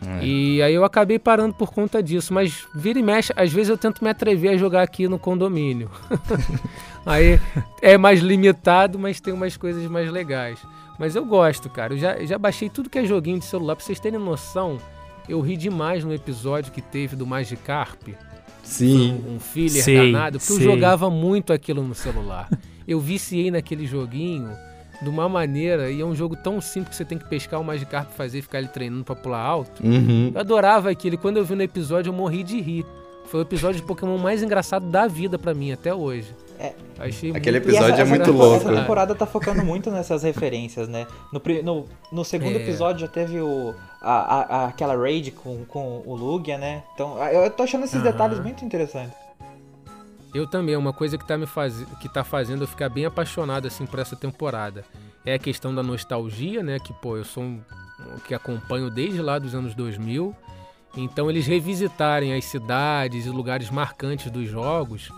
É. 0.05 0.26
E 0.26 0.61
aí 0.61 0.74
eu 0.74 0.86
acabei 0.86 1.20
parando 1.20 1.53
por 1.53 1.72
conta 1.72 2.01
disso, 2.01 2.34
mas 2.34 2.65
vira 2.74 2.99
e 2.99 3.03
mexe, 3.03 3.34
às 3.36 3.51
vezes 3.51 3.70
eu 3.70 3.78
tento 3.78 4.03
me 4.03 4.09
atrever 4.09 4.51
a 4.51 4.57
jogar 4.57 4.82
aqui 4.82 5.07
no 5.07 5.20
condomínio. 5.20 5.89
aí 7.06 7.39
é 7.82 7.97
mais 7.97 8.20
limitado, 8.20 8.97
mas 9.00 9.20
tem 9.20 9.34
umas 9.34 9.58
coisas 9.58 9.86
mais 9.88 10.12
legais. 10.12 10.60
Mas 10.97 11.16
eu 11.16 11.26
gosto, 11.26 11.70
cara. 11.70 11.93
Eu 11.93 11.97
já, 11.97 12.14
eu 12.18 12.28
já 12.28 12.38
baixei 12.38 12.70
tudo 12.70 12.89
que 12.89 13.00
é 13.00 13.06
joguinho 13.06 13.39
de 13.39 13.45
celular. 13.45 13.76
Pra 13.76 13.86
vocês 13.86 14.00
terem 14.00 14.20
noção, 14.20 14.78
eu 15.28 15.39
ri 15.39 15.56
demais 15.56 16.04
no 16.04 16.14
episódio 16.14 16.72
que 16.72 16.82
teve 16.82 17.16
do 17.16 17.26
Magikarp 17.26 18.10
Sim. 18.64 19.24
um 19.28 19.39
filler 19.39 19.84
Sei, 19.84 20.12
danado, 20.12 20.39
porque 20.39 20.54
eu 20.54 20.58
sei. 20.58 20.66
jogava 20.66 21.10
muito 21.10 21.54
aquilo 21.54 21.82
no 21.84 21.95
celular. 21.95 22.50
Eu 22.88 23.00
viciei 23.00 23.52
naquele 23.52 23.86
joguinho 23.86 24.50
de 25.00 25.08
uma 25.08 25.30
maneira, 25.30 25.91
e 25.91 26.02
é 26.02 26.06
um 26.06 26.16
jogo 26.16 26.36
tão 26.36 26.60
simples 26.60 26.89
que 26.89 26.95
você 26.95 27.06
tem 27.06 27.20
que 27.20 27.30
pescar 27.30 27.62
o 27.62 27.64
Magikarp 27.64 28.08
pra 28.08 28.16
fazer 28.18 28.39
e 28.39 28.41
ficar 28.41 28.58
ele 28.58 28.68
treinando 28.68 29.04
pra 29.04 29.16
pular 29.16 29.39
alto. 29.39 29.86
Uhum. 29.86 30.32
Eu 30.34 30.41
adorava 30.41 30.89
aquilo, 30.89 31.14
e 31.14 31.18
quando 31.18 31.38
eu 31.38 31.45
vi 31.45 31.54
no 31.54 31.62
episódio 31.62 32.10
eu 32.10 32.14
morri 32.14 32.43
de 32.43 32.60
rir. 32.60 32.84
Foi 33.26 33.41
o 33.41 33.43
episódio 33.43 33.80
de 33.80 33.86
Pokémon 33.86 34.18
mais 34.18 34.41
engraçado 34.41 34.88
da 34.89 35.06
vida 35.06 35.38
pra 35.38 35.54
mim 35.54 35.72
até 35.72 35.93
hoje. 35.93 36.36
É. 36.60 36.74
Achei 36.99 37.32
Aquele 37.32 37.57
episódio 37.57 37.93
essa, 37.93 38.01
é 38.01 38.05
muito 38.05 38.24
essa, 38.24 38.32
louco. 38.32 38.55
Essa 38.57 38.76
temporada 38.82 39.16
tá 39.16 39.26
focando 39.26 39.64
muito 39.64 39.89
nessas 39.89 40.24
referências, 40.24 40.89
né? 40.89 41.07
No, 41.32 41.41
no, 41.64 41.86
no 42.12 42.26
segundo 42.26 42.57
É. 42.57 42.62
episódio 42.62 42.99
já 43.01 43.07
teve 43.07 43.39
o, 43.39 43.74
a, 44.01 44.14
a- 44.14 44.66
aquela 44.68 44.93
raid 44.95 45.32
com, 45.32 45.64
com 45.66 46.03
o 46.05 46.14
Lugia, 46.16 46.57
né? 46.57 46.84
Então 46.93 47.18
eu 47.30 47.49
tô 47.49 47.64
achando 47.64 47.86
esses 47.86 47.95
Aham. 47.95 48.12
detalhes 48.12 48.39
muito 48.39 48.66
interessantes. 48.66 49.16
Eu 50.36 50.45
também, 50.47 50.76
é 50.76 50.78
uma 50.78 50.93
coisa 50.93 51.18
que 51.18 51.26
tá 51.26 51.38
me 51.38 51.47
faz... 51.47 51.82
que 52.01 52.07
tá 52.10 52.24
fazendo 52.24 52.64
eu 52.64 52.68
ficar 52.68 52.89
bem 52.89 53.05
apaixonado 53.05 53.66
assim 53.66 53.86
por 53.86 53.97
essa 53.99 54.16
temporada. 54.16 54.84
É 55.26 55.34
a 55.34 55.39
questão 55.39 55.74
da 55.74 55.82
nostalgia, 55.82 56.62
né? 56.62 56.78
Que, 56.78 56.93
pô, 56.93 57.16
eu 57.18 57.24
sou 57.26 57.43
um 57.43 57.62
um 58.01 58.18
que 58.20 58.34
acompanho 58.34 58.89
desde 58.89 59.22
lá 59.22 59.38
dos 59.38 59.53
anos 59.53 59.76
2000. 59.76 60.34
Então 60.95 61.30
eles 61.30 61.45
revisitarem 61.45 62.34
as 62.34 62.45
cidades 62.45 63.26
e 63.26 63.30
lugares 63.30 63.70
marcantes 63.70 64.32
dos 64.32 64.47
jogos, 64.49 65.10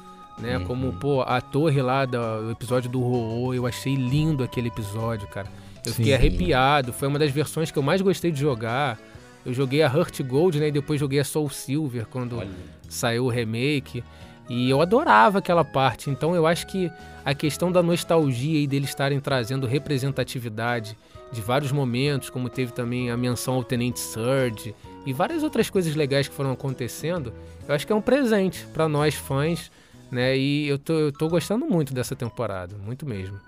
né? 0.42 0.58
Uhum. 0.58 0.66
Como, 0.66 0.94
pô, 0.94 1.22
a 1.22 1.39
torre 1.39 1.82
lá 1.82 2.06
do 2.06 2.52
episódio 2.52 2.89
do 2.89 3.02
Ho-Oh, 3.02 3.54
eu 3.54 3.66
achei 3.66 3.96
lindo 3.96 4.44
aquele 4.44 4.68
episódio, 4.68 5.28
cara. 5.28 5.48
Eu 5.86 5.92
fiquei 5.92 6.12
Sim. 6.12 6.14
arrepiado, 6.14 6.94
foi 6.94 7.08
uma 7.08 7.18
das 7.18 7.32
versões 7.32 7.72
que 7.72 7.78
eu 7.78 7.84
mais 7.84 8.02
gostei 8.02 8.32
de 8.32 8.39
jogar. 8.39 9.00
Eu 9.46 9.54
joguei 9.54 9.82
a 9.82 9.88
Heart 9.88 10.22
Gold, 10.22 10.60
né? 10.60 10.68
E 10.68 10.72
depois 10.72 11.00
joguei 11.00 11.20
a 11.20 11.24
Soul 11.24 11.50
Silver 11.50 12.06
quando 12.06 12.38
Olha. 12.38 12.50
saiu 12.88 13.26
o 13.26 13.30
remake. 13.30 14.04
E 14.48 14.70
eu 14.70 14.82
adorava 14.82 15.39
aquela 15.39 15.64
parte. 15.64 16.10
Então 16.10 16.36
eu 16.36 16.46
acho 16.46 16.68
que 16.68 16.92
a 17.26 17.34
questão 17.34 17.72
da 17.72 17.82
nostalgia 17.82 18.60
e 18.60 18.68
deles 18.68 18.89
estarem 18.89 19.20
trazendo 19.20 19.66
representatividade 19.66 20.96
de 21.32 21.42
vários 21.42 21.72
momentos, 21.72 22.30
como 22.30 22.50
teve 22.50 22.74
também 22.74 23.10
a 23.10 23.18
menção 23.18 23.56
ao 23.56 23.64
Tenente 23.64 24.00
Surge 24.00 24.76
e 25.06 25.14
várias 25.14 25.44
outras 25.44 25.70
coisas 25.70 25.96
legais 25.96 26.28
que 26.28 26.36
foram 26.36 26.52
acontecendo, 26.52 27.34
eu 27.68 27.74
acho 27.74 27.88
que 27.88 27.94
é 27.94 27.96
um 27.96 28.02
presente 28.02 28.66
para 28.74 28.89
nós 28.89 29.16
fãs, 29.16 29.72
né? 30.12 30.38
E 30.38 30.68
eu 30.68 30.78
tô, 30.78 30.93
eu 30.93 31.12
tô 31.12 31.28
gostando 31.30 31.66
muito 31.66 31.93
dessa 31.93 32.16
temporada, 32.16 32.76
muito 32.78 33.05
mesmo. 33.05 33.39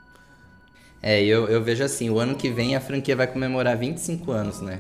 É, 1.02 1.22
eu, 1.22 1.48
eu 1.48 1.62
vejo 1.62 1.84
assim, 1.84 2.10
o 2.10 2.18
ano 2.18 2.36
que 2.36 2.50
vem 2.50 2.76
a 2.76 2.82
franquia 2.82 3.16
vai 3.16 3.28
comemorar 3.28 3.78
25 3.78 4.32
anos, 4.32 4.62
né? 4.62 4.80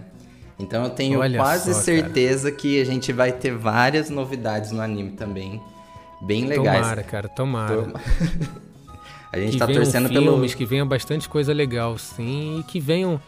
Então 0.57 0.83
eu 0.85 0.89
tenho 0.91 1.19
Olha 1.19 1.39
quase 1.39 1.73
só, 1.73 1.81
certeza 1.81 2.51
que 2.51 2.79
a 2.81 2.85
gente 2.85 3.11
vai 3.11 3.31
ter 3.33 3.53
várias 3.53 4.09
novidades 4.09 4.71
no 4.71 4.81
anime 4.81 5.11
também. 5.11 5.61
Bem 6.21 6.45
legais. 6.45 6.77
Tomara, 6.77 7.03
cara, 7.03 7.27
tomara. 7.27 7.83
Toma- 7.83 7.99
a 9.31 9.37
gente 9.37 9.53
que 9.53 9.59
tá 9.59 9.67
torcendo 9.67 10.07
filmes, 10.07 10.51
pelo. 10.53 10.57
que 10.57 10.65
venha 10.65 10.85
bastante 10.85 11.27
coisa 11.27 11.51
legal, 11.51 11.97
sim, 11.97 12.59
e 12.59 12.63
que 12.63 12.79
venham, 12.79 13.19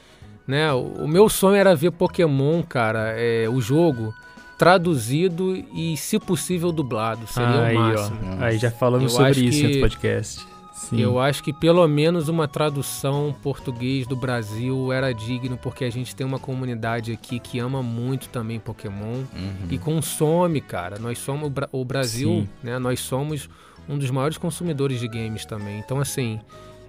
né? 0.48 0.72
O 0.72 1.04
o 1.04 1.08
meu 1.08 1.28
sonho 1.28 1.58
era 1.58 1.76
ver 1.76 1.92
Pokémon, 1.92 2.64
cara, 2.64 3.14
é, 3.18 3.50
o 3.50 3.60
jogo 3.60 4.14
traduzido 4.58 5.56
e, 5.74 5.96
se 5.98 6.20
possível, 6.20 6.72
dublado. 6.72 7.28
Seria 7.28 7.62
aí, 7.64 7.76
o 7.76 7.80
máximo. 7.80 8.18
ó. 8.40 8.44
Aí 8.44 8.58
já 8.58 8.72
falamos 8.72 9.14
Eu 9.14 9.18
sobre 9.20 9.46
isso 9.46 9.68
que- 9.68 9.80
podcast. 9.80 10.46
Sim. 10.74 11.00
Eu 11.00 11.18
acho 11.20 11.42
que 11.42 11.54
pelo 11.54 11.88
menos 11.88 12.28
uma 12.28 12.48
tradução 12.48 13.34
português 13.42 14.06
do 14.06 14.16
Brasil 14.16 14.92
era 14.92 15.14
digno, 15.14 15.58
porque 15.58 15.86
a 15.86 15.90
gente 15.90 16.14
tem 16.14 16.28
uma 16.28 16.38
comunidade 16.38 17.12
aqui 17.14 17.40
que 17.40 17.58
ama 17.60 17.82
muito 17.82 18.28
também 18.28 18.60
Pokémon 18.60 19.24
Uhum. 19.34 19.68
e 19.70 19.78
consome, 19.80 20.60
cara. 20.62 21.00
Nós 21.00 21.18
somos 21.18 21.50
o 21.72 21.86
Brasil, 21.86 22.30
Sim. 22.30 22.50
né? 22.62 22.78
Nós 22.78 23.00
somos 23.00 23.50
um 23.88 23.98
dos 23.98 24.12
maiores 24.12 24.38
consumidores 24.38 25.00
de 25.00 25.08
games 25.08 25.46
também. 25.46 25.80
Então, 25.80 25.98
assim, 26.00 26.40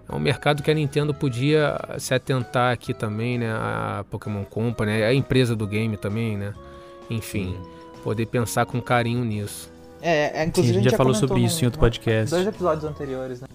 é 0.09 0.15
um 0.15 0.19
mercado 0.19 0.63
que 0.65 0.71
a 0.71 0.75
Nintendo 0.75 1.15
podia 1.15 1.79
se 1.99 2.13
atentar 2.13 2.73
aqui 2.73 2.93
também, 2.93 3.39
né? 3.39 3.51
A 3.53 4.05
Pokémon 4.11 4.45
Company, 4.45 5.03
a 5.05 5.15
empresa 5.15 5.55
do 5.55 5.67
game 5.67 5.97
também, 5.97 6.37
né? 6.37 6.53
Enfim, 7.11 7.57
poder 8.03 8.27
pensar 8.27 8.67
com 8.67 8.81
carinho 8.81 9.25
nisso. 9.25 9.71
É, 10.03 10.41
é, 10.41 10.43
Sim, 10.43 10.49
inclusive 10.49 10.79
a 10.79 10.81
gente 10.83 10.91
já 10.91 10.97
falou 10.97 11.15
sobre 11.15 11.41
isso 11.41 11.63
em 11.63 11.67
outro 11.67 11.81
podcast. 11.81 12.31
Dois 12.31 12.47
episódios 12.47 12.85
anteriores, 12.85 13.41
né? 13.41 13.49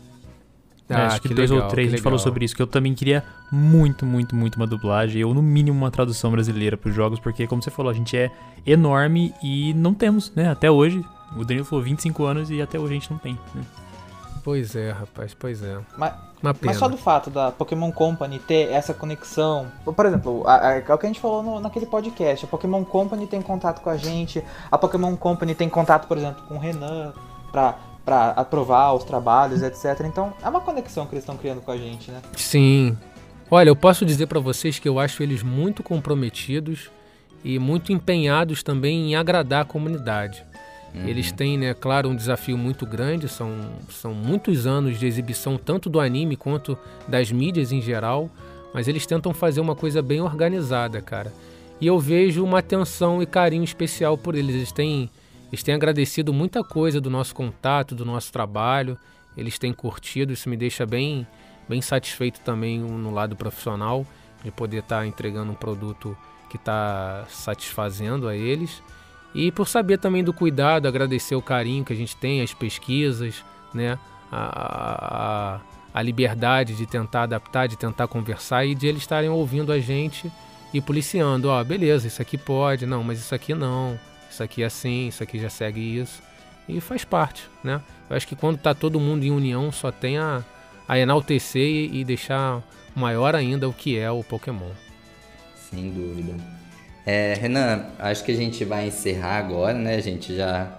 É, 0.89 0.93
Ah, 0.93 1.07
acho 1.07 1.21
que, 1.21 1.29
que 1.29 1.33
dois 1.33 1.49
ou 1.51 1.57
legal, 1.57 1.69
três 1.71 1.87
a 1.87 1.91
gente 1.91 2.01
falou 2.01 2.17
legal. 2.17 2.23
sobre 2.23 2.43
isso, 2.43 2.55
que 2.55 2.61
eu 2.61 2.67
também 2.67 2.93
queria 2.93 3.23
muito, 3.49 4.05
muito, 4.05 4.35
muito 4.35 4.55
uma 4.57 4.67
dublagem, 4.67 5.23
ou 5.23 5.33
no 5.33 5.41
mínimo 5.41 5.77
uma 5.77 5.89
tradução 5.91 6.31
brasileira 6.31 6.75
para 6.75 6.89
os 6.89 6.95
jogos, 6.95 7.17
porque, 7.19 7.47
como 7.47 7.61
você 7.61 7.71
falou, 7.71 7.89
a 7.89 7.93
gente 7.93 8.17
é 8.17 8.29
enorme 8.65 9.33
e 9.41 9.73
não 9.73 9.93
temos, 9.93 10.33
né? 10.35 10.49
Até 10.49 10.69
hoje. 10.69 11.03
O 11.37 11.45
Danilo 11.45 11.65
falou 11.65 11.81
25 11.85 12.25
anos 12.25 12.49
e 12.51 12.61
até 12.61 12.77
hoje 12.77 12.91
a 12.91 12.99
gente 12.99 13.09
não 13.11 13.17
tem. 13.17 13.39
né? 13.55 13.61
Pois 14.43 14.75
é, 14.75 14.91
rapaz, 14.91 15.35
pois 15.37 15.61
é. 15.63 15.77
Mas, 15.97 16.13
mas 16.41 16.77
só 16.77 16.87
do 16.87 16.97
fato 16.97 17.29
da 17.29 17.51
Pokémon 17.51 17.91
Company 17.91 18.39
ter 18.39 18.71
essa 18.71 18.91
conexão. 18.93 19.67
Por 19.85 20.05
exemplo, 20.05 20.43
a- 20.47 20.67
a- 20.69 20.73
é 20.79 20.93
o 20.93 20.97
que 20.97 21.05
a 21.05 21.09
gente 21.09 21.19
falou 21.19 21.43
no- 21.43 21.59
naquele 21.59 21.85
podcast. 21.85 22.45
A 22.45 22.47
Pokémon 22.47 22.83
Company 22.83 23.27
tem 23.27 23.41
contato 23.41 23.81
com 23.81 23.89
a 23.89 23.97
gente. 23.97 24.43
A 24.71 24.77
Pokémon 24.77 25.15
Company 25.15 25.53
tem 25.53 25.69
contato, 25.69 26.07
por 26.07 26.17
exemplo, 26.17 26.41
com 26.47 26.55
o 26.55 26.59
Renan 26.59 27.13
pra, 27.51 27.75
pra 28.03 28.31
aprovar 28.31 28.93
os 28.95 29.03
trabalhos, 29.03 29.61
etc. 29.61 30.01
Então 30.05 30.33
é 30.41 30.49
uma 30.49 30.61
conexão 30.61 31.05
que 31.05 31.13
eles 31.13 31.23
estão 31.23 31.37
criando 31.37 31.61
com 31.61 31.69
a 31.69 31.77
gente, 31.77 32.09
né? 32.09 32.19
Sim. 32.35 32.97
Olha, 33.51 33.69
eu 33.69 33.75
posso 33.75 34.03
dizer 34.05 34.25
pra 34.25 34.39
vocês 34.39 34.79
que 34.79 34.89
eu 34.89 34.97
acho 34.99 35.21
eles 35.21 35.43
muito 35.43 35.83
comprometidos 35.83 36.89
e 37.43 37.59
muito 37.59 37.91
empenhados 37.91 38.63
também 38.63 39.11
em 39.11 39.15
agradar 39.15 39.61
a 39.61 39.65
comunidade. 39.65 40.43
Eles 40.93 41.31
têm, 41.31 41.57
né, 41.57 41.73
claro, 41.73 42.09
um 42.09 42.15
desafio 42.15 42.57
muito 42.57 42.85
grande, 42.85 43.29
são, 43.29 43.49
são 43.89 44.13
muitos 44.13 44.67
anos 44.67 44.99
de 44.99 45.05
exibição 45.05 45.57
tanto 45.57 45.89
do 45.89 45.99
anime 45.99 46.35
quanto 46.35 46.77
das 47.07 47.31
mídias 47.31 47.71
em 47.71 47.81
geral, 47.81 48.29
mas 48.73 48.87
eles 48.87 49.05
tentam 49.05 49.33
fazer 49.33 49.61
uma 49.61 49.75
coisa 49.75 50.01
bem 50.01 50.21
organizada, 50.21 51.01
cara. 51.01 51.31
E 51.79 51.87
eu 51.87 51.97
vejo 51.97 52.43
uma 52.43 52.59
atenção 52.59 53.21
e 53.21 53.25
carinho 53.25 53.63
especial 53.63 54.17
por 54.17 54.35
eles. 54.35 54.53
Eles 54.53 54.71
têm, 54.71 55.09
eles 55.47 55.63
têm 55.63 55.73
agradecido 55.73 56.33
muita 56.33 56.63
coisa 56.63 56.99
do 57.01 57.09
nosso 57.09 57.33
contato, 57.33 57.95
do 57.95 58.05
nosso 58.05 58.31
trabalho. 58.31 58.97
Eles 59.35 59.57
têm 59.57 59.73
curtido, 59.73 60.33
isso 60.33 60.49
me 60.49 60.57
deixa 60.57 60.85
bem, 60.85 61.25
bem 61.67 61.81
satisfeito 61.81 62.41
também 62.41 62.79
no 62.79 63.11
lado 63.11 63.35
profissional 63.35 64.05
de 64.43 64.51
poder 64.51 64.79
estar 64.79 65.05
entregando 65.07 65.51
um 65.51 65.55
produto 65.55 66.15
que 66.49 66.57
está 66.57 67.25
satisfazendo 67.29 68.27
a 68.27 68.35
eles 68.35 68.81
e 69.33 69.51
por 69.51 69.67
saber 69.67 69.97
também 69.97 70.23
do 70.23 70.33
cuidado, 70.33 70.87
agradecer 70.87 71.35
o 71.35 71.41
carinho 71.41 71.85
que 71.85 71.93
a 71.93 71.95
gente 71.95 72.15
tem, 72.15 72.41
as 72.41 72.53
pesquisas, 72.53 73.43
né, 73.73 73.97
a, 74.31 75.55
a, 75.55 75.61
a 75.93 76.01
liberdade 76.01 76.75
de 76.75 76.85
tentar 76.85 77.23
adaptar, 77.23 77.67
de 77.67 77.77
tentar 77.77 78.07
conversar 78.07 78.65
e 78.65 78.75
de 78.75 78.87
eles 78.87 79.01
estarem 79.01 79.29
ouvindo 79.29 79.71
a 79.71 79.79
gente 79.79 80.31
e 80.73 80.81
policiando, 80.81 81.49
ó, 81.49 81.63
beleza, 81.63 82.07
isso 82.07 82.21
aqui 82.21 82.37
pode, 82.37 82.85
não, 82.85 83.03
mas 83.03 83.19
isso 83.19 83.33
aqui 83.33 83.53
não, 83.53 83.99
isso 84.29 84.43
aqui 84.43 84.63
é 84.63 84.65
assim, 84.65 85.07
isso 85.07 85.23
aqui 85.23 85.39
já 85.39 85.49
segue 85.49 85.79
isso 85.79 86.21
e 86.67 86.79
faz 86.79 87.03
parte, 87.03 87.49
né? 87.63 87.81
Eu 88.09 88.15
acho 88.15 88.27
que 88.27 88.35
quando 88.35 88.57
tá 88.57 88.73
todo 88.73 88.99
mundo 88.99 89.23
em 89.23 89.31
união 89.31 89.71
só 89.71 89.91
tem 89.91 90.17
a, 90.17 90.43
a 90.87 90.99
enaltecer 90.99 91.61
e, 91.61 92.01
e 92.01 92.03
deixar 92.03 92.61
maior 92.95 93.35
ainda 93.35 93.67
o 93.67 93.73
que 93.73 93.97
é 93.97 94.09
o 94.11 94.23
Pokémon. 94.23 94.71
Sem 95.55 95.91
dúvida. 95.91 96.60
É, 97.05 97.33
Renan, 97.33 97.85
acho 97.97 98.23
que 98.23 98.31
a 98.31 98.35
gente 98.35 98.63
vai 98.63 98.87
encerrar 98.87 99.37
agora, 99.37 99.73
né? 99.73 99.95
A 99.95 100.01
gente 100.01 100.35
já 100.35 100.71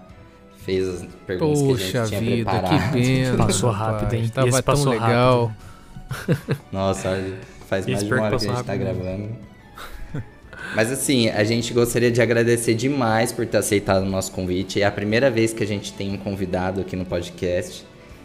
fez 0.59 0.89
as 0.89 1.07
perguntas 1.27 1.59
que 1.59 1.65
a 1.65 1.69
Poxa 1.69 2.07
gente 2.07 2.09
tinha 2.09 2.21
vida, 2.21 2.51
preparado. 2.51 2.93
que 2.93 3.03
pena. 3.03 3.37
Passou 3.47 3.71
rápido, 3.71 4.15
hein? 4.15 4.31
Tava 4.33 4.49
Esse 4.49 4.63
tão 4.63 4.85
legal. 4.85 5.53
Nossa, 6.71 7.11
olha, 7.11 7.35
faz 7.69 7.87
mais 7.87 8.05
de 8.05 8.13
uma 8.13 8.23
hora 8.23 8.39
que 8.39 8.45
a 8.45 8.49
gente 8.49 8.65
tá 8.65 8.73
rápido 8.73 8.79
gravando. 8.79 9.29
Mas 10.75 10.91
assim, 10.91 11.29
a 11.29 11.45
gente 11.45 11.75
gostaria 11.75 12.11
de 12.11 12.23
agradecer 12.23 12.75
demais 12.75 13.31
por 13.31 13.45
ter 13.47 13.59
aceitado 13.59 14.05
o 14.05 14.07
nosso 14.07 14.33
convite. 14.33 14.81
É 14.81 14.87
a 14.87 14.91
primeira 14.91 15.31
vez 15.31 15.53
que 15.53 15.63
a 15.63 15.67
gente 15.67 15.93
tem 15.93 16.15
um 16.15 16.17
convidado 16.17 16.81
aqui 16.81 16.97
no 16.97 17.05
podcast. 17.05 17.85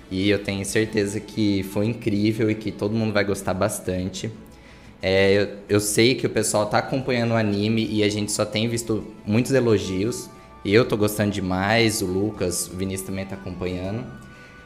E 0.10 0.30
eu 0.30 0.40
tenho 0.42 0.64
certeza 0.64 1.20
que 1.20 1.64
foi 1.64 1.88
incrível 1.88 2.50
e 2.50 2.56
que 2.56 2.72
todo 2.72 2.96
mundo 2.96 3.12
vai 3.12 3.26
gostar 3.26 3.54
bastante. 3.54 4.32
É, 5.02 5.34
eu, 5.34 5.76
eu 5.76 5.80
sei 5.80 6.16
que 6.16 6.26
o 6.26 6.30
pessoal 6.30 6.66
tá 6.66 6.80
acompanhando 6.80 7.32
o 7.32 7.36
anime 7.36 7.86
e 7.90 8.04
a 8.04 8.10
gente 8.10 8.32
só 8.32 8.46
tem 8.46 8.68
visto 8.68 9.04
muitos 9.26 9.52
elogios. 9.52 10.30
E 10.66 10.74
eu 10.74 10.84
tô 10.86 10.98
gostando 10.98 11.32
demais, 11.32 12.02
o 12.02 12.06
Lucas, 12.06 12.68
o 12.68 12.76
Vinícius 12.76 13.08
também 13.08 13.26
tá 13.26 13.36
acompanhando. 13.36 14.04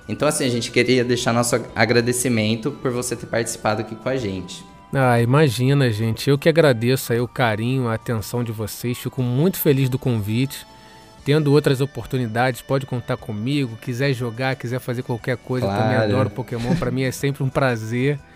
Então, 0.10 0.28
assim, 0.28 0.46
a 0.46 0.50
gente 0.50 0.72
queria 0.72 1.04
deixar 1.04 1.32
nosso 1.32 1.56
agradecimento 1.76 2.72
por 2.72 2.92
você 2.92 3.16
ter 3.16 3.28
participado 3.28 3.82
aqui 3.82 3.96
com 3.96 4.10
a 4.10 4.16
gente. 4.18 4.64
Ah, 4.94 5.22
imagina, 5.22 5.90
gente. 5.92 6.30
Eu 6.30 6.38
que 6.38 6.50
agradeço 6.50 7.14
aí 7.14 7.20
o 7.20 7.28
carinho, 7.28 7.88
a 7.88 7.94
atenção 7.94 8.44
de 8.44 8.52
vocês. 8.52 8.98
Fico 8.98 9.22
muito 9.22 9.58
feliz 9.58 9.88
do 9.90 10.00
convite. 10.00 10.66
Tendo 11.24 11.52
outras 11.54 11.82
oportunidades, 11.82 12.62
pode 12.62 12.86
contar 12.86 13.16
comigo. 13.16 13.78
Quiser 13.80 14.12
jogar, 14.12 14.56
quiser 14.56 14.80
fazer 14.80 15.04
qualquer 15.04 15.38
coisa, 15.38 15.68
eu 15.68 15.72
também 15.72 15.96
Claro. 15.96 16.12
adoro 16.12 16.30
Pokémon. 16.32 16.76
Pra 16.76 16.90
mim 16.92 17.04
é 17.04 17.12
sempre 17.12 17.44
um 17.44 17.50
prazer. 17.50 18.18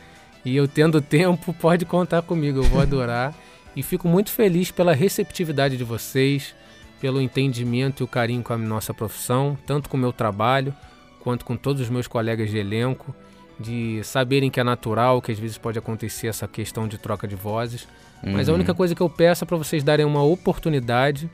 E 0.45 0.55
eu 0.55 0.67
tendo 0.67 1.01
tempo, 1.01 1.51
pode 1.59 1.83
contar 1.85 2.21
comigo. 2.21 2.59
Eu 2.59 2.63
vou 2.63 2.79
adorar. 2.81 3.33
E 3.75 3.83
fico 3.83 4.07
muito 4.07 4.31
feliz 4.31 4.71
pela 4.71 4.93
receptividade 4.93 5.75
de 5.75 5.83
vocês, 5.83 6.53
pelo 7.01 7.19
entendimento 7.19 8.01
e 8.01 8.03
o 8.05 8.07
carinho 8.07 8.41
com 8.43 8.53
a 8.53 8.57
nossa 8.57 8.93
profissão, 8.93 9.57
tanto 9.65 9.89
com 9.89 9.97
o 9.97 9.99
meu 9.99 10.13
trabalho, 10.13 10.73
quanto 11.21 11.43
com 11.43 11.57
todos 11.57 11.81
os 11.81 11.89
meus 11.89 12.07
colegas 12.07 12.49
de 12.49 12.57
elenco. 12.57 13.13
de 13.57 14.01
saberem 14.03 14.49
que 14.51 14.59
é 14.59 14.63
natural, 14.65 15.21
que 15.21 15.31
às 15.31 15.39
vezes 15.39 15.57
pode 15.57 15.79
acontecer 15.79 16.27
essa 16.27 16.45
questão 16.45 16.89
de 16.89 16.97
troca 16.97 17.25
de 17.25 17.35
vozes. 17.35 17.87
Mas 18.21 18.49
a 18.49 18.51
Uhum. 18.51 18.57
única 18.57 18.73
coisa 18.73 18.93
que 18.93 18.99
eu 19.01 19.09
peço 19.09 19.45
é 19.45 19.47
para 19.47 19.55
vocês 19.55 19.81
darem 19.81 20.05
uma 20.05 20.21
oportunidade 20.21 21.29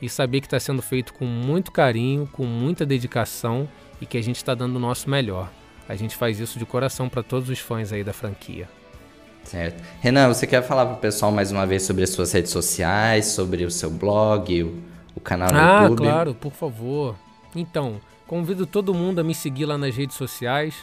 e 0.00 0.08
saber 0.08 0.40
que 0.40 0.46
está 0.46 0.60
sendo 0.60 0.80
feito 0.80 1.12
com 1.12 1.24
muito 1.24 1.72
carinho, 1.72 2.28
com 2.32 2.44
muita 2.46 2.86
dedicação 2.86 3.68
e 4.00 4.06
que 4.06 4.16
a 4.16 4.22
gente 4.22 4.36
está 4.36 4.54
dando 4.54 4.76
o 4.76 4.78
nosso 4.78 5.10
melhor. 5.10 5.50
A 5.88 5.94
gente 5.94 6.16
faz 6.16 6.38
isso 6.40 6.58
de 6.58 6.66
coração 6.66 7.08
para 7.08 7.22
todos 7.22 7.48
os 7.48 7.58
fãs 7.58 7.92
aí 7.92 8.02
da 8.02 8.12
franquia. 8.12 8.68
Certo. 9.44 9.82
Renan, 10.00 10.28
você 10.28 10.46
quer 10.46 10.62
falar 10.62 10.86
pro 10.86 10.96
pessoal 10.96 11.30
mais 11.30 11.52
uma 11.52 11.64
vez 11.66 11.84
sobre 11.84 12.02
as 12.02 12.10
suas 12.10 12.32
redes 12.32 12.50
sociais, 12.50 13.26
sobre 13.26 13.64
o 13.64 13.70
seu 13.70 13.90
blog, 13.90 14.62
o, 14.64 14.82
o 15.14 15.20
canal 15.20 15.52
no 15.52 15.58
Ah, 15.58 15.82
YouTube? 15.84 15.98
claro, 15.98 16.34
por 16.34 16.52
favor. 16.52 17.14
Então, 17.54 18.00
convido 18.26 18.66
todo 18.66 18.92
mundo 18.92 19.20
a 19.20 19.24
me 19.24 19.34
seguir 19.34 19.64
lá 19.66 19.78
nas 19.78 19.94
redes 19.94 20.16
sociais. 20.16 20.74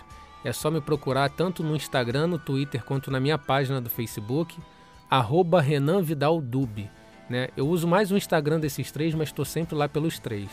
É 0.46 0.54
só 0.54 0.72
me 0.72 0.80
procurar 0.80 1.30
tanto 1.30 1.62
no 1.64 1.76
Instagram, 1.76 2.28
no 2.28 2.40
Twitter, 2.40 2.84
quanto 2.84 3.12
na 3.12 3.20
minha 3.20 3.38
página 3.38 3.82
do 3.82 3.90
Facebook, 3.90 4.58
arroba 5.10 5.62
Renan 5.62 6.02
Vidal 6.02 6.40
Dub. 6.42 6.90
Né? 7.30 7.50
Eu 7.56 7.68
uso 7.68 7.88
mais 7.88 8.12
o 8.12 8.18
Instagram 8.18 8.60
desses 8.62 8.92
três, 8.92 9.14
mas 9.14 9.30
estou 9.30 9.44
sempre 9.46 9.76
lá 9.76 9.88
pelos 9.90 10.20
três. 10.20 10.50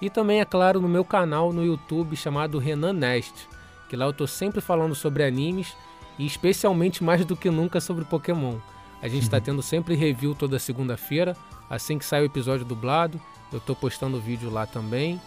E 0.00 0.08
também, 0.10 0.40
é 0.40 0.44
claro, 0.44 0.80
no 0.80 0.88
meu 0.88 1.04
canal 1.04 1.52
no 1.52 1.64
YouTube 1.64 2.16
chamado 2.16 2.58
Renan 2.58 2.92
Nest, 2.92 3.32
que 3.92 3.96
lá 3.96 4.06
eu 4.06 4.10
estou 4.10 4.26
sempre 4.26 4.62
falando 4.62 4.94
sobre 4.94 5.22
animes 5.22 5.76
e 6.18 6.24
especialmente 6.24 7.04
mais 7.04 7.26
do 7.26 7.36
que 7.36 7.50
nunca 7.50 7.78
sobre 7.78 8.06
Pokémon. 8.06 8.56
A 9.02 9.06
gente 9.06 9.24
está 9.24 9.38
tendo 9.38 9.60
sempre 9.60 9.94
review 9.94 10.34
toda 10.34 10.58
segunda-feira, 10.58 11.36
assim 11.68 11.98
que 11.98 12.04
sai 12.06 12.22
o 12.22 12.24
episódio 12.24 12.64
dublado, 12.64 13.20
eu 13.52 13.58
estou 13.58 13.76
postando 13.76 14.18
vídeo 14.18 14.48
lá 14.48 14.64
também. 14.64 15.20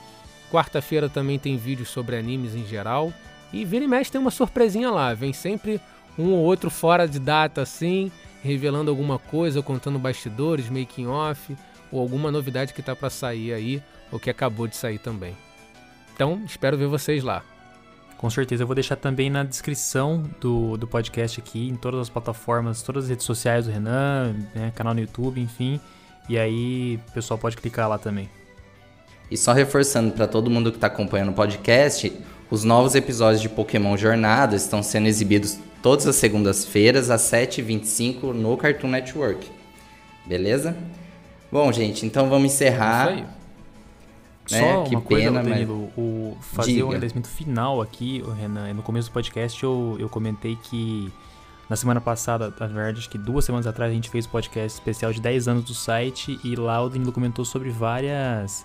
Quarta-feira 0.51 1.07
também 1.07 1.37
tem 1.37 1.57
vídeos 1.57 1.89
sobre 1.89 2.17
animes 2.17 2.55
em 2.55 2.65
geral. 2.65 3.13
E 3.53 3.63
vira 3.63 3.85
e 3.85 3.87
mexe 3.87 4.11
tem 4.11 4.19
uma 4.19 4.31
surpresinha 4.31 4.89
lá, 4.89 5.13
vem 5.13 5.31
sempre 5.31 5.79
um 6.17 6.31
ou 6.31 6.39
outro 6.39 6.71
fora 6.71 7.07
de 7.07 7.19
data 7.19 7.61
assim, 7.61 8.11
revelando 8.41 8.89
alguma 8.89 9.19
coisa, 9.19 9.61
contando 9.61 9.99
bastidores, 9.99 10.71
making 10.71 11.05
off, 11.05 11.55
ou 11.91 11.99
alguma 11.99 12.31
novidade 12.31 12.73
que 12.73 12.81
tá 12.81 12.95
para 12.95 13.11
sair 13.11 13.53
aí, 13.53 13.83
ou 14.11 14.19
que 14.19 14.31
acabou 14.31 14.67
de 14.67 14.75
sair 14.75 14.97
também. 14.97 15.37
Então, 16.15 16.41
espero 16.47 16.75
ver 16.75 16.87
vocês 16.87 17.23
lá. 17.23 17.43
Com 18.17 18.29
certeza, 18.29 18.63
eu 18.63 18.67
vou 18.67 18.75
deixar 18.75 18.95
também 18.95 19.29
na 19.29 19.43
descrição 19.43 20.23
do, 20.39 20.77
do 20.77 20.87
podcast 20.87 21.39
aqui, 21.39 21.67
em 21.67 21.75
todas 21.75 21.99
as 21.99 22.09
plataformas, 22.09 22.81
todas 22.81 23.05
as 23.05 23.09
redes 23.09 23.25
sociais 23.25 23.65
do 23.65 23.71
Renan, 23.71 24.35
né, 24.53 24.71
canal 24.73 24.93
no 24.93 25.01
YouTube, 25.01 25.39
enfim. 25.41 25.79
E 26.29 26.37
aí 26.37 26.99
o 27.07 27.11
pessoal 27.11 27.37
pode 27.37 27.57
clicar 27.57 27.87
lá 27.87 27.97
também. 27.97 28.29
E 29.29 29.37
só 29.37 29.53
reforçando 29.53 30.11
para 30.11 30.27
todo 30.27 30.49
mundo 30.49 30.71
que 30.71 30.77
está 30.77 30.87
acompanhando 30.87 31.29
o 31.29 31.33
podcast, 31.33 32.11
os 32.49 32.63
novos 32.63 32.95
episódios 32.95 33.41
de 33.41 33.49
Pokémon 33.49 33.97
Jornada 33.97 34.55
estão 34.55 34.81
sendo 34.81 35.07
exibidos 35.07 35.57
todas 35.81 36.07
as 36.07 36.15
segundas-feiras 36.15 37.09
às 37.09 37.21
7h25 37.21 38.33
no 38.33 38.55
Cartoon 38.55 38.87
Network. 38.87 39.49
Beleza? 40.25 40.75
Bom, 41.51 41.71
gente, 41.71 42.05
então 42.05 42.29
vamos 42.29 42.53
encerrar. 42.53 43.11
Isso 43.11 43.19
aí. 43.19 43.34
Né, 44.51 44.59
Só 44.59 44.83
que 44.83 44.95
uma 44.95 45.01
coisa, 45.01 45.25
pena, 45.25 45.41
mas- 45.41 45.51
Danilo, 45.53 45.89
o 45.97 46.37
fazer 46.39 46.73
Diga. 46.73 46.85
um 46.85 46.89
agradecimento 46.89 47.27
final 47.27 47.81
aqui, 47.81 48.23
o 48.25 48.31
Renan. 48.31 48.73
No 48.73 48.83
começo 48.83 49.09
do 49.09 49.13
podcast 49.13 49.63
eu, 49.63 49.95
eu 49.99 50.07
comentei 50.07 50.55
que 50.61 51.11
na 51.67 51.75
semana 51.75 51.99
passada, 51.99 52.53
na 52.59 52.67
verdade, 52.67 52.99
acho 52.99 53.09
que 53.09 53.17
duas 53.17 53.43
semanas 53.43 53.65
atrás, 53.65 53.91
a 53.91 53.95
gente 53.95 54.09
fez 54.09 54.25
o 54.25 54.29
podcast 54.29 54.77
especial 54.77 55.11
de 55.11 55.19
10 55.19 55.47
anos 55.47 55.63
do 55.63 55.73
site 55.73 56.39
e 56.43 56.55
lá 56.55 56.79
o 56.83 56.89
Danilo 56.89 57.11
comentou 57.11 57.43
sobre 57.43 57.71
várias 57.71 58.63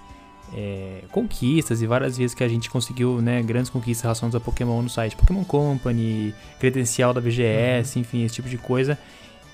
é, 0.52 1.04
conquistas 1.10 1.80
e 1.80 1.86
várias 1.86 2.18
vezes 2.18 2.34
que 2.34 2.44
a 2.44 2.48
gente 2.48 2.68
conseguiu 2.68 3.22
né, 3.22 3.40
grandes 3.42 3.70
conquistas 3.70 4.02
relacionadas 4.02 4.34
a 4.34 4.40
Pokémon 4.44 4.82
no 4.82 4.90
site. 4.90 5.16
Pokémon 5.16 5.44
Company, 5.44 6.34
credencial 6.58 7.14
da 7.14 7.22
BGS, 7.22 7.98
enfim, 7.98 8.22
esse 8.24 8.34
tipo 8.34 8.50
de 8.50 8.58
coisa. 8.58 8.98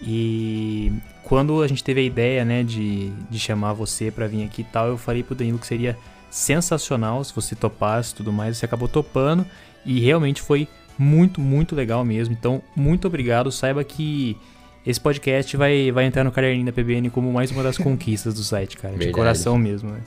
E 0.02 0.92
quando 1.22 1.62
a 1.62 1.68
gente 1.68 1.82
teve 1.84 2.00
a 2.00 2.04
ideia, 2.04 2.44
né, 2.44 2.62
de, 2.62 3.10
de 3.30 3.38
chamar 3.38 3.72
você 3.74 4.10
pra 4.10 4.26
vir 4.26 4.44
aqui 4.44 4.62
e 4.62 4.64
tal, 4.64 4.88
eu 4.88 4.98
falei 4.98 5.22
pro 5.22 5.34
Danilo 5.34 5.58
que 5.58 5.66
seria 5.66 5.96
sensacional 6.36 7.24
se 7.24 7.34
você 7.34 7.54
topasse 7.54 8.12
e 8.12 8.16
tudo 8.16 8.32
mais. 8.32 8.58
Você 8.58 8.66
acabou 8.66 8.86
topando 8.86 9.46
e 9.86 9.98
realmente 10.00 10.42
foi 10.42 10.68
muito, 10.98 11.40
muito 11.40 11.74
legal 11.74 12.04
mesmo. 12.04 12.34
Então, 12.38 12.62
muito 12.74 13.06
obrigado. 13.06 13.50
Saiba 13.50 13.82
que 13.82 14.36
esse 14.84 15.00
podcast 15.00 15.56
vai, 15.56 15.90
vai 15.90 16.04
entrar 16.04 16.24
no 16.24 16.30
caderninho 16.30 16.66
da 16.66 16.72
PBN 16.72 17.08
como 17.08 17.32
mais 17.32 17.50
uma 17.50 17.62
das 17.62 17.78
conquistas 17.78 18.34
do 18.34 18.44
site, 18.44 18.76
cara. 18.76 18.92
De 18.92 18.98
Verdade. 18.98 19.14
coração 19.14 19.56
mesmo, 19.56 19.90
né? 19.90 20.00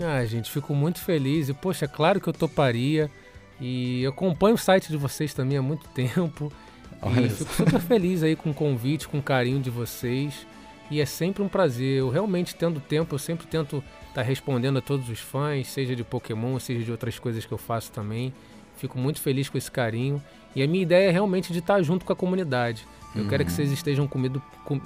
Ah, 0.00 0.22
gente, 0.26 0.50
fico 0.50 0.74
muito 0.74 1.00
feliz. 1.00 1.48
E, 1.48 1.54
poxa, 1.54 1.88
claro 1.88 2.20
que 2.20 2.28
eu 2.28 2.32
toparia. 2.32 3.10
E 3.58 4.02
eu 4.02 4.10
acompanho 4.10 4.54
o 4.54 4.58
site 4.58 4.88
de 4.88 4.98
vocês 4.98 5.32
também 5.32 5.56
há 5.56 5.62
muito 5.62 5.88
tempo. 5.94 6.52
Olha 7.00 7.26
e 7.26 7.30
fico 7.30 7.54
super 7.54 7.80
feliz 7.80 8.22
aí 8.22 8.36
com 8.36 8.50
o 8.50 8.54
convite, 8.54 9.08
com 9.08 9.18
o 9.18 9.22
carinho 9.22 9.60
de 9.60 9.70
vocês. 9.70 10.46
E 10.92 11.00
é 11.00 11.06
sempre 11.06 11.42
um 11.42 11.48
prazer. 11.48 12.00
Eu 12.00 12.10
realmente, 12.10 12.54
tendo 12.54 12.78
tempo, 12.78 13.14
eu 13.14 13.18
sempre 13.18 13.46
tento 13.46 13.82
estar 14.10 14.20
respondendo 14.20 14.76
a 14.76 14.82
todos 14.82 15.08
os 15.08 15.18
fãs, 15.20 15.66
seja 15.68 15.96
de 15.96 16.04
Pokémon, 16.04 16.58
seja 16.58 16.84
de 16.84 16.90
outras 16.90 17.18
coisas 17.18 17.46
que 17.46 17.52
eu 17.52 17.56
faço 17.56 17.90
também. 17.90 18.30
Fico 18.76 18.98
muito 18.98 19.18
feliz 19.18 19.48
com 19.48 19.56
esse 19.56 19.70
carinho. 19.70 20.22
E 20.54 20.62
a 20.62 20.66
minha 20.68 20.82
ideia 20.82 21.08
é 21.08 21.10
realmente 21.10 21.50
de 21.50 21.60
estar 21.60 21.80
junto 21.82 22.04
com 22.04 22.12
a 22.12 22.16
comunidade. 22.16 22.86
Eu 23.16 23.26
quero 23.26 23.42
que 23.42 23.50
vocês 23.50 23.72
estejam 23.72 24.06
comido. 24.06 24.42
Com... 24.66 24.78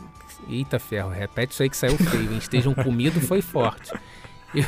Eita 0.49 0.79
ferro, 0.79 1.11
repete 1.11 1.53
isso 1.53 1.63
aí 1.65 1.69
que 1.69 1.77
saiu 1.77 1.97
feio, 1.99 2.31
hein? 2.31 2.39
Estejam 2.39 2.73
comido 2.73 3.21
foi 3.21 3.43
forte. 3.43 3.93
Eu, 4.55 4.65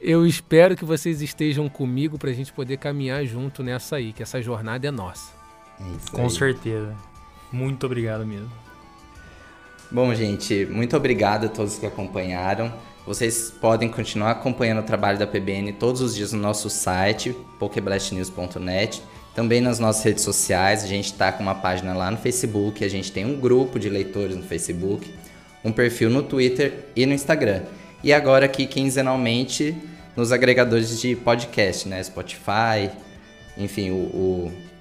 eu 0.00 0.26
espero 0.26 0.76
que 0.76 0.84
vocês 0.84 1.20
estejam 1.20 1.68
comigo 1.68 2.16
pra 2.16 2.32
gente 2.32 2.52
poder 2.52 2.76
caminhar 2.76 3.24
junto 3.26 3.60
nessa 3.60 3.96
aí, 3.96 4.12
que 4.12 4.22
essa 4.22 4.40
jornada 4.40 4.86
é 4.86 4.90
nossa. 4.92 5.32
É 5.80 5.96
isso 5.96 6.12
Com 6.12 6.22
aí. 6.22 6.30
certeza. 6.30 6.94
Muito 7.50 7.86
obrigado 7.86 8.24
mesmo. 8.24 8.63
Bom, 9.94 10.12
gente, 10.12 10.66
muito 10.66 10.96
obrigado 10.96 11.46
a 11.46 11.48
todos 11.48 11.78
que 11.78 11.86
acompanharam. 11.86 12.74
Vocês 13.06 13.54
podem 13.60 13.88
continuar 13.88 14.32
acompanhando 14.32 14.80
o 14.80 14.82
trabalho 14.82 15.20
da 15.20 15.24
PBN 15.24 15.72
todos 15.74 16.00
os 16.00 16.16
dias 16.16 16.32
no 16.32 16.40
nosso 16.40 16.68
site, 16.68 17.32
pokeblastnews.net, 17.60 19.00
também 19.36 19.60
nas 19.60 19.78
nossas 19.78 20.02
redes 20.02 20.24
sociais. 20.24 20.82
A 20.82 20.88
gente 20.88 21.12
está 21.12 21.30
com 21.30 21.44
uma 21.44 21.54
página 21.54 21.94
lá 21.94 22.10
no 22.10 22.16
Facebook, 22.16 22.84
a 22.84 22.90
gente 22.90 23.12
tem 23.12 23.24
um 23.24 23.38
grupo 23.38 23.78
de 23.78 23.88
leitores 23.88 24.36
no 24.36 24.42
Facebook, 24.42 25.14
um 25.64 25.70
perfil 25.70 26.10
no 26.10 26.24
Twitter 26.24 26.86
e 26.96 27.06
no 27.06 27.12
Instagram. 27.12 27.62
E 28.02 28.12
agora 28.12 28.46
aqui 28.46 28.66
quinzenalmente 28.66 29.76
nos 30.16 30.32
agregadores 30.32 31.00
de 31.00 31.14
podcast, 31.14 31.88
né? 31.88 32.02
Spotify, 32.02 32.90
enfim, 33.56 33.92
o. 33.92 33.94
o... 33.94 34.73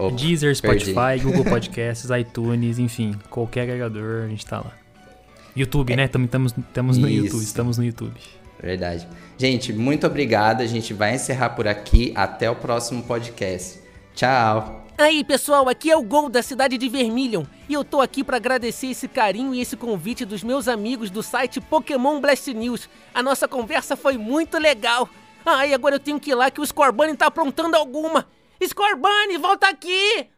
Opa, 0.00 0.16
Deezer, 0.16 0.60
perdi. 0.60 0.92
Spotify, 0.92 1.22
Google 1.22 1.44
Podcasts, 1.44 2.08
iTunes, 2.18 2.78
enfim, 2.78 3.14
qualquer 3.28 3.62
agregador 3.62 4.24
a 4.24 4.28
gente 4.28 4.44
tá 4.46 4.58
lá. 4.58 4.72
YouTube, 5.54 5.94
né? 5.96 6.04
Estamos 6.04 6.96
no 6.96 7.08
Isso. 7.08 7.24
YouTube, 7.24 7.42
estamos 7.42 7.78
no 7.78 7.84
YouTube. 7.84 8.14
Verdade. 8.62 9.06
Gente, 9.38 9.72
muito 9.72 10.06
obrigado. 10.06 10.60
A 10.60 10.66
gente 10.66 10.92
vai 10.92 11.14
encerrar 11.14 11.50
por 11.50 11.66
aqui. 11.66 12.12
Até 12.14 12.50
o 12.50 12.54
próximo 12.54 13.02
podcast. 13.02 13.80
Tchau. 14.14 14.86
Aí, 14.98 15.24
pessoal, 15.24 15.66
aqui 15.68 15.90
é 15.90 15.96
o 15.96 16.02
Gol 16.02 16.28
da 16.28 16.42
cidade 16.42 16.76
de 16.76 16.86
Vermilion 16.88 17.44
e 17.66 17.72
eu 17.72 17.82
tô 17.82 18.02
aqui 18.02 18.22
pra 18.22 18.36
agradecer 18.36 18.88
esse 18.88 19.08
carinho 19.08 19.54
e 19.54 19.60
esse 19.60 19.74
convite 19.74 20.26
dos 20.26 20.42
meus 20.42 20.68
amigos 20.68 21.10
do 21.10 21.22
site 21.22 21.58
Pokémon 21.58 22.20
Blast 22.20 22.52
News. 22.52 22.86
A 23.14 23.22
nossa 23.22 23.48
conversa 23.48 23.96
foi 23.96 24.18
muito 24.18 24.58
legal. 24.58 25.08
Ah, 25.44 25.66
e 25.66 25.72
agora 25.72 25.94
eu 25.94 26.00
tenho 26.00 26.20
que 26.20 26.32
ir 26.32 26.34
lá 26.34 26.50
que 26.50 26.60
o 26.60 26.66
Scorbunny 26.66 27.16
tá 27.16 27.26
aprontando 27.26 27.76
alguma. 27.76 28.26
Scorbunny, 28.66 29.38
volta 29.38 29.68
aqui! 29.68 30.30